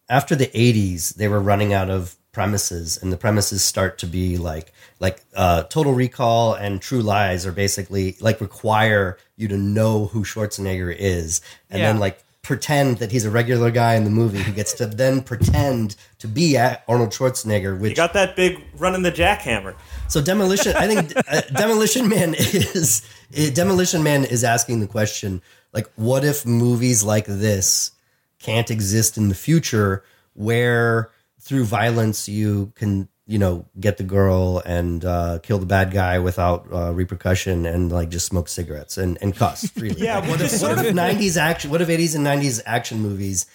after 0.09 0.35
the 0.35 0.49
'80s 0.49 1.15
they 1.15 1.29
were 1.29 1.41
running 1.41 1.73
out 1.73 1.89
of 1.89 2.17
premises, 2.33 2.97
and 2.97 3.13
the 3.13 3.17
premises 3.17 3.63
start 3.63 3.99
to 3.99 4.07
be 4.07 4.39
like 4.39 4.73
like 5.01 5.23
uh, 5.35 5.65
Total 5.65 5.93
Recall 5.93 6.55
and 6.55 6.81
True 6.81 7.03
Lies 7.03 7.47
are 7.47 7.53
basically 7.53 8.17
like 8.21 8.41
require 8.41 9.19
you 9.37 9.49
to 9.49 9.57
know 9.57 10.07
who 10.07 10.25
Schwarzenegger 10.25 10.95
is, 10.97 11.41
and 11.71 11.83
then 11.83 11.99
like 11.99 12.23
pretend 12.43 12.99
that 12.99 13.13
he's 13.13 13.25
a 13.25 13.31
regular 13.31 13.71
guy 13.71 13.95
in 13.95 14.05
the 14.05 14.11
movie 14.11 14.39
who 14.43 14.51
gets 14.53 14.73
to 14.73 14.87
then 14.87 15.23
pretend 15.23 15.95
to 16.19 16.27
be 16.27 16.57
at 16.57 16.83
Arnold 16.89 17.11
Schwarzenegger, 17.11 17.79
which 17.79 17.91
You 17.91 17.97
got 17.97 18.15
that 18.15 18.35
big 18.35 18.59
running 18.79 19.03
the 19.03 19.13
jackhammer. 19.13 19.75
so 20.09 20.23
demolition, 20.23 20.75
I 20.75 20.87
think 20.87 21.13
uh, 21.29 21.43
Demolition 21.55 22.09
Man 22.09 22.35
is 22.35 23.07
Demolition 23.53 24.03
Man 24.03 24.25
is 24.25 24.43
asking 24.45 24.81
the 24.81 24.87
question 24.87 25.43
like, 25.73 25.89
what 25.97 26.25
if 26.25 26.45
movies 26.47 27.05
like 27.05 27.27
this 27.27 27.93
can't 28.39 28.71
exist 28.71 29.17
in 29.19 29.29
the 29.29 29.35
future, 29.35 30.03
where 30.35 31.11
through 31.41 31.65
violence 31.65 32.29
you 32.29 32.73
can 32.75 33.09
you 33.31 33.39
know 33.39 33.65
get 33.79 33.97
the 33.97 34.03
girl 34.03 34.61
and 34.67 35.05
uh, 35.05 35.39
kill 35.43 35.59
the 35.59 35.67
bad 35.67 35.93
guy 35.93 36.19
without 36.19 36.67
uh, 36.73 36.93
repercussion 36.93 37.65
and 37.65 37.93
like 37.93 38.09
just 38.09 38.27
smoke 38.27 38.49
cigarettes 38.49 38.99
and 38.99 39.17
and 39.23 39.37
cuss 39.37 39.69
freely. 39.77 40.03
Yeah, 40.03 40.19
Like, 40.19 40.31
what 40.31 40.41
if 40.41 40.61
what 40.61 40.85
if 40.85 40.95
nineties 40.95 41.37
action, 41.37 41.71
what 41.71 41.81
if 41.81 41.89
eighties 41.89 42.17
and 42.17 42.25
nineties 42.25 42.61
action 42.67 42.99
movies 43.01 43.47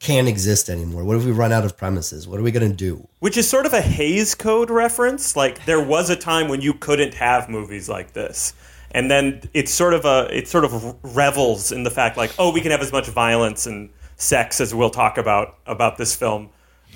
can't 0.00 0.28
exist 0.28 0.70
anymore? 0.70 1.04
What 1.04 1.16
if 1.16 1.26
we 1.26 1.30
run 1.32 1.52
out 1.52 1.64
of 1.64 1.76
premises? 1.76 2.26
What 2.26 2.40
are 2.40 2.42
we 2.42 2.50
going 2.50 2.70
to 2.70 2.76
do? 2.76 3.06
Which 3.18 3.36
is 3.36 3.48
sort 3.48 3.66
of 3.66 3.74
a 3.74 3.82
Hays 3.82 4.34
Code 4.34 4.70
reference. 4.70 5.36
Like 5.36 5.64
there 5.66 5.82
was 5.82 6.08
a 6.08 6.16
time 6.16 6.48
when 6.48 6.62
you 6.62 6.72
couldn't 6.72 7.14
have 7.14 7.50
movies 7.50 7.88
like 7.88 8.14
this. 8.14 8.54
And 8.90 9.10
then 9.10 9.42
it's 9.52 9.70
sort 9.70 9.92
of 9.92 10.06
a 10.06 10.28
it 10.34 10.48
sort 10.48 10.64
of 10.64 10.96
revels 11.02 11.70
in 11.70 11.82
the 11.82 11.90
fact 11.90 12.16
like, 12.16 12.32
oh, 12.38 12.50
we 12.50 12.62
can 12.62 12.70
have 12.70 12.80
as 12.80 12.92
much 12.92 13.08
violence 13.08 13.66
and 13.66 13.90
sex 14.16 14.58
as 14.58 14.74
we'll 14.74 14.88
talk 14.88 15.18
about 15.18 15.58
about 15.66 15.98
this 15.98 16.16
film 16.16 16.48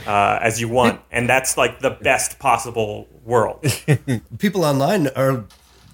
uh, 0.06 0.38
as 0.40 0.60
you 0.60 0.68
want. 0.68 1.00
And 1.12 1.28
that's 1.28 1.56
like 1.56 1.80
the 1.80 1.90
best 1.90 2.38
possible 2.38 3.06
world. 3.24 3.64
People 4.38 4.64
online 4.64 5.08
are 5.08 5.44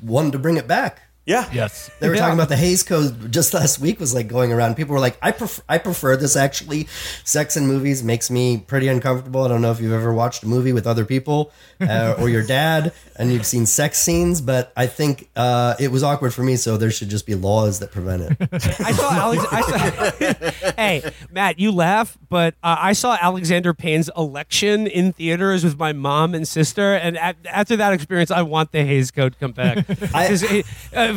wanting 0.02 0.32
to 0.32 0.38
bring 0.38 0.56
it 0.56 0.66
back. 0.68 1.07
Yeah. 1.28 1.46
Yes. 1.52 1.90
They 2.00 2.08
were 2.08 2.14
Yeah. 2.14 2.22
talking 2.22 2.34
about 2.38 2.48
the 2.48 2.56
Hays 2.56 2.82
Code 2.82 3.30
just 3.30 3.52
last 3.52 3.78
week 3.78 4.00
was 4.00 4.14
like 4.14 4.28
going 4.28 4.50
around. 4.50 4.76
People 4.76 4.94
were 4.94 5.00
like, 5.00 5.18
I 5.20 5.30
prefer, 5.30 5.62
I 5.68 5.76
prefer 5.76 6.16
this 6.16 6.36
actually. 6.36 6.88
Sex 7.24 7.54
in 7.54 7.66
movies 7.66 8.02
makes 8.02 8.30
me 8.30 8.56
pretty 8.56 8.88
uncomfortable. 8.88 9.42
I 9.44 9.48
don't 9.48 9.60
know 9.60 9.70
if 9.70 9.78
you've 9.78 9.92
ever 9.92 10.14
watched 10.14 10.42
a 10.42 10.46
movie 10.46 10.72
with 10.72 10.86
other 10.86 11.04
people 11.04 11.52
uh, 11.82 12.14
or 12.18 12.30
your 12.30 12.42
dad 12.46 12.92
and 13.16 13.30
you've 13.30 13.44
seen 13.44 13.66
sex 13.66 13.98
scenes, 13.98 14.40
but 14.40 14.72
I 14.74 14.86
think 14.86 15.28
uh, 15.36 15.74
it 15.78 15.92
was 15.92 16.02
awkward 16.02 16.32
for 16.32 16.42
me. 16.42 16.56
So 16.56 16.78
there 16.78 16.90
should 16.90 17.10
just 17.10 17.26
be 17.26 17.34
laws 17.34 17.80
that 17.80 17.92
prevent 17.92 18.22
it. 18.22 18.48
I 18.80 18.92
saw 18.92 19.10
Alex. 19.12 19.44
I 19.52 19.60
saw, 19.60 20.70
hey, 20.76 21.02
Matt, 21.30 21.58
you 21.58 21.72
laugh, 21.72 22.16
but 22.30 22.54
uh, 22.62 22.76
I 22.78 22.94
saw 22.94 23.18
Alexander 23.20 23.74
Payne's 23.74 24.08
election 24.16 24.86
in 24.86 25.12
theaters 25.12 25.62
with 25.62 25.78
my 25.78 25.92
mom 25.92 26.34
and 26.34 26.48
sister, 26.48 26.94
and 26.94 27.16
a- 27.16 27.34
after 27.44 27.76
that 27.76 27.92
experience, 27.92 28.30
I 28.30 28.42
want 28.42 28.72
the 28.72 28.82
Hays 28.84 29.10
Code 29.10 29.34
to 29.34 29.38
come 29.38 29.52
back. 29.52 29.86
'Cause 29.86 30.44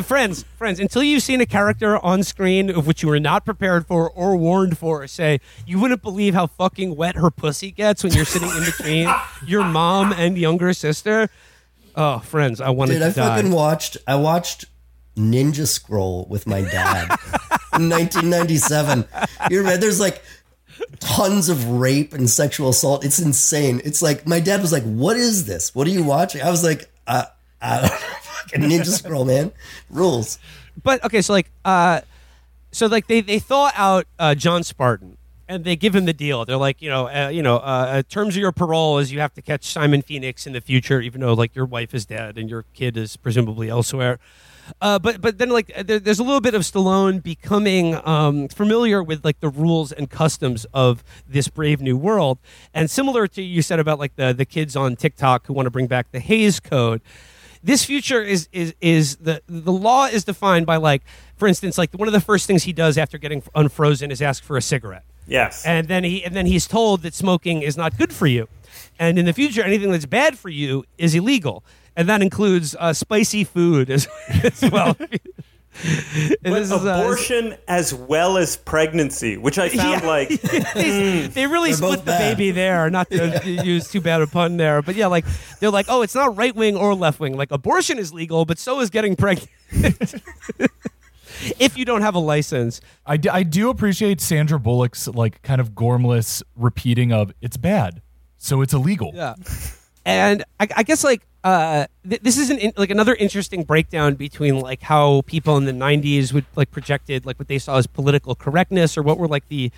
it- 0.02 0.06
friends, 0.06 0.44
friends, 0.56 0.78
until 0.78 1.02
you've 1.02 1.22
seen 1.22 1.40
a 1.40 1.46
character 1.46 1.98
on 2.04 2.22
screen 2.22 2.70
of 2.70 2.86
which 2.86 3.02
you 3.02 3.08
were 3.08 3.20
not 3.20 3.44
prepared 3.44 3.86
for 3.86 4.10
or 4.10 4.36
warned 4.36 4.76
for, 4.78 5.06
say 5.06 5.40
you 5.66 5.80
wouldn't 5.80 6.02
believe 6.02 6.34
how 6.34 6.46
fucking 6.46 6.94
wet 6.96 7.16
her 7.16 7.30
pussy 7.30 7.70
gets 7.70 8.04
when 8.04 8.12
you're 8.12 8.24
sitting 8.24 8.48
in 8.50 8.64
between 8.64 9.08
your 9.46 9.64
mom 9.64 10.12
and 10.12 10.36
younger 10.38 10.72
sister. 10.72 11.28
Oh, 11.96 12.20
friends, 12.20 12.60
I 12.60 12.70
wanted 12.70 12.94
Dude, 12.94 13.00
to 13.02 13.06
I 13.06 13.10
die. 13.28 13.36
fucking 13.36 13.52
watched. 13.52 13.96
I 14.06 14.14
watched 14.14 14.64
Ninja 15.16 15.66
Scroll 15.66 16.26
with 16.30 16.46
my 16.46 16.62
dad 16.62 17.02
in 17.76 17.88
1997. 17.90 19.04
You 19.50 19.58
remember? 19.58 19.78
There's 19.78 20.00
like 20.00 20.22
tons 21.00 21.48
of 21.50 21.68
rape 21.68 22.14
and 22.14 22.30
sexual 22.30 22.70
assault. 22.70 23.04
It's 23.04 23.18
insane. 23.18 23.82
It's 23.84 24.00
like 24.00 24.26
my 24.26 24.40
dad 24.40 24.62
was 24.62 24.72
like, 24.72 24.84
"What 24.84 25.16
is 25.18 25.44
this? 25.44 25.74
What 25.74 25.86
are 25.86 25.90
you 25.90 26.02
watching?" 26.02 26.40
I 26.40 26.50
was 26.50 26.64
like, 26.64 26.90
"Uh, 27.06 27.24
uh 27.60 27.88
fucking 28.42 28.62
Ninja 28.62 28.86
Scroll, 28.86 29.24
man, 29.24 29.52
rules." 29.90 30.38
but 30.82 31.04
okay, 31.04 31.22
so 31.22 31.32
like, 31.32 31.50
uh, 31.64 32.00
so 32.70 32.86
like 32.86 33.06
they 33.06 33.20
they 33.20 33.38
thaw 33.38 33.70
out 33.74 34.06
uh, 34.18 34.34
John 34.34 34.62
Spartan 34.62 35.16
and 35.48 35.64
they 35.64 35.76
give 35.76 35.94
him 35.94 36.06
the 36.06 36.12
deal. 36.12 36.44
They're 36.44 36.56
like, 36.56 36.80
you 36.80 36.88
know, 36.88 37.08
uh, 37.08 37.28
you 37.28 37.42
know, 37.42 37.56
uh, 37.56 38.02
terms 38.08 38.36
of 38.36 38.40
your 38.40 38.52
parole 38.52 38.98
is 38.98 39.12
you 39.12 39.20
have 39.20 39.34
to 39.34 39.42
catch 39.42 39.64
Simon 39.64 40.00
Phoenix 40.02 40.46
in 40.46 40.54
the 40.54 40.60
future, 40.60 41.00
even 41.00 41.20
though 41.20 41.34
like 41.34 41.54
your 41.54 41.66
wife 41.66 41.94
is 41.94 42.06
dead 42.06 42.38
and 42.38 42.48
your 42.48 42.64
kid 42.72 42.96
is 42.96 43.16
presumably 43.16 43.68
elsewhere. 43.68 44.18
Uh, 44.80 44.98
but 44.98 45.20
but 45.20 45.38
then 45.38 45.50
like 45.50 45.72
there, 45.84 45.98
there's 45.98 46.20
a 46.20 46.22
little 46.22 46.40
bit 46.40 46.54
of 46.54 46.62
Stallone 46.62 47.22
becoming 47.22 48.00
um, 48.06 48.48
familiar 48.48 49.02
with 49.02 49.24
like 49.24 49.40
the 49.40 49.48
rules 49.48 49.92
and 49.92 50.08
customs 50.08 50.64
of 50.72 51.02
this 51.28 51.48
brave 51.48 51.82
new 51.82 51.96
world, 51.96 52.38
and 52.72 52.88
similar 52.88 53.26
to 53.26 53.42
you 53.42 53.60
said 53.60 53.80
about 53.80 53.98
like 53.98 54.14
the 54.16 54.32
the 54.32 54.44
kids 54.44 54.76
on 54.76 54.96
TikTok 54.96 55.46
who 55.46 55.52
want 55.52 55.66
to 55.66 55.70
bring 55.70 55.88
back 55.88 56.12
the 56.12 56.20
Hays 56.20 56.60
Code 56.60 57.02
this 57.62 57.84
future 57.84 58.22
is 58.22 58.48
is 58.52 58.74
is 58.80 59.16
the 59.16 59.42
the 59.46 59.72
law 59.72 60.06
is 60.06 60.24
defined 60.24 60.66
by 60.66 60.76
like 60.76 61.02
for 61.36 61.46
instance 61.48 61.78
like 61.78 61.92
one 61.94 62.08
of 62.08 62.12
the 62.12 62.20
first 62.20 62.46
things 62.46 62.64
he 62.64 62.72
does 62.72 62.98
after 62.98 63.18
getting 63.18 63.42
unfrozen 63.54 64.10
is 64.10 64.20
ask 64.20 64.42
for 64.42 64.56
a 64.56 64.62
cigarette. 64.62 65.04
Yes. 65.26 65.64
and 65.64 65.86
then 65.86 66.02
he 66.02 66.24
and 66.24 66.34
then 66.34 66.46
he's 66.46 66.66
told 66.66 67.02
that 67.02 67.14
smoking 67.14 67.62
is 67.62 67.76
not 67.76 67.96
good 67.96 68.12
for 68.12 68.26
you. 68.26 68.48
And 68.98 69.18
in 69.18 69.24
the 69.24 69.32
future 69.32 69.62
anything 69.62 69.90
that's 69.92 70.06
bad 70.06 70.38
for 70.38 70.48
you 70.48 70.84
is 70.98 71.14
illegal. 71.14 71.62
And 71.94 72.08
that 72.08 72.22
includes 72.22 72.74
uh, 72.78 72.92
spicy 72.94 73.44
food 73.44 73.90
as, 73.90 74.08
as 74.28 74.62
well 74.70 74.96
But 76.42 76.50
this 76.54 76.70
is, 76.70 76.72
uh, 76.72 76.76
abortion 77.00 77.54
as 77.66 77.94
well 77.94 78.36
as 78.36 78.56
pregnancy, 78.56 79.36
which 79.38 79.58
I 79.58 79.68
found 79.70 80.02
Yeah. 80.02 80.06
like 80.06 80.28
they, 80.74 81.28
they 81.28 81.46
really 81.46 81.70
They're 81.70 81.76
split 81.78 82.00
the 82.00 82.06
bad. 82.12 82.36
baby 82.36 82.50
there. 82.50 82.90
Not 82.90 83.10
to 83.10 83.40
use 83.64 83.88
too 83.90 84.00
bad 84.00 84.20
a 84.20 84.26
pun 84.26 84.56
there, 84.58 84.82
but 84.82 84.94
yeah, 84.96 85.06
like 85.06 85.24
they're 85.60 85.70
like, 85.70 85.86
oh, 85.88 86.02
it's 86.02 86.14
not 86.14 86.36
right 86.36 86.54
wing 86.54 86.76
or 86.76 86.94
left 86.94 87.20
wing. 87.20 87.36
Like 87.36 87.50
abortion 87.52 87.98
is 87.98 88.12
legal, 88.12 88.44
but 88.44 88.58
so 88.58 88.80
is 88.80 88.90
getting 88.90 89.16
pregnant. 89.16 89.48
if 91.58 91.76
you 91.76 91.84
don't 91.84 92.02
have 92.02 92.14
a 92.14 92.18
license, 92.20 92.80
I, 93.06 93.16
d- 93.16 93.28
I 93.30 93.42
do 93.42 93.70
appreciate 93.70 94.20
Sandra 94.20 94.58
Bullock's 94.58 95.08
like 95.08 95.42
kind 95.42 95.60
of 95.60 95.70
gormless 95.72 96.42
repeating 96.56 97.12
of 97.12 97.32
it's 97.40 97.56
bad, 97.56 98.02
so 98.36 98.60
it's 98.60 98.74
illegal. 98.74 99.12
Yeah. 99.14 99.34
And 100.04 100.44
I, 100.60 100.68
I 100.76 100.82
guess 100.82 101.04
like 101.04 101.22
uh, 101.44 101.86
th- 102.08 102.22
this 102.22 102.38
is 102.38 102.50
an 102.50 102.58
in, 102.58 102.72
like 102.76 102.90
another 102.90 103.14
interesting 103.14 103.64
breakdown 103.64 104.14
between 104.14 104.60
like 104.60 104.82
how 104.82 105.22
people 105.26 105.56
in 105.56 105.64
the 105.64 105.72
'90s 105.72 106.32
would 106.32 106.46
like 106.54 106.70
projected 106.70 107.26
like 107.26 107.38
what 107.38 107.48
they 107.48 107.58
saw 107.58 107.76
as 107.76 107.86
political 107.86 108.34
correctness 108.34 108.96
or 108.96 109.02
what 109.02 109.18
were 109.18 109.28
like 109.28 109.48
the 109.48 109.72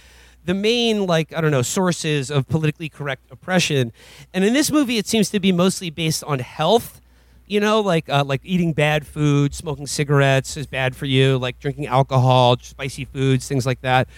the 0.44 0.54
main 0.54 1.06
like 1.06 1.32
I 1.34 1.40
don't 1.40 1.50
know 1.50 1.62
sources 1.62 2.30
of 2.30 2.46
politically 2.48 2.88
correct 2.88 3.22
oppression. 3.30 3.92
And 4.34 4.44
in 4.44 4.52
this 4.52 4.70
movie, 4.70 4.98
it 4.98 5.06
seems 5.06 5.30
to 5.30 5.40
be 5.40 5.52
mostly 5.52 5.90
based 5.90 6.22
on 6.24 6.40
health. 6.40 7.00
You 7.46 7.60
know, 7.60 7.80
like 7.80 8.08
uh, 8.08 8.24
like 8.24 8.40
eating 8.42 8.72
bad 8.72 9.06
food, 9.06 9.54
smoking 9.54 9.86
cigarettes 9.86 10.56
is 10.56 10.66
bad 10.66 10.96
for 10.96 11.04
you. 11.04 11.36
Like 11.36 11.60
drinking 11.60 11.86
alcohol, 11.86 12.56
spicy 12.58 13.04
foods, 13.04 13.46
things 13.46 13.66
like 13.66 13.82
that. 13.82 14.08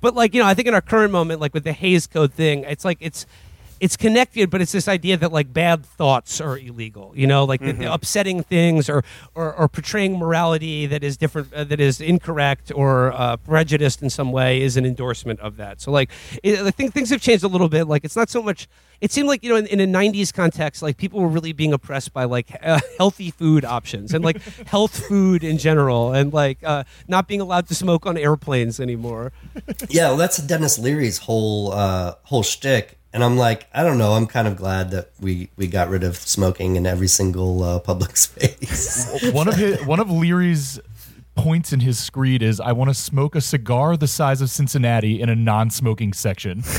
But 0.00 0.14
like 0.14 0.34
you 0.34 0.40
know, 0.40 0.46
I 0.46 0.54
think 0.54 0.66
in 0.68 0.74
our 0.74 0.80
current 0.80 1.12
moment, 1.12 1.40
like 1.40 1.52
with 1.52 1.64
the 1.64 1.72
Hays 1.72 2.06
Code 2.06 2.32
thing, 2.32 2.64
it's 2.64 2.84
like 2.84 2.98
it's 3.00 3.26
it's 3.80 3.96
connected, 3.96 4.50
but 4.50 4.60
it's 4.60 4.72
this 4.72 4.86
idea 4.86 5.16
that 5.16 5.32
like 5.32 5.52
bad 5.52 5.84
thoughts 5.84 6.40
are 6.40 6.58
illegal. 6.58 7.12
You 7.16 7.26
know, 7.26 7.44
like 7.44 7.60
the, 7.60 7.72
the 7.72 7.92
upsetting 7.92 8.42
things 8.42 8.90
or, 8.90 9.02
or 9.34 9.54
or 9.54 9.68
portraying 9.68 10.18
morality 10.18 10.86
that 10.86 11.02
is 11.02 11.16
different, 11.16 11.52
uh, 11.54 11.64
that 11.64 11.80
is 11.80 12.00
incorrect 12.00 12.70
or 12.74 13.12
uh, 13.12 13.38
prejudiced 13.38 14.02
in 14.02 14.10
some 14.10 14.32
way 14.32 14.60
is 14.60 14.76
an 14.76 14.84
endorsement 14.84 15.40
of 15.40 15.56
that. 15.56 15.80
So 15.80 15.90
like, 15.90 16.10
it, 16.42 16.60
I 16.60 16.70
think 16.70 16.92
things 16.92 17.08
have 17.08 17.22
changed 17.22 17.42
a 17.42 17.48
little 17.48 17.70
bit. 17.70 17.86
Like 17.86 18.04
it's 18.04 18.16
not 18.16 18.28
so 18.28 18.42
much. 18.42 18.68
It 19.00 19.10
seemed 19.10 19.28
like 19.28 19.42
you 19.42 19.48
know 19.48 19.56
in, 19.56 19.66
in 19.66 19.80
a 19.80 19.86
'90s 19.86 20.32
context, 20.32 20.82
like 20.82 20.98
people 20.98 21.20
were 21.20 21.28
really 21.28 21.54
being 21.54 21.72
oppressed 21.72 22.12
by 22.12 22.24
like 22.24 22.54
uh, 22.62 22.80
healthy 22.98 23.30
food 23.30 23.64
options 23.64 24.12
and 24.12 24.22
like 24.22 24.42
health 24.66 25.06
food 25.08 25.42
in 25.42 25.56
general, 25.56 26.12
and 26.12 26.34
like 26.34 26.58
uh, 26.62 26.84
not 27.08 27.26
being 27.26 27.40
allowed 27.40 27.66
to 27.68 27.74
smoke 27.74 28.04
on 28.04 28.18
airplanes 28.18 28.78
anymore. 28.78 29.32
Yeah, 29.88 30.08
well, 30.08 30.18
that's 30.18 30.36
Dennis 30.36 30.78
Leary's 30.78 31.16
whole 31.16 31.72
uh, 31.72 32.16
whole 32.24 32.42
shtick. 32.42 32.99
And 33.12 33.24
I'm 33.24 33.36
like, 33.36 33.66
I 33.74 33.82
don't 33.82 33.98
know. 33.98 34.12
I'm 34.12 34.26
kind 34.26 34.46
of 34.46 34.56
glad 34.56 34.92
that 34.92 35.10
we 35.20 35.50
we 35.56 35.66
got 35.66 35.88
rid 35.88 36.04
of 36.04 36.16
smoking 36.16 36.76
in 36.76 36.86
every 36.86 37.08
single 37.08 37.62
uh, 37.62 37.78
public 37.80 38.16
space. 38.16 39.32
one 39.32 39.48
of 39.48 39.56
his, 39.56 39.84
one 39.84 39.98
of 40.00 40.10
Leary's 40.10 40.78
points 41.34 41.72
in 41.72 41.80
his 41.80 41.98
screed 41.98 42.42
is 42.42 42.60
I 42.60 42.72
want 42.72 42.90
to 42.90 42.94
smoke 42.94 43.34
a 43.34 43.40
cigar 43.40 43.96
the 43.96 44.06
size 44.06 44.40
of 44.40 44.50
Cincinnati 44.50 45.20
in 45.20 45.28
a 45.28 45.34
non-smoking 45.34 46.12
section. 46.12 46.62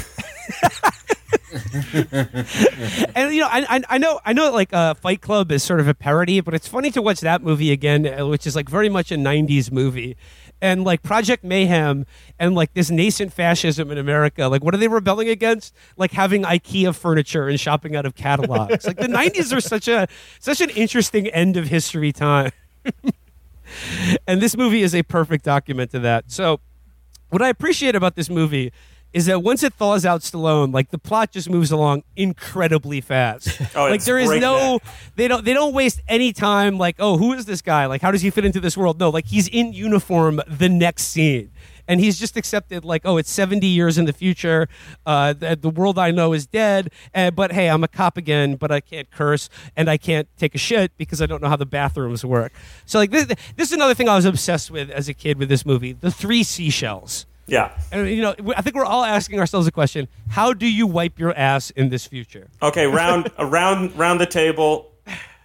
and 3.13 3.33
you 3.33 3.41
know, 3.41 3.47
I, 3.49 3.65
I, 3.69 3.81
I 3.89 3.97
know, 3.97 4.19
I 4.23 4.33
know, 4.33 4.51
like 4.51 4.73
uh, 4.73 4.93
Fight 4.93 5.21
Club 5.21 5.51
is 5.51 5.63
sort 5.63 5.79
of 5.79 5.87
a 5.87 5.93
parody, 5.93 6.39
but 6.41 6.53
it's 6.53 6.67
funny 6.67 6.91
to 6.91 7.01
watch 7.01 7.19
that 7.21 7.41
movie 7.43 7.71
again, 7.71 8.07
uh, 8.07 8.25
which 8.27 8.47
is 8.47 8.55
like 8.55 8.69
very 8.69 8.89
much 8.89 9.11
a 9.11 9.15
'90s 9.15 9.71
movie, 9.71 10.15
and 10.61 10.83
like 10.83 11.01
Project 11.01 11.43
Mayhem 11.43 12.05
and 12.39 12.55
like 12.55 12.73
this 12.73 12.91
nascent 12.91 13.33
fascism 13.33 13.91
in 13.91 13.97
America. 13.97 14.47
Like, 14.47 14.63
what 14.63 14.73
are 14.73 14.77
they 14.77 14.87
rebelling 14.87 15.29
against? 15.29 15.73
Like 15.97 16.11
having 16.11 16.43
IKEA 16.43 16.95
furniture 16.95 17.47
and 17.47 17.59
shopping 17.59 17.95
out 17.95 18.05
of 18.05 18.15
catalogs. 18.15 18.85
like 18.85 18.97
the 18.97 19.07
'90s 19.07 19.55
are 19.55 19.61
such 19.61 19.87
a 19.87 20.07
such 20.39 20.61
an 20.61 20.69
interesting 20.71 21.27
end 21.27 21.57
of 21.57 21.67
history 21.67 22.11
time, 22.11 22.51
and 24.27 24.41
this 24.41 24.55
movie 24.55 24.83
is 24.83 24.93
a 24.93 25.03
perfect 25.03 25.43
document 25.43 25.91
to 25.91 25.99
that. 25.99 26.31
So 26.31 26.59
what 27.29 27.41
I 27.41 27.49
appreciate 27.49 27.95
about 27.95 28.15
this 28.15 28.29
movie 28.29 28.71
is 29.13 29.25
that 29.25 29.43
once 29.43 29.63
it 29.63 29.73
thaws 29.73 30.05
out 30.05 30.21
Stallone, 30.21 30.73
like 30.73 30.89
the 30.91 30.97
plot 30.97 31.31
just 31.31 31.49
moves 31.49 31.71
along 31.71 32.03
incredibly 32.15 33.01
fast. 33.01 33.59
Oh, 33.73 33.85
like 33.85 34.03
there 34.03 34.19
is 34.19 34.29
no 34.29 34.79
they 35.15 35.27
don't 35.27 35.45
they 35.45 35.53
don't 35.53 35.73
waste 35.73 36.01
any 36.07 36.33
time 36.33 36.77
like, 36.77 36.95
oh, 36.99 37.17
who 37.17 37.31
is 37.33 37.45
this 37.45 37.61
guy? 37.61 37.85
Like 37.85 38.01
how 38.01 38.11
does 38.11 38.21
he 38.21 38.29
fit 38.29 38.43
into 38.43 38.59
this 38.59 38.75
world? 38.75 38.99
No, 38.99 39.09
like 39.09 39.27
he's 39.27 39.47
in 39.47 39.71
uniform 39.71 40.41
the 40.47 40.67
next 40.67 41.03
scene. 41.03 41.51
And 41.87 41.99
he's 41.99 42.19
just 42.19 42.37
accepted, 42.37 42.85
like, 42.85 43.01
oh, 43.05 43.17
it's 43.17 43.29
70 43.29 43.67
years 43.67 43.97
in 43.97 44.05
the 44.05 44.13
future. 44.13 44.69
Uh, 45.05 45.33
the, 45.33 45.57
the 45.59 45.69
world 45.69 45.97
I 45.99 46.11
know 46.11 46.31
is 46.31 46.45
dead. 46.45 46.91
Uh, 47.13 47.31
but 47.31 47.51
hey, 47.51 47.69
I'm 47.69 47.83
a 47.83 47.87
cop 47.87 48.17
again, 48.17 48.55
but 48.55 48.71
I 48.71 48.79
can't 48.79 49.09
curse 49.11 49.49
and 49.75 49.89
I 49.89 49.97
can't 49.97 50.29
take 50.37 50.55
a 50.55 50.57
shit 50.57 50.95
because 50.97 51.21
I 51.21 51.25
don't 51.25 51.41
know 51.41 51.49
how 51.49 51.57
the 51.57 51.65
bathrooms 51.65 52.23
work. 52.23 52.53
So, 52.85 52.97
like, 52.99 53.11
this, 53.11 53.25
this 53.25 53.69
is 53.69 53.71
another 53.73 53.93
thing 53.93 54.07
I 54.07 54.15
was 54.15 54.25
obsessed 54.25 54.71
with 54.71 54.89
as 54.89 55.09
a 55.09 55.13
kid 55.13 55.37
with 55.37 55.49
this 55.49 55.65
movie 55.65 55.91
the 55.91 56.11
three 56.11 56.43
seashells. 56.43 57.25
Yeah. 57.47 57.77
And 57.91 58.09
you 58.09 58.21
know, 58.21 58.35
I 58.55 58.61
think 58.61 58.75
we're 58.75 58.85
all 58.85 59.03
asking 59.03 59.39
ourselves 59.39 59.67
a 59.67 59.71
question: 59.71 60.07
How 60.29 60.53
do 60.53 60.67
you 60.67 60.87
wipe 60.87 61.19
your 61.19 61.37
ass 61.37 61.69
in 61.71 61.89
this 61.89 62.05
future? 62.05 62.49
Okay, 62.61 62.85
round 62.87 63.29
around 63.37 63.97
round 63.97 64.21
the 64.21 64.25
table. 64.25 64.91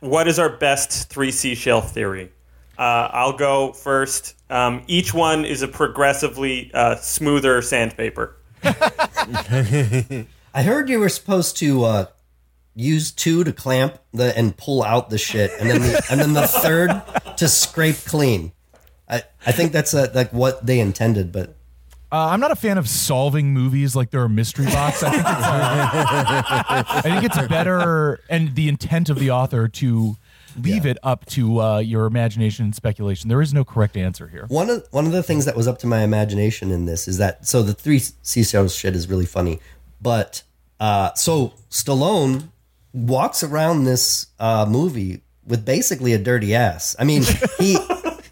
What 0.01 0.29
is 0.29 0.39
our 0.39 0.51
best 0.51 1.09
three 1.09 1.33
seashell 1.33 1.81
theory? 1.81 2.31
Uh, 2.79 3.09
I'll 3.11 3.37
go 3.37 3.73
first. 3.73 4.35
Um, 4.51 4.83
each 4.87 5.15
one 5.15 5.45
is 5.45 5.63
a 5.63 5.69
progressively 5.69 6.71
uh, 6.75 6.97
smoother 6.97 7.63
sandpaper. 7.63 8.37
I 8.63 10.27
heard 10.63 10.89
you 10.89 11.01
were 11.01 11.09
supposed 11.09 11.57
to 11.59 11.85
uh, 11.85 12.07
use 12.75 13.11
two 13.11 13.43
to 13.45 13.53
clamp 13.53 13.99
the 14.13 14.37
and 14.37 14.57
pull 14.57 14.83
out 14.83 15.11
the 15.11 15.19
shit, 15.19 15.51
and 15.59 15.71
then 15.71 15.81
the, 15.81 16.07
and 16.11 16.21
then 16.21 16.35
the 16.35 16.47
third 16.47 17.03
to 17.39 17.49
scrape 17.49 18.05
clean. 18.05 18.53
I, 19.09 19.23
I 19.47 19.53
think 19.53 19.73
that's 19.73 19.95
uh 19.95 20.11
like 20.15 20.33
what 20.33 20.67
they 20.67 20.79
intended, 20.79 21.33
but 21.33 21.56
Uh, 22.17 22.29
I'm 22.31 22.41
not 22.41 22.51
a 22.51 22.57
fan 22.57 22.79
of 22.79 22.89
solving 22.89 23.53
movies 23.53 23.95
like 23.95 24.09
they're 24.09 24.25
a 24.25 24.29
mystery 24.29 24.65
box. 24.65 25.03
I 25.03 25.11
think 25.11 25.21
it's, 25.21 25.29
uh, 25.29 26.85
I 26.89 27.01
think 27.03 27.25
it's 27.25 27.49
better 27.49 28.21
and 28.31 28.55
the 28.55 28.71
intent 28.71 29.11
of 29.11 29.19
the 29.19 29.33
author 29.33 29.69
to 29.69 30.17
leave 30.59 30.87
it 30.87 30.97
up 31.03 31.27
to 31.27 31.61
uh, 31.61 31.79
your 31.81 32.07
imagination 32.07 32.65
and 32.65 32.75
speculation. 32.75 33.29
There 33.29 33.43
is 33.43 33.53
no 33.53 33.67
correct 33.67 33.99
answer 33.99 34.29
here. 34.29 34.47
One 34.49 34.71
of 34.71 34.87
one 34.93 35.05
of 35.05 35.13
the 35.13 35.23
things 35.23 35.45
that 35.45 35.57
was 35.57 35.69
up 35.69 35.79
to 35.81 35.87
my 35.87 36.01
imagination 36.01 36.71
in 36.71 36.87
this 36.87 37.07
is 37.07 37.19
that 37.19 37.47
so 37.47 37.63
the 37.63 37.75
three 37.75 37.99
seashells 37.99 38.75
shit 38.75 38.97
is 38.97 39.11
really 39.11 39.27
funny, 39.27 39.61
but 40.01 40.43
uh, 40.81 41.13
so 41.13 41.53
Stallone 41.69 42.49
walks 42.95 43.43
around 43.43 43.85
this 43.85 44.29
uh, 44.39 44.65
movie 44.67 45.21
with 45.47 45.67
basically 45.67 46.15
a 46.15 46.19
dirty 46.19 46.55
ass. 46.55 46.97
I 46.99 47.05
mean, 47.05 47.25
he 47.59 47.77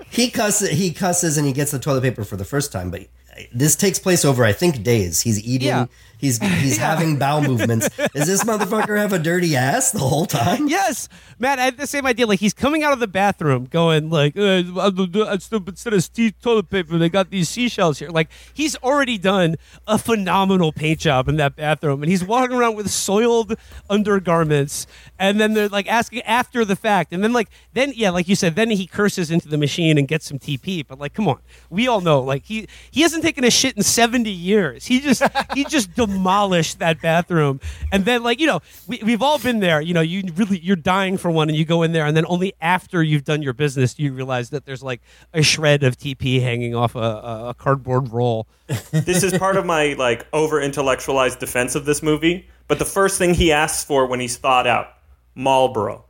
he 0.09 0.31
cusses 0.31 0.71
he 0.71 0.91
cusses 0.91 1.37
and 1.37 1.47
he 1.47 1.53
gets 1.53 1.71
the 1.71 1.79
toilet 1.79 2.01
paper 2.01 2.25
for 2.25 2.37
the 2.37 2.47
first 2.47 2.73
time, 2.73 2.91
but 2.91 3.09
this 3.53 3.77
takes 3.77 3.99
place 3.99 4.25
over 4.25 4.45
I 4.45 4.53
think 4.53 4.83
days. 4.83 5.21
He's 5.23 5.43
eating. 5.45 5.69
Yeah. 5.69 5.87
He's 6.25 6.39
he's 6.39 6.77
having 6.89 7.19
bowel 7.19 7.43
movements. 7.43 7.91
Does 8.15 8.27
this 8.27 8.45
motherfucker 8.45 8.97
have 8.97 9.13
a 9.13 9.19
dirty 9.19 9.57
ass 9.57 9.91
the 9.91 9.99
whole 9.99 10.25
time? 10.25 10.69
Yes, 10.69 11.07
Matt. 11.39 11.59
I 11.59 11.65
had 11.65 11.77
the 11.77 11.87
same 11.87 12.07
idea. 12.07 12.27
Like 12.27 12.41
he's 12.41 12.55
coming 12.55 12.83
out 12.83 12.95
of 12.95 12.99
the 12.99 13.07
bathroom, 13.07 13.67
going 13.67 14.09
like, 14.09 14.35
uh, 14.35 14.63
instead 14.65 15.93
of 15.93 16.41
toilet 16.41 16.71
paper, 16.71 16.97
they 16.97 17.11
got 17.11 17.29
these 17.29 17.51
seashells 17.51 17.99
here. 17.99 18.09
Like 18.09 18.31
he's 18.55 18.75
already 18.77 19.19
done 19.19 19.57
a 19.87 19.99
phenomenal 19.99 20.73
paint 20.73 21.01
job 21.01 21.29
in 21.29 21.37
that 21.37 21.57
bathroom, 21.57 22.03
and 22.03 22.11
he's 22.11 22.25
walking 22.25 22.57
around 22.57 22.75
with 22.75 22.91
soiled 22.91 23.57
undergarments. 23.91 24.87
And 25.19 25.39
then 25.39 25.53
they're 25.53 25.69
like 25.69 25.87
asking 25.89 26.23
after 26.23 26.65
the 26.65 26.77
fact, 26.77 27.13
and 27.13 27.23
then 27.23 27.35
like 27.35 27.51
then 27.75 27.93
yeah, 27.95 28.09
like 28.09 28.29
you 28.29 28.35
said, 28.35 28.57
then 28.57 28.71
he 28.71 28.87
curses 28.87 29.31
into 29.31 29.49
the 29.49 29.59
machine 29.59 29.99
and 29.99 30.09
gets 30.09 30.25
some 30.25 30.39
TP. 30.39 30.87
But 30.87 30.99
like, 30.99 31.13
come 31.13 31.29
on, 31.29 31.41
we 31.69 31.87
all 31.87 32.01
know 32.01 32.23
like 32.23 32.47
he 32.47 32.67
he 32.91 33.03
hasn't 33.03 33.23
taken 33.23 33.45
a 33.45 33.51
shit 33.51 33.77
in 33.77 33.83
seventy 33.83 34.31
years. 34.31 34.87
He 34.87 35.01
just 35.01 35.23
he 35.53 35.65
just 35.65 35.95
demolished 36.15 36.79
that 36.79 37.01
bathroom, 37.01 37.61
and 37.93 38.05
then 38.05 38.23
like 38.23 38.41
you 38.41 38.47
know 38.47 38.61
we, 38.87 39.01
we've 39.05 39.23
all 39.23 39.39
been 39.39 39.61
there. 39.61 39.81
You 39.81 39.95
know, 39.95 40.01
you 40.01 40.23
really 40.37 40.59
you're 40.59 40.77
dying 40.77 41.17
for 41.19 41.31
one, 41.31 41.49
and 41.49 41.57
you 41.57 41.65
go 41.65 41.83
in 41.83 41.93
there, 41.93 42.07
and 42.07 42.17
then 42.17 42.25
only 42.29 42.55
after 42.61 43.03
you've 43.03 43.25
done 43.25 43.43
your 43.43 43.53
business 43.53 43.95
do 43.95 44.03
you 44.03 44.13
realize 44.13 44.51
that 44.51 44.65
there's 44.65 44.83
like 44.83 45.01
a 45.33 45.43
shred 45.43 45.83
of 45.83 45.97
TP 45.97 46.41
hanging 46.41 46.75
off 46.75 46.95
a, 46.95 46.99
a, 46.99 47.55
cardboard 47.57 48.13
roll. 48.13 48.47
this 48.93 49.23
is 49.23 49.37
part 49.39 49.57
of 49.57 49.67
my 49.67 49.95
like 49.95 50.27
over 50.33 50.61
intellectualized 50.61 51.39
defense 51.39 51.75
of 51.75 51.85
this 51.85 52.03
movie. 52.03 52.49
But 52.67 52.79
the 52.79 52.85
first 52.85 53.19
thing 53.19 53.35
he 53.35 53.53
asks 53.53 53.85
for 53.85 54.07
when 54.07 54.21
he's 54.21 54.37
thawed 54.37 54.67
out, 54.67 54.89
Marlboro. 55.35 56.05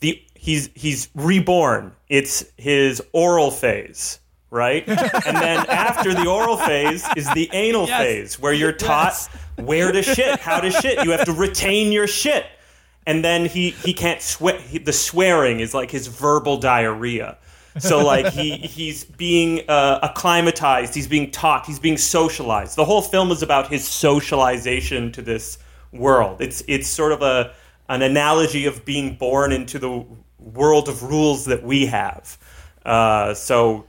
The 0.00 0.22
he's 0.34 0.70
he's 0.74 1.08
reborn. 1.14 1.92
It's 2.08 2.44
his 2.56 3.02
oral 3.12 3.50
phase, 3.50 4.20
right? 4.50 4.86
and 4.88 5.36
then 5.36 5.66
after 5.68 6.14
the 6.14 6.26
oral 6.26 6.56
phase 6.56 7.06
is 7.16 7.28
the 7.34 7.48
anal 7.52 7.86
Yes. 7.86 8.00
phase, 8.00 8.38
where 8.40 8.52
you're 8.52 8.72
taught 8.72 9.14
where 9.56 9.92
to 9.92 10.02
shit, 10.02 10.40
how 10.40 10.60
to 10.60 10.70
shit. 10.70 11.04
You 11.04 11.10
have 11.10 11.24
to 11.26 11.32
retain 11.32 11.92
your 11.92 12.06
shit. 12.06 12.46
And 13.06 13.24
then 13.24 13.46
he 13.46 13.70
he 13.70 13.94
can't 13.94 14.20
swear. 14.20 14.58
He, 14.60 14.78
the 14.78 14.92
swearing 14.92 15.60
is 15.60 15.72
like 15.74 15.90
his 15.90 16.06
verbal 16.08 16.58
diarrhea. 16.58 17.38
So 17.78 18.04
like 18.04 18.26
he 18.32 18.56
he's 18.56 19.04
being 19.04 19.62
uh, 19.68 20.00
acclimatized, 20.02 20.94
he's 20.94 21.06
being 21.08 21.30
taught, 21.30 21.64
he's 21.66 21.78
being 21.78 21.96
socialized. 21.96 22.76
The 22.76 22.84
whole 22.84 23.02
film 23.02 23.30
is 23.30 23.42
about 23.42 23.68
his 23.68 23.86
socialization 23.86 25.10
to 25.12 25.22
this 25.22 25.58
world. 25.92 26.40
It's 26.40 26.62
it's 26.68 26.88
sort 26.88 27.12
of 27.12 27.22
a 27.22 27.54
an 27.88 28.02
analogy 28.02 28.66
of 28.66 28.84
being 28.84 29.14
born 29.16 29.52
into 29.52 29.78
the 29.78 30.04
world 30.38 30.88
of 30.88 31.02
rules 31.02 31.46
that 31.46 31.62
we 31.62 31.86
have. 31.86 32.36
Uh, 32.84 33.32
so 33.34 33.86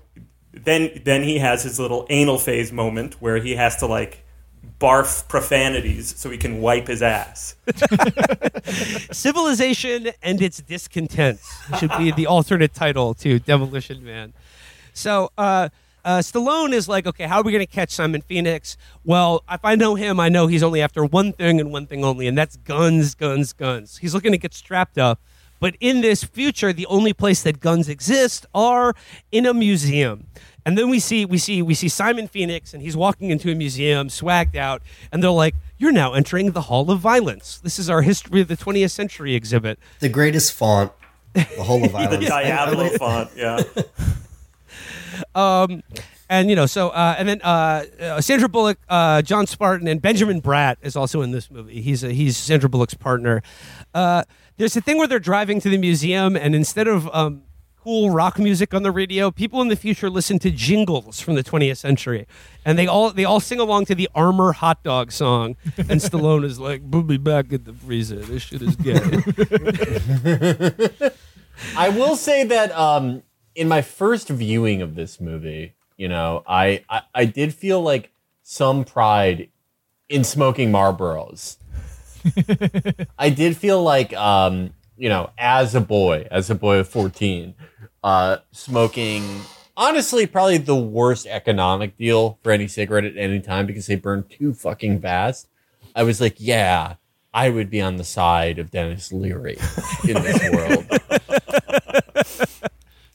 then 0.66 1.02
then 1.04 1.24
he 1.24 1.40
has 1.40 1.64
his 1.64 1.80
little 1.80 2.06
anal 2.10 2.38
phase 2.38 2.72
moment 2.72 3.22
where 3.22 3.38
he 3.38 3.56
has 3.56 3.76
to 3.78 3.86
like 3.86 4.24
barf 4.80 5.28
profanities 5.28 6.16
so 6.18 6.30
he 6.30 6.38
can 6.38 6.62
wipe 6.62 6.88
his 6.88 7.02
ass. 7.02 7.56
Civilization 9.12 10.10
and 10.24 10.42
its 10.42 10.62
discontents 10.62 11.52
should 11.80 11.92
be 11.98 12.12
the 12.12 12.28
alternate 12.28 12.74
title 12.74 13.14
to 13.16 13.40
Demolition 13.40 14.04
Man. 14.04 14.34
So, 14.94 15.32
uh, 15.38 15.70
uh, 16.06 16.20
Stallone 16.20 16.74
is 16.74 16.88
like, 16.88 17.06
okay, 17.06 17.26
how 17.26 17.40
are 17.40 17.44
we 17.44 17.52
going 17.52 17.66
to 17.66 17.72
catch 17.72 17.92
Simon 17.92 18.22
Phoenix? 18.22 18.78
Well, 19.04 19.44
if 19.52 19.64
I 19.64 19.76
know 19.76 19.96
him, 19.96 20.20
I 20.20 20.30
know 20.30 20.48
he's 20.48 20.64
only 20.64 20.82
after 20.82 21.04
one 21.04 21.34
thing 21.34 21.60
and 21.60 21.72
one 21.72 21.88
thing 21.88 22.06
only, 22.06 22.26
and 22.26 22.38
that's 22.38 22.56
guns, 22.56 23.16
guns, 23.16 23.52
guns. 23.52 23.98
He's 23.98 24.14
looking 24.14 24.32
to 24.32 24.38
get 24.38 24.54
strapped 24.54 24.98
up. 24.98 25.20
But 25.60 25.76
in 25.82 26.00
this 26.00 26.24
future, 26.24 26.72
the 26.72 26.86
only 26.86 27.12
place 27.12 27.44
that 27.44 27.60
guns 27.60 27.90
exist 27.90 28.46
are 28.54 28.94
in 29.32 29.46
a 29.46 29.54
museum. 29.54 30.28
And 30.66 30.78
then 30.78 30.90
we 30.90 31.00
see 31.00 31.26
we 31.26 31.38
see 31.38 31.62
we 31.62 31.74
see 31.74 31.88
Simon 31.90 32.28
Phoenix, 32.28 32.74
and 32.74 32.84
he's 32.84 32.96
walking 32.98 33.30
into 33.30 33.52
a 33.52 33.56
museum, 33.56 34.10
swagged 34.10 34.56
out, 34.56 34.82
and 35.12 35.24
they're 35.24 35.30
like, 35.32 35.56
"You're 35.78 35.92
now 35.92 36.14
entering 36.14 36.52
the 36.52 36.62
Hall 36.64 36.92
of 36.92 37.00
Violence. 37.00 37.60
This 37.64 37.80
is 37.80 37.90
our 37.90 38.02
history 38.02 38.42
of 38.42 38.48
the 38.48 38.58
20th 38.58 38.92
century 38.92 39.36
exhibit." 39.36 39.80
The 40.00 40.10
greatest 40.10 40.54
font, 40.54 40.92
the 41.34 41.44
whole 41.64 41.84
of 41.84 41.92
Violence. 41.94 42.24
the 42.24 42.30
violence. 42.30 42.30
diablo 42.30 42.90
font, 42.98 43.30
yeah. 43.36 43.62
Um, 45.36 45.84
and 46.30 46.50
you 46.50 46.56
know, 46.56 46.66
so 46.66 46.90
uh, 46.90 47.16
and 47.18 47.28
then 47.28 47.42
uh, 47.42 47.86
uh, 48.00 48.22
Sandra 48.22 48.48
Bullock, 48.50 48.78
uh, 48.88 49.22
John 49.22 49.48
Spartan, 49.48 49.88
and 49.88 50.02
Benjamin 50.02 50.42
Bratt 50.42 50.76
is 50.82 50.96
also 50.96 51.22
in 51.22 51.32
this 51.32 51.50
movie. 51.50 51.82
He's 51.82 52.04
a, 52.04 52.12
he's 52.12 52.38
Sandra 52.38 52.70
Bullock's 52.70 52.94
partner. 52.94 53.42
Uh, 53.94 54.24
there's 54.58 54.76
a 54.78 54.82
thing 54.82 54.98
where 54.98 55.08
they're 55.08 55.20
driving 55.20 55.60
to 55.62 55.70
the 55.70 55.78
museum, 55.78 56.36
and 56.36 56.54
instead 56.54 56.88
of 56.88 57.10
um, 57.14 57.44
cool 57.84 58.10
rock 58.12 58.38
music 58.38 58.74
on 58.74 58.84
the 58.84 58.92
radio, 58.92 59.32
people 59.32 59.62
in 59.62 59.68
the 59.70 59.76
future 59.76 60.10
listen 60.10 60.40
to 60.40 60.52
jingles 60.52 61.20
from 61.20 61.36
the 61.36 61.44
20th 61.44 61.78
century, 61.78 62.28
and 62.66 62.78
they 62.78 62.88
all 62.88 63.12
they 63.12 63.26
all 63.26 63.40
sing 63.40 63.60
along 63.60 63.86
to 63.86 63.96
the 63.96 64.10
Armour 64.14 64.52
hot 64.54 64.84
dog 64.84 65.12
song. 65.12 65.56
And 65.78 66.02
Stallone 66.02 66.44
is 66.44 66.60
like, 66.60 66.90
"Put 66.90 67.06
me 67.06 67.18
back 67.18 67.52
in 67.52 67.64
the 67.64 67.74
freezer. 67.74 68.18
This 68.18 68.44
shit 68.44 68.62
is 68.62 68.76
gay." 68.76 69.00
I 71.78 71.90
will 71.90 72.16
say 72.16 72.44
that 72.46 72.72
um, 72.72 73.24
in 73.56 73.68
my 73.68 73.82
first 73.82 74.30
viewing 74.30 74.82
of 74.82 74.96
this 74.96 75.20
movie, 75.20 75.76
you 75.98 76.08
know, 76.08 76.44
I, 76.48 76.84
I 76.90 77.02
I 77.14 77.26
did 77.26 77.54
feel 77.54 77.82
like 77.82 78.12
some 78.44 78.84
pride 78.84 79.50
in 80.10 80.24
smoking 80.24 80.72
Marlboros. 80.72 81.58
I 83.20 83.30
did 83.30 83.56
feel 83.56 83.82
like, 83.82 84.14
um, 84.14 84.74
you 85.00 85.10
know, 85.10 85.32
as 85.38 85.74
a 85.74 85.82
boy, 85.82 86.28
as 86.30 86.50
a 86.50 86.56
boy 86.56 86.78
of 86.78 86.88
fourteen, 86.88 87.56
uh, 88.04 88.38
smoking. 88.52 89.42
Honestly, 89.78 90.28
probably 90.28 90.58
the 90.58 90.76
worst 90.76 91.26
economic 91.26 91.96
deal 91.98 92.38
for 92.44 92.52
any 92.52 92.68
cigarette 92.68 93.06
at 93.06 93.16
any 93.16 93.40
time 93.40 93.66
because 93.66 93.88
they 93.88 93.96
burn 93.96 94.26
too 94.30 94.54
fucking 94.54 95.00
fast. 95.00 95.48
I 95.96 96.04
was 96.04 96.20
like, 96.20 96.36
yeah, 96.38 96.96
I 97.34 97.50
would 97.50 97.70
be 97.70 97.82
on 97.82 97.96
the 97.96 98.04
side 98.04 98.60
of 98.60 98.72
Dennis 98.72 99.14
Leary 99.14 99.58
in 100.04 100.16
this 100.16 100.52
world. 100.54 100.86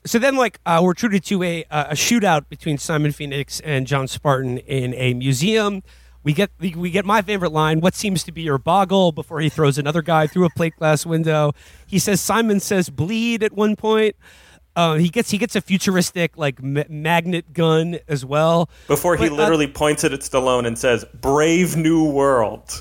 so 0.07 0.19
then 0.19 0.37
like 0.37 0.59
uh, 0.65 0.81
we're 0.83 0.95
treated 0.95 1.25
to 1.25 1.43
a, 1.43 1.65
uh, 1.65 1.89
a 1.91 1.95
shootout 1.95 2.49
between 2.49 2.79
Simon 2.79 3.13
Phoenix 3.13 3.61
and 3.61 3.87
John 3.87 4.09
Spartan 4.09 4.59
in 4.59 4.95
a 4.95 5.13
museum. 5.15 5.83
We 6.25 6.33
get 6.33 6.51
we 6.59 6.91
get 6.91 7.05
my 7.05 7.23
favorite 7.23 7.53
line. 7.53 7.81
What 7.81 7.95
seems 7.95 8.25
to 8.25 8.33
be 8.33 8.43
your 8.43 8.59
boggle? 8.59 9.13
Before 9.13 9.41
he 9.41 9.49
throws 9.51 9.77
another 9.79 10.03
guy 10.03 10.27
through 10.27 10.47
a 10.47 10.51
plate 10.51 10.75
glass 10.77 11.05
window. 11.07 11.53
He 11.87 11.99
says 11.99 12.21
Simon 12.21 12.61
says 12.61 12.89
bleed 12.91 13.43
at 13.43 13.53
one 13.53 13.77
point. 13.77 14.17
Uh, 14.77 14.95
he 14.95 15.09
gets 15.09 15.31
he 15.31 15.39
gets 15.39 15.55
a 15.55 15.61
futuristic 15.61 16.37
like 16.37 16.61
ma- 16.63 16.83
magnet 16.89 17.53
gun 17.53 17.99
as 18.09 18.25
well. 18.25 18.69
Before 18.89 19.17
he 19.17 19.29
But, 19.29 19.35
uh, 19.35 19.37
literally 19.37 19.69
points 19.69 20.03
it 20.03 20.13
at 20.13 20.21
Stallone 20.21 20.67
and 20.67 20.77
says, 20.77 21.05
"Brave 21.21 21.77
New 21.77 22.11
World." 22.11 22.69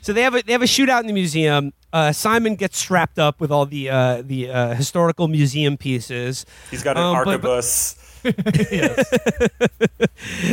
So 0.00 0.14
they 0.14 0.22
have 0.22 0.34
a 0.34 0.42
they 0.42 0.52
have 0.52 0.62
a 0.62 0.66
shootout 0.66 1.00
in 1.00 1.08
the 1.08 1.12
museum. 1.12 1.74
Uh, 1.92 2.10
Simon 2.12 2.54
gets 2.54 2.78
strapped 2.78 3.18
up 3.18 3.38
with 3.38 3.50
all 3.50 3.66
the 3.66 3.90
uh, 3.90 4.22
the 4.24 4.50
uh, 4.50 4.74
historical 4.74 5.28
museum 5.28 5.76
pieces. 5.76 6.46
He's 6.70 6.82
got 6.82 6.96
an 6.96 7.02
Um, 7.02 7.24
but- 7.24 7.42
but- 7.42 7.94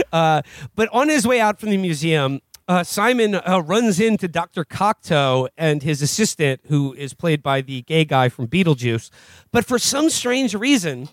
uh, 0.12 0.42
but 0.76 0.90
on 0.92 1.10
his 1.10 1.28
way 1.28 1.40
out 1.40 1.60
from 1.60 1.70
the 1.70 1.78
museum, 1.78 2.42
uh, 2.68 2.84
Simon 2.84 3.36
uh, 3.36 3.62
runs 3.66 4.00
into 4.00 4.28
Dr. 4.28 4.66
Cocteau 4.66 5.50
and 5.58 5.84
his 5.84 6.02
assistant, 6.02 6.62
who 6.68 6.94
is 6.94 7.14
played 7.14 7.44
by 7.44 7.62
the 7.62 7.84
gay 7.84 8.06
guy 8.06 8.30
from 8.30 8.48
Beetlejuice. 8.48 9.10
But 9.52 9.66
for 9.66 9.78
some 9.78 10.10
strange 10.10 10.56
reason, 10.56 11.10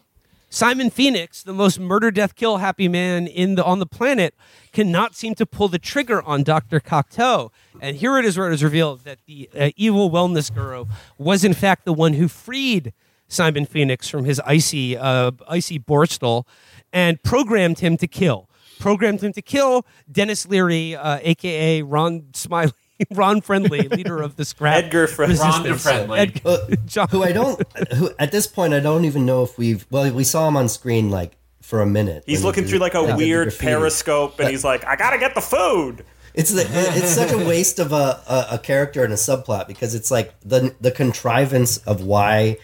Simon 0.49 0.91
Phoenix, 0.91 1.43
the 1.43 1.55
most 1.55 1.81
murder, 1.81 2.11
death, 2.11 2.35
kill 2.35 2.59
happy 2.59 2.89
man 2.89 3.27
in 3.27 3.55
the 3.55 3.65
on 3.65 3.79
the 3.79 3.87
planet, 3.87 4.35
cannot 4.73 5.15
seem 5.15 5.35
to 5.37 5.47
pull 5.47 5.69
the 5.69 5.79
trigger 5.79 6.23
on 6.23 6.43
Dr. 6.43 6.79
Cocteau. 6.79 7.51
And 7.81 7.97
here 7.97 8.19
it 8.19 8.27
is 8.27 8.37
where 8.37 8.51
it 8.51 8.55
is 8.55 8.63
revealed 8.63 9.05
that 9.05 9.19
the 9.27 9.49
uh, 9.59 9.71
evil 9.77 10.11
wellness 10.11 10.55
guru 10.55 10.85
was 11.17 11.43
in 11.43 11.55
fact 11.55 11.87
the 11.87 11.95
one 11.95 12.15
who 12.15 12.29
freed 12.29 12.93
Simon 13.33 13.65
Phoenix 13.65 14.09
from 14.09 14.25
his 14.25 14.41
icy, 14.45 14.97
uh, 14.97 15.31
icy 15.49 15.79
borstal 15.79 16.45
and 16.93 17.23
programmed 17.23 17.79
him 17.79 17.97
to 17.97 18.07
kill. 18.07 18.49
programmed 18.79 19.23
him 19.23 19.33
to 19.33 19.41
kill 19.41 19.87
Dennis 20.11 20.47
Leary, 20.47 20.95
uh, 20.95 21.19
aka 21.23 21.83
Ron 21.83 22.27
Smiley. 22.35 22.73
Ron 23.11 23.41
Friendly, 23.41 23.89
leader 23.89 24.23
of 24.23 24.37
the 24.37 24.45
scrap 24.45 24.85
Edgar 24.85 25.09
Friendly. 25.09 25.37
Rhonda 25.37 25.71
resistance. 25.71 25.83
Friendly. 25.83 26.19
Ed- 26.21 26.79
John- 26.87 27.09
who 27.09 27.25
I 27.25 27.33
don't, 27.33 27.61
who 27.95 28.11
at 28.19 28.31
this 28.31 28.47
point 28.47 28.75
I 28.75 28.81
don't 28.81 29.05
even 29.05 29.27
know 29.27 29.43
if 29.43 29.59
we've. 29.59 29.87
Well, 29.91 30.13
we 30.13 30.23
saw 30.25 30.47
him 30.47 30.57
on 30.57 30.69
screen 30.69 31.11
like 31.11 31.33
for 31.63 31.81
a 31.81 31.87
minute. 31.87 32.23
He's 32.27 32.45
looking 32.45 32.65
he 32.65 32.71
through 32.71 32.79
like 32.81 32.95
a 32.95 33.01
did 33.01 33.11
the 33.11 33.17
weird 33.17 33.59
periscope, 33.59 34.39
and 34.39 34.51
he's 34.51 34.63
like, 34.63 34.85
"I 34.85 34.95
gotta 34.97 35.19
get 35.19 35.35
the 35.35 35.41
food." 35.41 36.05
It's 36.35 36.51
the, 36.51 36.65
it's 36.69 37.11
such 37.11 37.33
a 37.33 37.39
waste 37.39 37.79
of 37.79 37.93
a, 37.93 38.21
a, 38.29 38.47
a 38.53 38.59
character 38.59 39.05
and 39.05 39.13
a 39.13 39.17
subplot 39.17 39.67
because 39.67 39.95
it's 39.95 40.11
like 40.11 40.39
the 40.41 40.75
the 40.81 40.91
contrivance 40.91 41.79
of 41.79 42.05
why 42.05 42.59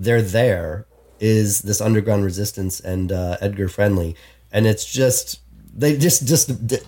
they're 0.00 0.22
there 0.22 0.86
is 1.20 1.60
this 1.62 1.80
underground 1.80 2.24
resistance 2.24 2.80
and 2.80 3.12
uh, 3.12 3.36
Edgar 3.40 3.68
Friendly, 3.68 4.16
and 4.50 4.66
it's 4.66 4.84
just 4.90 5.40
they 5.76 5.96
just 5.96 6.26
just 6.26 6.66
d- 6.66 6.78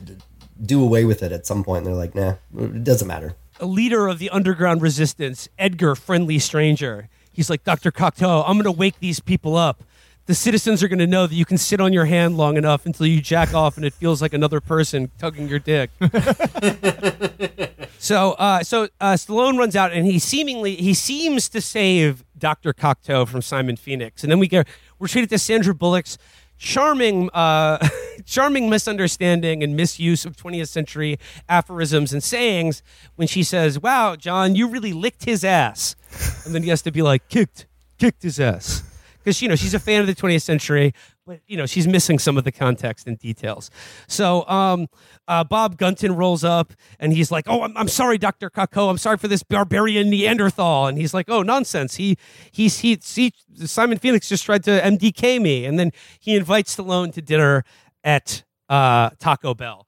do 0.65 0.83
away 0.83 1.05
with 1.05 1.23
it 1.23 1.31
at 1.33 1.47
some 1.47 1.63
point. 1.63 1.85
They're 1.85 1.95
like, 1.95 2.15
nah, 2.15 2.35
it 2.59 2.83
doesn't 2.85 3.07
matter. 3.09 3.35
a 3.61 3.67
leader 3.67 4.09
of 4.09 4.19
the 4.19 4.31
underground 4.31 4.81
resistance, 4.83 5.49
Edgar 5.59 5.95
Friendly 5.95 6.39
Stranger. 6.39 7.09
He's 7.33 7.49
like, 7.49 7.65
Dr. 7.65 7.91
Cocteau, 7.93 8.43
I'm 8.47 8.55
going 8.57 8.65
to 8.65 8.73
wake 8.73 8.99
these 9.01 9.21
people 9.21 9.57
up. 9.57 9.83
The 10.27 10.35
citizens 10.35 10.83
are 10.83 10.89
going 10.89 11.01
to 11.01 11.07
know 11.07 11.27
that 11.27 11.35
you 11.35 11.45
can 11.45 11.59
sit 11.59 11.81
on 11.81 11.93
your 11.93 12.05
hand 12.05 12.37
long 12.37 12.57
enough 12.57 12.87
until 12.87 13.07
you 13.07 13.20
jack 13.20 13.55
off 13.62 13.77
and 13.77 13.85
it 13.85 13.93
feels 13.95 14.23
like 14.23 14.33
another 14.33 14.61
person 14.61 15.11
tugging 15.18 15.49
your 15.49 15.59
dick. 15.59 15.91
so, 17.99 18.33
uh, 18.33 18.62
so 18.62 18.89
uh, 19.01 19.14
Stallone 19.14 19.59
runs 19.59 19.75
out 19.75 19.93
and 19.93 20.07
he 20.07 20.18
seemingly 20.18 20.77
he 20.77 20.95
seems 20.95 21.49
to 21.49 21.61
save 21.61 22.25
Dr. 22.39 22.73
Cocteau 22.73 23.27
from 23.27 23.43
Simon 23.43 23.77
Phoenix, 23.77 24.23
and 24.23 24.31
then 24.31 24.39
we 24.39 24.49
get 24.49 24.66
we're 24.99 25.09
treated 25.09 25.31
to 25.31 25.39
Sandra 25.39 25.75
Bullock's 25.75 26.18
charming, 26.59 27.29
uh, 27.31 27.87
charming 28.25 28.70
misunderstanding 28.70 29.62
and 29.62 29.77
misuse 29.77 30.25
of 30.25 30.37
20th 30.37 30.68
century 30.68 31.18
aphorisms 31.49 32.12
and 32.12 32.23
sayings 32.23 32.83
when 33.16 33.29
she 33.29 33.43
says, 33.43 33.79
"Wow, 33.79 34.16
John, 34.16 34.55
you 34.55 34.68
really 34.68 34.93
licked 34.93 35.25
his 35.25 35.45
ass," 35.45 35.97
and 36.45 36.55
then 36.55 36.62
he 36.62 36.68
has 36.70 36.83
to 36.83 36.91
be 36.93 37.03
like, 37.03 37.29
"Kicked, 37.29 37.66
kicked 37.99 38.23
his 38.23 38.39
ass," 38.41 38.83
because 39.23 39.41
you 39.41 39.49
know 39.49 39.57
she's 39.57 39.75
a 39.75 39.79
fan 39.79 40.01
of 40.01 40.07
the 40.07 40.14
20th 40.14 40.43
century, 40.43 40.93
but 41.27 41.41
you 41.47 41.57
know 41.57 41.66
she's 41.66 41.87
missing 41.87 42.18
some 42.18 42.37
of 42.37 42.45
the 42.45 42.53
context 42.53 43.07
and 43.07 43.18
details. 43.18 43.70
So 44.09 44.47
um, 44.49 44.89
uh, 45.29 45.45
Bob 45.45 45.77
Gunton 45.77 46.16
rolls 46.16 46.45
up 46.45 46.73
and 46.99 47.12
he's 47.12 47.31
like, 47.31 47.45
"Oh, 47.49 47.62
I'm, 47.62 47.77
I'm 47.77 47.89
sorry, 47.89 48.18
Doctor 48.18 48.51
Cocteau. 48.51 48.91
I'm 48.91 48.99
sorry 48.99 49.16
for 49.18 49.29
this 49.29 49.43
barbarian 49.43 50.11
Neanderthal." 50.11 50.87
And 50.87 50.99
he's 50.99 51.14
like, 51.14 51.29
"Oh, 51.29 51.43
nonsense. 51.43 51.97
He 51.97 52.16
he's 52.51 52.81
he, 52.81 52.99
he 53.03 53.33
Simon 53.66 53.99
Phoenix 53.99 54.29
just 54.29 54.45
tried 54.45 54.64
to 54.64 54.81
MDK 54.81 55.41
me." 55.41 55.64
And 55.64 55.79
then 55.79 55.93
he 56.20 56.37
invites 56.37 56.77
Stallone 56.77 57.12
to 57.14 57.23
dinner 57.23 57.64
at 58.05 58.45
uh, 58.68 59.11
Taco 59.18 59.55
Bell. 59.55 59.87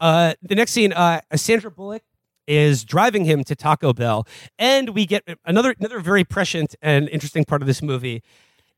Uh, 0.00 0.34
the 0.42 0.54
next 0.54 0.72
scene, 0.72 0.92
uh, 0.92 1.20
Sandra 1.34 1.70
Bullock 1.70 2.02
is 2.46 2.84
driving 2.84 3.24
him 3.24 3.44
to 3.44 3.54
Taco 3.54 3.92
Bell, 3.92 4.26
and 4.58 4.90
we 4.90 5.06
get 5.06 5.22
another 5.44 5.74
another 5.78 6.00
very 6.00 6.24
prescient 6.24 6.74
and 6.82 7.08
interesting 7.10 7.44
part 7.44 7.62
of 7.62 7.66
this 7.66 7.82
movie. 7.82 8.22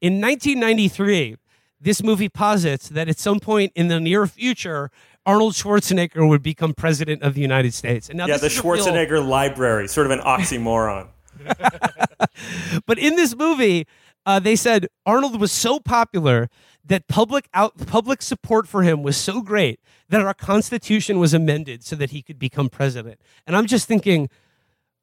In 0.02 0.20
1993, 0.20 1.36
this 1.80 2.02
movie 2.02 2.28
posits 2.28 2.88
that 2.88 3.08
at 3.08 3.20
some 3.20 3.38
point 3.38 3.72
in 3.76 3.86
the 3.86 4.00
near 4.00 4.26
future, 4.26 4.90
Arnold 5.24 5.54
Schwarzenegger 5.54 6.28
would 6.28 6.42
become 6.42 6.74
president 6.74 7.22
of 7.22 7.34
the 7.34 7.40
United 7.40 7.72
States. 7.72 8.08
And 8.08 8.18
now 8.18 8.26
yeah, 8.26 8.36
the 8.36 8.46
a 8.46 8.48
real- 8.48 8.84
Schwarzenegger 8.84 9.24
Library, 9.24 9.86
sort 9.86 10.06
of 10.06 10.10
an 10.10 10.18
oxymoron. 10.18 11.06
but 12.86 12.98
in 12.98 13.14
this 13.14 13.36
movie, 13.36 13.86
uh, 14.26 14.40
they 14.40 14.56
said 14.56 14.88
Arnold 15.06 15.40
was 15.40 15.52
so 15.52 15.78
popular 15.78 16.50
that 16.84 17.06
public 17.06 17.48
out 17.54 17.86
public 17.86 18.22
support 18.22 18.66
for 18.66 18.82
him 18.82 19.04
was 19.04 19.16
so 19.16 19.40
great 19.40 19.78
that 20.08 20.20
our 20.20 20.34
Constitution 20.34 21.20
was 21.20 21.32
amended 21.32 21.84
so 21.84 21.94
that 21.94 22.10
he 22.10 22.22
could 22.22 22.40
become 22.40 22.68
president. 22.68 23.20
And 23.46 23.56
I'm 23.56 23.66
just 23.66 23.86
thinking, 23.86 24.28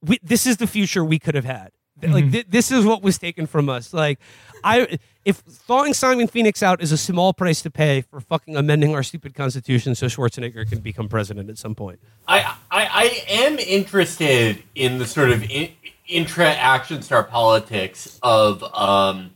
we, 0.02 0.20
this 0.22 0.46
is 0.46 0.58
the 0.58 0.68
future 0.68 1.06
we 1.06 1.20
could 1.20 1.36
have 1.36 1.46
had. 1.46 1.72
Like 2.02 2.32
thi- 2.32 2.46
this 2.48 2.72
is 2.72 2.86
what 2.86 3.02
was 3.02 3.18
taken 3.18 3.48
from 3.48 3.70
us. 3.70 3.94
Like 3.94 4.20
I, 4.64 5.00
if 5.26 5.38
thawing 5.38 5.94
Simon 5.94 6.28
Phoenix 6.28 6.64
out 6.64 6.82
is 6.82 6.92
a 6.92 6.98
small 6.98 7.34
price 7.34 7.62
to 7.62 7.70
pay 7.70 8.02
for 8.02 8.20
fucking 8.20 8.56
amending 8.56 8.96
our 8.96 9.04
stupid 9.04 9.36
constitution 9.36 9.96
so 9.96 10.08
Schwarzenegger 10.08 10.68
can 10.68 10.80
become 10.80 11.10
president 11.10 11.50
at 11.50 11.58
some 11.58 11.76
point. 11.76 12.00
I, 12.28 12.56
I 12.72 12.86
I 12.86 13.24
am 13.30 13.60
interested 13.60 14.64
in 14.76 14.98
the 14.98 15.06
sort 15.06 15.30
of 15.32 15.44
in, 15.50 15.70
intra 16.08 16.48
action 16.48 17.02
star 17.02 17.24
politics 17.24 18.20
of 18.24 18.64
um, 18.74 19.32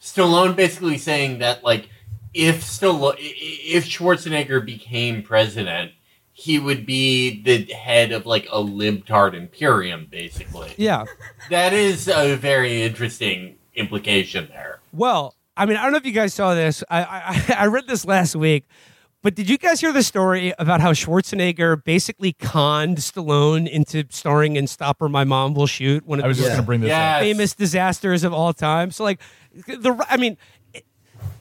Stallone 0.00 0.54
basically 0.54 0.98
saying 0.98 1.38
that 1.38 1.64
like 1.64 1.88
if 2.34 2.62
Stallone 2.62 3.16
if 3.18 3.86
Schwarzenegger 3.86 4.64
became 4.64 5.22
president, 5.22 5.92
he 6.40 6.58
would 6.58 6.86
be 6.86 7.42
the 7.42 7.64
head 7.72 8.12
of 8.12 8.24
like 8.24 8.46
a 8.46 8.56
libtard 8.62 9.34
imperium, 9.34 10.06
basically. 10.10 10.72
Yeah. 10.78 11.04
That 11.50 11.72
is 11.74 12.08
a 12.08 12.34
very 12.36 12.82
interesting 12.82 13.56
implication 13.74 14.48
there. 14.48 14.80
Well, 14.92 15.34
I 15.56 15.66
mean, 15.66 15.76
I 15.76 15.82
don't 15.82 15.92
know 15.92 15.98
if 15.98 16.06
you 16.06 16.12
guys 16.12 16.32
saw 16.32 16.54
this. 16.54 16.82
I, 16.90 17.02
I 17.02 17.54
I 17.64 17.66
read 17.66 17.86
this 17.86 18.06
last 18.06 18.34
week, 18.34 18.64
but 19.22 19.34
did 19.34 19.50
you 19.50 19.58
guys 19.58 19.80
hear 19.80 19.92
the 19.92 20.02
story 20.02 20.54
about 20.58 20.80
how 20.80 20.92
Schwarzenegger 20.92 21.84
basically 21.84 22.32
conned 22.32 22.96
Stallone 22.98 23.68
into 23.68 24.04
starring 24.08 24.56
in 24.56 24.66
"Stop 24.66 25.02
or 25.02 25.10
My 25.10 25.24
Mom 25.24 25.52
Will 25.52 25.66
Shoot"? 25.66 26.06
One 26.06 26.20
of 26.20 26.24
I 26.24 26.28
was 26.28 26.38
the 26.38 26.44
just 26.44 26.52
going 26.54 26.62
to 26.62 26.66
bring 26.66 26.80
this 26.80 26.88
Yes. 26.88 27.16
up. 27.16 27.20
famous 27.20 27.54
disasters 27.54 28.24
of 28.24 28.32
all 28.32 28.54
time. 28.54 28.90
So, 28.90 29.04
like, 29.04 29.20
the 29.66 30.04
I 30.08 30.16
mean. 30.16 30.38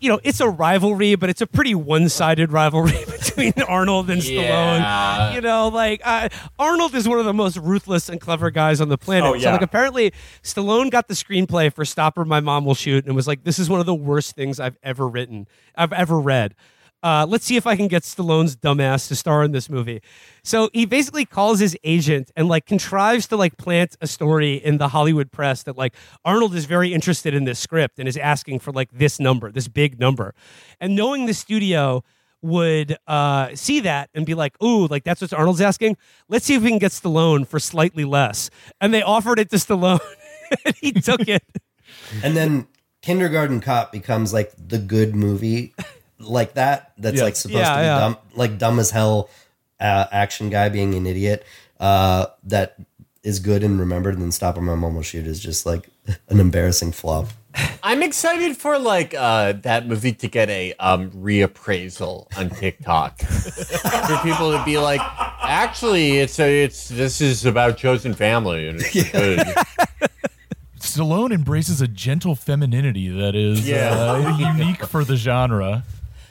You 0.02 0.10
know, 0.10 0.20
it's 0.24 0.40
a 0.40 0.50
rivalry, 0.50 1.16
but 1.16 1.30
it's 1.30 1.42
a 1.42 1.48
pretty 1.48 1.76
one-sided 1.76 2.52
rivalry 2.52 2.94
between 3.06 3.54
Arnold 3.68 4.10
and 4.10 4.22
Stallone. 4.22 5.34
You 5.36 5.42
know, 5.42 5.68
like 5.68 6.02
uh, 6.06 6.30
Arnold 6.58 6.96
is 6.96 7.08
one 7.08 7.20
of 7.20 7.26
the 7.26 7.34
most 7.34 7.58
ruthless 7.58 8.10
and 8.10 8.20
clever 8.22 8.50
guys 8.52 8.80
on 8.82 8.90
the 8.90 8.98
planet. 8.98 9.30
Oh, 9.30 9.34
So, 9.34 9.40
yeah. 9.40 9.52
like, 9.54 9.62
apparently, 9.62 10.14
Stallone 10.44 10.90
got 10.90 11.08
the 11.08 11.14
screenplay 11.14 11.72
for 11.74 11.84
Stop 11.86 12.18
or 12.18 12.26
My 12.26 12.40
Mom 12.40 12.66
Will 12.66 12.76
Shoot" 12.76 13.06
and 13.06 13.16
was 13.16 13.28
like, 13.28 13.44
"This 13.44 13.60
is 13.60 13.70
one 13.70 13.80
of 13.80 13.86
the 13.86 13.96
worst 13.96 14.36
things 14.36 14.60
I've 14.60 14.78
ever 14.84 15.08
written, 15.08 15.48
I've 15.76 15.94
ever 15.94 16.20
read." 16.20 16.56
Uh, 17.02 17.26
let's 17.28 17.46
see 17.46 17.56
if 17.56 17.66
I 17.66 17.76
can 17.76 17.88
get 17.88 18.04
Stallone's 18.04 18.56
dumbass 18.56 19.08
to 19.08 19.16
star 19.16 19.44
in 19.44 19.52
this 19.52 19.70
movie. 19.70 20.02
So 20.44 20.70
he 20.74 20.86
basically 20.86 21.26
calls 21.26 21.60
his 21.60 21.78
agent 21.84 22.32
and 22.36 22.48
like 22.48 22.66
contrives 22.66 23.28
to 23.28 23.38
like 23.38 23.58
plant 23.58 23.96
a 24.02 24.08
story 24.08 24.56
in 24.56 24.78
the 24.78 24.90
Hollywood 24.90 25.32
press 25.32 25.64
that 25.64 25.78
like 25.78 25.96
Arnold 26.26 26.56
is 26.56 26.66
very 26.66 26.94
interested 26.94 27.34
in 27.34 27.46
this 27.46 27.60
script 27.60 28.00
and 28.00 28.08
is 28.08 28.18
asking 28.18 28.60
for 28.60 28.72
like 28.72 28.92
this 28.92 29.20
number, 29.20 29.52
this 29.52 29.68
big 29.68 30.00
number. 30.00 30.34
And 30.80 30.96
knowing 30.96 31.26
the 31.26 31.34
studio 31.34 32.04
would 32.42 32.98
uh, 33.08 33.50
see 33.56 33.82
that 33.82 34.10
and 34.14 34.26
be 34.26 34.34
like, 34.34 34.62
ooh, 34.64 34.88
like 34.88 35.04
that's 35.04 35.22
what 35.22 35.34
Arnold's 35.34 35.62
asking. 35.62 35.98
Let's 36.28 36.46
see 36.46 36.56
if 36.56 36.64
we 36.64 36.70
can 36.70 36.80
get 36.80 36.92
Stallone 36.92 37.46
for 37.48 37.60
slightly 37.60 38.06
less. 38.06 38.50
And 38.80 38.94
they 38.94 39.02
offered 39.02 39.40
it 39.40 39.50
to 39.52 39.58
Stallone 39.58 40.00
and 40.66 40.76
he 40.76 40.92
took 40.92 41.28
it. 41.28 41.44
And 42.24 42.36
then 42.36 42.68
Kindergarten 43.02 43.62
Cop 43.62 43.92
becomes 43.92 44.34
like 44.34 44.52
the 44.58 44.78
good 44.78 45.16
movie, 45.16 45.74
like 46.20 46.54
that. 46.54 46.92
That's 46.98 47.18
Yeah. 47.18 47.24
like 47.24 47.36
supposed 47.36 47.60
Yeah, 47.60 47.74
to 47.74 47.80
be 47.80 47.86
yeah. 47.86 48.00
dumb, 48.00 48.18
like 48.36 48.58
dumb 48.58 48.80
as 48.80 48.92
hell, 48.92 49.30
uh, 49.80 50.06
action 50.12 50.50
guy 50.50 50.70
being 50.70 50.94
an 50.96 51.06
idiot. 51.08 51.46
Uh, 51.80 52.28
that 52.44 52.76
is 53.24 53.40
good 53.40 53.64
and 53.64 53.80
remembered. 53.80 54.14
And 54.16 54.24
then 54.24 54.32
Stop 54.32 54.58
or 54.58 54.62
My 54.62 54.76
Mom 54.76 54.96
Will 54.96 55.02
Shoot 55.02 55.26
is 55.28 55.40
just 55.40 55.66
like 55.66 55.90
an 56.30 56.40
embarrassing 56.40 56.92
flop. 56.92 57.28
I'm 57.82 58.04
excited 58.04 58.58
for 58.58 58.78
like 58.78 59.16
uh, 59.16 59.54
that 59.64 59.88
movie 59.88 60.14
to 60.14 60.28
get 60.28 60.50
a 60.50 60.74
um, 60.74 61.10
reappraisal 61.12 62.28
on 62.38 62.52
TikTok 62.52 63.20
for 63.22 64.18
people 64.24 64.52
to 64.52 64.62
be 64.64 64.78
like, 64.78 65.02
actually, 65.42 66.20
it's 66.20 66.40
a, 66.40 66.64
it's 66.66 66.90
this 66.90 67.22
is 67.22 67.46
about 67.46 67.78
chosen 67.78 68.14
family 68.14 68.68
and 68.68 68.80
it's 68.80 69.12
good. 69.12 69.40
Stallone 70.80 71.34
embraces 71.34 71.82
a 71.82 71.88
gentle 71.88 72.36
femininity 72.36 73.10
that 73.10 73.36
is 73.36 73.68
Yeah. 73.68 73.90
uh, 74.00 74.38
unique 74.38 74.86
for 74.86 75.04
the 75.04 75.16
genre. 75.16 75.84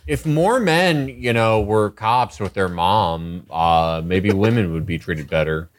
If 0.08 0.26
more 0.26 0.58
men, 0.58 1.08
you 1.08 1.32
know, 1.32 1.60
were 1.60 1.90
cops 1.90 2.40
with 2.40 2.54
their 2.54 2.68
mom, 2.68 3.46
uh, 3.50 4.02
maybe 4.04 4.32
women 4.32 4.72
would 4.72 4.86
be 4.86 4.98
treated 4.98 5.28
better. 5.30 5.68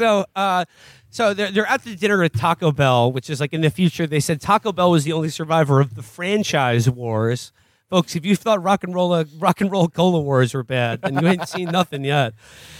So, 0.00 0.24
uh, 0.34 0.64
so 1.10 1.34
they're, 1.34 1.50
they're 1.50 1.66
at 1.66 1.84
the 1.84 1.94
dinner 1.94 2.22
at 2.22 2.32
Taco 2.32 2.72
Bell, 2.72 3.12
which 3.12 3.28
is 3.28 3.38
like 3.38 3.52
in 3.52 3.60
the 3.60 3.68
future. 3.68 4.06
They 4.06 4.20
said 4.20 4.40
Taco 4.40 4.72
Bell 4.72 4.90
was 4.92 5.04
the 5.04 5.12
only 5.12 5.28
survivor 5.28 5.78
of 5.78 5.94
the 5.94 6.02
franchise 6.02 6.88
wars. 6.88 7.52
Folks, 7.90 8.16
if 8.16 8.24
you 8.24 8.34
thought 8.34 8.62
rock 8.62 8.82
and 8.82 8.94
roll, 8.94 9.22
rock 9.38 9.60
and 9.60 9.70
roll 9.70 9.88
cola 9.88 10.20
wars 10.20 10.54
were 10.54 10.62
bad, 10.62 11.02
then 11.02 11.18
you 11.18 11.28
ain't 11.28 11.48
seen 11.48 11.70
nothing 11.70 12.02
yet. 12.04 12.32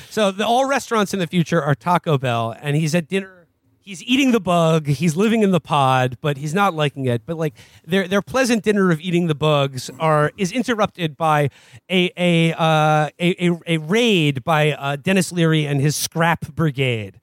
So 0.08 0.30
the, 0.30 0.46
all 0.46 0.64
restaurants 0.66 1.12
in 1.12 1.18
the 1.20 1.26
future 1.26 1.60
are 1.60 1.74
Taco 1.74 2.16
Bell, 2.16 2.56
and 2.62 2.74
he's 2.74 2.94
at 2.94 3.06
dinner. 3.06 3.39
He's 3.90 4.04
eating 4.04 4.30
the 4.30 4.38
bug. 4.38 4.86
He's 4.86 5.16
living 5.16 5.42
in 5.42 5.50
the 5.50 5.58
pod, 5.58 6.16
but 6.20 6.36
he's 6.36 6.54
not 6.54 6.74
liking 6.74 7.06
it. 7.06 7.26
But 7.26 7.36
like 7.36 7.54
their 7.84 8.06
their 8.06 8.22
pleasant 8.22 8.62
dinner 8.62 8.92
of 8.92 9.00
eating 9.00 9.26
the 9.26 9.34
bugs 9.34 9.90
are 9.98 10.30
is 10.36 10.52
interrupted 10.52 11.16
by 11.16 11.50
a 11.90 12.12
a 12.16 12.52
uh, 12.52 13.10
a, 13.18 13.48
a, 13.48 13.60
a 13.66 13.76
raid 13.78 14.44
by 14.44 14.70
uh, 14.74 14.94
Dennis 14.94 15.32
Leary 15.32 15.66
and 15.66 15.80
his 15.80 15.96
scrap 15.96 16.54
brigade. 16.54 17.20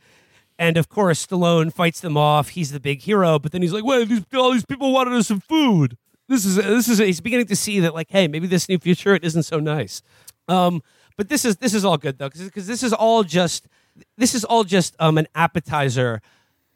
And 0.60 0.76
of 0.76 0.90
course, 0.90 1.26
Stallone 1.26 1.72
fights 1.72 2.02
them 2.02 2.18
off. 2.18 2.50
He's 2.50 2.74
the 2.74 2.82
big 2.82 3.02
hero, 3.02 3.40
but 3.40 3.54
then 3.54 3.62
he's 3.62 3.72
like, 3.72 3.86
"Wait, 3.86 4.10
these, 4.10 4.26
all 4.36 4.52
these 4.52 4.66
people 4.66 4.92
wanted 4.92 5.14
us 5.14 5.28
some 5.28 5.40
food." 5.40 5.96
this 6.28 6.44
is 6.44 6.58
this 6.58 6.90
is 6.90 6.98
he's 6.98 7.22
beginning 7.22 7.46
to 7.46 7.56
see 7.56 7.80
that 7.80 7.94
like, 7.94 8.08
hey, 8.10 8.28
maybe 8.28 8.46
this 8.46 8.68
new 8.68 8.78
future 8.78 9.16
it 9.16 9.24
isn't 9.24 9.44
so 9.44 9.62
nice. 9.62 10.02
Um, 10.50 10.84
but 11.16 11.30
this 11.30 11.46
is 11.46 11.56
this 11.56 11.74
is 11.74 11.86
all 11.86 11.98
good 11.98 12.18
though 12.18 12.28
because 12.28 12.68
this 12.68 12.84
is 12.84 12.92
all 12.92 13.24
just 13.24 13.70
this 14.18 14.36
is 14.36 14.44
all 14.44 14.66
just 14.66 14.98
um 15.00 15.18
an 15.18 15.28
appetizer 15.34 16.22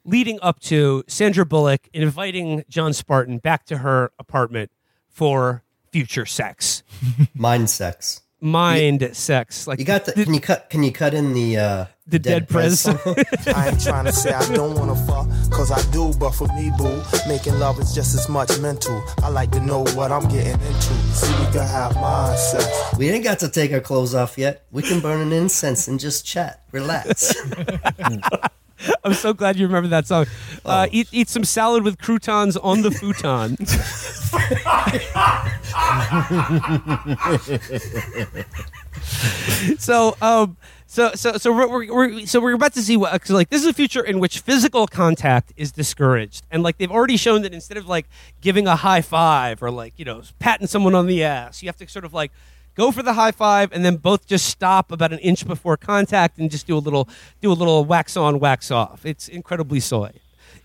leading 0.04 0.38
up 0.42 0.60
to 0.60 1.04
Sandra 1.06 1.44
Bullock 1.46 1.88
inviting 1.92 2.64
John 2.68 2.92
Spartan 2.92 3.38
back 3.38 3.64
to 3.66 3.78
her 3.78 4.12
apartment 4.18 4.70
for 5.08 5.62
future 5.90 6.26
sex, 6.26 6.82
Mind 7.34 7.68
sex. 7.70 8.22
mind 8.40 9.10
sex. 9.14 9.66
Like 9.66 9.78
You 9.78 9.84
got 9.84 10.04
the, 10.06 10.12
can 10.12 10.32
you 10.34 10.40
cut 10.40 10.70
can 10.70 10.82
you 10.82 10.90
cut 10.92 11.12
in 11.14 11.32
the 11.34 11.58
uh 11.58 11.84
The 12.06 12.18
Dead 12.18 12.48
Prez 12.48 12.80
song? 12.80 12.98
I 13.54 13.68
ain't 13.68 13.80
trying 13.82 14.06
to 14.06 14.12
say 14.12 14.32
I 14.32 14.54
don't 14.54 14.74
wanna 14.78 14.96
fuck, 15.06 15.28
cause 15.50 15.70
I 15.70 15.80
do, 15.92 16.12
but 16.18 16.30
for 16.30 16.48
me, 16.54 16.72
boo, 16.78 17.02
making 17.28 17.58
love 17.58 17.78
is 17.78 17.94
just 17.94 18.14
as 18.14 18.28
much 18.28 18.58
mental. 18.58 19.02
I 19.22 19.28
like 19.28 19.50
to 19.52 19.60
know 19.60 19.84
what 19.94 20.10
I'm 20.10 20.26
getting 20.28 20.52
into. 20.60 20.94
See, 21.12 21.30
we 21.38 21.52
can 21.52 21.66
have 21.66 21.94
mind 21.96 22.38
sex. 22.38 22.66
we 22.98 23.10
ain't 23.10 23.22
got 23.22 23.38
to 23.40 23.48
take 23.50 23.70
our 23.72 23.80
clothes 23.80 24.14
off 24.14 24.36
yet. 24.38 24.64
We 24.72 24.82
can 24.82 25.00
burn 25.00 25.20
an 25.20 25.32
incense 25.32 25.86
and 25.88 26.00
just 26.00 26.24
chat. 26.24 26.62
Relax. 26.72 27.34
I'm 29.04 29.14
so 29.14 29.32
glad 29.32 29.56
you 29.56 29.66
remember 29.66 29.88
that 29.90 30.06
song. 30.06 30.26
Oh. 30.64 30.70
Uh, 30.70 30.86
eat 30.90 31.08
eat 31.12 31.28
some 31.28 31.44
salad 31.44 31.84
with 31.84 31.98
croutons 31.98 32.56
on 32.56 32.82
the 32.82 32.90
futon. 32.90 33.56
so 39.78 40.16
um 40.20 40.56
so 40.86 41.12
so 41.14 41.36
so 41.36 41.52
we're, 41.52 41.68
we're, 41.68 41.94
we're 41.94 42.26
so 42.26 42.40
we're 42.40 42.54
about 42.54 42.74
to 42.74 42.82
see 42.82 42.96
what 42.96 43.12
'cause, 43.20 43.30
like 43.30 43.50
this 43.50 43.62
is 43.62 43.68
a 43.68 43.72
future 43.72 44.02
in 44.02 44.20
which 44.20 44.40
physical 44.40 44.86
contact 44.86 45.52
is 45.56 45.72
discouraged 45.72 46.44
and 46.50 46.62
like 46.62 46.78
they've 46.78 46.90
already 46.90 47.16
shown 47.16 47.42
that 47.42 47.54
instead 47.54 47.76
of 47.76 47.86
like 47.86 48.06
giving 48.40 48.66
a 48.66 48.76
high 48.76 49.00
five 49.00 49.62
or 49.62 49.70
like 49.70 49.94
you 49.96 50.04
know 50.04 50.22
patting 50.38 50.66
someone 50.66 50.94
on 50.94 51.06
the 51.06 51.24
ass 51.24 51.62
you 51.62 51.68
have 51.68 51.76
to 51.76 51.88
sort 51.88 52.04
of 52.04 52.12
like 52.12 52.32
go 52.74 52.90
for 52.90 53.02
the 53.02 53.12
high 53.12 53.32
five 53.32 53.70
and 53.72 53.84
then 53.84 53.96
both 53.96 54.26
just 54.26 54.46
stop 54.46 54.90
about 54.92 55.12
an 55.12 55.18
inch 55.20 55.46
before 55.46 55.76
contact 55.76 56.38
and 56.38 56.50
just 56.50 56.66
do 56.66 56.76
a 56.76 56.80
little 56.80 57.08
do 57.40 57.50
a 57.50 57.54
little 57.54 57.84
wax 57.84 58.16
on 58.16 58.38
wax 58.38 58.70
off 58.70 59.04
it's 59.06 59.28
incredibly 59.28 59.80
soy 59.80 60.10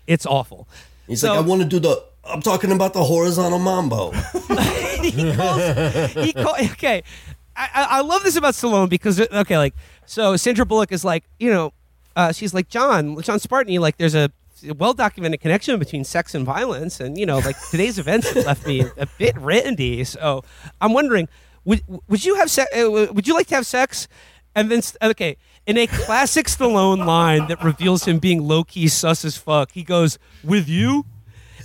it's 0.06 0.26
awful 0.26 0.66
He's 1.06 1.20
So- 1.20 1.30
like, 1.34 1.38
I 1.38 1.40
want 1.48 1.62
to 1.62 1.68
do 1.68 1.78
the. 1.80 2.02
I'm 2.24 2.42
talking 2.42 2.70
about 2.72 2.92
the 2.92 3.02
horizontal 3.02 3.58
mambo. 3.58 4.10
he 5.00 5.32
calls, 5.34 6.12
he 6.12 6.32
call, 6.34 6.54
okay. 6.72 7.02
I, 7.56 7.68
I 7.74 7.86
I 7.90 8.00
love 8.02 8.22
this 8.22 8.36
about 8.36 8.52
Stallone 8.52 8.90
because 8.90 9.18
okay, 9.18 9.56
like 9.56 9.74
so 10.04 10.36
Sandra 10.36 10.66
Bullock 10.66 10.92
is 10.92 11.04
like 11.04 11.24
you 11.38 11.50
know, 11.50 11.72
uh, 12.16 12.32
she's 12.32 12.52
like 12.52 12.68
John 12.68 13.20
John 13.22 13.38
Spartan. 13.38 13.74
Like 13.80 13.96
there's 13.96 14.14
a 14.14 14.30
well 14.76 14.92
documented 14.92 15.40
connection 15.40 15.78
between 15.78 16.04
sex 16.04 16.34
and 16.34 16.44
violence, 16.44 17.00
and 17.00 17.16
you 17.16 17.24
know, 17.24 17.38
like 17.38 17.56
today's 17.70 17.98
events 17.98 18.30
have 18.30 18.44
left 18.44 18.66
me 18.66 18.84
a 18.98 19.06
bit 19.18 19.34
randy. 19.38 20.04
So 20.04 20.44
I'm 20.82 20.92
wondering, 20.92 21.28
would 21.64 21.82
would 22.08 22.24
you 22.24 22.36
have 22.36 22.50
sex? 22.50 22.70
Would 22.74 23.26
you 23.26 23.34
like 23.34 23.46
to 23.48 23.54
have 23.56 23.66
sex? 23.66 24.08
And 24.54 24.70
then 24.70 24.80
okay, 25.02 25.36
in 25.66 25.76
a 25.78 25.86
classic 25.86 26.46
Stallone 26.46 27.04
line 27.06 27.46
that 27.48 27.62
reveals 27.62 28.06
him 28.06 28.18
being 28.18 28.42
low 28.46 28.64
key 28.64 28.88
sus 28.88 29.24
as 29.24 29.36
fuck, 29.36 29.72
he 29.72 29.82
goes, 29.84 30.18
"With 30.42 30.68
you." 30.68 31.04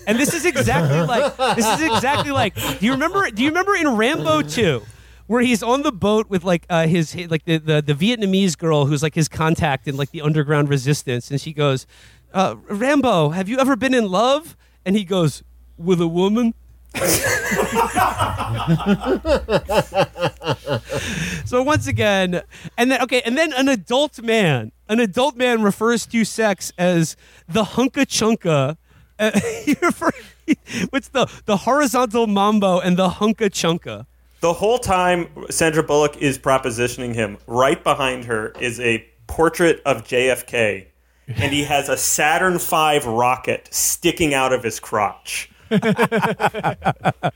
And 0.06 0.20
this 0.20 0.34
is 0.34 0.46
exactly 0.46 1.00
like 1.16 1.38
this 1.56 1.66
is 1.66 1.82
exactly 1.82 2.32
like. 2.32 2.56
Do 2.56 2.86
you 2.86 2.92
remember? 2.92 3.30
Do 3.32 3.42
you 3.42 3.50
remember 3.50 3.76
in 3.76 3.96
Rambo 3.96 4.42
two? 4.44 4.84
Where 5.26 5.42
he's 5.42 5.64
on 5.64 5.84
the 5.84 5.92
boat 5.94 6.30
with 6.30 6.44
like 6.44 6.66
uh, 6.70 6.86
his 6.86 7.14
his- 7.14 7.32
like 7.32 7.46
the, 7.46 7.58
the 7.58 7.82
the 7.82 7.94
Vietnamese 7.94 8.58
girl 8.58 8.86
who's 8.88 9.02
like 9.02 9.16
his 9.16 9.30
contact 9.30 9.88
in 9.88 9.96
like 9.96 10.12
the 10.12 10.22
underground 10.22 10.68
resistance, 10.70 11.32
and 11.32 11.40
she 11.40 11.54
goes, 11.54 11.88
uh, 12.34 12.56
"Rambo, 12.70 13.30
have 13.30 13.48
you 13.48 13.58
ever 13.58 13.76
been 13.78 13.94
in 13.94 14.12
love?" 14.12 14.58
And 14.86 14.98
he 14.98 15.06
goes, 15.06 15.42
"With 15.78 16.02
a 16.02 16.08
woman." 16.08 16.54
so 21.46 21.64
once 21.64 21.88
again, 21.88 22.42
and 22.78 22.92
then 22.92 23.02
okay, 23.02 23.22
and 23.26 23.38
then 23.38 23.52
an 23.54 23.68
adult 23.68 24.22
man, 24.22 24.72
an 24.88 25.00
adult 25.00 25.36
man 25.36 25.64
refers 25.64 26.06
to 26.06 26.24
sex 26.24 26.72
as 26.78 27.18
the 27.48 27.64
hunka 27.64 28.06
chunka. 28.06 28.78
Uh, 29.18 29.32
what's 30.92 31.08
the 31.10 31.26
the 31.46 31.58
horizontal 31.58 32.28
mambo 32.28 32.80
and 32.80 32.98
the 32.98 33.10
hunka 33.10 33.50
chunka? 33.50 34.06
The 34.42 34.54
whole 34.54 34.78
time 34.78 35.28
Sandra 35.50 35.84
Bullock 35.84 36.18
is 36.18 36.38
propositioning 36.38 37.16
him, 37.16 37.38
right 37.48 37.84
behind 37.84 38.26
her 38.26 38.54
is 38.60 38.80
a 38.80 39.04
portrait 39.26 39.82
of 39.86 40.04
JFK, 40.04 40.86
and 41.28 41.54
he 41.54 41.64
has 41.64 41.90
a 41.90 41.98
Saturn 41.98 42.60
V 42.60 43.00
rocket 43.06 43.70
sticking 43.72 44.34
out 44.34 44.54
of 44.54 44.64
his 44.64 44.80
crotch. 44.80 45.50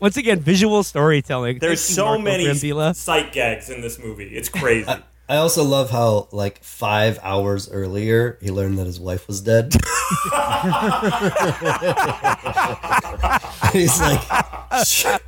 Once 0.00 0.16
again, 0.16 0.40
visual 0.40 0.82
storytelling. 0.82 1.58
There's 1.60 1.84
Thank 1.86 1.96
so 1.96 2.04
Marco 2.06 2.22
many 2.22 2.46
Brambilla. 2.46 2.96
sight 2.96 3.32
gags 3.32 3.70
in 3.70 3.80
this 3.80 3.96
movie. 3.98 4.24
It's 4.36 4.48
crazy. 4.48 4.90
I 5.30 5.36
also 5.36 5.62
love 5.62 5.90
how 5.90 6.26
like 6.32 6.64
five 6.64 7.18
hours 7.22 7.70
earlier 7.70 8.38
he 8.40 8.50
learned 8.50 8.78
that 8.78 8.86
his 8.86 8.98
wife 8.98 9.28
was 9.28 9.42
dead. 9.42 9.74
He's 13.72 14.00
like, 14.00 14.20
sure, 14.86 15.18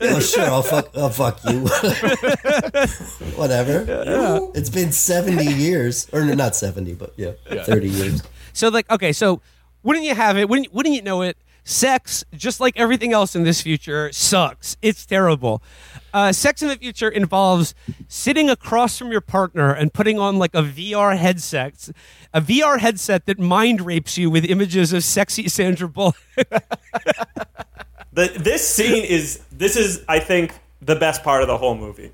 yeah, 0.00 0.18
sure, 0.20 0.44
I'll 0.44 0.62
fuck, 0.62 0.96
I'll 0.96 1.10
fuck 1.10 1.40
you. 1.44 1.60
Whatever. 3.36 3.84
It's 4.54 4.70
been 4.70 4.92
seventy 4.92 5.52
years, 5.52 6.08
or 6.12 6.24
not 6.24 6.54
seventy, 6.54 6.94
but 6.94 7.12
yeah, 7.16 7.32
thirty 7.64 7.88
years. 7.88 8.22
So 8.52 8.68
like, 8.68 8.88
okay, 8.90 9.12
so 9.12 9.40
wouldn't 9.82 10.06
you 10.06 10.14
have 10.14 10.38
it? 10.38 10.48
Wouldn't 10.48 10.72
wouldn't 10.72 10.94
you 10.94 11.02
know 11.02 11.22
it? 11.22 11.36
Sex, 11.68 12.24
just 12.32 12.60
like 12.60 12.78
everything 12.78 13.12
else 13.12 13.36
in 13.36 13.42
this 13.42 13.60
future, 13.60 14.10
sucks. 14.10 14.78
It's 14.80 15.04
terrible. 15.04 15.62
Uh, 16.14 16.32
sex 16.32 16.62
in 16.62 16.68
the 16.68 16.76
future 16.76 17.10
involves 17.10 17.74
sitting 18.08 18.48
across 18.48 18.96
from 18.96 19.12
your 19.12 19.20
partner 19.20 19.74
and 19.74 19.92
putting 19.92 20.18
on 20.18 20.38
like 20.38 20.54
a 20.54 20.62
VR 20.62 21.18
headset, 21.18 21.90
a 22.32 22.40
VR 22.40 22.78
headset 22.78 23.26
that 23.26 23.38
mind 23.38 23.82
rapes 23.82 24.16
you 24.16 24.30
with 24.30 24.46
images 24.46 24.94
of 24.94 25.04
sexy 25.04 25.46
Sandra 25.46 25.88
Bullock. 25.88 26.16
The, 28.10 28.32
this 28.36 28.66
scene 28.66 29.04
is 29.04 29.44
this 29.52 29.76
is 29.76 30.02
I 30.08 30.18
think 30.18 30.52
the 30.82 30.96
best 30.96 31.22
part 31.22 31.42
of 31.42 31.46
the 31.46 31.56
whole 31.56 31.76
movie, 31.76 32.10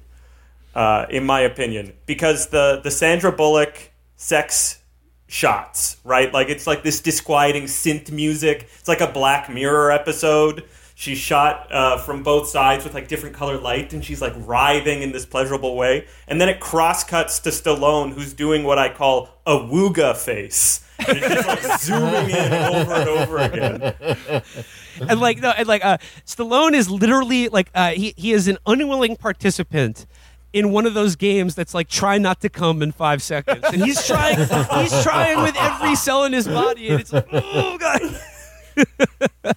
uh, 0.75 1.07
in 1.09 1.25
my 1.25 1.41
opinion, 1.41 1.95
because 2.05 2.49
the 2.49 2.81
the 2.85 2.91
Sandra 2.91 3.33
Bullock 3.33 3.91
sex 4.17 4.84
shots, 5.27 5.97
right? 6.05 6.33
Like 6.33 6.49
it's 6.49 6.67
like 6.67 6.83
this 6.83 7.01
disquieting 7.01 7.65
synth 7.65 8.11
music. 8.11 8.69
It's 8.79 8.89
like 8.89 9.01
a 9.01 9.09
Black 9.09 9.51
Mirror 9.51 9.91
episode. 9.93 10.65
She's 10.97 11.19
shot 11.19 11.73
uh, 11.73 11.99
from 11.99 12.23
both 12.23 12.49
sides 12.49 12.85
with 12.85 12.95
like 12.95 13.09
different 13.09 13.35
color 13.35 13.59
light, 13.59 13.93
and 13.93 14.05
she's 14.05 14.23
like 14.23 14.33
writhing 14.37 15.03
in 15.03 15.11
this 15.11 15.27
pleasurable 15.27 15.77
way. 15.77 16.07
And 16.29 16.41
then 16.41 16.49
it 16.49 16.61
cross 16.61 17.03
cuts 17.03 17.41
to 17.41 17.51
Stallone, 17.51 18.13
who's 18.13 18.33
doing 18.33 18.63
what 18.63 18.79
I 18.79 18.91
call 18.91 19.29
a 19.45 19.57
wooga 19.57 20.17
face. 20.17 20.87
And 21.01 21.19
it's 21.19 21.35
just 21.35 21.49
like 21.49 21.81
zooming 21.81 22.31
in 22.31 22.53
over 22.53 22.93
and 22.93 23.09
over 23.09 23.39
again. 23.39 24.43
and 25.01 25.21
like 25.21 25.41
no, 25.41 25.51
and 25.51 25.67
like 25.67 25.85
uh, 25.85 25.99
Stallone 26.25 26.75
is 26.75 26.89
literally 26.89 27.49
like 27.49 27.71
uh, 27.75 27.91
he 27.91 28.15
he 28.17 28.33
is 28.33 28.47
an 28.47 28.59
unwilling 28.65 29.17
participant 29.17 30.07
in 30.55 30.71
one 30.71 30.87
of 30.87 30.95
those 30.95 31.17
games 31.17 31.55
that's 31.55 31.75
like 31.75 31.89
try 31.89 32.17
not 32.17 32.41
to 32.41 32.49
come 32.49 32.81
in 32.81 32.93
five 32.93 33.23
seconds, 33.23 33.61
and 33.65 33.85
he's 33.85 34.07
trying 34.07 34.39
he's 34.39 35.03
trying 35.03 35.43
with 35.43 35.55
every 35.59 35.95
cell 35.97 36.25
in 36.25 36.33
his 36.33 36.47
body, 36.49 36.89
and 36.89 37.01
it's 37.01 37.13
like 37.13 37.27
oh 37.33 37.77
god. 37.77 38.01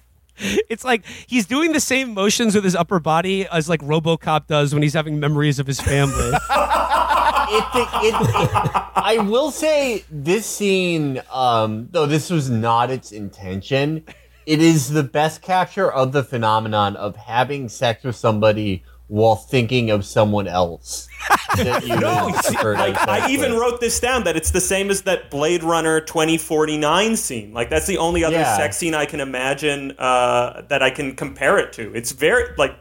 It's 0.70 0.84
like 0.84 1.02
he's 1.26 1.46
doing 1.46 1.72
the 1.72 1.80
same 1.80 2.14
motions 2.14 2.54
with 2.54 2.62
his 2.62 2.76
upper 2.76 3.00
body 3.00 3.48
as 3.48 3.68
like 3.68 3.80
RoboCop 3.80 4.46
does 4.46 4.72
when 4.72 4.84
he's 4.84 4.94
having 4.94 5.18
memories 5.18 5.58
of 5.58 5.66
his 5.66 5.80
family. 5.80 6.14
it, 6.28 7.64
it, 7.74 8.14
it- 8.14 8.82
I 8.94 9.18
will 9.28 9.50
say 9.50 10.04
this 10.10 10.46
scene, 10.46 11.20
um, 11.32 11.88
though 11.90 12.06
this 12.06 12.30
was 12.30 12.48
not 12.48 12.88
its 12.90 13.10
intention, 13.10 14.04
it 14.46 14.62
is 14.62 14.90
the 14.90 15.02
best 15.02 15.42
capture 15.42 15.90
of 15.90 16.12
the 16.12 16.22
phenomenon 16.22 16.94
of 16.94 17.16
having 17.16 17.68
sex 17.68 18.04
with 18.04 18.14
somebody 18.14 18.84
while 19.08 19.36
thinking 19.36 19.90
of 19.90 20.04
someone 20.04 20.46
else. 20.46 21.08
that 21.56 21.86
you 21.86 21.98
No, 21.98 22.28
like 22.74 22.96
I 23.08 23.28
even 23.30 23.54
wrote 23.56 23.80
this 23.80 23.98
down 23.98 24.24
that 24.24 24.36
it's 24.36 24.50
the 24.50 24.60
same 24.60 24.90
as 24.90 25.02
that 25.02 25.30
Blade 25.30 25.62
Runner 25.62 26.00
2049 26.00 27.16
scene. 27.16 27.52
Like 27.52 27.70
that's 27.70 27.86
the 27.86 27.98
only 27.98 28.22
other 28.22 28.36
Yeah. 28.36 28.56
sex 28.56 28.76
scene 28.76 28.94
I 28.94 29.06
can 29.06 29.20
imagine 29.20 29.92
uh, 29.98 30.62
that 30.68 30.82
I 30.82 30.90
can 30.90 31.16
compare 31.16 31.58
it 31.58 31.72
to. 31.74 31.92
It's 31.94 32.12
very 32.12 32.54
like 32.56 32.76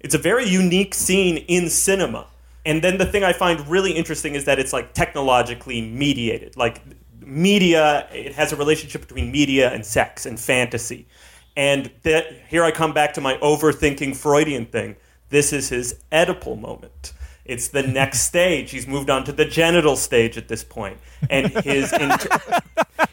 it's 0.00 0.14
a 0.14 0.18
very 0.18 0.46
unique 0.46 0.94
scene 0.94 1.38
in 1.38 1.68
cinema. 1.68 2.26
And 2.66 2.82
then 2.82 2.98
the 2.98 3.06
thing 3.06 3.24
I 3.24 3.32
find 3.32 3.66
really 3.68 3.92
interesting 3.92 4.34
is 4.34 4.44
that 4.46 4.58
it's 4.58 4.72
like 4.72 4.94
technologically 4.94 5.82
mediated. 5.82 6.56
Like 6.56 6.82
media, 7.20 8.08
it 8.12 8.32
has 8.34 8.52
a 8.52 8.56
relationship 8.56 9.02
between 9.02 9.32
media 9.32 9.72
and 9.72 9.84
sex 9.84 10.24
and 10.24 10.38
fantasy. 10.38 11.06
And 11.56 11.90
that 12.02 12.26
here 12.48 12.64
I 12.64 12.70
come 12.70 12.92
back 12.92 13.14
to 13.14 13.20
my 13.20 13.36
overthinking 13.38 14.16
Freudian 14.16 14.66
thing. 14.66 14.96
This 15.34 15.52
is 15.52 15.68
his 15.70 15.96
Oedipal 16.12 16.60
moment. 16.60 17.12
It's 17.44 17.66
the 17.66 17.82
next 17.82 18.20
stage. 18.30 18.70
He's 18.70 18.86
moved 18.86 19.10
on 19.10 19.24
to 19.24 19.32
the 19.32 19.44
genital 19.44 19.96
stage 19.96 20.38
at 20.38 20.46
this 20.46 20.62
point, 20.62 20.98
and 21.28 21.48
his 21.64 21.92
inter- 22.00 22.60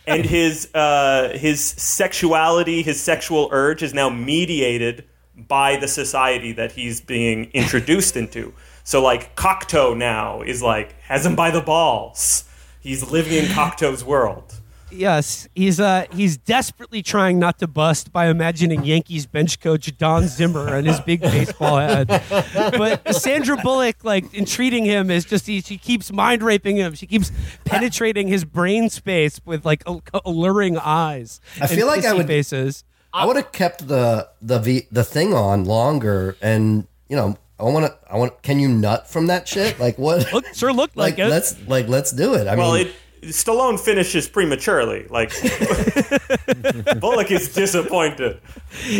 and 0.05 0.23
his 0.23 0.69
uh, 0.75 1.35
his 1.35 1.59
sexuality, 1.65 2.83
his 2.83 3.01
sexual 3.01 3.49
urge, 3.51 3.81
is 3.81 3.95
now 3.95 4.11
mediated 4.11 5.05
by 5.35 5.77
the 5.77 5.87
society 5.87 6.51
that 6.51 6.73
he's 6.73 7.01
being 7.01 7.45
introduced 7.55 8.15
into. 8.23 8.53
So 8.83 9.01
like 9.01 9.35
Cocteau 9.35 9.97
now 9.97 10.43
is 10.43 10.61
like 10.61 11.01
has 11.01 11.25
him 11.25 11.35
by 11.35 11.49
the 11.49 11.61
balls. 11.61 12.43
He's 12.79 13.09
living 13.09 13.33
in 13.33 13.45
Cocteau's 13.45 14.03
world. 14.03 14.60
Yes, 14.91 15.47
he's 15.55 15.79
uh 15.79 16.05
he's 16.13 16.37
desperately 16.37 17.01
trying 17.01 17.39
not 17.39 17.59
to 17.59 17.67
bust 17.67 18.11
by 18.11 18.27
imagining 18.27 18.83
Yankees 18.83 19.25
bench 19.25 19.59
coach 19.59 19.95
Don 19.97 20.27
Zimmer 20.27 20.75
and 20.75 20.85
his 20.85 20.99
big 20.99 21.21
baseball 21.21 21.77
head. 21.79 22.07
But 22.07 23.15
Sandra 23.15 23.57
Bullock, 23.57 24.03
like 24.03 24.33
entreating 24.33 24.85
him, 24.85 25.09
is 25.09 25.25
just 25.25 25.47
he, 25.47 25.61
she 25.61 25.77
keeps 25.77 26.11
mind 26.11 26.43
raping 26.43 26.75
him. 26.77 26.93
She 26.93 27.07
keeps 27.07 27.31
penetrating 27.65 28.27
his 28.27 28.43
brain 28.45 28.89
space 28.89 29.39
with 29.45 29.65
like 29.65 29.83
al- 29.87 30.03
alluring 30.25 30.77
eyes. 30.77 31.39
I 31.61 31.67
feel 31.67 31.87
like 31.87 32.05
I 32.05 32.13
would- 32.13 32.27
faces. 32.27 32.83
I 33.13 33.25
would 33.25 33.35
have 33.35 33.51
kept 33.51 33.87
the 33.89 34.29
the 34.41 34.59
v, 34.59 34.87
the 34.89 35.03
thing 35.03 35.33
on 35.33 35.65
longer, 35.65 36.37
and 36.41 36.87
you 37.09 37.17
know, 37.17 37.37
I 37.59 37.63
want 37.63 37.85
to. 37.87 37.97
I 38.09 38.17
want. 38.17 38.41
Can 38.41 38.57
you 38.59 38.69
nut 38.69 39.09
from 39.09 39.27
that 39.27 39.47
shit? 39.49 39.79
Like 39.81 39.97
what? 39.97 40.31
Look, 40.31 40.45
sure 40.53 40.71
looked 40.71 40.95
like, 40.97 41.17
like 41.17 41.27
it. 41.27 41.29
let's 41.29 41.67
like 41.67 41.89
let's 41.89 42.11
do 42.11 42.35
it. 42.35 42.47
I 42.47 42.55
well, 42.55 42.73
mean, 42.75 42.87
it 42.87 42.95
Stallone 43.21 43.79
finishes 43.79 44.27
prematurely. 44.27 45.07
Like 45.09 45.31
Bullock 46.99 47.31
is 47.31 47.53
disappointed. 47.53 48.39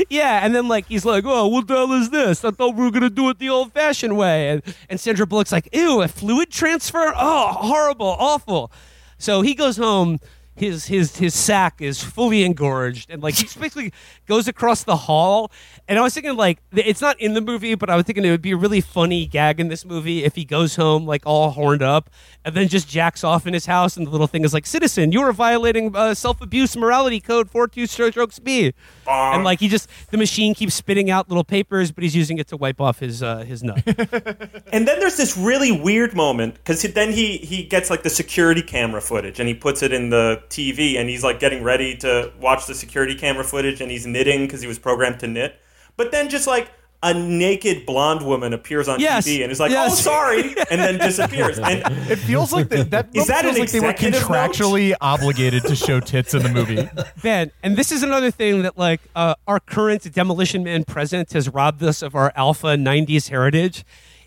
Yeah, 0.09 0.45
and 0.45 0.53
then 0.53 0.67
like 0.67 0.86
he's 0.88 1.05
like, 1.05 1.24
"Oh, 1.26 1.47
what 1.47 1.67
the 1.67 1.76
hell 1.76 1.91
is 1.93 2.09
this? 2.09 2.45
I 2.45 2.51
thought 2.51 2.76
we 2.76 2.84
were 2.84 2.91
gonna 2.91 3.09
do 3.09 3.30
it 3.30 3.39
the 3.39 3.49
old-fashioned 3.49 4.15
way." 4.17 4.49
And 4.49 4.61
and 4.89 4.99
Sandra 4.99 5.26
Bullock's 5.26 5.51
like, 5.51 5.69
"Ew, 5.74 6.01
a 6.01 6.07
fluid 6.07 6.51
transfer? 6.51 7.13
Oh, 7.15 7.47
horrible, 7.53 8.15
awful." 8.19 8.72
So 9.17 9.41
he 9.41 9.55
goes 9.55 9.78
home. 9.78 10.19
His 10.56 10.86
his 10.86 11.18
his 11.18 11.34
sack 11.34 11.82
is 11.82 12.04
fully 12.04 12.43
engorged, 12.43 13.10
and 13.10 13.24
like 13.24 13.36
he 13.36 13.43
basically 13.60 13.93
goes 14.28 14.47
across 14.47 14.84
the 14.84 14.95
hall. 14.95 15.52
And 15.88 15.97
I 15.97 16.02
was 16.02 16.14
thinking 16.14 16.36
like 16.36 16.60
it's 16.74 17.02
not 17.02 17.20
in 17.20 17.34
the 17.34 17.41
movie, 17.41 17.76
but 17.76 17.89
I 17.89 17.95
was 17.95 18.06
thinking 18.06 18.26
it 18.26 18.32
would 18.32 18.41
be 18.41 18.52
a 18.52 18.58
really 18.58 18.82
funny 18.82 19.26
gag 19.26 19.60
in 19.60 19.70
this 19.70 19.86
movie 19.86 20.24
if 20.24 20.36
he 20.36 20.45
goes 20.45 20.76
home 20.76 21.06
like 21.06 21.24
all 21.26 21.52
horned 21.52 21.82
up, 21.82 22.10
and 22.43 22.56
then 22.56 22.68
just 22.68 22.88
jacks 22.88 23.24
off 23.24 23.47
in 23.47 23.54
his 23.54 23.66
house, 23.66 23.95
and 23.97 24.06
the 24.06 24.12
little 24.12 24.28
thing 24.28 24.43
is 24.43 24.54
like, 24.54 24.66
"Citizen, 24.66 25.12
you 25.12 25.22
are 25.22 25.32
violating 25.34 25.95
uh, 25.95 26.14
self-abuse 26.14 26.76
morality 26.76 27.20
code 27.20 27.49
four 27.49 27.68
two 27.68 27.88
strokes 27.88 28.39
B." 28.39 28.74
And 29.08 29.43
like 29.43 29.60
he 29.60 29.68
just 29.68 29.89
the 30.12 30.18
machine 30.18 30.54
keeps 30.54 30.76
spitting 30.76 31.10
out 31.10 31.30
little 31.30 31.43
papers, 31.43 31.91
but 31.91 32.04
he's 32.04 32.16
using 32.16 32.38
it 32.38 32.47
to 32.49 32.58
wipe 32.58 32.80
off 32.80 32.99
his 32.99 33.24
uh, 33.24 33.39
his 33.39 33.64
nut. 33.64 33.82
And 34.74 34.88
then 34.88 34.99
there's 34.99 35.18
this 35.18 35.36
really 35.36 35.72
weird 35.72 36.14
moment 36.16 36.56
because 36.56 36.82
then 36.82 37.12
he 37.12 37.38
he 37.38 37.64
gets 37.64 37.89
like 37.89 38.04
the 38.04 38.10
security 38.10 38.62
camera 38.62 39.02
footage 39.02 39.39
and 39.39 39.47
he 39.47 39.54
puts 39.54 39.84
it 39.84 39.91
in 39.91 40.10
the 40.12 40.41
TV 40.52 40.99
and 40.99 41.10
he's 41.10 41.24
like 41.24 41.39
getting 41.39 41.64
ready 41.64 41.95
to 41.97 42.32
watch 42.39 42.68
the 42.68 42.76
security 42.76 43.16
camera 43.16 43.43
footage 43.43 43.82
and 43.82 43.89
he's 43.89 44.06
knitting 44.06 44.41
because 44.45 44.62
he 44.62 44.68
was 44.68 44.78
programmed 44.78 45.20
to 45.22 45.28
knit. 45.28 45.56
But 45.97 46.12
then 46.12 46.30
just 46.30 46.45
like 46.47 46.70
a 47.04 47.16
naked 47.16 47.84
blonde 47.88 48.24
woman 48.24 48.54
appears 48.54 48.88
on 48.88 48.99
Yes. 48.99 49.28
TV 49.28 49.41
and 49.41 49.52
is 49.52 49.60
like, 49.60 49.72
Yes. 49.72 49.91
"Oh, 49.91 49.95
sorry," 49.95 50.41
and 50.70 50.80
then 50.80 50.99
disappears. 50.99 51.58
And 51.58 51.82
It 52.12 52.18
feels 52.18 52.54
like 52.54 52.70
that. 52.70 52.91
that 52.91 53.10
Is 53.16 53.26
that 53.26 53.41
feels 53.41 53.56
an 53.56 53.62
like 53.62 53.72
they 53.72 53.80
were 53.80 53.89
executive 53.89 54.22
note? 54.22 54.30
contractually 54.30 54.93
obligated 55.02 55.64
to 55.64 55.76
show 55.76 55.99
tits 55.99 56.36
in 56.36 56.43
the 56.43 56.49
movie. 56.49 56.88
Ben, 57.24 57.49
and 57.64 57.76
this 57.76 57.91
is 57.91 58.04
another 58.04 58.30
thing 58.30 58.62
that 58.62 58.78
like 58.78 59.02
uh, 59.16 59.34
our 59.47 59.60
current 59.60 60.14
Demolition 60.14 60.64
Man 60.64 60.84
present 60.84 61.34
has 61.34 61.49
robbed 61.49 61.82
us 61.82 62.04
of 62.04 62.14
our 62.14 62.32
alpha 62.36 62.76
'90s 62.78 63.30
heritage. 63.30 63.84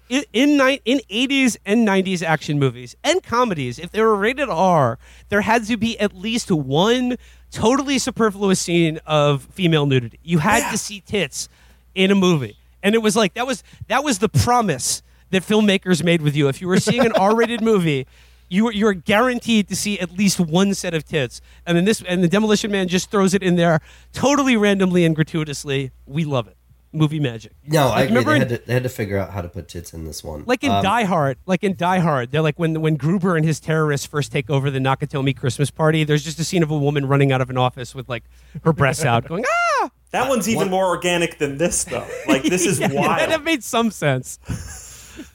In 0.09 0.25
in, 0.33 0.61
in 0.85 1.01
80s 1.11 1.57
and 1.65 1.87
90s 1.89 2.23
action 2.23 2.59
movies 2.59 2.95
and 3.03 3.23
comedies, 3.23 3.79
if 3.79 3.91
they 3.91 4.03
were 4.03 4.17
rated 4.17 4.49
R, 4.49 4.99
there 5.31 5.41
had 5.41 5.65
to 5.67 5.77
be 5.77 5.99
at 5.99 6.15
least 6.15 6.51
one 6.51 7.17
totally 7.51 7.99
superfluous 7.99 8.61
scene 8.61 9.01
of 9.07 9.45
female 9.53 9.87
nudity. 9.87 10.19
You 10.23 10.39
had 10.39 10.71
to 10.71 10.79
see 10.79 11.01
tits 11.01 11.49
in 11.95 12.11
a 12.11 12.15
movie, 12.15 12.57
and 12.83 12.95
it 12.95 12.99
was 12.99 13.17
like 13.17 13.35
that 13.35 13.47
was 13.47 13.63
that 13.89 14.05
was 14.05 14.19
the 14.19 14.29
promise 14.29 15.03
that 15.31 15.43
filmmakers 15.43 16.05
made 16.05 16.21
with 16.21 16.37
you. 16.37 16.49
If 16.49 16.61
you 16.61 16.69
were 16.69 16.81
seeing 16.81 17.05
an 17.05 17.13
R-rated 17.17 17.63
movie, 17.63 18.07
you 18.49 18.65
were 18.67 18.73
you're 18.73 18.93
guaranteed 18.93 19.69
to 19.69 19.77
see 19.77 19.99
at 20.01 20.13
least 20.13 20.39
one 20.39 20.75
set 20.75 20.95
of 20.95 21.05
tits. 21.05 21.41
And 21.67 21.77
then 21.77 21.85
this 21.85 22.03
and 22.07 22.23
the 22.23 22.29
Demolition 22.29 22.71
Man 22.71 22.89
just 22.89 23.11
throws 23.11 23.35
it 23.35 23.43
in 23.43 23.57
there 23.57 23.81
totally 24.13 24.57
randomly 24.57 25.05
and 25.05 25.15
gratuitously. 25.15 25.93
We 26.07 26.25
love 26.25 26.47
it. 26.47 26.57
Movie 26.95 27.21
magic. 27.21 27.53
no, 27.67 27.89
I 27.89 28.03
Like, 28.03 28.05
agree. 28.11 28.17
remember 28.17 28.31
They 28.31 28.35
in- 28.37 28.41
had, 28.41 28.49
to, 28.61 28.67
they 28.67 28.73
had 28.75 28.83
to 28.85 28.89
figure 28.89 29.19
out 29.19 29.31
how 29.31 29.43
to 29.43 29.49
put 29.49 29.69
tits 29.69 29.93
in 29.93 30.05
this 30.05 30.23
one. 30.25 30.45
Like 30.47 30.63
in 30.65 30.71
Um, 30.71 30.83
Die 30.83 31.05
Hard, 31.05 31.37
like 31.47 31.65
in 31.65 31.75
Die 31.77 31.99
Hard, 31.99 32.31
they're 32.31 32.41
like 32.43 32.59
when 32.59 32.81
when 32.81 32.97
Gruber 32.97 33.37
and 33.37 33.45
his 33.45 33.59
terrorists 33.61 34.07
first 34.07 34.31
take 34.33 34.49
over 34.49 34.71
the 34.71 34.79
Nakatomi 34.79 35.37
Christmas 35.37 35.71
party. 35.71 36.05
There's 36.05 36.23
just 36.25 36.39
a 36.39 36.45
scene 36.45 36.63
of 36.63 36.71
a 36.71 36.79
woman 36.79 37.07
running 37.07 37.33
out 37.33 37.41
of 37.41 37.51
an 37.51 37.59
office 37.59 37.95
with 37.95 38.09
like 38.09 38.25
her 38.65 38.73
breasts 38.73 39.05
out, 39.05 39.25
going 39.29 39.45
ah. 39.83 39.91
that 40.13 40.29
one's 40.29 40.49
even 40.49 40.71
more 40.71 40.87
organic 40.87 41.39
than 41.39 41.59
this, 41.59 41.85
though. 41.85 42.07
Like 42.29 42.45
this 42.45 42.65
is 42.65 42.79
Yeah, 42.85 42.93
wild. 42.93 43.31
That 43.31 43.43
made 43.45 43.65
some 43.65 43.91
sense. 43.91 44.39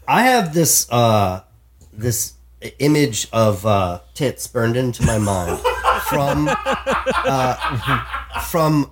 I 0.07 0.23
have 0.23 0.53
this 0.53 0.89
uh, 0.91 1.41
this 1.93 2.33
image 2.79 3.27
of 3.31 3.65
uh, 3.65 3.99
tits 4.13 4.47
burned 4.47 4.75
into 4.77 5.05
my 5.05 5.17
mind 5.17 5.59
from 6.09 6.49
uh, 6.49 7.55
from 8.49 8.91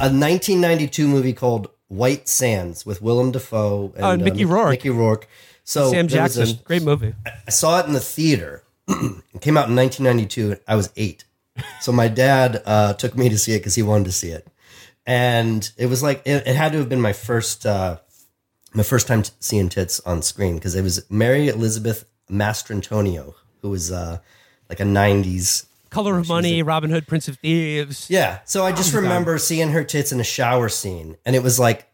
a 0.00 0.10
1992 0.12 1.08
movie 1.08 1.32
called 1.32 1.68
White 1.88 2.28
Sands 2.28 2.84
with 2.86 3.00
Willem 3.02 3.32
Dafoe 3.32 3.92
and, 3.96 4.04
Oh, 4.04 4.10
and 4.10 4.22
Mickey 4.24 4.44
Rourke. 4.44 4.70
Mickey 4.70 4.90
Rourke. 4.90 5.26
So 5.64 5.90
Sam 5.90 6.06
was 6.06 6.12
a- 6.14 6.16
Jackson, 6.16 6.58
great 6.64 6.82
movie. 6.82 7.14
I 7.26 7.50
saw 7.50 7.80
it 7.80 7.86
in 7.86 7.92
the 7.92 8.00
theater. 8.00 8.62
it 8.88 9.40
came 9.40 9.56
out 9.56 9.68
in 9.68 9.76
1992. 9.76 10.56
I 10.66 10.76
was 10.76 10.90
eight. 10.96 11.24
So 11.80 11.90
my 11.92 12.08
dad 12.08 12.62
uh, 12.64 12.92
took 12.94 13.16
me 13.16 13.28
to 13.28 13.36
see 13.38 13.52
it 13.54 13.58
because 13.58 13.74
he 13.74 13.82
wanted 13.82 14.04
to 14.04 14.12
see 14.12 14.30
it. 14.30 14.46
And 15.06 15.68
it 15.76 15.86
was 15.86 16.02
like, 16.02 16.22
it, 16.24 16.46
it 16.46 16.54
had 16.56 16.72
to 16.72 16.78
have 16.78 16.88
been 16.88 17.00
my 17.00 17.12
first, 17.12 17.66
uh, 17.66 17.98
my 18.74 18.82
first 18.82 19.06
time 19.08 19.22
t- 19.22 19.32
seeing 19.40 19.68
tits 19.68 20.00
on 20.00 20.22
screen 20.22 20.54
because 20.56 20.74
it 20.74 20.82
was 20.82 21.04
Mary 21.10 21.48
Elizabeth 21.48 22.04
Mastrantonio, 22.30 23.34
who 23.62 23.70
was 23.70 23.90
uh, 23.90 24.18
like 24.68 24.80
a 24.80 24.84
90s. 24.84 25.66
Color 25.90 26.18
of 26.18 26.28
Money, 26.28 26.62
Robin 26.62 26.90
Hood, 26.90 27.06
Prince 27.06 27.28
of 27.28 27.38
Thieves. 27.38 28.08
Yeah. 28.10 28.40
So 28.44 28.64
I 28.64 28.72
just 28.72 28.92
remember 28.94 29.38
seeing 29.38 29.70
her 29.70 29.84
tits 29.84 30.12
in 30.12 30.20
a 30.20 30.24
shower 30.24 30.68
scene. 30.68 31.16
And 31.24 31.34
it 31.34 31.42
was 31.42 31.58
like, 31.58 31.86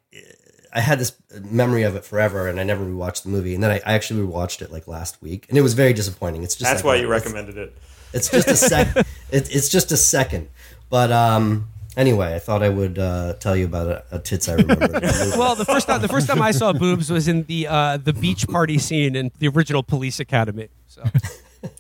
I 0.73 0.81
had 0.81 0.99
this 0.99 1.13
memory 1.45 1.85
of 1.85 1.95
it 1.95 2.05
forever, 2.05 2.49
and 2.49 2.59
I 2.59 2.65
never 2.65 2.85
rewatched 2.85 3.23
the 3.23 3.29
movie. 3.29 3.55
And 3.55 3.63
then 3.63 3.71
I, 3.71 3.77
I 3.87 3.95
actually 3.95 4.27
rewatched 4.27 4.61
it 4.61 4.73
like 4.73 4.89
last 4.89 5.23
week, 5.23 5.47
and 5.49 5.57
it 5.57 5.61
was 5.61 5.75
very 5.75 5.93
disappointing. 5.93 6.43
It's 6.43 6.57
just 6.57 6.69
That's 6.69 6.83
like 6.83 6.85
why 6.85 6.95
you 6.97 7.05
it's- 7.13 7.23
recommended 7.25 7.57
it. 7.57 7.77
It's 8.13 8.29
just 8.31 8.47
a 8.49 8.57
sec. 8.57 8.97
it, 8.97 9.07
it's 9.55 9.69
just 9.69 9.91
a 9.93 9.97
second. 9.97 10.49
But 10.91 11.11
um, 11.13 11.69
anyway, 11.97 12.35
I 12.35 12.39
thought 12.41 12.63
I 12.63 12.69
would 12.69 12.97
uh, 12.99 13.35
tell 13.35 13.57
you 13.57 13.65
about 13.67 13.89
a, 13.89 14.05
a 14.13 14.19
tits 14.21 14.49
I 14.49 14.55
remember. 14.55 14.89
Well, 15.37 15.55
the 15.57 15.65
first 15.65 15.87
time 15.89 16.01
the 16.01 16.09
first 16.09 16.27
time 16.29 16.41
I 16.43 16.51
saw 16.53 16.73
boobs 16.73 17.11
was 17.11 17.27
in 17.29 17.43
the 17.45 17.67
uh, 17.69 17.97
the 17.97 18.13
beach 18.13 18.47
party 18.49 18.79
scene 18.79 19.15
in 19.17 19.31
the 19.39 19.49
original 19.49 19.83
Police 19.83 20.19
Academy. 20.21 20.69
So, 20.87 21.03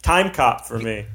Time 0.02 0.32
cop 0.32 0.66
for 0.66 0.78
me. 0.78 1.06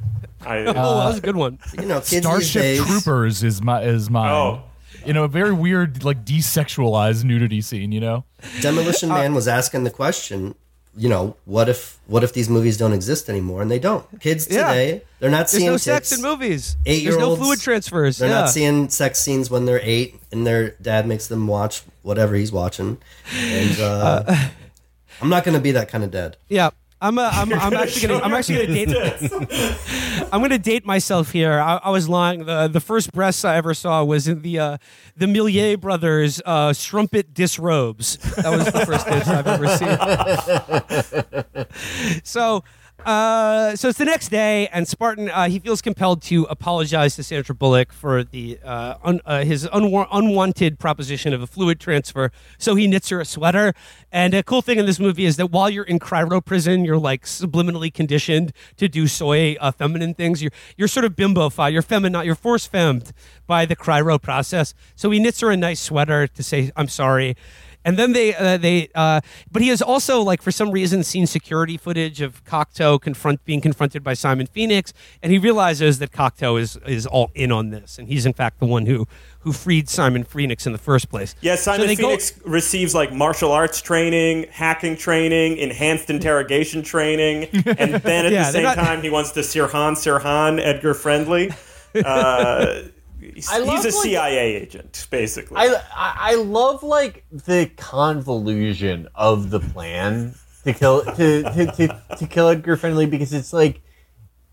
I, 0.45 0.57
oh, 0.59 0.63
that 0.73 0.75
was 0.75 1.17
a 1.17 1.21
good 1.21 1.35
one. 1.35 1.59
you 1.79 1.85
know, 1.85 1.97
kids 1.99 2.09
these 2.11 2.21
Starship 2.21 2.61
days. 2.61 2.85
Troopers 2.85 3.43
is 3.43 3.61
my 3.61 3.81
is 3.83 4.09
mine. 4.09 4.31
Oh. 4.31 4.63
You 5.05 5.13
know, 5.13 5.23
a 5.23 5.27
very 5.29 5.53
weird, 5.53 6.03
like 6.03 6.25
desexualized 6.25 7.23
nudity 7.23 7.61
scene. 7.61 7.91
You 7.91 8.01
know, 8.01 8.23
Demolition 8.61 9.09
Man 9.09 9.33
was 9.33 9.47
asking 9.47 9.83
the 9.83 9.91
question. 9.91 10.55
You 10.97 11.07
know, 11.07 11.35
what 11.45 11.69
if 11.69 11.99
what 12.07 12.23
if 12.23 12.33
these 12.33 12.49
movies 12.49 12.75
don't 12.75 12.91
exist 12.93 13.29
anymore? 13.29 13.61
And 13.61 13.71
they 13.71 13.79
don't. 13.79 14.05
Kids 14.19 14.47
Yeah. 14.49 14.67
today, 14.67 15.01
they're 15.19 15.29
not 15.29 15.47
There's 15.47 15.51
seeing 15.51 15.65
no 15.67 15.73
tits. 15.73 15.83
sex 15.83 16.11
in 16.11 16.21
movies. 16.21 16.75
Eight 16.85 17.03
There's 17.03 17.15
year 17.15 17.19
no 17.19 17.29
olds. 17.29 17.41
fluid 17.41 17.61
transfers. 17.61 18.17
They're 18.17 18.27
yeah. 18.27 18.41
not 18.41 18.49
seeing 18.49 18.89
sex 18.89 19.19
scenes 19.19 19.49
when 19.49 19.65
they're 19.65 19.79
eight, 19.83 20.19
and 20.31 20.45
their 20.45 20.71
dad 20.81 21.07
makes 21.07 21.27
them 21.27 21.47
watch 21.47 21.83
whatever 22.01 22.35
he's 22.35 22.51
watching. 22.51 22.97
And 23.37 23.79
uh, 23.79 24.23
I'm 25.21 25.29
not 25.29 25.45
going 25.45 25.55
to 25.55 25.61
be 25.61 25.71
that 25.71 25.87
kind 25.89 26.03
of 26.03 26.11
dad. 26.11 26.35
Yeah. 26.49 26.71
I'm, 27.01 27.17
a, 27.17 27.29
I'm, 27.31 27.53
I'm 27.53 27.73
actually 27.73 28.07
gonna 28.07 28.23
I'm 28.23 28.33
actually 28.33 28.67
gonna 28.67 28.85
date 28.85 30.27
I'm 30.33 30.41
gonna 30.41 30.57
date 30.57 30.85
myself 30.85 31.31
here. 31.31 31.59
I, 31.59 31.79
I 31.83 31.89
was 31.91 32.09
lying. 32.09 32.45
The 32.45 32.67
the 32.67 32.81
first 32.81 33.13
breasts 33.13 33.45
I 33.45 33.55
ever 33.55 33.73
saw 33.73 34.03
was 34.03 34.27
in 34.27 34.41
the 34.41 34.59
uh, 34.59 34.77
the 35.15 35.25
Millier 35.25 35.77
brothers 35.77 36.41
uh, 36.45 36.73
strumpet 36.73 37.33
disrobes. 37.33 38.17
That 38.35 38.51
was 38.51 38.65
the 38.65 38.85
first 38.85 39.07
tits 39.07 39.27
I've 39.29 39.47
ever 39.47 39.67
seen. 42.07 42.21
so 42.23 42.63
uh, 43.05 43.75
so 43.75 43.89
it's 43.89 43.97
the 43.97 44.05
next 44.05 44.29
day, 44.29 44.67
and 44.67 44.87
Spartan 44.87 45.29
uh, 45.29 45.47
he 45.47 45.59
feels 45.59 45.81
compelled 45.81 46.21
to 46.23 46.43
apologize 46.49 47.15
to 47.15 47.23
Sandra 47.23 47.55
Bullock 47.55 47.93
for 47.93 48.23
the 48.23 48.59
uh, 48.63 48.95
un, 49.03 49.21
uh, 49.25 49.43
his 49.43 49.65
unwa- 49.67 50.07
unwanted 50.11 50.79
proposition 50.79 51.33
of 51.33 51.41
a 51.41 51.47
fluid 51.47 51.79
transfer. 51.79 52.31
So 52.57 52.75
he 52.75 52.87
knits 52.87 53.09
her 53.09 53.21
a 53.21 53.25
sweater. 53.25 53.73
And 54.11 54.33
a 54.33 54.43
cool 54.43 54.61
thing 54.61 54.79
in 54.79 54.85
this 54.85 54.99
movie 54.99 55.25
is 55.25 55.37
that 55.37 55.47
while 55.51 55.69
you're 55.69 55.83
in 55.83 55.99
cryo 55.99 56.43
prison, 56.43 56.83
you're 56.83 56.97
like 56.97 57.23
subliminally 57.25 57.93
conditioned 57.93 58.51
to 58.77 58.89
do 58.89 59.07
soy 59.07 59.55
uh, 59.59 59.71
feminine 59.71 60.13
things. 60.13 60.41
You're 60.41 60.51
you're 60.77 60.87
sort 60.87 61.05
of 61.05 61.15
bimbofied. 61.15 61.71
You're 61.71 61.81
feminine. 61.81 62.25
You're 62.25 62.35
force 62.35 62.67
femmed 62.67 63.13
by 63.47 63.65
the 63.65 63.75
cryo 63.75 64.21
process. 64.21 64.73
So 64.95 65.09
he 65.11 65.19
knits 65.19 65.39
her 65.39 65.51
a 65.51 65.57
nice 65.57 65.79
sweater 65.79 66.27
to 66.27 66.43
say 66.43 66.71
I'm 66.75 66.87
sorry. 66.87 67.35
And 67.85 67.97
then 67.97 68.11
they 68.11 68.35
uh, 68.35 68.57
they 68.57 68.89
uh, 68.93 69.21
but 69.51 69.61
he 69.61 69.69
has 69.69 69.81
also 69.81 70.21
like 70.21 70.41
for 70.41 70.51
some 70.51 70.71
reason 70.71 71.01
seen 71.03 71.25
security 71.25 71.77
footage 71.77 72.19
of 72.19 72.43
Cocteau 72.43 72.99
confront 73.01 73.43
being 73.45 73.61
confronted 73.61 74.03
by 74.03 74.13
Simon 74.15 74.47
Phoenix, 74.47 74.93
and 75.23 75.31
he 75.31 75.37
realizes 75.37 75.99
that 75.99 76.11
Cocteau 76.11 76.59
is 76.59 76.77
is 76.85 77.05
all 77.07 77.31
in 77.35 77.51
on 77.53 77.69
this, 77.69 77.97
and 77.97 78.09
he's 78.09 78.25
in 78.25 78.33
fact 78.33 78.59
the 78.59 78.65
one 78.65 78.85
who 78.85 79.07
who 79.39 79.53
freed 79.53 79.87
Simon 79.87 80.25
Phoenix 80.25 80.67
in 80.67 80.73
the 80.73 80.77
first 80.77 81.09
place. 81.09 81.35
Yeah, 81.39 81.55
So 81.55 81.71
Simon 81.77 81.87
go- 81.87 81.95
Phoenix 81.95 82.33
receives 82.45 82.93
like 82.93 83.13
martial 83.13 83.53
arts 83.53 83.81
training, 83.81 84.47
hacking 84.51 84.97
training, 84.97 85.57
enhanced 85.57 86.09
interrogation 86.17 86.83
training, 86.83 87.45
and 87.53 87.93
then 87.95 88.25
at 88.25 88.31
Yeah, 88.33 88.47
the 88.47 88.51
same 88.51 88.63
not- 88.63 88.75
time 88.75 89.01
he 89.01 89.09
wants 89.09 89.31
to 89.31 89.39
Sirhan 89.39 89.93
Sirhan 89.95 90.59
Edgar 90.59 90.93
Friendly. 90.93 91.51
Uh, 92.05 92.83
he's, 93.19 93.49
I 93.49 93.59
love, 93.59 93.83
he's 93.83 93.93
a 93.93 93.97
like- 93.97 94.05
CIA 94.05 94.55
agent, 94.55 95.07
basically. 95.09 95.57
I, 95.57 95.65
I 95.95 96.15
I 96.31 96.35
love 96.35 96.83
like 96.83 97.25
the 97.31 97.69
convolution 97.77 99.07
of 99.15 99.49
the 99.49 99.59
plan 99.59 100.35
to 100.63 100.73
kill 100.73 101.03
to 101.03 101.43
to, 101.43 101.65
to, 101.71 102.01
to 102.17 102.27
kill 102.27 102.49
Edgar 102.49 102.77
Friendly 102.77 103.05
because 103.05 103.33
it's 103.33 103.53
like 103.53 103.81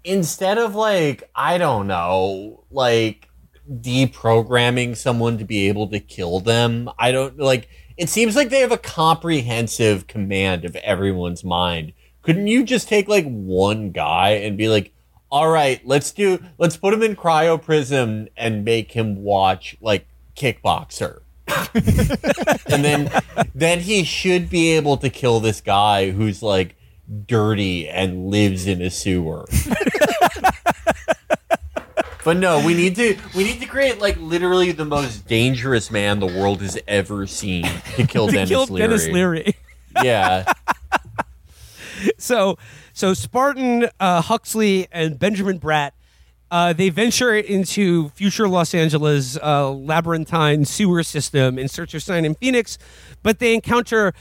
instead 0.05 0.59
of 0.59 0.75
like 0.75 1.29
I 1.35 1.59
don't 1.59 1.87
know 1.87 2.64
like 2.71 3.29
deprogramming 3.71 4.97
someone 4.97 5.39
to 5.39 5.45
be 5.45 5.69
able 5.69 5.89
to 5.89 6.01
kill 6.01 6.41
them, 6.41 6.91
I 6.99 7.12
don't 7.12 7.39
like 7.39 7.69
it 7.97 8.09
seems 8.09 8.37
like 8.37 8.51
they 8.51 8.61
have 8.61 8.73
a 8.73 8.79
comprehensive 8.79 10.07
command 10.07 10.64
of 10.64 10.77
everyone's 10.77 11.43
mind. 11.45 11.93
Couldn't 12.23 12.47
you 12.47 12.64
just 12.64 12.89
take 12.89 13.09
like 13.09 13.25
one 13.25 13.91
guy 13.91 14.31
and 14.31 14.59
be 14.59 14.69
like, 14.69 14.93
all 15.31 15.49
right, 15.49 15.85
let's 15.87 16.12
do, 16.12 16.43
let's 16.59 16.77
put 16.77 16.95
him 16.95 17.03
in 17.03 17.16
cryo 17.16 17.61
cryoprism 17.61 18.29
and 18.37 18.64
make 18.64 18.93
him 18.93 19.22
watch 19.22 19.77
like 19.81 20.07
kickboxer. 20.37 21.20
and 22.66 22.85
then, 22.85 23.11
then 23.55 23.81
he 23.81 24.05
should 24.05 24.51
be 24.51 24.70
able 24.72 24.97
to 24.97 25.11
kill 25.11 25.41
this 25.41 25.61
guy 25.61 26.11
who's 26.11 26.43
like 26.43 26.77
dirty 27.27 27.89
and 27.89 28.29
lives 28.31 28.66
in 28.66 28.83
a 28.83 28.91
sewer. 28.91 29.47
But 32.27 32.39
no, 32.39 32.66
we 32.66 32.74
need 32.74 32.97
to 32.97 33.16
we 33.37 33.45
need 33.45 33.61
to 33.61 33.66
create 33.66 34.01
like 34.01 34.16
literally 34.16 34.72
the 34.72 34.85
most 34.85 35.29
dangerous 35.29 35.93
man 35.93 36.18
the 36.18 36.27
world 36.27 36.61
has 36.61 36.77
ever 36.89 37.24
seen 37.24 37.62
to 37.95 38.05
kill 38.05 38.27
to 38.27 38.33
Dennis 38.33 38.49
kill 38.49 38.66
Leary. 38.66 38.89
Dennis 38.89 39.07
Leary. 39.07 39.57
Yeah. 40.03 40.53
so 42.18 42.59
so 42.97 43.13
Spartan, 43.13 43.91
uh, 44.01 44.23
Huxley, 44.23 44.89
and 44.91 45.19
Benjamin 45.19 45.61
Bratt. 45.61 45.91
Uh, 46.51 46.73
they 46.73 46.89
venture 46.89 47.35
into 47.35 48.09
future 48.11 48.49
Los 48.49 48.73
Angeles 48.73 49.37
uh, 49.43 49.71
labyrinthine 49.71 50.65
sewer 50.65 51.03
system 51.03 51.59
in 51.59 51.69
search 51.69 51.93
of 51.93 52.03
Simon 52.03 52.35
Phoenix, 52.37 52.79
but 53.23 53.39
they 53.39 53.53
encounter 53.53 54.15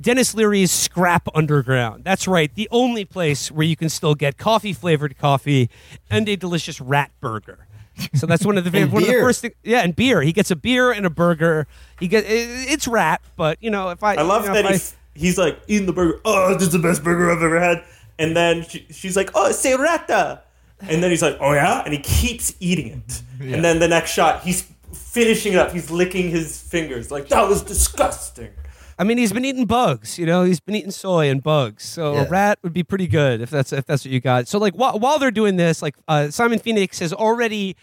Dennis 0.00 0.32
Leary's 0.32 0.70
Scrap 0.70 1.26
Underground. 1.34 2.04
That's 2.04 2.28
right, 2.28 2.54
the 2.54 2.68
only 2.70 3.04
place 3.04 3.50
where 3.50 3.66
you 3.66 3.74
can 3.74 3.88
still 3.88 4.14
get 4.14 4.38
coffee 4.38 4.72
flavored 4.72 5.18
coffee 5.18 5.68
and 6.08 6.28
a 6.28 6.36
delicious 6.36 6.80
rat 6.80 7.10
burger. 7.20 7.66
So 8.14 8.26
that's 8.26 8.46
one 8.46 8.56
of 8.58 8.62
the 8.64 8.70
And 8.78 8.92
one 8.92 9.02
of 9.02 9.08
the 9.08 9.14
first 9.14 9.40
thing. 9.40 9.52
Yeah, 9.64 9.80
and 9.80 9.96
beer. 9.96 10.22
He 10.22 10.32
gets 10.32 10.52
a 10.52 10.56
beer 10.56 10.92
and 10.92 11.04
a 11.04 11.10
burger. 11.10 11.66
He 11.98 12.06
get 12.06 12.24
it, 12.24 12.48
it's 12.70 12.86
rat, 12.86 13.22
but 13.36 13.58
you 13.60 13.70
know 13.70 13.88
if 13.88 14.04
I 14.04 14.14
I 14.14 14.22
love 14.22 14.42
you 14.42 14.48
know, 14.50 14.54
that 14.54 14.64
if 14.66 14.70
I- 14.70 14.72
he's, 14.74 14.96
he's 15.14 15.38
like 15.38 15.58
eating 15.66 15.86
the 15.86 15.92
burger. 15.92 16.20
Oh, 16.24 16.54
this 16.54 16.62
is 16.68 16.72
the 16.72 16.78
best 16.78 17.02
burger 17.02 17.32
I've 17.32 17.42
ever 17.42 17.58
had. 17.58 17.82
And 18.20 18.36
then 18.36 18.62
she, 18.68 18.86
she's 18.90 19.16
like, 19.16 19.30
"Oh, 19.34 19.48
serrata," 19.50 20.40
and 20.80 21.02
then 21.02 21.10
he's 21.10 21.22
like, 21.22 21.36
"Oh 21.40 21.52
yeah," 21.52 21.82
and 21.84 21.92
he 21.92 22.00
keeps 22.00 22.54
eating 22.60 22.88
it. 22.88 23.22
And 23.40 23.64
then 23.64 23.78
the 23.80 23.88
next 23.88 24.12
shot, 24.12 24.42
he's 24.42 24.62
finishing 24.92 25.54
it 25.54 25.58
up. 25.58 25.72
He's 25.72 25.90
licking 25.90 26.30
his 26.30 26.60
fingers 26.60 27.10
like 27.10 27.28
that 27.28 27.48
was 27.48 27.62
disgusting. 27.62 28.50
I 28.98 29.04
mean, 29.04 29.16
he's 29.16 29.32
been 29.32 29.46
eating 29.46 29.64
bugs. 29.64 30.18
You 30.18 30.26
know, 30.26 30.44
he's 30.44 30.60
been 30.60 30.74
eating 30.74 30.90
soy 30.90 31.30
and 31.30 31.42
bugs. 31.42 31.84
So 31.84 32.12
Yeah. 32.12 32.24
a 32.24 32.28
rat 32.28 32.58
would 32.62 32.74
be 32.74 32.82
pretty 32.82 33.06
good 33.06 33.40
if 33.40 33.48
that's 33.48 33.72
if 33.72 33.86
that's 33.86 34.04
what 34.04 34.12
you 34.12 34.20
got. 34.20 34.46
So 34.46 34.58
like 34.58 34.74
while 34.74 34.98
while 34.98 35.18
they're 35.18 35.30
doing 35.30 35.56
this, 35.56 35.80
like 35.80 35.96
uh, 36.06 36.30
Simon 36.30 36.58
Phoenix 36.58 36.98
has 36.98 37.12
already 37.14 37.76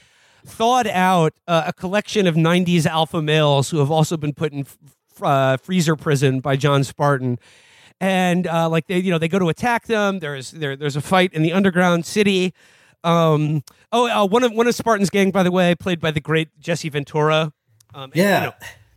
thawed 0.46 0.86
out 0.88 1.34
uh, 1.48 1.64
a 1.68 1.74
collection 1.74 2.28
of 2.28 2.36
'90s 2.36 2.86
alpha 2.86 3.22
males 3.22 3.72
who 3.72 3.80
have 3.80 3.90
also 3.90 4.16
been 4.16 4.34
put 4.34 4.54
in 4.54 4.60
f- 4.60 4.78
f- 5.16 5.24
uh, 5.24 5.58
freezer 5.58 5.96
prison 5.96 6.40
by 6.40 6.56
John 6.56 6.84
Spartan. 6.84 7.40
And 8.00 8.46
uh, 8.48 8.70
like 8.70 8.88
they, 8.88 9.00
you 9.00 9.12
know, 9.12 9.18
they 9.18 9.28
go 9.28 9.40
to 9.40 9.50
attack 9.50 9.88
them. 9.88 10.20
There's 10.20 10.52
there, 10.52 10.76
there's 10.76 10.96
a 10.96 11.02
fight 11.02 11.34
in 11.34 11.42
the 11.42 11.54
underground 11.54 12.06
city. 12.06 12.54
Um, 13.04 13.64
oh, 13.92 14.08
uh, 14.10 14.28
one 14.28 14.44
of 14.44 14.52
one 14.52 14.68
of 14.68 14.76
Spartan's 14.76 15.10
gang, 15.10 15.32
by 15.32 15.44
the 15.44 15.52
way, 15.52 15.74
played 15.76 16.00
by 16.00 16.12
the 16.12 16.20
great 16.20 16.50
Jesse 16.60 16.90
Ventura. 16.90 17.54
Um, 17.94 18.04
and, 18.12 18.16
Yeah. 18.16 18.40
you, 18.40 18.46
know, 18.50 18.54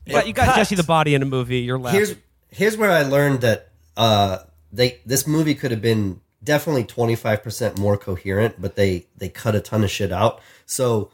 you 0.07 0.13
got, 0.13 0.27
you 0.29 0.33
got 0.33 0.47
Cut. 0.47 0.57
Jesse 0.57 0.75
the 0.75 0.83
Body 0.85 1.15
in 1.15 1.23
a 1.23 1.27
movie. 1.27 1.61
You're 1.61 1.79
laughing. 1.79 1.99
here's 1.99 2.15
here's 2.51 2.77
where 2.77 2.91
I 2.91 3.03
learned 3.03 3.41
that 3.43 3.71
uh, 3.97 4.39
they 4.73 5.01
this 5.07 5.27
movie 5.27 5.55
could 5.55 5.71
have 5.71 5.81
been 5.83 6.21
definitely 6.43 6.85
25% 6.85 7.79
more 7.79 7.97
coherent, 7.97 8.61
but 8.61 8.77
they 8.77 9.07
they 9.17 9.29
cut 9.29 9.55
a 9.55 9.61
ton 9.61 9.85
of 9.85 9.91
shit 9.91 10.13
out. 10.13 10.41
So 10.67 11.11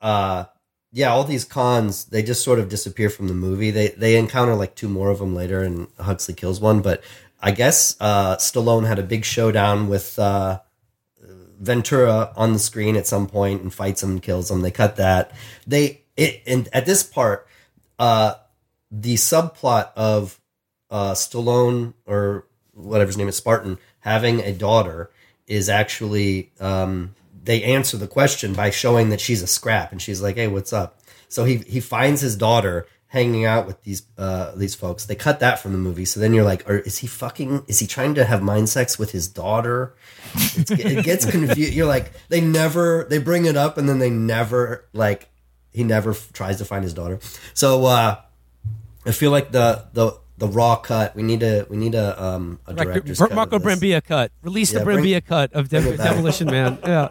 uh, 0.00 0.44
yeah, 0.92 1.10
all 1.10 1.24
these 1.24 1.44
cons 1.44 2.06
they 2.06 2.22
just 2.22 2.42
sort 2.42 2.58
of 2.58 2.68
disappear 2.68 3.10
from 3.10 3.28
the 3.28 3.34
movie. 3.34 3.70
They 3.70 3.88
they 3.88 4.16
encounter 4.16 4.54
like 4.54 4.74
two 4.74 4.88
more 4.88 5.10
of 5.10 5.18
them 5.18 5.34
later, 5.34 5.62
and 5.62 5.88
Huxley 6.00 6.34
kills 6.34 6.60
one. 6.60 6.80
But 6.80 7.02
I 7.40 7.52
guess 7.52 7.96
uh, 8.00 8.36
Stallone 8.36 8.86
had 8.86 8.98
a 8.98 9.04
big 9.04 9.24
showdown 9.24 9.88
with. 9.88 10.18
Uh, 10.18 10.60
Ventura 11.60 12.32
on 12.36 12.52
the 12.52 12.58
screen 12.58 12.96
at 12.96 13.06
some 13.06 13.26
point 13.26 13.62
and 13.62 13.74
fights 13.74 14.02
him 14.02 14.12
and 14.12 14.22
kills 14.22 14.50
him. 14.50 14.60
They 14.60 14.70
cut 14.70 14.96
that. 14.96 15.32
They 15.66 16.02
it 16.16 16.42
and 16.46 16.68
at 16.72 16.86
this 16.86 17.02
part, 17.02 17.46
uh, 17.98 18.34
the 18.90 19.14
subplot 19.14 19.90
of 19.96 20.40
uh, 20.90 21.12
Stallone 21.12 21.94
or 22.06 22.46
whatever 22.72 23.08
his 23.08 23.16
name 23.16 23.28
is, 23.28 23.36
Spartan, 23.36 23.78
having 24.00 24.40
a 24.40 24.52
daughter 24.52 25.10
is 25.46 25.68
actually 25.68 26.52
um, 26.60 27.14
they 27.42 27.62
answer 27.62 27.96
the 27.96 28.06
question 28.06 28.52
by 28.52 28.70
showing 28.70 29.08
that 29.08 29.20
she's 29.20 29.42
a 29.42 29.46
scrap 29.46 29.90
and 29.92 30.00
she's 30.00 30.22
like, 30.22 30.36
"Hey, 30.36 30.48
what's 30.48 30.72
up?" 30.72 31.00
So 31.28 31.44
he 31.44 31.58
he 31.58 31.80
finds 31.80 32.20
his 32.20 32.36
daughter 32.36 32.86
hanging 33.08 33.44
out 33.44 33.66
with 33.66 33.82
these 33.82 34.02
uh, 34.16 34.52
these 34.54 34.74
folks. 34.74 35.06
They 35.06 35.14
cut 35.14 35.40
that 35.40 35.58
from 35.58 35.72
the 35.72 35.78
movie, 35.78 36.04
so 36.04 36.20
then 36.20 36.32
you're 36.32 36.44
like, 36.44 36.68
are, 36.68 36.78
"Is 36.78 36.98
he 36.98 37.06
fucking? 37.06 37.64
Is 37.66 37.78
he 37.78 37.86
trying 37.86 38.14
to 38.14 38.24
have 38.24 38.42
mind 38.42 38.68
sex 38.68 38.98
with 38.98 39.10
his 39.10 39.28
daughter?" 39.28 39.94
It's, 40.34 40.70
it 40.70 41.04
gets 41.04 41.24
confused. 41.24 41.72
You're 41.72 41.86
like, 41.86 42.12
they 42.28 42.40
never 42.40 43.06
they 43.10 43.18
bring 43.18 43.46
it 43.46 43.56
up 43.56 43.78
and 43.78 43.88
then 43.88 43.98
they 43.98 44.10
never 44.10 44.86
like 44.92 45.28
he 45.72 45.84
never 45.84 46.10
f- 46.10 46.32
tries 46.32 46.58
to 46.58 46.64
find 46.64 46.84
his 46.84 46.94
daughter. 46.94 47.18
So 47.54 47.84
uh, 47.86 48.20
I 49.04 49.12
feel 49.12 49.30
like 49.30 49.52
the 49.52 49.86
the 49.92 50.18
the 50.38 50.48
raw 50.48 50.76
cut. 50.76 51.14
We 51.16 51.22
need 51.22 51.42
a 51.42 51.66
we 51.68 51.76
need 51.76 51.94
a 51.94 52.22
um 52.22 52.60
a 52.66 52.72
Director- 52.74 53.00
director's. 53.12 53.34
Marco 53.34 53.56
of. 53.56 53.62
Brambilla 53.62 54.02
cut. 54.04 54.30
Release 54.42 54.72
Yeah, 54.72 54.80
the 54.80 54.84
Brambilla 54.86 55.24
cut 55.24 55.52
of 55.52 55.68
Dem- 55.68 55.82
bring 55.82 55.94
it 55.94 55.98
back. 55.98 56.10
Demolition 56.10 56.46
Man. 56.48 56.78
Yeah. 56.86 57.08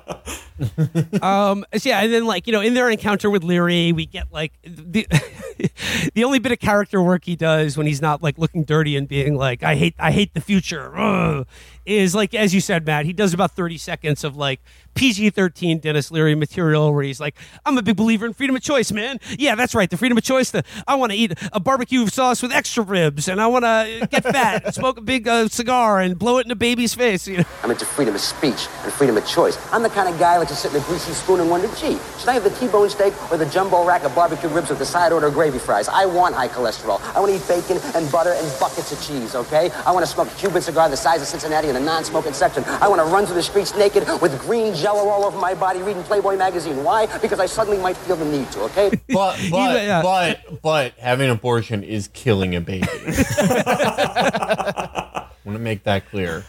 um. 1.21 1.65
so 1.75 1.89
yeah, 1.89 1.99
and 2.01 2.11
then 2.11 2.25
like 2.25 2.47
you 2.47 2.53
know, 2.53 2.61
in 2.61 2.73
their 2.73 2.89
encounter 2.89 3.29
with 3.29 3.43
Leary, 3.43 3.91
we 3.91 4.05
get 4.05 4.31
like 4.31 4.53
the 4.63 5.05
the 6.15 6.23
only 6.23 6.39
bit 6.39 6.51
of 6.51 6.59
character 6.59 7.01
work 7.01 7.25
he 7.25 7.35
does 7.35 7.77
when 7.77 7.85
he's 7.85 8.01
not 8.01 8.23
like 8.23 8.37
looking 8.37 8.63
dirty 8.63 8.95
and 8.95 9.07
being 9.07 9.35
like, 9.35 9.61
"I 9.63 9.75
hate, 9.75 9.95
I 9.99 10.11
hate 10.11 10.33
the 10.33 10.41
future," 10.41 10.97
ugh, 10.97 11.45
is 11.87 12.13
like 12.13 12.35
as 12.35 12.53
you 12.53 12.61
said, 12.61 12.85
Matt. 12.85 13.05
He 13.05 13.13
does 13.13 13.33
about 13.33 13.51
thirty 13.51 13.77
seconds 13.77 14.23
of 14.23 14.35
like 14.35 14.59
PG 14.93 15.29
thirteen 15.31 15.79
Dennis 15.79 16.11
Leary 16.11 16.35
material 16.35 16.93
where 16.93 17.03
he's 17.03 17.19
like, 17.19 17.35
"I'm 17.65 17.77
a 17.77 17.81
big 17.81 17.95
believer 17.95 18.25
in 18.25 18.33
freedom 18.33 18.55
of 18.55 18.61
choice, 18.61 18.91
man. 18.91 19.19
Yeah, 19.39 19.55
that's 19.55 19.73
right, 19.73 19.89
the 19.89 19.97
freedom 19.97 20.17
of 20.17 20.23
choice. 20.23 20.51
The 20.51 20.63
I 20.87 20.95
want 20.95 21.13
to 21.13 21.17
eat 21.17 21.33
a 21.53 21.59
barbecue 21.59 22.05
sauce 22.07 22.41
with 22.41 22.51
extra 22.51 22.83
ribs, 22.83 23.27
and 23.27 23.41
I 23.41 23.47
want 23.47 23.63
to 23.63 24.07
get 24.11 24.23
fat, 24.23 24.73
smoke 24.75 24.97
a 24.97 25.01
big 25.01 25.27
uh, 25.27 25.47
cigar, 25.47 25.99
and 26.01 26.19
blow 26.19 26.37
it 26.39 26.45
in 26.45 26.51
a 26.51 26.55
baby's 26.55 26.93
face." 26.93 27.27
You 27.27 27.37
know. 27.37 27.43
I'm 27.63 27.71
into 27.71 27.85
freedom 27.85 28.13
of 28.15 28.21
speech 28.21 28.67
and 28.83 28.91
freedom 28.91 29.15
of 29.15 29.25
choice. 29.25 29.57
I'm 29.71 29.81
the 29.81 29.89
kind 29.89 30.13
of 30.13 30.19
guy 30.19 30.33
who 30.33 30.39
likes 30.39 30.51
to 30.51 30.57
sit 30.57 30.73
in 30.73 30.81
a 30.81 30.85
greasy 30.85 31.13
spoon 31.13 31.39
and 31.39 31.49
wonder, 31.49 31.67
gee, 31.79 31.97
should 32.19 32.29
I 32.29 32.33
have 32.33 32.43
the 32.43 32.49
T-bone 32.51 32.89
steak 32.89 33.13
or 33.31 33.37
the 33.37 33.45
jumbo 33.45 33.85
rack 33.85 34.03
of 34.03 34.13
barbecue 34.13 34.49
ribs 34.49 34.69
with 34.69 34.79
the 34.79 34.85
side 34.85 35.13
order 35.13 35.27
of 35.27 35.33
gravy 35.33 35.59
fries? 35.59 35.87
I 35.87 36.05
want 36.05 36.35
high 36.35 36.49
cholesterol. 36.49 37.01
I 37.15 37.19
want 37.19 37.31
to 37.31 37.37
eat 37.37 37.47
bacon 37.47 37.79
and 37.95 38.11
butter 38.11 38.33
and 38.33 38.59
buckets 38.59 38.91
of 38.91 39.01
cheese, 39.01 39.35
okay? 39.35 39.71
I 39.85 39.91
want 39.91 40.05
to 40.05 40.11
smoke 40.11 40.27
a 40.27 40.35
Cuban 40.35 40.61
cigar 40.61 40.89
the 40.89 40.97
size 40.97 41.21
of 41.21 41.27
Cincinnati 41.27 41.69
in 41.69 41.76
the 41.77 41.85
non-smoking 41.85 42.33
section. 42.33 42.63
I 42.65 42.87
want 42.87 42.99
to 42.99 43.05
run 43.05 43.25
through 43.25 43.35
the 43.35 43.43
streets 43.43 43.75
naked 43.75 44.07
with 44.21 44.39
green 44.39 44.73
jello 44.73 45.09
all 45.09 45.25
over 45.25 45.39
my 45.39 45.53
body 45.53 45.81
reading 45.81 46.03
Playboy 46.03 46.37
magazine. 46.37 46.83
Why? 46.83 47.05
Because 47.19 47.39
I 47.39 47.45
suddenly 47.45 47.79
might 47.79 47.97
feel 47.97 48.15
the 48.15 48.25
need 48.25 48.51
to, 48.51 48.61
okay? 48.61 48.91
But 49.17 49.39
but 49.49 50.03
but 50.03 50.61
but 50.61 50.93
having 50.93 51.29
an 51.29 51.31
abortion 51.31 51.83
is 51.83 52.07
killing 52.09 52.55
a 52.55 52.61
baby. 52.61 52.87
want 55.47 55.57
to 55.57 55.63
make 55.63 55.83
that 55.83 56.07
clear. 56.09 56.45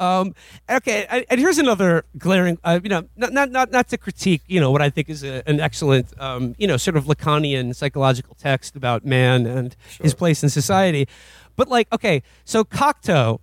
Um, 0.00 0.34
okay, 0.68 1.06
and 1.08 1.24
and 1.30 1.40
here's 1.40 1.58
another 1.58 2.04
glaring, 2.18 2.58
uh, 2.64 2.80
you 2.82 2.90
know, 2.90 3.08
not, 3.16 3.32
not 3.32 3.50
not 3.50 3.70
not 3.70 3.88
to 3.88 3.96
critique, 3.96 4.42
you 4.46 4.60
know, 4.60 4.70
what 4.70 4.82
I 4.82 4.90
think 4.90 5.08
is 5.08 5.22
a, 5.22 5.48
an 5.48 5.60
excellent, 5.60 6.12
um, 6.20 6.54
you 6.58 6.66
know, 6.66 6.76
sort 6.76 6.96
of 6.96 7.04
Lacanian 7.04 7.74
psychological 7.74 8.34
text 8.34 8.76
about 8.76 9.06
man 9.06 9.46
and 9.46 9.74
his 10.02 10.12
place 10.12 10.42
in 10.42 10.50
society, 10.50 11.08
but 11.56 11.68
like, 11.68 11.90
okay, 11.92 12.22
so 12.44 12.64
Cocteau, 12.64 13.40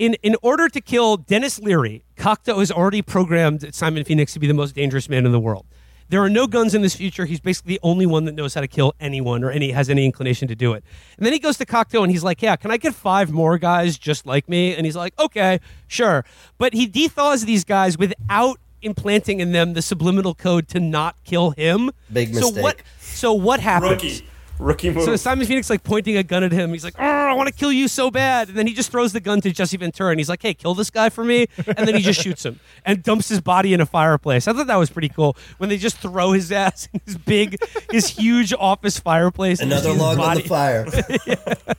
in 0.00 0.14
in 0.22 0.34
order 0.42 0.68
to 0.68 0.80
kill 0.80 1.18
Dennis 1.18 1.60
Leary, 1.60 2.02
Cocteau 2.16 2.58
has 2.58 2.72
already 2.72 3.02
programmed 3.02 3.72
Simon 3.74 4.02
Phoenix 4.02 4.32
to 4.32 4.40
be 4.40 4.46
the 4.46 4.54
most 4.54 4.74
dangerous 4.74 5.08
man 5.08 5.26
in 5.26 5.30
the 5.30 5.38
world. 5.38 5.66
There 6.08 6.20
are 6.22 6.30
no 6.30 6.48
guns 6.48 6.74
in 6.74 6.82
this 6.82 6.96
future. 6.96 7.24
He's 7.26 7.38
basically 7.38 7.74
the 7.74 7.80
only 7.84 8.04
one 8.06 8.24
that 8.24 8.34
knows 8.34 8.54
how 8.54 8.62
to 8.62 8.66
kill 8.66 8.94
anyone 8.98 9.44
or 9.44 9.50
any 9.52 9.70
has 9.70 9.88
any 9.88 10.04
inclination 10.04 10.48
to 10.48 10.56
do 10.56 10.72
it. 10.72 10.82
And 11.16 11.24
then 11.24 11.32
he 11.32 11.38
goes 11.38 11.56
to 11.58 11.66
Cocteau 11.66 12.02
and 12.02 12.10
he's 12.10 12.24
like, 12.24 12.42
"Yeah, 12.42 12.56
can 12.56 12.70
I 12.72 12.78
get 12.78 12.94
five 12.94 13.30
more 13.30 13.58
guys 13.58 13.98
just 13.98 14.26
like 14.26 14.48
me?" 14.48 14.74
And 14.74 14.86
he's 14.86 14.96
like, 14.96 15.12
"Okay, 15.20 15.60
sure." 15.86 16.24
But 16.58 16.72
he 16.74 16.88
dethaws 16.88 17.44
these 17.44 17.62
guys 17.64 17.96
without 17.98 18.58
implanting 18.82 19.40
in 19.40 19.52
them 19.52 19.74
the 19.74 19.82
subliminal 19.82 20.34
code 20.34 20.66
to 20.68 20.80
not 20.80 21.14
kill 21.24 21.50
him. 21.50 21.90
Big 22.10 22.34
So 22.34 22.48
what? 22.48 22.54
mistake. 22.78 22.84
So 23.00 23.32
what 23.34 23.60
happens? 23.60 23.90
Rookie. 24.02 24.26
Rookie 24.60 24.90
move. 24.90 25.04
So 25.04 25.16
Simon 25.16 25.46
Phoenix 25.46 25.70
like 25.70 25.82
pointing 25.82 26.16
a 26.16 26.22
gun 26.22 26.44
at 26.44 26.52
him. 26.52 26.70
He's 26.72 26.84
like, 26.84 26.94
"Oh, 26.98 27.02
I 27.02 27.32
want 27.32 27.48
to 27.48 27.54
kill 27.54 27.72
you 27.72 27.88
so 27.88 28.10
bad." 28.10 28.48
And 28.48 28.56
then 28.56 28.66
he 28.66 28.74
just 28.74 28.90
throws 28.90 29.12
the 29.12 29.20
gun 29.20 29.40
to 29.40 29.50
Jesse 29.50 29.76
Ventura, 29.76 30.10
and 30.10 30.20
he's 30.20 30.28
like, 30.28 30.42
"Hey, 30.42 30.54
kill 30.54 30.74
this 30.74 30.90
guy 30.90 31.08
for 31.08 31.24
me." 31.24 31.46
And 31.66 31.88
then 31.88 31.94
he 31.94 32.02
just 32.02 32.20
shoots 32.20 32.44
him 32.44 32.60
and 32.84 33.02
dumps 33.02 33.28
his 33.28 33.40
body 33.40 33.72
in 33.72 33.80
a 33.80 33.86
fireplace. 33.86 34.46
I 34.46 34.52
thought 34.52 34.66
that 34.66 34.76
was 34.76 34.90
pretty 34.90 35.08
cool 35.08 35.36
when 35.58 35.68
they 35.70 35.78
just 35.78 35.96
throw 35.96 36.32
his 36.32 36.52
ass 36.52 36.88
in 36.92 37.00
his 37.06 37.16
big, 37.16 37.56
his 37.90 38.08
huge 38.08 38.52
office 38.52 38.98
fireplace. 38.98 39.60
Another 39.60 39.92
log 39.92 40.18
his 40.18 40.26
on 40.26 40.34
the 40.36 40.42
body. 40.42 40.48
fire. 40.48 40.86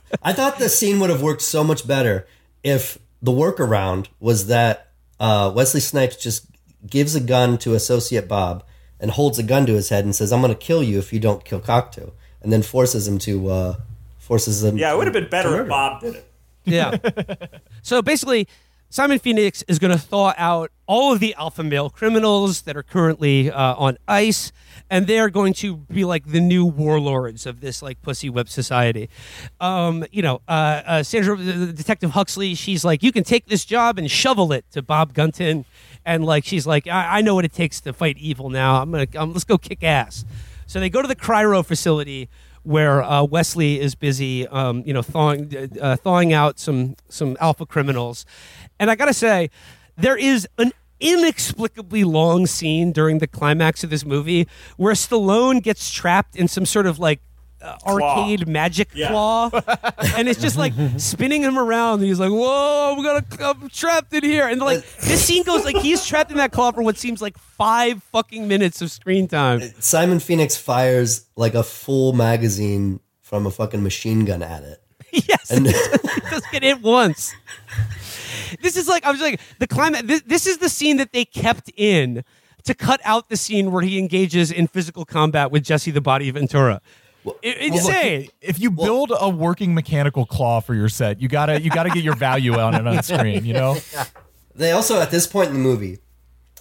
I 0.22 0.32
thought 0.32 0.58
the 0.58 0.68
scene 0.68 1.00
would 1.00 1.10
have 1.10 1.22
worked 1.22 1.42
so 1.42 1.62
much 1.62 1.86
better 1.86 2.26
if 2.62 2.98
the 3.20 3.32
workaround 3.32 4.08
was 4.18 4.48
that 4.48 4.90
uh, 5.20 5.52
Wesley 5.54 5.80
Snipes 5.80 6.16
just 6.16 6.46
gives 6.88 7.14
a 7.14 7.20
gun 7.20 7.58
to 7.58 7.74
Associate 7.74 8.26
Bob 8.26 8.64
and 8.98 9.10
holds 9.12 9.38
a 9.38 9.42
gun 9.42 9.66
to 9.66 9.74
his 9.74 9.88
head 9.88 10.04
and 10.04 10.14
says, 10.14 10.32
"I'm 10.32 10.40
going 10.40 10.52
to 10.52 10.58
kill 10.58 10.82
you 10.82 10.98
if 10.98 11.12
you 11.12 11.20
don't 11.20 11.44
kill 11.44 11.60
Cocteau," 11.60 12.12
and 12.42 12.52
then 12.52 12.62
forces 12.62 13.06
him 13.08 13.18
to 13.20 13.48
uh, 13.48 13.76
forces 14.18 14.62
him. 14.64 14.76
yeah, 14.76 14.92
it 14.92 14.96
would 14.96 15.06
have 15.06 15.14
been 15.14 15.28
better 15.28 15.62
if 15.62 15.68
Bob 15.68 16.00
did 16.00 16.16
it. 16.16 16.28
Yeah. 16.64 16.96
so 17.82 18.02
basically, 18.02 18.46
Simon 18.88 19.18
Phoenix 19.18 19.62
is 19.68 19.78
going 19.78 19.90
to 19.90 19.98
thaw 19.98 20.34
out 20.36 20.70
all 20.86 21.12
of 21.12 21.18
the 21.20 21.34
alpha 21.34 21.62
male 21.64 21.88
criminals 21.90 22.62
that 22.62 22.76
are 22.76 22.82
currently 22.82 23.50
uh, 23.50 23.74
on 23.76 23.96
ice, 24.06 24.52
and 24.90 25.06
they're 25.06 25.30
going 25.30 25.54
to 25.54 25.78
be 25.78 26.04
like 26.04 26.26
the 26.26 26.40
new 26.40 26.64
warlords 26.66 27.46
of 27.46 27.60
this 27.60 27.80
like 27.82 28.00
pussy 28.02 28.28
whip 28.28 28.48
society. 28.48 29.08
Um, 29.60 30.04
you 30.12 30.20
know, 30.22 30.42
uh, 30.46 30.82
uh, 30.84 31.02
Sandra, 31.02 31.36
the- 31.36 31.52
the 31.52 31.72
Detective 31.72 32.10
Huxley, 32.10 32.54
she's 32.54 32.84
like, 32.84 33.02
you 33.02 33.12
can 33.12 33.24
take 33.24 33.46
this 33.46 33.64
job 33.64 33.98
and 33.98 34.10
shovel 34.10 34.52
it 34.52 34.64
to 34.72 34.82
Bob 34.82 35.14
Gunton, 35.14 35.64
and 36.04 36.24
like 36.24 36.44
she's 36.44 36.66
like, 36.66 36.86
I, 36.86 37.18
I 37.18 37.20
know 37.22 37.34
what 37.34 37.44
it 37.46 37.52
takes 37.54 37.80
to 37.80 37.92
fight 37.94 38.18
evil 38.18 38.50
now. 38.50 38.82
I'm 38.82 38.90
gonna, 38.90 39.06
um, 39.16 39.32
let's 39.32 39.44
go 39.44 39.56
kick 39.58 39.82
ass. 39.82 40.24
So 40.66 40.80
they 40.80 40.90
go 40.90 41.02
to 41.02 41.08
the 41.08 41.16
Cryo 41.16 41.64
facility 41.64 42.28
where 42.62 43.02
uh, 43.02 43.24
Wesley 43.24 43.80
is 43.80 43.94
busy, 43.94 44.46
um, 44.48 44.82
you 44.86 44.92
know, 44.92 45.02
thawing 45.02 45.70
uh, 45.80 45.96
thawing 45.96 46.32
out 46.32 46.58
some 46.58 46.96
some 47.08 47.36
alpha 47.40 47.66
criminals, 47.66 48.24
and 48.78 48.90
I 48.90 48.94
gotta 48.94 49.14
say, 49.14 49.50
there 49.96 50.16
is 50.16 50.46
an 50.58 50.72
inexplicably 51.00 52.04
long 52.04 52.46
scene 52.46 52.92
during 52.92 53.18
the 53.18 53.26
climax 53.26 53.82
of 53.82 53.90
this 53.90 54.04
movie 54.04 54.46
where 54.76 54.94
Stallone 54.94 55.60
gets 55.62 55.90
trapped 55.90 56.36
in 56.36 56.48
some 56.48 56.66
sort 56.66 56.86
of 56.86 56.98
like. 56.98 57.20
Uh, 57.62 57.76
arcade 57.86 58.48
magic 58.48 58.88
Yeah. 58.92 59.08
claw, 59.10 59.50
and 60.16 60.28
it's 60.28 60.40
just 60.40 60.56
like 60.56 60.72
spinning 60.96 61.42
him 61.42 61.56
around. 61.58 62.00
And 62.00 62.08
he's 62.08 62.18
like, 62.18 62.30
"Whoa, 62.32 62.94
I'm 62.96 63.02
gonna, 63.04 63.24
I'm 63.50 63.68
trapped 63.68 64.12
in 64.12 64.24
here." 64.24 64.48
And 64.48 64.60
like 64.60 64.84
this 65.00 65.24
scene 65.24 65.44
goes 65.44 65.64
like 65.64 65.76
he's 65.76 66.04
trapped 66.04 66.30
in 66.32 66.38
that 66.38 66.50
claw 66.50 66.72
for 66.72 66.82
what 66.82 66.98
seems 66.98 67.22
like 67.22 67.38
five 67.38 68.02
fucking 68.04 68.48
minutes 68.48 68.82
of 68.82 68.90
screen 68.90 69.28
time. 69.28 69.60
Simon 69.78 70.18
Phoenix 70.18 70.56
fires 70.56 71.26
like 71.36 71.54
a 71.54 71.62
full 71.62 72.12
magazine 72.12 72.98
from 73.20 73.46
a 73.46 73.50
fucking 73.50 73.82
machine 73.82 74.24
gun 74.24 74.42
at 74.42 74.62
it. 74.64 74.78
Yes, 75.28 75.50
And- 75.50 75.66
he 75.66 75.72
does 76.30 76.42
get 76.50 76.62
hit 76.62 76.80
once. 76.82 77.34
This 78.60 78.76
is 78.76 78.88
like 78.88 79.04
I 79.04 79.10
was 79.10 79.20
like 79.20 79.40
the 79.58 79.66
climate. 79.66 80.06
This, 80.06 80.22
this 80.22 80.46
is 80.46 80.58
the 80.58 80.68
scene 80.68 80.96
that 80.98 81.12
they 81.12 81.24
kept 81.24 81.70
in 81.76 82.24
to 82.64 82.74
cut 82.74 83.00
out 83.04 83.28
the 83.28 83.36
scene 83.36 83.72
where 83.72 83.82
he 83.82 83.98
engages 83.98 84.50
in 84.52 84.66
physical 84.68 85.04
combat 85.04 85.50
with 85.50 85.64
Jesse 85.64 85.90
the 85.90 86.00
Body 86.00 86.28
of 86.28 86.34
Ventura. 86.36 86.80
I- 87.24 87.28
Well, 87.28 87.34
look, 87.42 87.44
insane. 87.44 88.28
if 88.40 88.58
you 88.60 88.70
build 88.70 89.12
a 89.18 89.28
working 89.28 89.74
mechanical 89.74 90.26
claw 90.26 90.60
for 90.60 90.74
your 90.74 90.88
set, 90.88 91.20
you 91.20 91.28
gotta 91.28 91.60
you 91.60 91.70
gotta 91.70 91.90
get 91.90 92.02
your 92.02 92.16
value 92.16 92.58
on 92.58 92.74
it 92.74 92.86
on 92.86 93.02
screen. 93.02 93.44
You 93.44 93.54
know. 93.54 93.76
They 94.54 94.70
also, 94.72 95.00
at 95.00 95.10
this 95.10 95.26
point 95.26 95.48
in 95.48 95.54
the 95.54 95.60
movie, 95.60 95.98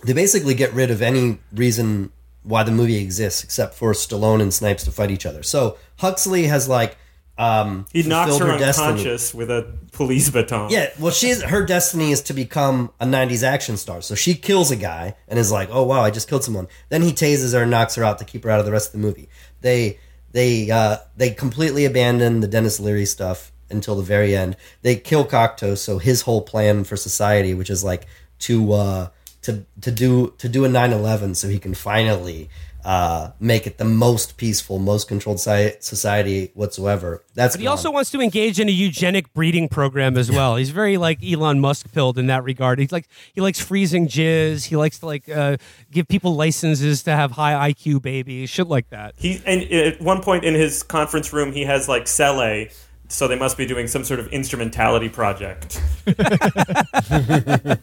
they 0.05 0.13
basically 0.13 0.53
get 0.53 0.71
rid 0.73 0.91
of 0.91 1.01
any 1.01 1.39
reason 1.53 2.09
why 2.43 2.63
the 2.63 2.71
movie 2.71 2.95
exists 2.95 3.43
except 3.43 3.73
for 3.75 3.91
Stallone 3.91 4.41
and 4.41 4.53
Snipes 4.53 4.85
to 4.85 4.91
fight 4.91 5.11
each 5.11 5.25
other. 5.25 5.43
So 5.43 5.77
Huxley 5.97 6.47
has 6.47 6.69
like 6.69 6.97
um, 7.38 7.85
He 7.91 8.03
knocks 8.03 8.29
fulfilled 8.29 8.51
her 8.51 8.57
destiny. 8.57 8.88
unconscious 8.88 9.33
with 9.33 9.51
a 9.51 9.73
police 9.91 10.29
baton. 10.29 10.69
Yeah, 10.71 10.89
well, 10.99 11.11
she's 11.11 11.41
her 11.41 11.65
destiny 11.65 12.11
is 12.13 12.21
to 12.23 12.33
become 12.33 12.91
a 13.01 13.05
'90s 13.05 13.43
action 13.43 13.75
star. 13.75 14.01
So 14.01 14.15
she 14.15 14.35
kills 14.35 14.71
a 14.71 14.77
guy 14.77 15.15
and 15.27 15.38
is 15.38 15.51
like, 15.51 15.67
"Oh 15.69 15.83
wow, 15.83 15.99
I 16.01 16.11
just 16.11 16.29
killed 16.29 16.45
someone." 16.45 16.67
Then 16.88 17.01
he 17.01 17.11
tases 17.11 17.53
her 17.53 17.63
and 17.63 17.71
knocks 17.71 17.95
her 17.95 18.05
out 18.05 18.19
to 18.19 18.25
keep 18.25 18.45
her 18.45 18.49
out 18.49 18.59
of 18.61 18.65
the 18.65 18.71
rest 18.71 18.88
of 18.88 19.01
the 19.01 19.05
movie. 19.05 19.27
They 19.59 19.99
they 20.31 20.69
uh, 20.71 20.97
they 21.17 21.31
completely 21.31 21.85
abandon 21.85 22.39
the 22.39 22.47
Dennis 22.47 22.79
Leary 22.79 23.05
stuff 23.05 23.51
until 23.69 23.95
the 23.95 24.03
very 24.03 24.35
end. 24.35 24.57
They 24.81 24.95
kill 24.95 25.25
Cocteau, 25.25 25.77
so 25.77 25.97
his 25.97 26.21
whole 26.21 26.41
plan 26.41 26.83
for 26.83 26.97
society, 26.97 27.53
which 27.53 27.69
is 27.69 27.83
like 27.83 28.05
to 28.39 28.73
uh, 28.73 29.09
to 29.43 29.65
to 29.81 29.91
do 29.91 30.33
to 30.37 30.49
do 30.49 30.65
a 30.65 30.69
9/11, 30.69 31.35
so 31.35 31.47
he 31.47 31.59
can 31.59 31.73
finally 31.73 32.49
uh, 32.83 33.31
make 33.39 33.67
it 33.67 33.77
the 33.77 33.85
most 33.85 34.37
peaceful, 34.37 34.79
most 34.79 35.07
controlled 35.07 35.39
si- 35.39 35.73
society 35.79 36.51
whatsoever. 36.55 37.23
That's 37.35 37.55
But 37.55 37.59
he 37.59 37.65
gone. 37.65 37.71
also 37.71 37.91
wants 37.91 38.09
to 38.11 38.19
engage 38.21 38.59
in 38.59 38.67
a 38.67 38.71
eugenic 38.71 39.33
breeding 39.33 39.69
program 39.69 40.17
as 40.17 40.31
well. 40.31 40.55
He's 40.55 40.71
very 40.71 40.97
like 40.97 41.19
Elon 41.23 41.59
Musk 41.59 41.91
pilled 41.93 42.17
in 42.17 42.27
that 42.27 42.43
regard. 42.43 42.79
He's 42.79 42.91
like 42.91 43.07
he 43.33 43.41
likes 43.41 43.59
freezing 43.59 44.07
jizz. 44.07 44.65
He 44.65 44.75
likes 44.75 44.99
to 44.99 45.05
like 45.05 45.29
uh, 45.29 45.57
give 45.91 46.07
people 46.07 46.35
licenses 46.35 47.03
to 47.03 47.11
have 47.11 47.31
high 47.31 47.71
IQ 47.71 48.01
babies, 48.01 48.49
shit 48.49 48.67
like 48.67 48.89
that. 48.89 49.13
He 49.17 49.41
and 49.45 49.61
at 49.71 50.01
one 50.01 50.21
point 50.21 50.43
in 50.43 50.53
his 50.55 50.81
conference 50.83 51.31
room, 51.31 51.51
he 51.51 51.63
has 51.65 51.87
like 51.87 52.07
SEELE, 52.07 52.67
so 53.07 53.27
they 53.27 53.37
must 53.37 53.57
be 53.57 53.65
doing 53.65 53.87
some 53.87 54.03
sort 54.03 54.19
of 54.19 54.27
instrumentality 54.29 55.09
project. 55.09 55.81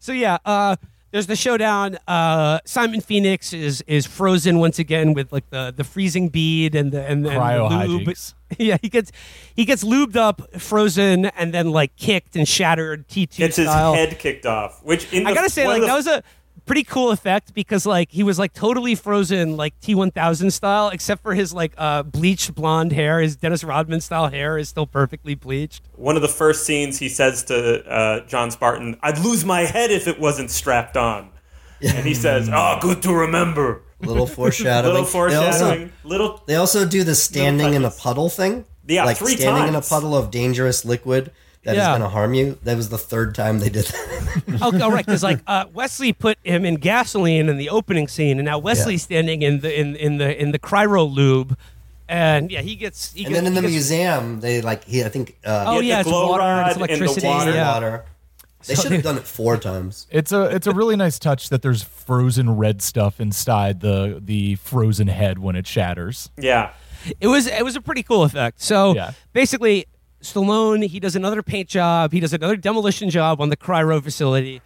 So 0.00 0.12
yeah, 0.12 0.38
uh, 0.46 0.76
there's 1.14 1.28
the 1.28 1.36
showdown. 1.36 1.96
Uh, 2.08 2.58
Simon 2.64 3.00
Phoenix 3.00 3.52
is 3.52 3.84
is 3.86 4.04
frozen 4.04 4.58
once 4.58 4.80
again 4.80 5.14
with 5.14 5.32
like 5.32 5.48
the, 5.50 5.72
the 5.74 5.84
freezing 5.84 6.28
bead 6.28 6.74
and 6.74 6.90
the 6.90 7.02
and, 7.06 7.24
and 7.24 7.36
Cryo 7.40 7.68
the 7.70 7.86
lube. 7.86 8.16
Yeah, 8.58 8.76
he 8.82 8.88
gets 8.88 9.12
he 9.54 9.64
gets 9.64 9.84
lubed 9.84 10.16
up, 10.16 10.60
frozen, 10.60 11.26
and 11.26 11.54
then 11.54 11.70
like 11.70 11.94
kicked 11.96 12.34
and 12.34 12.48
shattered 12.48 13.06
T 13.08 13.26
two 13.26 13.38
Gets 13.44 13.56
his 13.56 13.68
head 13.68 14.18
kicked 14.18 14.44
off. 14.44 14.82
Which 14.84 15.12
in 15.12 15.24
I 15.24 15.30
the- 15.30 15.34
gotta 15.36 15.50
say, 15.50 15.68
like 15.68 15.80
the- 15.82 15.86
that 15.86 15.94
was 15.94 16.06
a 16.08 16.24
pretty 16.66 16.84
cool 16.84 17.10
effect 17.10 17.54
because 17.54 17.86
like 17.86 18.10
he 18.10 18.22
was 18.22 18.38
like 18.38 18.52
totally 18.52 18.94
frozen, 18.94 19.56
like 19.56 19.78
T 19.80 19.94
one 19.94 20.10
thousand 20.10 20.50
style, 20.52 20.88
except 20.88 21.22
for 21.22 21.34
his 21.34 21.52
like 21.52 21.72
uh, 21.78 22.02
bleached 22.02 22.54
blonde 22.54 22.92
hair. 22.92 23.20
His 23.20 23.36
Dennis 23.36 23.64
Rodman 23.64 24.00
style 24.00 24.28
hair 24.28 24.58
is 24.58 24.68
still 24.68 24.86
perfectly 24.86 25.34
bleached. 25.34 25.84
one 25.96 26.16
of 26.16 26.22
the 26.22 26.28
first 26.28 26.64
scenes 26.64 26.98
he 26.98 27.08
says 27.08 27.44
to 27.44 27.84
uh, 27.86 28.20
John 28.26 28.50
Spartan, 28.50 28.96
"I'd 29.02 29.18
lose 29.18 29.44
my 29.44 29.62
head 29.62 29.90
if 29.90 30.06
it 30.08 30.18
wasn't 30.20 30.50
strapped 30.50 30.96
on," 30.96 31.30
and 31.82 32.06
he 32.06 32.14
says, 32.14 32.48
"Oh, 32.52 32.78
good 32.80 33.02
to 33.02 33.12
remember." 33.12 33.82
little 34.00 34.26
foreshadowing. 34.26 34.94
Little 34.94 35.28
They 35.28 35.34
also- 35.36 35.58
foreshadowing. 35.58 35.92
Little. 36.02 36.42
They 36.46 36.56
also 36.56 36.86
do 36.86 37.04
the 37.04 37.14
standing 37.14 37.72
in 37.74 37.84
a 37.84 37.90
puddle 37.90 38.28
thing. 38.28 38.66
Yeah, 38.86 39.04
like 39.04 39.16
three 39.16 39.36
standing 39.36 39.68
in 39.68 39.74
a 39.74 39.80
puddle 39.80 40.14
of 40.14 40.30
dangerous 40.30 40.84
liquid 40.84 41.30
that 41.64 41.72
is 41.72 41.78
Yeah. 41.78 41.88
going 41.90 42.02
to 42.02 42.08
harm 42.08 42.34
you. 42.34 42.58
That 42.64 42.76
was 42.76 42.88
the 42.88 42.98
third 42.98 43.34
time 43.34 43.58
they 43.58 43.68
did 43.70 43.84
that. 43.86 44.58
oh, 44.62 44.70
oh, 44.74 44.90
right, 44.90 45.04
because 45.04 45.22
like 45.22 45.40
uh, 45.46 45.64
Wesley 45.72 46.12
put 46.12 46.38
him 46.44 46.64
in 46.64 46.76
gasoline 46.76 47.48
in 47.48 47.56
the 47.56 47.68
opening 47.70 48.08
scene, 48.08 48.38
and 48.38 48.46
now 48.46 48.58
Wesley's 48.58 49.02
standing 49.02 49.42
in 49.42 49.60
the 49.60 49.78
in 49.78 49.96
in 49.96 50.18
the 50.18 50.40
in 50.40 50.52
the 50.52 50.58
cryo 50.58 51.10
lube, 51.12 51.56
and 52.08 52.50
yeah, 52.50 52.60
he 52.60 52.76
gets. 52.76 53.12
He 53.12 53.24
and 53.24 53.30
gets, 53.34 53.38
then 53.38 53.46
in 53.46 53.54
the 53.54 53.60
gets- 53.62 53.72
museum, 53.72 54.40
they 54.40 54.60
like 54.60 54.84
he. 54.84 55.04
I 55.04 55.08
think. 55.08 55.36
Uh, 55.44 55.64
Oh 55.68 55.80
yeah, 55.80 55.96
had 55.98 56.06
the 56.06 56.10
it's 56.10 56.16
glow 56.16 56.28
water, 56.30 56.42
rod 56.42 56.66
it's 56.66 56.76
and 56.76 56.84
the 56.84 56.88
electricity. 56.88 57.26
water. 57.26 57.50
yeah. 57.52 57.72
water. 57.72 58.04
They 58.66 58.74
should 58.76 58.92
have 58.92 59.02
done 59.02 59.18
it 59.18 59.24
four 59.24 59.58
times. 59.58 60.06
It's 60.10 60.32
a 60.32 60.44
it's 60.44 60.66
a 60.66 60.72
really 60.72 60.96
nice 60.96 61.18
touch 61.18 61.50
that 61.50 61.60
there's 61.60 61.82
frozen 61.82 62.56
red 62.56 62.80
stuff 62.80 63.20
inside 63.20 63.80
the 63.80 64.20
the 64.24 64.54
frozen 64.54 65.08
head 65.08 65.38
when 65.38 65.54
it 65.54 65.66
shatters. 65.66 66.30
Yeah. 66.38 66.70
It 67.20 67.26
was 67.26 67.46
it 67.46 67.62
was 67.62 67.76
a 67.76 67.82
pretty 67.82 68.02
cool 68.02 68.22
effect. 68.22 68.62
So 68.62 68.94
Yeah. 68.94 69.12
basically, 69.34 69.84
Stallone 70.24 70.86
he 70.86 70.98
does 70.98 71.14
another 71.14 71.42
paint 71.42 71.68
job. 71.68 72.12
He 72.12 72.20
does 72.20 72.32
another 72.32 72.56
demolition 72.56 73.10
job 73.10 73.40
on 73.40 73.50
the 73.50 73.56
cryo 73.56 74.02
facility. 74.02 74.60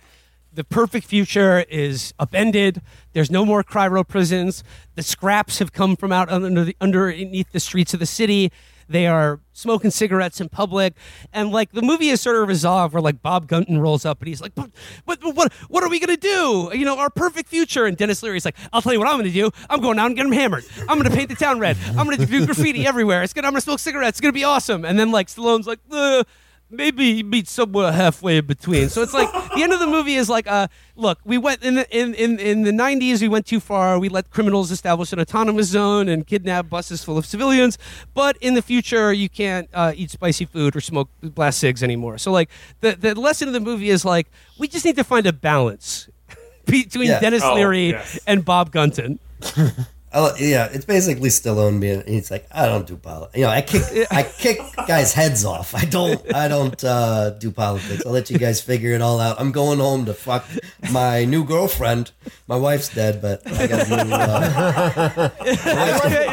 The 0.52 0.64
perfect 0.64 1.06
future 1.06 1.64
is 1.68 2.14
upended. 2.18 2.80
There's 3.12 3.30
no 3.30 3.44
more 3.44 3.62
cryo 3.62 4.06
prisons. 4.06 4.64
The 4.94 5.02
scraps 5.02 5.59
have 5.59 5.72
come 5.72 5.97
from 5.97 6.12
out 6.12 6.30
under 6.30 6.64
the, 6.64 6.76
underneath 6.80 7.52
the 7.52 7.60
streets 7.60 7.93
of 7.93 8.01
the 8.01 8.06
city. 8.06 8.51
They 8.89 9.06
are 9.06 9.40
smoking 9.52 9.90
cigarettes 9.90 10.40
in 10.40 10.48
public, 10.48 10.94
and 11.32 11.51
like 11.51 11.73
the 11.73 11.82
movie 11.82 12.09
is 12.09 12.20
sort 12.20 12.36
of 12.36 12.48
resolved 12.48 12.94
where 12.94 13.02
like 13.02 13.20
Bob 13.23 13.47
Gunton 13.47 13.81
rolls 13.81 14.05
up 14.05 14.20
and 14.20 14.28
he's 14.28 14.40
like, 14.40 14.55
"But, 14.55 14.70
but, 15.05 15.20
but 15.20 15.35
what, 15.35 15.52
what 15.69 15.82
are 15.85 15.89
we 15.90 16.01
gonna 16.01 16.16
do? 16.16 16.70
You 16.73 16.85
know, 16.85 16.98
our 16.98 17.10
perfect 17.10 17.48
future." 17.48 17.85
And 17.86 17.97
Dennis 17.97 18.23
Leary's 18.23 18.44
like, 18.44 18.56
"I'll 18.73 18.82
tell 18.82 18.93
you 18.93 18.98
what 18.98 19.09
I'm 19.09 19.19
gonna 19.19 19.31
do. 19.31 19.51
I'm 19.69 19.81
going 19.81 19.98
out 19.98 20.06
and 20.06 20.16
get 20.16 20.27
him 20.27 20.32
hammered. 20.32 20.65
I'm 20.89 20.97
gonna 20.97 21.15
paint 21.15 21.28
the 21.28 21.36
town 21.36 21.59
red. 21.59 21.77
I'm 21.97 22.05
gonna 22.09 22.24
do 22.24 22.47
graffiti 22.47 22.86
everywhere. 22.86 23.23
It's 23.23 23.32
gonna, 23.32 23.47
I'm 23.47 23.52
gonna 23.52 23.60
smoke 23.60 23.81
cigarettes. 23.81 24.19
It's 24.19 24.20
gonna 24.20 24.32
be 24.32 24.44
awesome." 24.44 24.85
And 24.85 24.98
then 24.98 25.10
like 25.10 25.28
Stallone's 25.28 25.66
like, 25.66 25.81
"Uh, 25.90 26.24
maybe 26.70 27.05
you 27.07 27.24
meet 27.24 27.49
somewhere 27.49 27.93
halfway 27.93 28.39
in 28.39 28.47
between. 28.47 28.89
So 28.89 29.03
it's 29.03 29.15
like 29.15 29.31
the 29.55 29.62
end 29.62 29.73
of 29.73 29.81
the 29.81 29.86
movie 29.86 30.15
is 30.15 30.28
like, 30.28 30.47
uh, 30.47 30.69
look, 30.97 31.19
we 31.24 31.39
went 31.39 31.62
in 31.62 31.77
the, 31.77 31.97
in, 31.97 32.15
in 32.15 32.39
in 32.39 32.62
the 32.62 32.70
'90s, 32.70 33.20
we 33.20 33.28
went 33.28 33.47
too 33.47 33.61
far. 33.61 33.99
We 33.99 34.09
let 34.09 34.31
criminals 34.31 34.70
establish 34.70 35.12
an 35.12 35.20
autonomous 35.20 35.66
zone 35.69 36.09
and 36.09 36.27
kidnap 36.27 36.69
buses 36.69 37.03
full 37.05 37.19
of 37.19 37.27
civilians. 37.27 37.78
But 38.15 38.36
in 38.40 38.55
the 38.55 38.62
future, 38.62 39.12
you 39.12 39.28
can't 39.28 39.69
uh, 39.73 39.93
eat 39.97 40.11
spicy 40.11 40.45
food 40.45 40.77
or 40.77 40.81
smoke 40.81 41.09
blast 41.23 41.59
cigs 41.59 41.82
anymore. 41.82 42.19
So 42.19 42.31
like 42.32 42.51
the 42.81 42.93
the 42.97 43.15
lesson 43.15 43.49
of 43.49 43.55
the 43.55 43.61
movie 43.61 43.90
is 43.90 44.05
like, 44.05 44.28
we 44.59 44.69
just 44.69 44.85
need 44.85 44.97
to 44.97 45.05
find 45.05 45.27
a 45.27 45.32
balance 45.32 46.09
between 46.66 47.09
Yeah. 47.09 47.20
Dennis 47.20 47.43
Oh, 47.43 47.55
Leary 47.55 47.90
yes. 47.90 48.19
and 48.27 48.45
Bob 48.45 48.70
Gunton. 48.73 49.19
I 50.12 50.20
li- 50.20 50.51
yeah, 50.51 50.68
it's 50.72 50.85
basically 50.85 51.28
Stallone 51.28 51.80
being. 51.80 52.02
He's 52.06 52.30
like, 52.30 52.47
I 52.51 52.66
don't 52.66 52.86
do 52.86 52.97
politics. 52.97 53.36
You 53.36 53.44
know, 53.44 53.51
I 53.51 53.60
kick, 53.60 53.82
I 54.10 54.22
kick 54.22 54.59
guys' 54.86 55.12
heads 55.12 55.44
off. 55.44 55.74
I 55.74 55.85
don't, 55.85 56.35
I 56.35 56.48
don't 56.48 56.82
uh, 56.82 57.30
do 57.30 57.51
politics. 57.51 58.05
I'll 58.06 58.12
let 58.12 58.30
you 58.30 58.39
guys 58.39 58.60
figure 58.60 58.93
it 58.93 59.02
all 59.02 59.20
out. 59.20 59.39
I'm 59.39 59.52
going 59.52 59.78
home 59.78 60.06
to 60.06 60.14
fuck 60.14 60.47
my 60.90 61.24
new 61.24 61.44
girlfriend. 61.44 62.12
My 62.47 62.56
wife's 62.56 62.89
dead, 62.89 63.20
but 63.20 63.47
I 63.47 63.66
got 63.66 63.86
a 63.86 64.05
new. 64.05 64.14
Uh, 64.14 65.30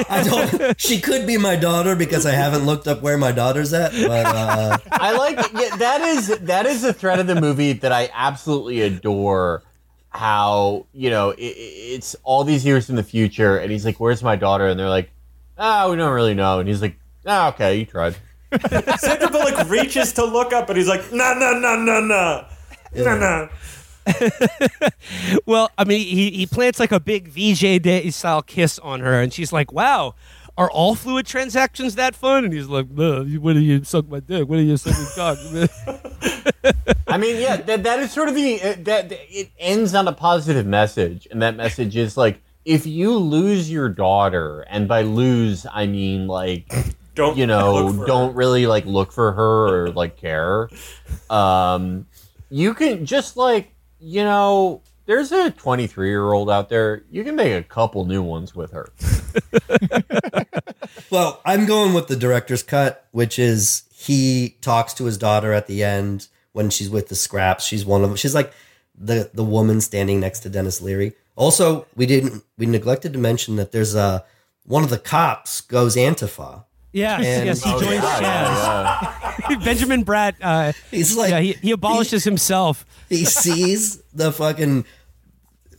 I 0.10 0.24
don't. 0.24 0.80
She 0.80 1.02
could 1.02 1.28
be 1.28 1.38
my 1.38 1.56
daughter 1.56 1.96
because 1.96 2.26
I 2.26 2.32
haven't 2.32 2.66
looked 2.66 2.88
up 2.88 3.02
where 3.02 3.18
my 3.18 3.32
daughter's 3.32 3.74
at. 3.74 3.92
But 3.92 4.26
uh, 4.26 4.78
I 4.92 5.18
like 5.18 5.38
yeah, 5.54 5.76
that 5.78 6.02
is 6.02 6.28
that 6.40 6.66
is 6.66 6.84
a 6.84 6.94
thread 6.94 7.20
of 7.20 7.28
the 7.28 7.40
movie 7.40 7.74
that 7.74 7.92
I 7.92 8.10
absolutely 8.14 8.82
adore. 8.82 9.64
How 10.16 10.86
you 10.94 11.10
know 11.10 11.32
it, 11.32 11.42
it's 11.42 12.16
all 12.24 12.44
these 12.44 12.66
years 12.66 12.90
in 12.90 12.96
the 12.96 13.04
future, 13.04 13.58
and 13.58 13.72
he's 13.72 13.86
like, 13.86 14.00
"Where's 14.00 14.24
my 14.24 14.36
daughter?" 14.36 14.68
And 14.68 14.80
they're 14.80 14.90
like, 14.90 15.12
"Ah, 15.58 15.90
we 15.90 15.98
don't 15.98 16.14
really 16.14 16.34
know." 16.34 16.60
And 16.60 16.68
he's 16.70 16.82
like, 16.82 16.98
"Ah, 17.26 17.50
okay, 17.50 17.80
you 17.80 17.86
tried." 17.86 18.16
Sandra 19.00 19.30
Bullock 19.30 19.70
reaches 19.70 20.14
to 20.14 20.26
look 20.26 20.54
up, 20.54 20.70
and 20.70 20.78
he's 20.78 20.88
like, 20.88 21.12
no, 21.12 21.34
no, 21.34 21.60
no, 21.60 21.76
no, 21.76 22.00
no, 22.00 22.46
no, 22.96 23.18
no. 23.18 23.50
well, 25.46 25.72
I 25.78 25.84
mean, 25.84 26.06
he, 26.06 26.32
he 26.32 26.46
plants 26.46 26.80
like 26.80 26.92
a 26.92 27.00
big 27.00 27.28
VJ 27.28 27.82
Day 27.82 28.10
style 28.12 28.42
kiss 28.42 28.80
on 28.80 29.00
her, 29.00 29.20
and 29.20 29.34
she's 29.34 29.52
like, 29.52 29.72
"Wow, 29.72 30.14
are 30.58 30.70
all 30.72 30.96
fluid 30.96 31.26
transactions 31.26 31.96
that 31.96 32.16
fun?" 32.16 32.46
And 32.46 32.54
he's 32.54 32.68
like, 32.68 32.90
"No, 32.90 33.22
you- 33.22 33.42
when 33.42 33.56
do 33.56 33.62
you 33.62 33.84
suck 33.84 34.08
my 34.10 34.20
dick? 34.20 34.48
When 34.48 34.60
do 34.60 34.66
you 34.66 34.78
suck 34.78 34.94
my 34.98 35.10
cock?" 35.16 35.38
I 37.08 37.18
mean, 37.18 37.40
yeah, 37.40 37.58
that, 37.58 37.84
that 37.84 38.00
is 38.00 38.12
sort 38.12 38.30
of 38.30 38.36
the 38.36 38.62
uh, 38.62 38.76
that 38.80 39.12
it 39.12 39.52
ends 39.60 39.94
on 39.94 40.08
a 40.08 40.14
positive 40.14 40.66
message, 40.66 41.28
and 41.32 41.42
that 41.42 41.56
message 41.56 41.96
is 41.96 42.18
like, 42.18 42.42
if 42.66 42.86
you 42.86 43.16
lose 43.16 43.72
your 43.72 43.90
daughter, 43.90 44.62
and 44.70 44.88
by 44.88 45.02
lose 45.04 45.66
I 45.72 45.86
mean 45.88 46.28
like, 46.28 46.74
don't 47.16 47.38
you 47.38 47.46
know, 47.48 48.06
don't 48.06 48.36
really 48.36 48.66
like 48.68 48.86
look 48.86 49.12
for 49.12 49.32
her 49.34 49.84
or 49.84 49.92
like 49.92 50.18
care. 50.18 50.70
Um, 51.30 52.08
you 52.50 52.74
can 52.74 53.06
just 53.06 53.38
like 53.38 53.72
you 54.00 54.24
know, 54.24 54.82
there's 55.06 55.32
a 55.32 55.52
23 55.52 56.10
year 56.10 56.32
old 56.34 56.50
out 56.50 56.70
there. 56.70 57.04
You 57.10 57.24
can 57.24 57.36
make 57.36 57.54
a 57.54 57.64
couple 57.64 58.06
new 58.06 58.22
ones 58.24 58.54
with 58.56 58.72
her. 58.72 58.90
Well, 61.12 61.42
I'm 61.46 61.66
going 61.66 61.94
with 61.94 62.08
the 62.08 62.16
director's 62.16 62.64
cut, 62.64 63.08
which 63.12 63.38
is 63.40 63.84
he 63.94 64.58
talks 64.62 64.94
to 64.96 65.06
his 65.06 65.18
daughter 65.18 65.54
at 65.54 65.68
the 65.68 65.84
end 65.84 66.28
when 66.52 66.70
she's 66.70 66.90
with 66.90 67.10
the 67.10 67.16
scraps. 67.16 67.64
She's 67.66 67.86
one 67.86 68.04
of 68.04 68.10
them. 68.10 68.18
She's 68.18 68.36
like 68.36 68.52
the 68.98 69.30
the 69.34 69.44
woman 69.44 69.82
standing 69.82 70.20
next 70.20 70.40
to 70.42 70.50
Dennis 70.50 70.82
Leary. 70.82 71.14
Also, 71.36 71.86
we 71.96 72.06
didn't 72.06 72.44
we 72.58 72.66
neglected 72.66 73.14
to 73.14 73.20
mention 73.20 73.56
that 73.58 73.72
there's 73.72 73.96
a 73.96 74.26
one 74.66 74.84
of 74.84 74.90
the 74.90 74.98
cops 74.98 75.62
goes 75.62 75.96
Antifa. 75.96 76.66
Yes, 76.92 77.20
And- 77.26 77.46
yes, 77.46 77.64
he 77.64 77.72
Oh, 77.74 77.80
joins 77.80 78.04
yeah, 78.04 78.96
Chaz. 79.42 79.64
Benjamin 79.66 80.04
Bratt. 80.06 80.36
Uh, 80.42 80.74
He's 80.92 81.16
like 81.16 81.30
yeah, 81.32 81.40
he, 81.40 81.54
he 81.54 81.72
abolishes 81.72 82.24
himself. 82.24 82.86
He 83.10 83.26
sees 83.26 84.02
the 84.14 84.32
fucking 84.32 84.86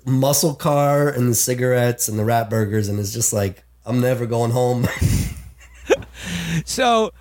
muscle 0.06 0.54
car 0.54 1.08
and 1.08 1.28
the 1.28 1.34
cigarettes 1.34 2.08
and 2.08 2.18
the 2.18 2.24
rat 2.24 2.48
burgers 2.48 2.88
and 2.88 2.98
it's 2.98 3.12
just 3.12 3.32
like, 3.32 3.64
I'm 3.84 4.00
never 4.00 4.24
going 4.26 4.52
home. 4.52 4.86
So 6.64 7.12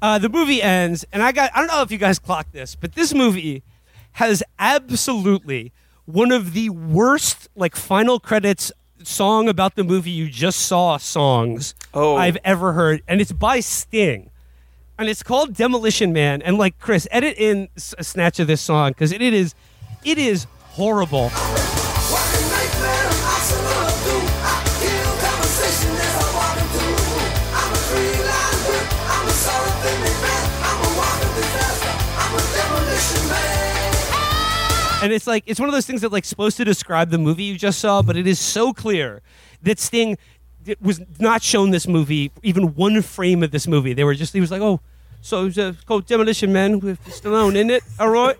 uh, 0.00 0.18
the 0.18 0.28
movie 0.28 0.62
ends, 0.62 1.04
and 1.12 1.22
I 1.22 1.32
got 1.32 1.50
I 1.54 1.58
don't 1.58 1.68
know 1.68 1.82
if 1.82 1.90
you 1.92 1.98
guys 1.98 2.18
clocked 2.18 2.52
this, 2.52 2.74
but 2.74 2.94
this 2.94 3.14
movie 3.14 3.62
has 4.12 4.42
absolutely 4.58 5.72
one 6.06 6.32
of 6.32 6.52
the 6.54 6.70
worst 6.70 7.48
like 7.54 7.76
final 7.76 8.18
credits 8.18 8.72
song 9.04 9.48
about 9.48 9.74
the 9.76 9.84
movie 9.84 10.10
you 10.10 10.28
just 10.28 10.60
saw 10.60 10.96
songs 10.96 11.74
Oh. 11.94 12.16
I've 12.16 12.38
ever 12.44 12.72
heard, 12.72 13.02
and 13.06 13.20
it's 13.20 13.32
by 13.32 13.60
Sting. 13.60 14.30
And 14.98 15.08
it's 15.08 15.22
called 15.22 15.54
Demolition 15.54 16.12
Man. 16.12 16.40
And 16.42 16.58
like 16.58 16.78
Chris, 16.78 17.06
edit 17.10 17.36
in 17.36 17.68
a 17.98 18.04
snatch 18.04 18.38
of 18.40 18.46
this 18.46 18.60
song 18.60 18.92
because 18.92 19.12
it, 19.12 19.20
it 19.20 19.34
is, 19.34 19.54
it 20.04 20.16
is 20.18 20.46
horrible. 20.70 21.30
And 35.02 35.12
it's 35.12 35.26
like 35.26 35.42
it's 35.46 35.58
one 35.58 35.68
of 35.68 35.72
those 35.72 35.86
things 35.86 36.00
that 36.02 36.12
like 36.12 36.24
supposed 36.24 36.56
to 36.58 36.64
describe 36.64 37.10
the 37.10 37.18
movie 37.18 37.44
you 37.44 37.58
just 37.58 37.80
saw, 37.80 38.02
but 38.02 38.16
it 38.16 38.26
is 38.26 38.38
so 38.38 38.72
clear 38.72 39.20
that 39.62 39.78
Sting 39.78 40.16
was 40.80 41.00
not 41.18 41.42
shown 41.42 41.70
this 41.70 41.88
movie 41.88 42.30
even 42.42 42.74
one 42.74 43.02
frame 43.02 43.42
of 43.42 43.50
this 43.50 43.66
movie. 43.66 43.94
They 43.94 44.04
were 44.04 44.14
just 44.14 44.32
he 44.32 44.40
was 44.40 44.50
like, 44.50 44.62
oh, 44.62 44.80
so 45.20 45.46
it's 45.46 45.58
uh, 45.58 45.72
called 45.86 46.06
Demolition 46.06 46.52
Man 46.52 46.78
with 46.80 47.04
Stallone 47.06 47.56
in 47.56 47.68
it. 47.70 47.82
All 47.98 48.10
right, 48.10 48.38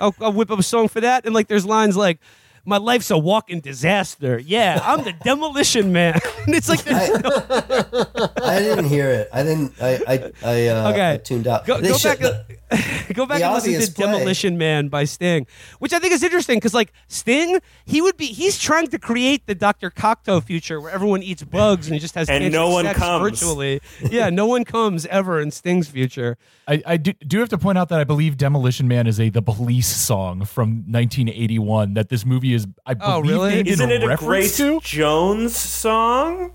I'll, 0.00 0.14
I'll 0.20 0.32
whip 0.32 0.50
up 0.50 0.58
a 0.58 0.64
song 0.64 0.88
for 0.88 1.00
that. 1.00 1.24
And 1.24 1.34
like 1.34 1.48
there's 1.48 1.66
lines 1.66 1.96
like. 1.96 2.18
My 2.64 2.78
life's 2.78 3.10
a 3.10 3.18
walking 3.18 3.60
disaster. 3.60 4.38
Yeah, 4.38 4.80
I'm 4.82 5.04
the 5.04 5.12
demolition 5.12 5.92
man. 5.92 6.18
it's 6.46 6.68
like, 6.68 6.82
there's 6.84 7.10
no- 7.22 7.30
I 8.42 8.58
didn't 8.58 8.86
hear 8.86 9.10
it. 9.10 9.28
I 9.32 9.42
didn't. 9.42 9.72
I 9.80 10.00
I 10.06 10.32
I, 10.44 10.66
uh, 10.68 10.90
Okay. 10.90 11.12
I 11.12 11.16
tuned 11.18 11.46
out. 11.46 11.66
Go- 11.66 11.80
go 11.80 11.96
should- 11.96 12.18
back 12.20 12.58
go 13.14 13.26
back 13.26 13.40
and 13.42 13.54
listen 13.54 13.80
to 13.80 13.92
play. 13.92 14.06
Demolition 14.06 14.58
Man 14.58 14.88
by 14.88 15.04
Sting, 15.04 15.46
which 15.78 15.92
I 15.92 15.98
think 15.98 16.12
is 16.12 16.22
interesting 16.24 16.56
because 16.56 16.74
like 16.74 16.92
Sting, 17.08 17.60
he 17.84 18.00
would 18.00 18.16
be 18.16 18.26
he's 18.26 18.58
trying 18.58 18.88
to 18.88 18.98
create 18.98 19.46
the 19.46 19.54
Dr. 19.54 19.90
Cocteau 19.90 20.42
future 20.42 20.80
where 20.80 20.90
everyone 20.90 21.22
eats 21.22 21.44
bugs 21.44 21.88
and 21.90 22.00
just 22.00 22.14
has 22.14 22.28
And 22.28 22.50
no 22.52 22.70
one 22.70 22.86
sex 22.86 22.98
comes. 22.98 23.22
virtually. 23.40 23.80
yeah, 24.10 24.30
no 24.30 24.46
one 24.46 24.64
comes 24.64 25.06
ever 25.06 25.40
in 25.40 25.50
Sting's 25.50 25.88
future. 25.88 26.36
I, 26.66 26.82
I 26.86 26.96
do, 26.96 27.12
do 27.12 27.38
have 27.40 27.50
to 27.50 27.58
point 27.58 27.76
out 27.76 27.90
that 27.90 28.00
I 28.00 28.04
believe 28.04 28.38
Demolition 28.38 28.88
Man 28.88 29.06
is 29.06 29.20
a 29.20 29.28
The 29.28 29.42
Police 29.42 29.86
song 29.94 30.44
from 30.46 30.76
1981 30.88 31.94
that 31.94 32.08
this 32.08 32.24
movie 32.24 32.53
is, 32.54 32.66
I 32.86 32.94
Oh, 33.00 33.20
believe, 33.20 33.36
really? 33.36 33.50
named 33.50 33.66
in 33.68 33.72
Isn't 33.74 33.90
it 33.90 34.02
a 34.02 34.08
reference 34.08 34.26
Grace 34.26 34.56
to? 34.58 34.80
Jones 34.80 35.56
song? 35.56 36.52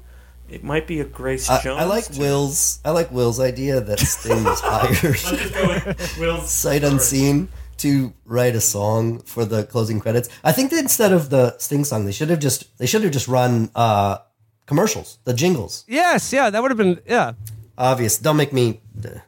It 0.49 0.63
might 0.63 0.87
be 0.87 0.99
a 0.99 1.05
Grace 1.05 1.49
I, 1.49 1.61
Jones. 1.61 1.79
I 1.81 1.85
like 1.85 2.05
Will's. 2.17 2.79
I 2.83 2.89
like 2.91 3.11
Will's 3.11 3.39
idea 3.39 3.79
that 3.81 3.99
Sting 3.99 4.43
was 4.43 4.59
hired 4.63 6.19
Will's 6.19 6.49
sight 6.51 6.83
unseen 6.83 7.49
to 7.77 8.13
write 8.25 8.55
a 8.55 8.61
song 8.61 9.19
for 9.19 9.45
the 9.45 9.63
closing 9.65 9.99
credits. 9.99 10.27
I 10.43 10.51
think 10.51 10.71
that 10.71 10.79
instead 10.79 11.13
of 11.13 11.29
the 11.29 11.55
Sting 11.59 11.83
song, 11.85 12.05
they 12.05 12.11
should 12.11 12.29
have 12.29 12.39
just 12.39 12.75
they 12.79 12.87
should 12.87 13.03
have 13.03 13.11
just 13.11 13.27
run 13.27 13.69
uh, 13.75 14.17
commercials, 14.65 15.19
the 15.23 15.33
jingles. 15.33 15.85
Yes, 15.87 16.33
yeah, 16.33 16.49
that 16.49 16.61
would 16.61 16.71
have 16.71 16.77
been 16.77 16.99
yeah. 17.05 17.33
Obvious. 17.77 18.17
Don't 18.17 18.35
make 18.37 18.51
me 18.51 18.81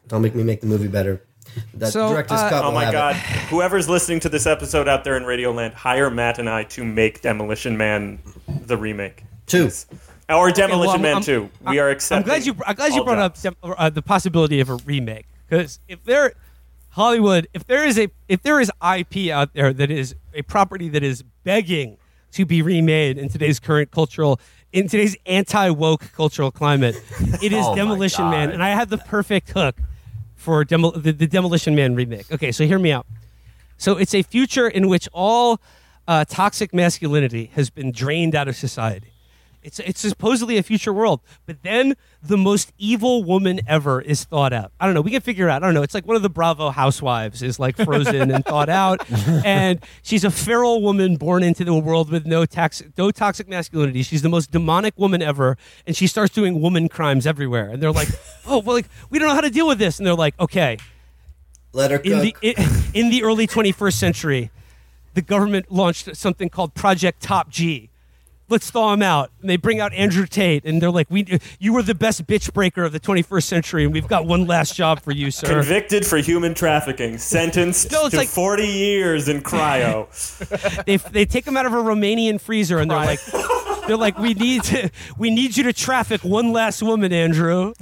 don't 0.07 0.21
make 0.23 0.33
me 0.35 0.43
make 0.43 0.61
the 0.61 0.67
movie 0.67 0.87
better. 0.87 1.21
That 1.75 1.91
So, 1.93 2.09
director's 2.09 2.39
uh, 2.39 2.49
cut. 2.49 2.63
Oh 2.63 2.67
will 2.67 2.73
my 2.75 2.85
have 2.85 2.93
it. 2.93 2.97
god. 2.97 3.15
Whoever's 3.49 3.89
listening 3.89 4.19
to 4.21 4.29
this 4.29 4.45
episode 4.45 4.87
out 4.87 5.03
there 5.03 5.17
in 5.17 5.23
Radioland, 5.23 5.73
hire 5.73 6.09
Matt 6.09 6.39
and 6.39 6.49
I 6.49 6.63
to 6.65 6.83
make 6.83 7.21
Demolition 7.21 7.77
Man 7.77 8.19
the 8.65 8.77
remake. 8.77 9.23
Two. 9.47 9.69
Or 10.29 10.49
Demolition 10.51 10.81
well, 10.85 10.91
I'm- 10.91 11.01
Man 11.01 11.13
I'm- 11.15 11.23
2. 11.23 11.49
We 11.67 11.79
are 11.79 11.87
I'm 11.89 11.93
accepting. 11.95 12.25
glad 12.25 12.45
you 12.45 12.55
I'm 12.65 12.75
glad 12.75 12.93
you 12.93 12.99
all 12.99 13.05
brought 13.05 13.15
jobs. 13.17 13.45
up 13.45 13.55
dem- 13.61 13.73
uh, 13.77 13.89
the 13.89 14.01
possibility 14.01 14.59
of 14.59 14.69
a 14.69 14.75
remake 14.85 15.25
because 15.49 15.79
if 15.89 16.03
there 16.05 16.33
Hollywood 16.89 17.47
if 17.53 17.65
there 17.67 17.85
is 17.85 17.97
a 17.99 18.07
if 18.29 18.41
there 18.43 18.59
is 18.59 18.71
IP 18.97 19.29
out 19.31 19.53
there 19.53 19.73
that 19.73 19.91
is 19.91 20.15
a 20.33 20.41
property 20.43 20.87
that 20.89 21.03
is 21.03 21.23
begging 21.43 21.97
to 22.33 22.45
be 22.45 22.61
remade 22.61 23.17
in 23.17 23.27
today's 23.29 23.59
current 23.59 23.91
cultural 23.91 24.39
in 24.71 24.87
today's 24.87 25.17
anti 25.25 25.69
woke 25.69 26.11
cultural 26.13 26.49
climate, 26.51 26.95
it 27.41 27.51
is 27.51 27.65
Oh 27.65 27.71
my 27.71 27.75
Demolition 27.75 28.29
Man, 28.29 28.47
God. 28.49 28.53
and 28.53 28.63
I 28.63 28.69
have 28.69 28.89
the 28.89 28.97
perfect 28.99 29.49
hook 29.51 29.75
for 30.41 30.65
demo- 30.65 30.91
the, 30.91 31.11
the 31.11 31.27
Demolition 31.27 31.75
Man 31.75 31.93
remake. 31.93 32.31
Okay, 32.31 32.51
so 32.51 32.65
hear 32.65 32.79
me 32.79 32.91
out. 32.91 33.05
So 33.77 33.97
it's 33.97 34.15
a 34.15 34.23
future 34.23 34.67
in 34.67 34.87
which 34.87 35.07
all 35.13 35.61
uh, 36.07 36.25
toxic 36.27 36.73
masculinity 36.73 37.51
has 37.53 37.69
been 37.69 37.91
drained 37.91 38.33
out 38.33 38.47
of 38.47 38.55
society. 38.55 39.10
It's 39.63 39.79
it's 39.79 39.99
supposedly 39.99 40.57
a 40.57 40.63
future 40.63 40.91
world, 40.91 41.21
but 41.45 41.61
then 41.61 41.95
the 42.23 42.37
most 42.37 42.73
evil 42.79 43.23
woman 43.23 43.61
ever 43.67 44.01
is 44.01 44.23
thought 44.23 44.53
out. 44.53 44.71
I 44.79 44.85
don't 44.85 44.95
know. 44.95 45.01
We 45.01 45.11
can 45.11 45.21
figure 45.21 45.47
it 45.47 45.51
out. 45.51 45.61
I 45.61 45.67
don't 45.67 45.75
know. 45.75 45.83
It's 45.83 45.93
like 45.93 46.07
one 46.07 46.15
of 46.15 46.23
the 46.23 46.29
Bravo 46.29 46.71
housewives 46.71 47.43
is 47.43 47.59
like 47.59 47.77
frozen 47.77 48.31
and 48.31 48.43
thought 48.43 48.69
out, 48.69 49.07
and 49.45 49.79
she's 50.01 50.23
a 50.23 50.31
feral 50.31 50.81
woman 50.81 51.15
born 51.15 51.43
into 51.43 51.63
the 51.63 51.75
world 51.75 52.09
with 52.09 52.25
no 52.25 52.45
tax, 52.45 52.81
no 52.97 53.11
toxic 53.11 53.47
masculinity. 53.47 54.01
She's 54.01 54.23
the 54.23 54.29
most 54.29 54.49
demonic 54.51 54.97
woman 54.97 55.21
ever, 55.21 55.57
and 55.85 55.95
she 55.95 56.07
starts 56.07 56.33
doing 56.33 56.59
woman 56.59 56.89
crimes 56.89 57.27
everywhere. 57.27 57.69
And 57.69 57.83
they're 57.83 57.91
like, 57.91 58.09
"Oh, 58.47 58.59
well, 58.59 58.75
like 58.75 58.87
we 59.11 59.19
don't 59.19 59.27
know 59.27 59.35
how 59.35 59.41
to 59.41 59.51
deal 59.51 59.67
with 59.67 59.77
this." 59.77 59.99
And 59.99 60.07
they're 60.07 60.15
like, 60.15 60.33
"Okay, 60.39 60.77
Let 61.71 61.91
her 61.91 61.97
in 61.97 62.19
the 62.19 62.35
in, 62.41 62.55
in 62.95 63.09
the 63.11 63.21
early 63.23 63.45
21st 63.45 63.93
century, 63.93 64.49
the 65.13 65.21
government 65.21 65.71
launched 65.71 66.15
something 66.15 66.49
called 66.49 66.73
Project 66.73 67.21
Top 67.21 67.49
G. 67.49 67.89
Let's 68.51 68.69
thaw 68.69 68.93
him 68.93 69.01
out. 69.01 69.31
And 69.39 69.49
they 69.49 69.55
bring 69.55 69.79
out 69.79 69.93
Andrew 69.93 70.25
Tate, 70.27 70.65
and 70.65 70.81
they're 70.81 70.91
like, 70.91 71.09
"We, 71.09 71.39
you 71.57 71.73
were 71.73 71.81
the 71.81 71.95
best 71.95 72.27
bitch 72.27 72.53
breaker 72.53 72.83
of 72.83 72.91
the 72.91 72.99
21st 72.99 73.43
century, 73.43 73.85
and 73.85 73.93
we've 73.93 74.07
got 74.09 74.27
one 74.27 74.45
last 74.45 74.75
job 74.75 75.01
for 75.01 75.11
you, 75.11 75.31
sir." 75.31 75.47
Convicted 75.47 76.05
for 76.05 76.17
human 76.17 76.53
trafficking, 76.53 77.17
sentenced 77.17 77.91
No, 77.91 78.01
it's 78.05 78.11
to 78.11 78.17
like- 78.17 78.27
40 78.27 78.67
years 78.67 79.29
in 79.29 79.41
cryo. 79.41 80.07
they 80.85 80.97
they 80.97 81.25
take 81.25 81.47
him 81.47 81.55
out 81.55 81.65
of 81.65 81.71
a 81.73 81.77
Romanian 81.77 82.39
freezer, 82.41 82.79
and 82.79 82.91
they're 82.91 82.97
like, 82.97 83.21
"They're 83.87 83.95
like, 83.97 84.17
we 84.19 84.33
need 84.33 84.63
to, 84.65 84.89
we 85.17 85.29
need 85.29 85.55
you 85.55 85.63
to 85.63 85.71
traffic 85.73 86.23
one 86.25 86.51
last 86.51 86.83
woman, 86.83 87.13
Andrew." 87.13 87.73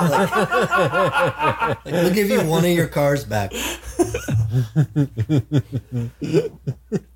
Like, 0.00 1.84
we'll 1.84 2.12
give 2.12 2.28
you 2.28 2.40
one 2.42 2.64
of 2.64 2.70
your 2.72 2.88
cars 2.88 3.24
back. 3.24 3.52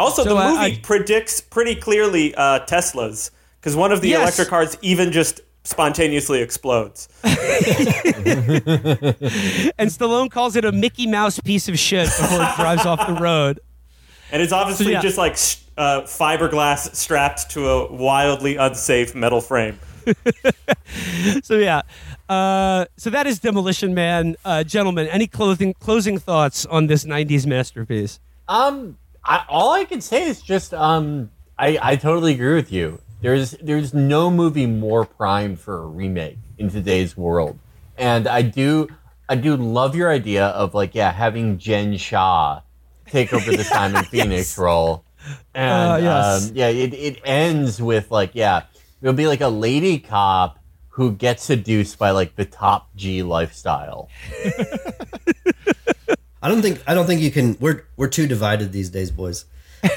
Also, 0.00 0.24
So, 0.24 0.30
the 0.30 0.34
movie 0.34 0.58
I- 0.58 0.80
predicts 0.82 1.40
pretty 1.40 1.74
clearly 1.76 2.34
uh, 2.34 2.60
Teslas 2.66 3.30
because 3.60 3.76
one 3.76 3.92
of 3.92 4.00
the 4.00 4.08
Yes. 4.10 4.20
electric 4.22 4.48
cars 4.48 4.76
even 4.82 5.12
just 5.12 5.40
spontaneously 5.64 6.40
explodes. 6.40 7.08
and 7.24 7.34
Stallone 9.90 10.30
calls 10.30 10.56
it 10.56 10.64
a 10.64 10.72
Mickey 10.72 11.06
Mouse 11.06 11.38
piece 11.40 11.68
of 11.68 11.78
shit 11.78 12.06
before 12.06 12.42
it 12.42 12.56
drives 12.56 12.86
off 12.86 13.06
the 13.06 13.14
road. 13.14 13.60
And 14.32 14.40
it's 14.42 14.52
obviously 14.52 14.86
So, 14.86 14.90
yeah. 14.92 15.00
just 15.02 15.18
like 15.18 15.32
uh, 15.76 16.02
fiberglass 16.02 16.94
strapped 16.94 17.50
to 17.50 17.68
a 17.68 17.92
wildly 17.92 18.56
unsafe 18.56 19.14
metal 19.14 19.40
frame. 19.40 19.78
So 21.44 21.56
yeah, 21.58 21.82
uh, 22.28 22.86
so 22.96 23.10
that 23.10 23.26
is 23.28 23.38
Demolition 23.38 23.94
Man, 23.94 24.34
uh, 24.44 24.64
gentlemen. 24.64 25.06
Any 25.06 25.28
closing 25.28 25.72
closing 25.74 26.18
thoughts 26.18 26.66
on 26.66 26.88
this 26.88 27.04
'90s 27.04 27.46
masterpiece? 27.46 28.18
Um, 28.48 28.96
I, 29.24 29.44
all 29.48 29.72
I 29.72 29.84
can 29.84 30.00
say 30.00 30.24
is 30.24 30.40
just 30.42 30.72
um, 30.74 31.30
I 31.58 31.78
I 31.80 31.96
totally 31.96 32.34
agree 32.34 32.54
with 32.54 32.72
you. 32.72 33.00
There's 33.20 33.52
there's 33.62 33.92
no 33.92 34.30
movie 34.30 34.66
more 34.66 35.04
primed 35.04 35.60
for 35.60 35.82
a 35.82 35.86
remake 35.86 36.38
in 36.58 36.70
today's 36.70 37.16
world, 37.16 37.58
and 37.98 38.26
I 38.26 38.42
do 38.42 38.88
I 39.28 39.34
do 39.36 39.56
love 39.56 39.94
your 39.94 40.10
idea 40.10 40.46
of 40.46 40.74
like 40.74 40.94
yeah 40.94 41.12
having 41.12 41.58
Jen 41.58 41.96
Shah 41.98 42.60
take 43.06 43.32
over 43.32 43.50
the 43.52 43.64
Simon 43.74 44.04
Phoenix 44.04 44.56
role, 44.56 45.04
and 45.54 45.92
Uh, 45.92 45.98
yes. 46.02 46.48
um, 46.50 46.56
yeah 46.56 46.68
it 46.68 46.94
it 46.94 47.20
ends 47.24 47.80
with 47.82 48.10
like 48.10 48.30
yeah 48.34 48.62
it'll 49.02 49.12
be 49.14 49.26
like 49.26 49.42
a 49.42 49.48
lady 49.48 49.98
cop 49.98 50.58
who 50.94 51.12
gets 51.12 51.42
seduced 51.44 51.98
by 51.98 52.10
like 52.10 52.36
the 52.36 52.44
top 52.44 52.88
G 52.96 53.22
lifestyle. 53.22 54.08
I 56.42 56.48
don't 56.48 56.62
think 56.62 56.82
I 56.86 56.94
don't 56.94 57.06
think 57.06 57.20
you 57.20 57.30
can. 57.30 57.56
We're 57.60 57.84
we're 57.96 58.08
too 58.08 58.26
divided 58.26 58.72
these 58.72 58.90
days, 58.90 59.10
boys. 59.10 59.44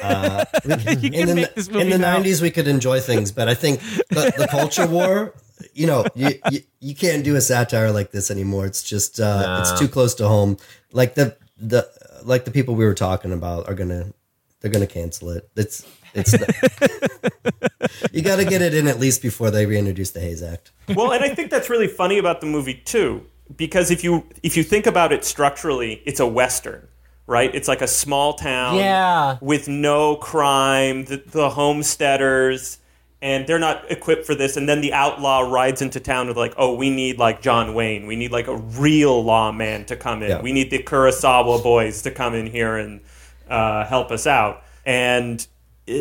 Uh, 0.01 0.45
we- 0.65 0.71
in 0.73 1.27
the, 1.27 1.35
make 1.35 1.55
this 1.55 1.67
in 1.67 1.89
the 1.89 1.97
now. 1.97 2.19
90s, 2.19 2.41
we 2.41 2.51
could 2.51 2.67
enjoy 2.67 2.99
things, 3.01 3.31
but 3.31 3.49
I 3.49 3.53
think 3.53 3.81
the, 4.09 4.33
the 4.37 4.47
culture 4.49 4.87
war, 4.87 5.33
you 5.73 5.87
know, 5.87 6.05
you, 6.15 6.29
you, 6.51 6.59
you 6.79 6.95
can't 6.95 7.21
do 7.23 7.35
a 7.35 7.41
satire 7.41 7.91
like 7.91 8.11
this 8.11 8.31
anymore. 8.31 8.65
It's 8.65 8.81
just 8.83 9.19
uh, 9.19 9.59
it's 9.61 9.77
too 9.79 9.87
close 9.89 10.15
to 10.15 10.27
home. 10.27 10.57
Like 10.93 11.15
the 11.15 11.35
the 11.57 11.89
like 12.23 12.45
the 12.45 12.51
people 12.51 12.75
we 12.75 12.85
were 12.85 12.93
talking 12.93 13.33
about 13.33 13.67
are 13.67 13.73
gonna 13.73 14.13
they're 14.61 14.71
gonna 14.71 14.87
cancel 14.87 15.29
it. 15.31 15.49
It's 15.57 15.85
it's 16.13 16.33
you 18.11 18.21
got 18.21 18.37
to 18.37 18.45
get 18.45 18.61
it 18.61 18.73
in 18.73 18.87
at 18.87 18.99
least 18.99 19.21
before 19.21 19.51
they 19.51 19.65
reintroduce 19.65 20.11
the 20.11 20.19
Hays 20.19 20.41
Act. 20.43 20.71
well, 20.95 21.11
and 21.11 21.23
I 21.23 21.33
think 21.35 21.49
that's 21.51 21.69
really 21.69 21.87
funny 21.87 22.17
about 22.17 22.39
the 22.41 22.47
movie 22.47 22.75
too, 22.75 23.25
because 23.55 23.91
if 23.91 24.03
you 24.03 24.25
if 24.41 24.57
you 24.57 24.63
think 24.63 24.85
about 24.87 25.11
it 25.11 25.23
structurally, 25.25 26.01
it's 26.05 26.19
a 26.19 26.27
western, 26.27 26.87
right? 27.27 27.53
It's 27.53 27.67
like 27.67 27.81
a 27.81 27.87
small 27.87 28.33
town, 28.33 28.75
Yeah. 28.77 29.37
with 29.41 29.67
no 29.67 30.15
crime, 30.15 31.05
the, 31.05 31.17
the 31.25 31.49
homesteaders, 31.49 32.79
and 33.21 33.47
they're 33.47 33.59
not 33.59 33.89
equipped 33.91 34.25
for 34.25 34.35
this. 34.35 34.57
And 34.57 34.67
then 34.67 34.81
the 34.81 34.93
outlaw 34.93 35.41
rides 35.41 35.81
into 35.81 35.99
town 35.99 36.27
with 36.27 36.37
like, 36.37 36.53
oh, 36.57 36.73
we 36.75 36.89
need 36.89 37.17
like 37.19 37.41
John 37.41 37.73
Wayne, 37.73 38.07
we 38.07 38.15
need 38.15 38.31
like 38.31 38.47
a 38.47 38.55
real 38.57 39.23
lawman 39.23 39.85
to 39.85 39.95
come 39.95 40.23
in, 40.23 40.29
Yeah. 40.29 40.41
we 40.41 40.51
need 40.51 40.71
the 40.71 40.79
Kurosawa 40.83 41.61
boys 41.63 42.01
to 42.03 42.11
come 42.11 42.33
in 42.33 42.47
here 42.47 42.77
and 42.77 43.01
uh, 43.49 43.85
help 43.85 44.09
us 44.11 44.25
out, 44.25 44.63
and 44.85 45.45
uh, 45.89 45.93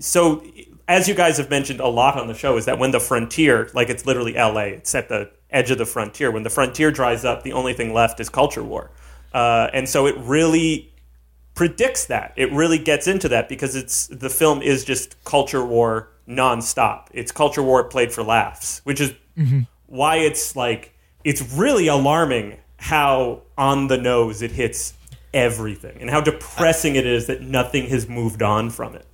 so 0.00 0.42
as 0.88 1.08
you 1.08 1.14
guys 1.14 1.38
have 1.38 1.48
mentioned 1.48 1.80
a 1.80 1.86
lot 1.86 2.18
on 2.18 2.26
the 2.26 2.34
show 2.34 2.56
is 2.56 2.64
that 2.64 2.78
when 2.78 2.90
the 2.90 2.98
frontier 3.00 3.70
like 3.72 3.88
it's 3.88 4.04
literally 4.04 4.34
la 4.34 4.58
it's 4.58 4.92
at 4.94 5.08
the 5.08 5.30
edge 5.50 5.70
of 5.70 5.78
the 5.78 5.86
frontier. 5.86 6.30
When 6.30 6.42
the 6.42 6.50
frontier 6.50 6.90
dries 6.90 7.24
up 7.24 7.42
the 7.42 7.52
only 7.52 7.72
thing 7.72 7.92
left 7.92 8.20
is 8.20 8.28
culture 8.28 8.62
war. 8.62 8.90
Uh, 9.32 9.68
and 9.72 9.88
so 9.88 10.06
it 10.06 10.16
really 10.18 10.92
predicts 11.54 12.06
that. 12.06 12.32
It 12.36 12.52
really 12.52 12.78
gets 12.78 13.06
into 13.06 13.28
that 13.30 13.48
because 13.48 13.74
it's 13.76 14.06
the 14.08 14.30
film 14.30 14.62
is 14.62 14.84
just 14.84 15.22
culture 15.24 15.64
war 15.64 16.08
nonstop. 16.28 17.06
It's 17.12 17.32
culture 17.32 17.62
war 17.62 17.84
played 17.84 18.12
for 18.12 18.22
laughs 18.22 18.80
which 18.84 19.00
is 19.00 19.12
why 19.86 20.16
it's 20.16 20.56
like 20.56 20.94
it's 21.24 21.42
really 21.52 21.86
alarming 21.88 22.56
how 22.78 23.42
on 23.58 23.86
the 23.88 23.96
nose 23.98 24.42
it 24.42 24.50
hits 24.52 24.94
everything 25.34 25.98
and 26.00 26.08
how 26.10 26.20
depressing 26.20 26.96
it 26.96 27.06
is 27.06 27.26
that 27.26 27.42
nothing 27.42 27.86
has 27.88 28.08
moved 28.08 28.42
on 28.42 28.70
from 28.70 28.94
it. 28.94 29.06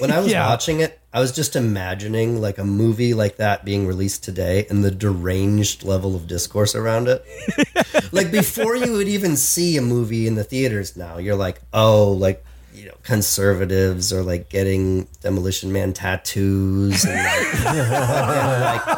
When 0.00 0.10
I 0.10 0.18
was 0.18 0.28
Yeah. 0.32 0.48
watching 0.48 0.80
it, 0.80 0.98
I 1.14 1.20
was 1.20 1.30
just 1.30 1.54
imagining 1.54 2.40
like 2.40 2.58
a 2.58 2.64
movie 2.64 3.14
like 3.14 3.36
that 3.36 3.64
being 3.64 3.86
released 3.86 4.24
today 4.24 4.66
and 4.68 4.82
the 4.82 4.90
deranged 4.90 5.84
level 5.84 6.16
of 6.16 6.26
discourse 6.26 6.74
around 6.74 7.06
it. 7.06 7.24
like 8.12 8.32
before 8.32 8.74
you 8.74 8.94
would 8.94 9.06
even 9.06 9.36
see 9.36 9.76
a 9.76 9.80
movie 9.82 10.26
in 10.26 10.34
the 10.34 10.42
theaters 10.42 10.96
now, 10.96 11.18
you're 11.18 11.36
like, 11.36 11.60
oh, 11.72 12.10
like 12.10 12.44
you 12.74 12.86
know, 12.86 12.94
conservatives 13.04 14.12
are 14.12 14.24
like 14.24 14.48
getting 14.48 15.06
Demolition 15.22 15.72
Man 15.72 15.92
tattoos 15.92 17.04
and 17.04 17.14
like, 17.14 18.86
like, 18.86 18.88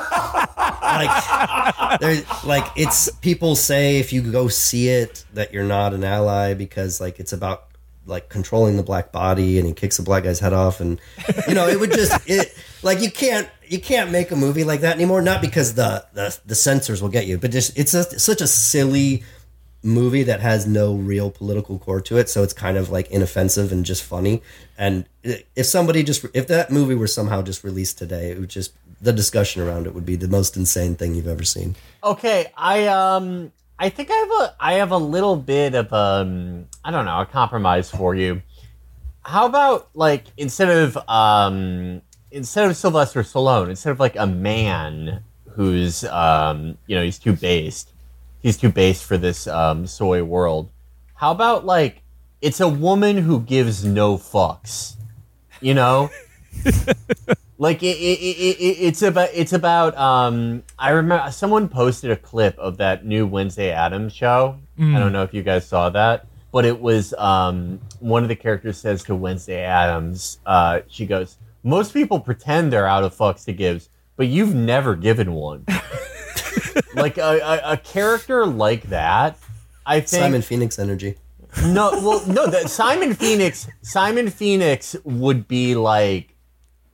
like, 0.80 2.00
they're- 2.00 2.24
like 2.46 2.64
it's 2.76 3.10
people 3.20 3.54
say 3.54 3.98
if 3.98 4.14
you 4.14 4.22
go 4.22 4.48
see 4.48 4.88
it 4.88 5.22
that 5.34 5.52
you're 5.52 5.64
not 5.64 5.92
an 5.92 6.02
ally 6.04 6.54
because 6.54 6.98
like 6.98 7.20
it's 7.20 7.34
about 7.34 7.65
like 8.06 8.28
controlling 8.28 8.76
the 8.76 8.82
black 8.82 9.12
body 9.12 9.58
and 9.58 9.66
he 9.66 9.74
kicks 9.74 9.98
a 9.98 10.02
black 10.02 10.24
guy's 10.24 10.40
head 10.40 10.52
off 10.52 10.80
and 10.80 11.00
you 11.48 11.54
know 11.54 11.66
it 11.66 11.78
would 11.78 11.92
just 11.92 12.18
it 12.30 12.56
like 12.82 13.00
you 13.00 13.10
can't 13.10 13.48
you 13.66 13.80
can't 13.80 14.10
make 14.10 14.30
a 14.30 14.36
movie 14.36 14.64
like 14.64 14.80
that 14.80 14.94
anymore 14.94 15.20
not 15.20 15.40
because 15.40 15.74
the 15.74 16.06
the, 16.12 16.38
the 16.46 16.54
censors 16.54 17.02
will 17.02 17.08
get 17.08 17.26
you 17.26 17.36
but 17.36 17.50
just 17.50 17.76
it's 17.76 17.94
a, 17.94 18.18
such 18.18 18.40
a 18.40 18.46
silly 18.46 19.24
movie 19.86 20.24
that 20.24 20.40
has 20.40 20.66
no 20.66 20.94
real 20.94 21.30
political 21.30 21.78
core 21.78 22.00
to 22.00 22.18
it 22.18 22.28
so 22.28 22.42
it's 22.42 22.52
kind 22.52 22.76
of 22.76 22.90
like 22.90 23.10
inoffensive 23.10 23.72
and 23.72 23.84
just 23.84 24.02
funny. 24.02 24.42
And 24.76 25.06
if 25.22 25.66
somebody 25.66 26.02
just 26.02 26.26
if 26.34 26.48
that 26.48 26.70
movie 26.70 26.94
were 26.94 27.06
somehow 27.06 27.40
just 27.42 27.64
released 27.64 27.96
today 27.96 28.30
it 28.30 28.40
would 28.40 28.50
just 28.50 28.72
the 29.00 29.12
discussion 29.12 29.62
around 29.62 29.86
it 29.86 29.94
would 29.94 30.06
be 30.06 30.16
the 30.16 30.28
most 30.28 30.56
insane 30.56 30.96
thing 30.96 31.14
you've 31.14 31.28
ever 31.28 31.44
seen. 31.44 31.76
Okay, 32.02 32.52
I 32.56 32.86
um 32.86 33.52
I 33.78 33.88
think 33.90 34.10
I 34.10 34.14
have 34.14 34.30
a 34.30 34.56
I 34.58 34.72
have 34.74 34.90
a 34.90 34.96
little 34.96 35.36
bit 35.36 35.74
of 35.74 35.92
um 35.92 36.66
I 36.84 36.90
don't 36.90 37.04
know, 37.04 37.20
a 37.20 37.26
compromise 37.26 37.90
for 37.90 38.14
you. 38.14 38.42
How 39.22 39.46
about 39.46 39.90
like 39.94 40.24
instead 40.36 40.70
of 40.70 40.96
um 41.08 42.00
instead 42.30 42.70
of 42.70 42.76
Sylvester 42.76 43.22
Stallone, 43.22 43.68
instead 43.68 43.90
of 43.90 44.00
like 44.00 44.16
a 44.16 44.26
man 44.26 45.22
who's 45.50 46.04
um 46.04 46.78
you 46.86 46.96
know, 46.96 47.02
he's 47.02 47.18
too 47.18 47.34
based. 47.34 47.90
He's 48.40 48.56
too 48.56 48.70
based 48.70 49.04
for 49.04 49.18
this 49.18 49.46
um 49.46 49.86
soy 49.86 50.22
world. 50.24 50.70
How 51.14 51.32
about 51.32 51.66
like 51.66 52.02
it's 52.40 52.60
a 52.60 52.68
woman 52.68 53.18
who 53.18 53.40
gives 53.40 53.84
no 53.84 54.16
fucks. 54.16 54.94
You 55.60 55.74
know? 55.74 56.10
like 57.58 57.82
it, 57.82 57.96
it, 57.96 58.18
it, 58.20 58.60
it, 58.60 58.76
it's 58.86 59.02
about 59.02 59.28
it's 59.32 59.52
about 59.52 59.96
um 59.96 60.62
i 60.78 60.90
remember 60.90 61.30
someone 61.30 61.68
posted 61.68 62.10
a 62.10 62.16
clip 62.16 62.58
of 62.58 62.76
that 62.76 63.04
new 63.06 63.26
wednesday 63.26 63.70
Addams 63.70 64.12
show. 64.12 64.58
I 64.78 64.98
don't 64.98 65.12
know 65.12 65.22
if 65.22 65.32
you 65.32 65.42
guys 65.42 65.66
saw 65.66 65.88
that 65.90 66.26
but 66.52 66.64
it 66.64 66.78
was 66.80 67.14
um 67.14 67.80
one 68.00 68.22
of 68.22 68.28
the 68.28 68.36
characters 68.36 68.76
says 68.78 69.02
to 69.04 69.14
wednesday 69.14 69.62
Addams 69.62 70.38
uh 70.46 70.80
she 70.88 71.06
goes 71.06 71.38
most 71.62 71.92
people 71.92 72.20
pretend 72.20 72.72
they're 72.72 72.86
out 72.86 73.04
of 73.04 73.14
fucks 73.16 73.44
to 73.46 73.52
give 73.52 73.88
but 74.16 74.28
you've 74.28 74.54
never 74.54 74.94
given 74.94 75.32
one. 75.32 75.64
Like 76.94 77.18
a, 77.18 77.38
a, 77.40 77.72
a 77.72 77.76
character 77.78 78.44
like 78.46 78.82
that 78.84 79.38
i 79.86 80.00
think 80.00 80.22
simon 80.22 80.42
phoenix 80.42 80.78
energy. 80.78 81.16
No, 81.64 81.90
well, 81.92 82.26
no. 82.26 82.46
That 82.48 82.68
Simon 82.68 83.14
Phoenix, 83.14 83.66
Simon 83.82 84.28
Phoenix 84.28 84.94
would 85.04 85.48
be 85.48 85.74
like 85.74 86.34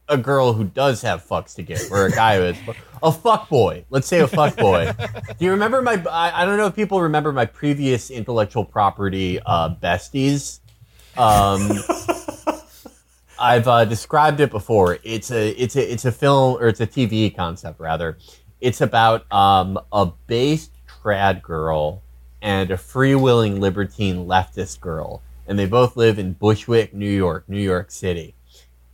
a 0.08 0.16
girl 0.16 0.52
who 0.52 0.64
does 0.64 1.02
have 1.02 1.26
fucks 1.26 1.54
to 1.54 1.62
give, 1.62 1.90
or 1.90 2.06
a 2.06 2.10
guy 2.10 2.36
who 2.36 2.44
is 2.44 2.58
a 3.02 3.12
fuck 3.12 3.48
boy. 3.48 3.84
Let's 3.90 4.06
say 4.06 4.20
a 4.20 4.28
fuck 4.28 4.56
boy. 4.56 4.92
Do 5.38 5.44
you 5.44 5.50
remember 5.52 5.82
my? 5.82 6.02
I, 6.10 6.42
I 6.42 6.44
don't 6.44 6.56
know 6.56 6.66
if 6.66 6.76
people 6.76 7.00
remember 7.00 7.32
my 7.32 7.46
previous 7.46 8.10
intellectual 8.10 8.64
property 8.64 9.40
uh, 9.44 9.74
besties. 9.74 10.60
Um, 11.16 11.70
I've 13.38 13.66
uh, 13.66 13.84
described 13.84 14.40
it 14.40 14.50
before. 14.50 14.98
It's 15.02 15.30
a 15.30 15.50
it's 15.50 15.76
a 15.76 15.92
it's 15.92 16.04
a 16.04 16.12
film 16.12 16.56
or 16.60 16.68
it's 16.68 16.80
a 16.80 16.86
TV 16.86 17.34
concept 17.34 17.80
rather. 17.80 18.18
It's 18.60 18.80
about 18.80 19.30
um, 19.32 19.78
a 19.92 20.06
based 20.26 20.70
trad 20.86 21.42
girl 21.42 22.02
and 22.40 22.70
a 22.70 22.76
free-willing 22.76 23.60
libertine 23.60 24.26
leftist 24.26 24.80
girl, 24.80 25.22
and 25.46 25.58
they 25.58 25.66
both 25.66 25.96
live 25.96 26.18
in 26.18 26.34
Bushwick, 26.34 26.94
New 26.94 27.10
York, 27.10 27.48
New 27.48 27.60
York 27.60 27.90
City. 27.90 28.34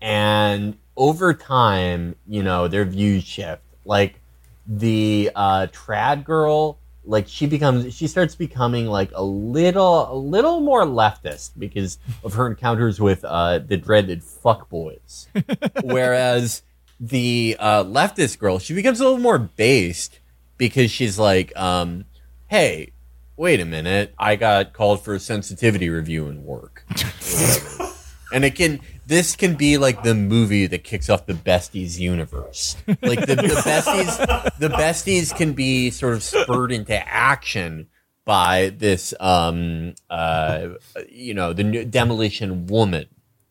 And 0.01 0.78
over 0.99 1.33
time, 1.33 2.16
you 2.27 2.43
know, 2.43 2.69
their 2.69 2.85
views 2.85 3.25
shift. 3.25 3.62
Like 3.87 4.20
the 4.66 5.31
uh, 5.35 5.69
trad 5.73 6.25
girl, 6.25 6.79
like 7.05 7.27
she 7.27 7.47
becomes, 7.47 7.95
she 7.95 8.07
starts 8.07 8.35
becoming 8.35 8.87
like 8.87 9.11
a 9.15 9.23
little, 9.23 10.12
a 10.12 10.19
little 10.19 10.61
more 10.61 10.83
leftist 10.85 11.53
because 11.57 11.99
of 12.23 12.35
her 12.35 12.49
encounters 12.49 13.01
with 13.01 13.25
uh, 13.25 13.61
the 13.61 13.79
dreaded 13.79 14.20
fuckboys. 14.20 15.29
Whereas 15.83 16.62
the 17.01 17.57
uh, 17.59 17.85
leftist 17.85 18.39
girl, 18.39 18.59
she 18.59 18.75
becomes 18.75 19.01
a 19.01 19.05
little 19.05 19.20
more 19.20 19.39
based 19.39 20.19
because 20.59 20.91
she's 20.91 21.19
like, 21.19 21.57
um, 21.57 22.05
hey, 22.49 22.93
wait 23.37 23.61
a 23.61 23.65
minute, 23.65 24.12
I 24.19 24.35
got 24.37 24.73
called 24.73 25.03
for 25.03 25.15
a 25.15 25.20
sensitivity 25.20 25.89
review 25.89 26.27
in 26.27 26.45
work. 26.45 26.85
and 28.33 28.45
it 28.45 28.57
can 28.57 28.81
this 29.09 29.36
can 29.36 29.55
be 29.55 29.78
like 29.78 30.02
the 30.02 30.14
movie 30.14 30.66
that 30.66 30.85
kicks 30.85 31.09
off 31.09 31.24
the 31.24 31.32
besties 31.32 31.98
universe. 31.98 32.76
Like 33.01 33.20
the, 33.26 33.36
the 33.36 33.62
besties 33.64 34.59
the 34.59 34.68
besties 34.68 35.35
can 35.35 35.55
be 35.55 35.90
sort 35.90 36.12
of 36.12 36.22
spurred 36.22 36.72
into 36.72 36.94
action 37.09 37.89
by 38.26 38.68
this 38.76 39.14
um 39.18 39.94
uh 40.10 40.68
you 41.09 41.32
know, 41.32 41.55
the 41.55 41.86
demolition 41.86 42.66
woman, 42.66 43.06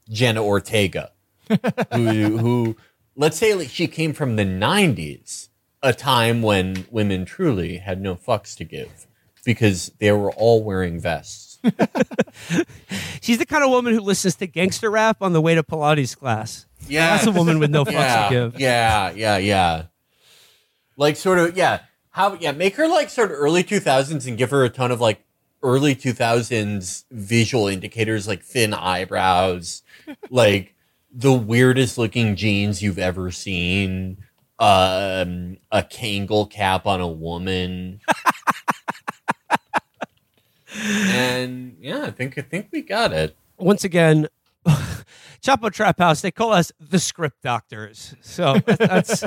Jenna 0.10 0.44
Ortega. 0.44 1.12
who 1.94 2.38
who 2.38 2.78
let's 3.16 3.38
say 3.38 3.56
like 3.56 3.70
she 3.70 3.88
came 3.88 4.14
from 4.14 4.36
the 4.36 4.46
90s, 4.46 5.50
a 5.82 5.92
time 5.92 6.44
when 6.44 6.86
women 6.92 7.26
truly 7.26 7.78
had 7.78 8.00
no 8.00 8.16
fucks 8.16 8.56
to 8.58 8.64
give 8.64 9.08
because 9.44 9.92
they 9.98 10.12
were 10.12 10.32
all 10.34 10.64
wearing 10.64 11.00
vests. 11.00 11.47
She's 13.22 13.38
the 13.38 13.46
kind 13.46 13.64
of 13.64 13.70
woman 13.70 13.94
who 13.94 14.02
listens 14.02 14.36
to 14.36 14.48
gangster 14.48 14.90
rap 14.90 15.18
on 15.22 15.34
the 15.34 15.42
way 15.42 15.56
to 15.56 15.64
Pilates 15.64 16.18
class. 16.18 16.66
Yeah, 16.88 17.16
That's 17.16 17.28
a 17.28 17.32
woman 17.32 17.60
with 17.60 17.70
no 17.72 17.86
fucks 17.86 17.92
yeah, 17.94 18.30
to 18.30 18.36
give. 18.36 18.60
Yeah, 18.60 19.12
yeah, 19.12 19.38
yeah. 19.38 19.84
Like 20.96 21.16
sort 21.16 21.40
of, 21.40 21.58
yeah. 21.58 21.82
How? 22.12 22.34
Yeah, 22.36 22.52
make 22.52 22.76
her 22.78 22.88
like 22.88 23.10
sort 23.10 23.32
of 23.32 23.38
early 23.38 23.64
two 23.64 23.80
thousands 23.80 24.26
and 24.26 24.38
give 24.38 24.50
her 24.50 24.64
a 24.64 24.70
ton 24.70 24.92
of 24.92 25.00
like 25.00 25.24
early 25.62 25.96
two 25.96 26.14
thousands 26.14 27.06
visual 27.12 27.68
indicators 27.68 28.28
like 28.28 28.44
thin 28.44 28.74
eyebrows, 28.74 29.84
like 30.30 30.74
the 31.12 31.34
weirdest 31.34 31.98
looking 31.98 32.36
jeans 32.36 32.82
you've 32.82 33.00
ever 33.00 33.32
seen, 33.32 34.18
um, 34.60 35.58
a 35.72 35.84
Kangol 35.84 36.50
cap 36.50 36.86
on 36.86 37.02
a 37.02 37.08
woman. 37.08 38.00
And 40.78 41.78
yeah, 41.80 42.04
I 42.04 42.12
think 42.12 42.38
I 42.38 42.42
think 42.42 42.70
we 42.72 42.82
got 42.82 43.14
it. 43.14 43.36
Once 43.58 43.84
again, 43.84 44.28
Chapo 45.42 45.72
Trap 45.72 46.00
House, 46.00 46.22
they 46.22 46.32
call 46.32 46.52
us 46.54 46.72
the 46.80 47.00
script 47.00 47.42
doctors. 47.42 48.16
So 48.22 48.56
that- 48.66 48.80
that's 48.80 49.24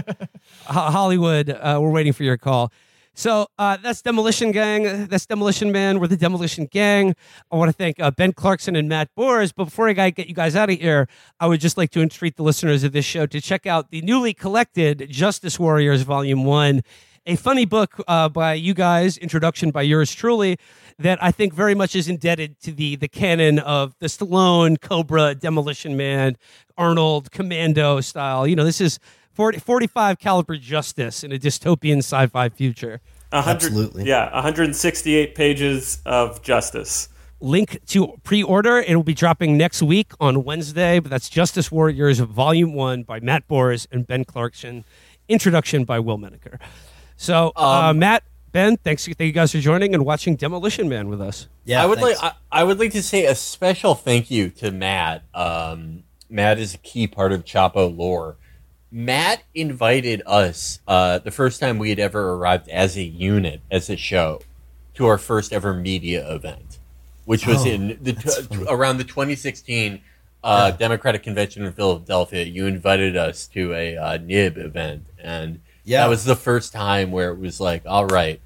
Hollywood. 0.66 1.50
Uh, 1.50 1.78
we're 1.80 1.90
waiting 1.90 2.12
for 2.12 2.22
your 2.24 2.36
call. 2.36 2.72
So 3.12 3.48
uh, 3.58 3.76
that's 3.82 4.00
Demolition 4.02 4.52
Gang. 4.52 5.06
That's 5.06 5.26
Demolition 5.26 5.72
Man. 5.72 5.98
We're 5.98 6.06
the 6.06 6.16
Demolition 6.16 6.66
Gang. 6.66 7.14
I 7.50 7.56
want 7.56 7.68
to 7.68 7.72
thank 7.72 7.98
uh, 8.00 8.10
Ben 8.12 8.32
Clarkson 8.32 8.76
and 8.76 8.88
Matt 8.88 9.10
Bors. 9.16 9.52
But 9.52 9.64
before 9.64 9.88
I 9.88 9.92
get 10.10 10.28
you 10.28 10.34
guys 10.34 10.54
out 10.56 10.70
of 10.70 10.78
here, 10.78 11.08
I 11.40 11.46
would 11.46 11.60
just 11.60 11.76
like 11.76 11.90
to 11.90 12.00
entreat 12.00 12.36
the 12.36 12.44
listeners 12.44 12.84
of 12.84 12.92
this 12.92 13.04
show 13.04 13.26
to 13.26 13.40
check 13.40 13.66
out 13.66 13.90
the 13.90 14.00
newly 14.02 14.32
collected 14.32 15.08
Justice 15.10 15.58
Warriors 15.58 16.02
Volume 16.02 16.44
1, 16.44 16.82
a 17.26 17.36
funny 17.36 17.64
book 17.64 18.02
uh, 18.08 18.28
by 18.28 18.54
you 18.54 18.74
guys, 18.74 19.16
introduction 19.18 19.70
by 19.70 19.82
yours 19.82 20.12
truly, 20.14 20.58
that 20.98 21.22
I 21.22 21.30
think 21.30 21.54
very 21.54 21.74
much 21.74 21.94
is 21.94 22.08
indebted 22.08 22.60
to 22.60 22.72
the 22.72 22.96
the 22.96 23.08
canon 23.08 23.58
of 23.58 23.94
the 23.98 24.06
Stallone, 24.06 24.80
Cobra, 24.80 25.34
Demolition 25.34 25.96
Man, 25.96 26.36
Arnold, 26.76 27.30
Commando 27.30 28.00
style. 28.00 28.46
You 28.46 28.56
know, 28.56 28.64
this 28.64 28.80
is 28.80 28.98
40, 29.32 29.58
45 29.58 30.18
caliber 30.18 30.56
justice 30.56 31.22
in 31.22 31.32
a 31.32 31.38
dystopian 31.38 31.98
sci-fi 31.98 32.48
future. 32.48 33.00
A 33.32 33.42
hundred, 33.42 33.72
Yeah, 34.04 34.32
168 34.34 35.34
pages 35.34 36.00
of 36.04 36.42
justice. 36.42 37.08
Link 37.42 37.80
to 37.86 38.18
pre-order. 38.22 38.78
It'll 38.78 39.02
be 39.02 39.14
dropping 39.14 39.56
next 39.56 39.82
week 39.82 40.12
on 40.20 40.44
Wednesday. 40.44 40.98
But 40.98 41.10
that's 41.10 41.28
Justice 41.30 41.70
Warriors 41.70 42.18
Volume 42.18 42.74
One 42.74 43.02
by 43.02 43.20
Matt 43.20 43.46
Bors 43.48 43.86
and 43.90 44.06
Ben 44.06 44.24
Clarkson. 44.24 44.84
Introduction 45.28 45.84
by 45.84 46.00
Will 46.00 46.18
Menaker. 46.18 46.58
So, 47.20 47.52
uh, 47.54 47.92
Matt, 47.94 48.22
Ben, 48.50 48.78
thanks. 48.78 49.04
Thank 49.04 49.20
you 49.20 49.32
guys 49.32 49.52
for 49.52 49.58
joining 49.58 49.92
and 49.92 50.06
watching 50.06 50.36
Demolition 50.36 50.88
Man 50.88 51.10
with 51.10 51.20
us. 51.20 51.48
Yeah, 51.66 51.82
I 51.82 51.84
would 51.84 52.00
like 52.00 52.16
I, 52.18 52.32
I 52.50 52.64
would 52.64 52.78
like 52.78 52.92
to 52.92 53.02
say 53.02 53.26
a 53.26 53.34
special 53.34 53.94
thank 53.94 54.30
you 54.30 54.48
to 54.52 54.70
Matt. 54.70 55.24
Um, 55.34 56.04
Matt 56.30 56.58
is 56.58 56.72
a 56.74 56.78
key 56.78 57.06
part 57.06 57.32
of 57.32 57.44
Chapo 57.44 57.94
lore. 57.94 58.36
Matt 58.90 59.42
invited 59.54 60.22
us 60.24 60.80
uh, 60.88 61.18
the 61.18 61.30
first 61.30 61.60
time 61.60 61.78
we 61.78 61.90
had 61.90 61.98
ever 61.98 62.32
arrived 62.32 62.70
as 62.70 62.96
a 62.96 63.02
unit, 63.02 63.60
as 63.70 63.90
a 63.90 63.98
show, 63.98 64.40
to 64.94 65.04
our 65.04 65.18
first 65.18 65.52
ever 65.52 65.74
media 65.74 66.26
event, 66.34 66.78
which 67.26 67.46
was 67.46 67.66
Oh, 67.66 67.68
in 67.70 67.98
the 68.00 68.12
that's 68.12 68.46
t- 68.46 68.64
around 68.66 68.96
the 68.96 69.04
2016 69.04 70.00
uh, 70.42 70.70
Democratic 70.70 71.22
Convention 71.22 71.66
in 71.66 71.72
Philadelphia. 71.74 72.44
You 72.44 72.64
invited 72.66 73.14
us 73.14 73.46
to 73.48 73.74
a 73.74 73.98
uh, 73.98 74.16
Nib 74.16 74.56
event, 74.56 75.04
and 75.22 75.60
Yeah. 75.84 76.02
that 76.02 76.08
was 76.08 76.24
the 76.24 76.36
first 76.36 76.72
time 76.72 77.10
where 77.10 77.30
it 77.30 77.38
was 77.38 77.60
like, 77.60 77.82
all 77.86 78.06
right, 78.06 78.40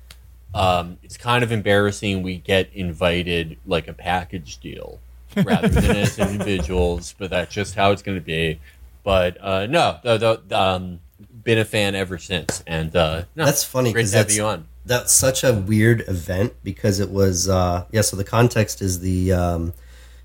um, 0.55 0.99
it's 1.03 1.17
kind 1.17 1.43
of 1.43 1.51
embarrassing 1.51 2.23
we 2.23 2.39
get 2.39 2.71
invited 2.73 3.59
like 3.67 3.89
a 3.89 3.93
package 3.93 4.59
deal 4.59 5.01
rather 5.37 5.69
than 5.69 5.97
as 5.97 6.19
individuals, 6.19 7.15
but 7.19 7.31
that's 7.31 7.53
just 7.53 7.75
how 7.75 7.91
it's 7.91 8.03
going 8.03 8.19
to 8.19 8.25
be. 8.25 8.61
But 9.03 9.37
uh, 9.41 9.67
no, 9.67 9.99
the, 10.03 10.41
the, 10.47 10.59
um, 10.59 11.01
been 11.43 11.59
a 11.59 11.65
fan 11.65 11.95
ever 11.95 12.19
since, 12.19 12.63
and 12.67 12.95
uh, 12.97 13.25
no, 13.37 13.45
that's 13.45 13.63
funny 13.65 13.93
Great 13.93 14.03
because 14.03 14.13
to 14.13 14.17
have 14.17 14.27
that's 14.27 14.37
you 14.37 14.45
on. 14.45 14.67
that's 14.87 15.13
such 15.13 15.45
a 15.45 15.53
weird 15.53 16.05
event 16.09 16.55
because 16.65 17.01
it 17.01 17.11
was 17.11 17.49
uh, 17.49 17.85
yeah. 17.91 18.01
So 18.01 18.17
the 18.17 18.25
context 18.25 18.81
is 18.81 19.01
the 19.01 19.33
um, 19.33 19.75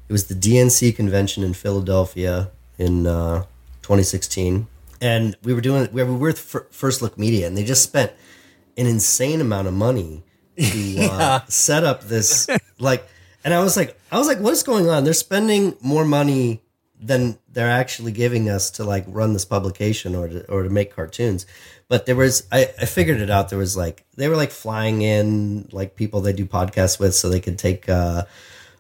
it 0.08 0.14
was 0.14 0.28
the 0.28 0.36
DNC 0.36 0.96
convention 0.96 1.44
in 1.44 1.54
Philadelphia 1.54 2.50
in 2.78 3.06
uh, 3.06 3.42
2016, 3.82 4.68
and 5.02 5.36
we 5.44 5.54
were 5.54 5.62
doing 5.62 5.88
we 5.92 6.04
were 6.04 6.14
with 6.14 6.40
First 6.72 7.02
Look 7.02 7.18
Media, 7.18 7.48
and 7.48 7.58
they 7.58 7.64
just 7.64 7.84
spent 7.84 8.12
an 8.78 8.86
insane 8.88 9.42
amount 9.42 9.68
of 9.68 9.74
money 9.74 10.24
to 10.58 10.64
uh, 10.64 10.70
Yeah. 10.74 11.42
set 11.48 11.84
up 11.84 12.04
this 12.04 12.48
like. 12.80 13.08
And 13.46 13.54
I 13.54 13.64
was 13.64 13.78
like, 13.78 13.98
I 14.12 14.18
was 14.18 14.28
like, 14.28 14.40
what 14.42 14.52
is 14.52 14.64
going 14.64 14.90
on? 14.90 15.06
They're 15.06 15.14
spending 15.14 15.78
more 15.80 16.04
money 16.04 16.62
than 17.00 17.40
they're 17.48 17.70
actually 17.72 18.12
giving 18.12 18.50
us 18.50 18.70
to 18.72 18.84
like 18.84 19.06
run 19.08 19.32
this 19.32 19.46
publication 19.46 20.14
or 20.14 20.28
to, 20.28 20.46
or 20.52 20.64
to 20.64 20.70
make 20.70 20.94
cartoons. 20.94 21.46
But 21.88 22.06
there 22.06 22.18
was, 22.18 22.46
I, 22.52 22.64
I 22.82 22.86
figured 22.86 23.22
it 23.22 23.30
out. 23.30 23.48
There 23.48 23.58
was 23.58 23.78
like, 23.78 24.04
they 24.18 24.28
were 24.28 24.36
like 24.36 24.52
flying 24.52 25.04
in 25.04 25.70
like 25.72 25.96
people 25.96 26.20
they 26.20 26.34
do 26.34 26.46
podcasts 26.46 27.00
with 27.00 27.16
so 27.16 27.30
they 27.30 27.40
could 27.40 27.58
take, 27.58 27.88
uh, 27.88 28.26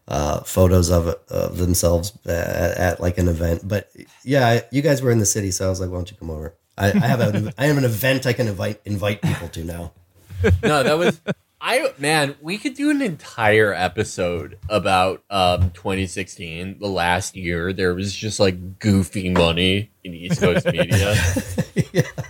uh, 0.09 0.41
photos 0.41 0.89
of, 0.89 1.07
of 1.29 1.57
themselves 1.57 2.17
at, 2.25 2.77
at 2.77 2.99
like 2.99 3.17
an 3.17 3.29
event. 3.29 3.65
But 3.65 3.89
yeah, 4.23 4.61
you 4.71 4.81
guys 4.81 5.01
were 5.01 5.11
in 5.11 5.19
the 5.19 5.25
city. 5.25 5.51
So 5.51 5.67
I 5.67 5.69
was 5.69 5.79
like, 5.79 5.89
why 5.89 5.97
don't 5.97 6.11
you 6.11 6.17
come 6.17 6.29
over? 6.29 6.55
I, 6.77 6.87
I 6.87 7.07
have 7.07 7.21
a, 7.21 7.53
I 7.57 7.65
have 7.67 7.77
an 7.77 7.85
event 7.85 8.25
I 8.25 8.33
can 8.33 8.47
invite, 8.47 8.81
invite 8.85 9.21
people 9.21 9.47
to 9.49 9.63
now. 9.63 9.93
no, 10.63 10.83
that 10.83 10.97
was 10.97 11.21
I 11.61 11.93
man, 11.97 12.35
we 12.41 12.57
could 12.57 12.75
do 12.75 12.89
an 12.89 13.01
entire 13.01 13.73
episode 13.73 14.57
about 14.69 15.23
um 15.29 15.71
2016, 15.71 16.79
the 16.79 16.87
last 16.87 17.35
year. 17.35 17.73
There 17.73 17.93
was 17.93 18.15
just 18.15 18.39
like 18.39 18.79
goofy 18.79 19.29
money 19.29 19.91
in 20.03 20.13
East 20.13 20.39
Coast 20.39 20.65
media. 20.71 21.15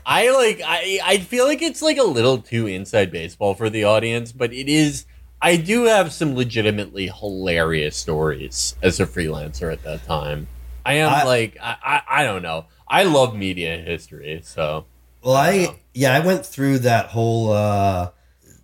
I 0.06 0.32
like 0.32 0.62
I 0.66 1.00
I 1.04 1.18
feel 1.20 1.46
like 1.46 1.62
it's 1.62 1.84
like 1.84 1.98
a 1.98 2.04
little 2.04 2.40
too 2.40 2.66
inside 2.66 3.12
baseball 3.12 3.54
for 3.54 3.70
the 3.70 3.84
audience, 3.84 4.32
but 4.32 4.52
it 4.52 4.68
is 4.68 5.06
I 5.42 5.56
do 5.56 5.86
have 5.86 6.12
some 6.12 6.36
legitimately 6.36 7.08
hilarious 7.08 7.96
stories 7.96 8.76
as 8.82 9.00
a 9.00 9.06
freelancer 9.06 9.72
at 9.72 9.84
that 9.84 10.06
time. 10.06 10.48
I 10.86 10.94
am 10.96 11.10
I- 11.10 11.24
like 11.24 11.58
I, 11.62 11.76
I 11.84 12.22
I 12.22 12.24
don't 12.24 12.42
know. 12.42 12.66
I 12.88 13.04
love 13.04 13.36
media 13.36 13.78
history, 13.78 14.42
so 14.44 14.86
Well, 15.24 15.36
I 15.36 15.80
yeah, 15.94 16.14
I 16.14 16.20
went 16.20 16.46
through 16.46 16.80
that 16.80 17.08
whole 17.08 17.52
uh, 17.52 18.10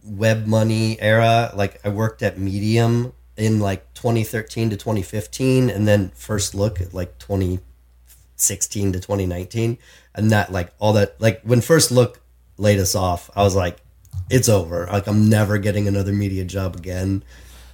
web 0.03 0.47
money 0.47 0.99
era. 0.99 1.51
Like 1.55 1.79
I 1.85 1.89
worked 1.89 2.23
at 2.23 2.37
Medium 2.37 3.13
in 3.37 3.59
like 3.59 3.93
2013 3.93 4.71
to 4.71 4.77
2015, 4.77 5.69
and 5.69 5.87
then 5.87 6.09
First 6.15 6.55
Look 6.55 6.81
at 6.81 6.93
like 6.93 7.17
2016 7.19 8.93
to 8.93 8.99
2019, 8.99 9.77
and 10.15 10.31
that 10.31 10.51
like 10.51 10.71
all 10.79 10.93
that 10.93 11.19
like 11.21 11.41
when 11.43 11.61
First 11.61 11.91
Look 11.91 12.21
laid 12.57 12.79
us 12.79 12.95
off, 12.95 13.29
I 13.35 13.43
was 13.43 13.55
like, 13.55 13.77
it's 14.29 14.49
over. 14.49 14.87
Like 14.91 15.07
I'm 15.07 15.29
never 15.29 15.57
getting 15.57 15.87
another 15.87 16.13
media 16.13 16.45
job 16.45 16.75
again. 16.75 17.23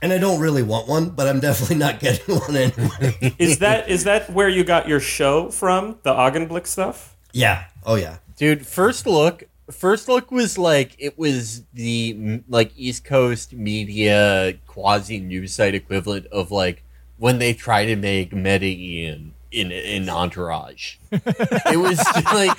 And 0.04 0.12
I 0.12 0.18
don't 0.18 0.40
really 0.40 0.64
want 0.64 0.88
one, 0.88 1.10
but 1.10 1.28
I'm 1.28 1.40
definitely 1.40 1.76
not 1.76 2.00
getting 2.00 2.36
one 2.40 2.56
anyway. 2.56 3.36
Is 3.38 3.60
that 3.60 3.90
is 3.90 4.04
that 4.06 4.30
where 4.32 4.50
you 4.50 4.64
got 4.64 4.88
your 4.88 5.00
show 5.00 5.50
from? 5.50 6.00
The 6.04 6.14
Augenblick 6.14 6.68
stuff? 6.68 7.16
yeah. 7.34 7.66
Oh 7.86 7.96
yeah. 7.96 8.18
Dude, 8.38 8.66
first 8.66 9.06
look, 9.06 9.44
First 9.72 10.08
Look 10.08 10.32
was 10.32 10.58
like 10.58 10.96
it 11.00 11.18
was 11.18 11.64
the 11.74 12.42
like 12.50 12.72
East 12.76 13.06
Coast 13.06 13.54
media 13.54 14.54
quasi 14.68 15.20
news 15.20 15.54
site 15.54 15.76
equivalent 15.76 16.28
of 16.28 16.52
like 16.52 16.84
when 17.18 17.40
they 17.40 17.54
try 17.54 17.86
to 17.86 17.96
make 17.96 18.34
Medellin 18.34 19.34
in 19.52 19.72
in 19.72 20.10
Entourage. 20.10 20.96
it 21.12 21.78
was 21.78 22.00
like 22.34 22.58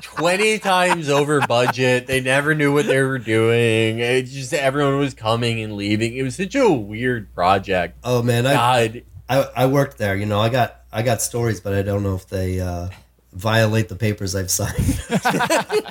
twenty 0.00 0.58
times 0.58 1.08
over 1.08 1.40
budget. 1.46 2.06
They 2.06 2.20
never 2.20 2.54
knew 2.54 2.72
what 2.72 2.86
they 2.86 3.02
were 3.02 3.18
doing. 3.18 3.98
It 3.98 4.26
just 4.26 4.54
everyone 4.54 4.98
was 4.98 5.14
coming 5.14 5.60
and 5.60 5.74
leaving. 5.74 6.16
It 6.16 6.22
was 6.22 6.36
such 6.36 6.54
a 6.54 6.70
weird 6.70 7.34
project. 7.34 7.98
Oh 8.04 8.22
man, 8.22 8.46
I, 8.46 8.54
God, 8.54 9.02
I 9.28 9.48
I 9.56 9.66
worked 9.66 9.98
there. 9.98 10.16
You 10.16 10.26
know, 10.26 10.40
I 10.40 10.48
got 10.48 10.80
I 10.92 11.02
got 11.02 11.20
stories, 11.20 11.60
but 11.60 11.74
I 11.74 11.82
don't 11.82 12.02
know 12.02 12.14
if 12.14 12.28
they 12.28 12.60
uh, 12.60 12.88
violate 13.32 13.88
the 13.88 13.96
papers 13.96 14.34
I've 14.34 14.50
signed. 14.50 15.00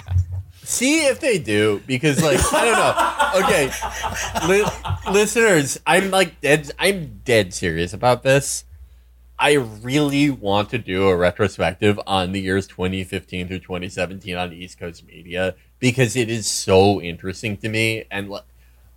See 0.64 1.07
if 1.07 1.20
they 1.20 1.40
do, 1.40 1.82
because 1.88 2.22
like 2.22 2.40
I 2.53 2.66
don't 2.66 3.41
know. 3.41 3.45
Okay, 3.48 3.72
li- 4.48 5.11
listeners, 5.11 5.80
I'm 5.86 6.11
like 6.11 6.41
dead. 6.41 6.72
I'm 6.78 7.22
dead 7.26 7.53
serious 7.53 7.91
about 7.94 8.24
this. 8.24 8.66
I 9.40 9.53
really 9.53 10.30
want 10.30 10.70
to 10.72 10.78
do 10.78 11.07
a 11.07 11.16
retrospective 11.16 11.98
on 12.06 12.34
the 12.34 12.41
years 12.41 12.68
2015 12.68 13.48
through 13.48 13.60
2017 13.60 14.36
on 14.36 14.52
East 14.52 14.78
Coast 14.78 15.07
media 15.07 15.56
because 15.80 16.18
it 16.18 16.30
is 16.30 16.45
so 16.45 17.02
interesting 17.02 17.56
to 17.57 17.70
me. 17.70 18.03
And 18.11 18.30
like, 18.30 18.44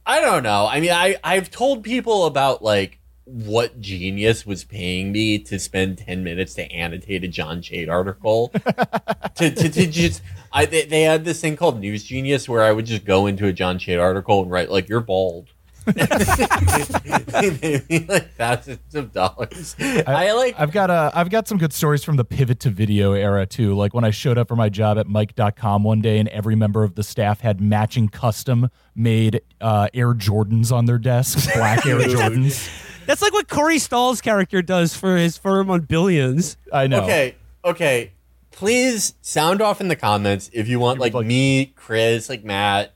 I 0.05 0.21
don't 0.21 0.43
know. 0.43 0.67
I 0.69 0.81
mean, 0.81 0.91
I 0.91 1.17
I've 1.23 1.51
told 1.51 1.85
people 1.85 2.27
about 2.27 2.61
like 2.61 2.99
what 3.25 3.81
genius 3.81 4.45
was 4.45 4.65
paying 4.65 5.13
me 5.13 5.39
to 5.39 5.61
spend 5.61 5.99
10 5.99 6.25
minutes 6.25 6.55
to 6.55 6.71
annotate 6.73 7.23
a 7.23 7.29
John 7.29 7.63
Chait 7.63 7.89
article 7.89 8.49
to, 9.37 9.49
to, 9.49 9.69
to 9.69 9.87
just 9.87 10.23
I 10.53 10.67
they, 10.67 10.87
they 10.87 11.03
had 11.03 11.25
this 11.25 11.41
thing 11.41 11.57
called 11.57 11.79
News 11.79 12.03
Genius 12.03 12.49
where 12.49 12.65
I 12.65 12.73
would 12.73 12.87
just 12.87 13.05
go 13.05 13.27
into 13.27 13.47
a 13.47 13.53
John 13.53 13.79
Chait 13.79 14.01
article 14.01 14.43
and 14.43 14.51
write 14.51 14.71
like 14.73 14.89
you're 14.89 15.01
bald. 15.01 15.52
They 15.85 17.51
paid 17.51 18.09
like 18.09 18.35
thousands 18.35 18.95
of 18.95 19.13
dollars. 19.13 19.77
I, 19.81 20.33
like 20.33 20.55
I've 20.59 20.73
got 20.73 20.91
a 20.91 21.11
I've 21.15 21.31
got 21.31 21.49
some 21.49 21.59
good 21.59 21.73
stories 21.73 22.05
from 22.05 22.17
the 22.17 22.25
pivot 22.25 22.61
to 22.61 22.71
video 22.71 23.13
era 23.13 23.47
too. 23.47 23.75
Like 23.75 23.95
when 23.95 24.05
I 24.05 24.11
showed 24.11 24.39
up 24.39 24.49
for 24.49 24.57
my 24.57 24.69
job 24.69 24.99
at 24.99 25.09
Mic.com 25.09 25.83
one 25.83 26.01
day 26.01 26.19
and 26.19 26.29
every 26.29 26.55
member 26.55 26.83
of 26.85 26.95
the 26.95 27.03
staff 27.03 27.41
had 27.41 27.61
matching 27.61 28.09
custom 28.09 28.71
made 28.95 29.41
uh, 29.61 29.89
Air 29.95 30.15
Jordans 30.15 30.73
on 30.73 30.85
their 30.87 30.99
desks, 30.99 31.47
black 31.55 31.87
Air 31.87 31.99
Jordans. 32.01 32.71
That's 33.07 33.23
like 33.23 33.33
what 33.33 33.49
Corey 33.49 33.79
Stoll's 33.79 34.21
character 34.21 34.63
does 34.63 34.95
for 34.95 35.17
his 35.17 35.37
firm 35.37 35.71
on 35.71 35.81
Billions. 35.81 36.57
I 36.73 36.87
know. 36.87 37.03
Okay, 37.03 37.37
okay. 37.65 38.13
Please 38.51 39.15
sound 39.23 39.63
off 39.63 39.81
in 39.81 39.89
the 39.89 39.97
comments 39.97 40.51
if 40.53 40.69
you 40.69 40.79
want 40.79 41.01
like 41.01 41.15
me, 41.15 41.73
Chris, 41.75 42.29
like 42.29 42.45
Matt. 42.45 42.95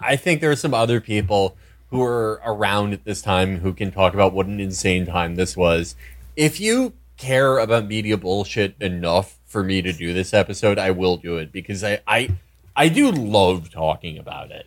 I 0.00 0.16
think 0.16 0.40
there 0.40 0.50
are 0.50 0.56
some 0.56 0.74
other 0.74 1.00
people 1.00 1.56
who 1.90 2.02
are 2.02 2.40
around 2.44 2.92
at 2.92 3.04
this 3.04 3.22
time 3.22 3.60
who 3.60 3.72
can 3.72 3.90
talk 3.92 4.14
about 4.14 4.32
what 4.32 4.46
an 4.46 4.60
insane 4.60 5.06
time 5.06 5.36
this 5.36 5.56
was. 5.56 5.94
If 6.34 6.60
you 6.60 6.94
care 7.16 7.58
about 7.58 7.86
media 7.86 8.16
bullshit 8.16 8.74
enough 8.80 9.38
for 9.46 9.62
me 9.62 9.82
to 9.82 9.92
do 9.92 10.12
this 10.12 10.34
episode, 10.34 10.78
I 10.78 10.90
will 10.90 11.16
do 11.16 11.38
it 11.38 11.52
because 11.52 11.82
I 11.84 12.00
I, 12.06 12.30
I 12.74 12.88
do 12.88 13.10
love 13.10 13.70
talking 13.70 14.18
about 14.18 14.50
it. 14.50 14.66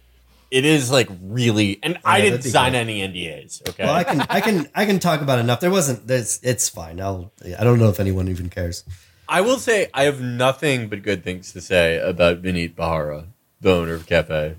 It 0.50 0.66
is 0.66 0.90
like 0.90 1.10
really, 1.22 1.78
and 1.84 2.00
I 2.04 2.22
didn't 2.22 2.42
sign 2.42 2.74
any 2.74 3.02
NDAs. 3.02 3.70
Okay, 3.70 3.84
Well, 3.84 3.94
I 3.94 4.04
can 4.04 4.22
I 4.22 4.42
can 4.42 4.68
I 4.74 4.86
can 4.88 4.98
talk 4.98 5.22
about 5.22 5.38
enough. 5.38 5.60
There 5.60 5.70
wasn't. 5.70 6.08
There's. 6.08 6.40
It's 6.42 6.68
fine. 6.68 7.00
I'll. 7.00 7.32
I 7.60 7.64
don't 7.64 7.78
know 7.78 7.90
if 7.90 8.00
anyone 8.00 8.28
even 8.30 8.50
cares. 8.50 8.84
I 9.28 9.42
will 9.42 9.60
say 9.60 9.90
I 9.94 10.06
have 10.06 10.22
nothing 10.22 10.90
but 10.90 11.04
good 11.04 11.24
things 11.24 11.54
to 11.54 11.62
say 11.62 12.00
about 12.00 12.42
Vinit 12.42 12.74
Bharara, 12.74 13.28
the 13.62 13.72
owner 13.72 13.94
of 13.94 14.08
Cafe. 14.08 14.56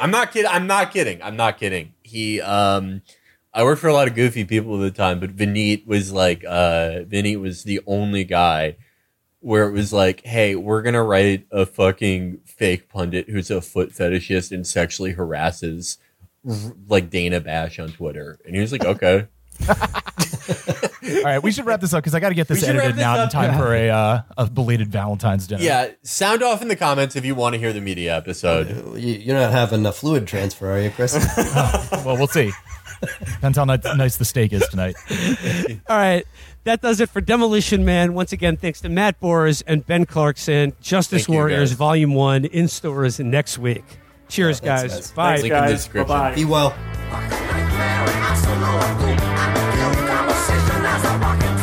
I'm 0.00 0.10
not 0.10 0.32
kidding. 0.32 0.50
I'm 0.50 0.66
not 0.66 0.92
kidding. 0.92 1.22
I'm 1.22 1.36
not 1.36 1.58
kidding. 1.58 1.94
He, 2.02 2.40
um, 2.40 3.02
I 3.52 3.62
worked 3.62 3.80
for 3.80 3.88
a 3.88 3.92
lot 3.92 4.08
of 4.08 4.14
goofy 4.14 4.44
people 4.44 4.74
at 4.76 4.80
the 4.80 4.90
time, 4.90 5.20
but 5.20 5.36
Vinit 5.36 5.86
was 5.86 6.12
like, 6.12 6.44
uh, 6.44 7.04
Vinit 7.06 7.40
was 7.40 7.62
the 7.62 7.80
only 7.86 8.24
guy 8.24 8.76
where 9.40 9.68
it 9.68 9.72
was 9.72 9.92
like, 9.92 10.22
hey, 10.24 10.56
we're 10.56 10.82
gonna 10.82 11.02
write 11.02 11.46
a 11.50 11.66
fucking 11.66 12.38
fake 12.46 12.88
pundit 12.88 13.28
who's 13.28 13.50
a 13.50 13.60
foot 13.60 13.90
fetishist 13.90 14.50
and 14.50 14.66
sexually 14.66 15.12
harasses 15.12 15.98
like 16.88 17.10
Dana 17.10 17.40
Bash 17.40 17.78
on 17.78 17.90
Twitter, 17.90 18.38
and 18.46 18.54
he 18.54 18.60
was 18.60 18.72
like, 18.72 18.84
okay. 18.84 19.26
All 21.06 21.22
right, 21.22 21.42
we 21.42 21.52
should 21.52 21.66
wrap 21.66 21.80
this 21.80 21.92
up 21.92 22.02
because 22.02 22.14
I 22.14 22.20
got 22.20 22.30
to 22.30 22.34
get 22.34 22.48
this 22.48 22.60
We 22.60 22.66
should 22.66 22.76
wrap 22.76 22.84
edited 22.84 23.00
now 23.00 23.22
in 23.22 23.28
time 23.28 23.58
for 23.58 23.74
a 23.74 23.90
uh, 23.90 24.22
a 24.38 24.48
belated 24.50 24.88
Valentine's 24.90 25.46
dinner. 25.46 25.62
Yeah, 25.62 25.90
sound 26.02 26.42
off 26.42 26.62
in 26.62 26.68
the 26.68 26.76
comments 26.76 27.16
if 27.16 27.24
you 27.24 27.34
want 27.34 27.54
to 27.54 27.58
hear 27.58 27.72
the 27.72 27.80
media 27.80 28.16
episode. 28.16 28.68
You, 28.98 29.14
you're 29.14 29.36
not 29.36 29.52
having 29.52 29.84
a 29.86 29.92
fluid 29.92 30.26
transfer, 30.26 30.70
are 30.72 30.80
you, 30.80 30.90
Chris? 30.90 31.14
well, 32.04 32.16
we'll 32.16 32.26
see. 32.26 32.52
Depends 33.34 33.58
how 33.58 33.64
ni- 33.64 33.76
nice 33.96 34.16
the 34.16 34.24
steak 34.24 34.52
is 34.52 34.66
tonight. 34.68 34.94
All 35.88 35.96
right. 35.96 36.26
That 36.64 36.80
does 36.80 37.00
it 37.00 37.10
for 37.10 37.20
Demolition 37.20 37.84
Man. 37.84 38.14
Once 38.14 38.32
again, 38.32 38.56
thanks 38.56 38.80
to 38.80 38.88
Matt 38.88 39.20
Bors 39.20 39.60
and 39.62 39.86
Ben 39.86 40.06
Clarkson. 40.06 40.72
Justice 40.80 41.22
Thank 41.22 41.28
you, 41.28 41.34
Warriors 41.34 41.70
guys. 41.70 41.78
Volume 41.78 42.14
1 42.14 42.46
in 42.46 42.68
stores 42.68 43.20
next 43.20 43.58
week. 43.58 43.84
Cheers, 44.28 44.62
Yeah, 44.64 44.78
thanks, 44.78 44.94
guys. 44.94 45.00
guys. 45.00 45.12
Bye. 45.12 45.36
Link 45.42 45.52
in 45.52 45.64
the 45.66 45.72
description. 45.72 46.34
Be 46.34 46.44
well. 46.46 46.70
Conversation 47.10 47.50
as 47.82 48.46
I 48.46 49.73
walk 51.04 51.44
in 51.44 51.53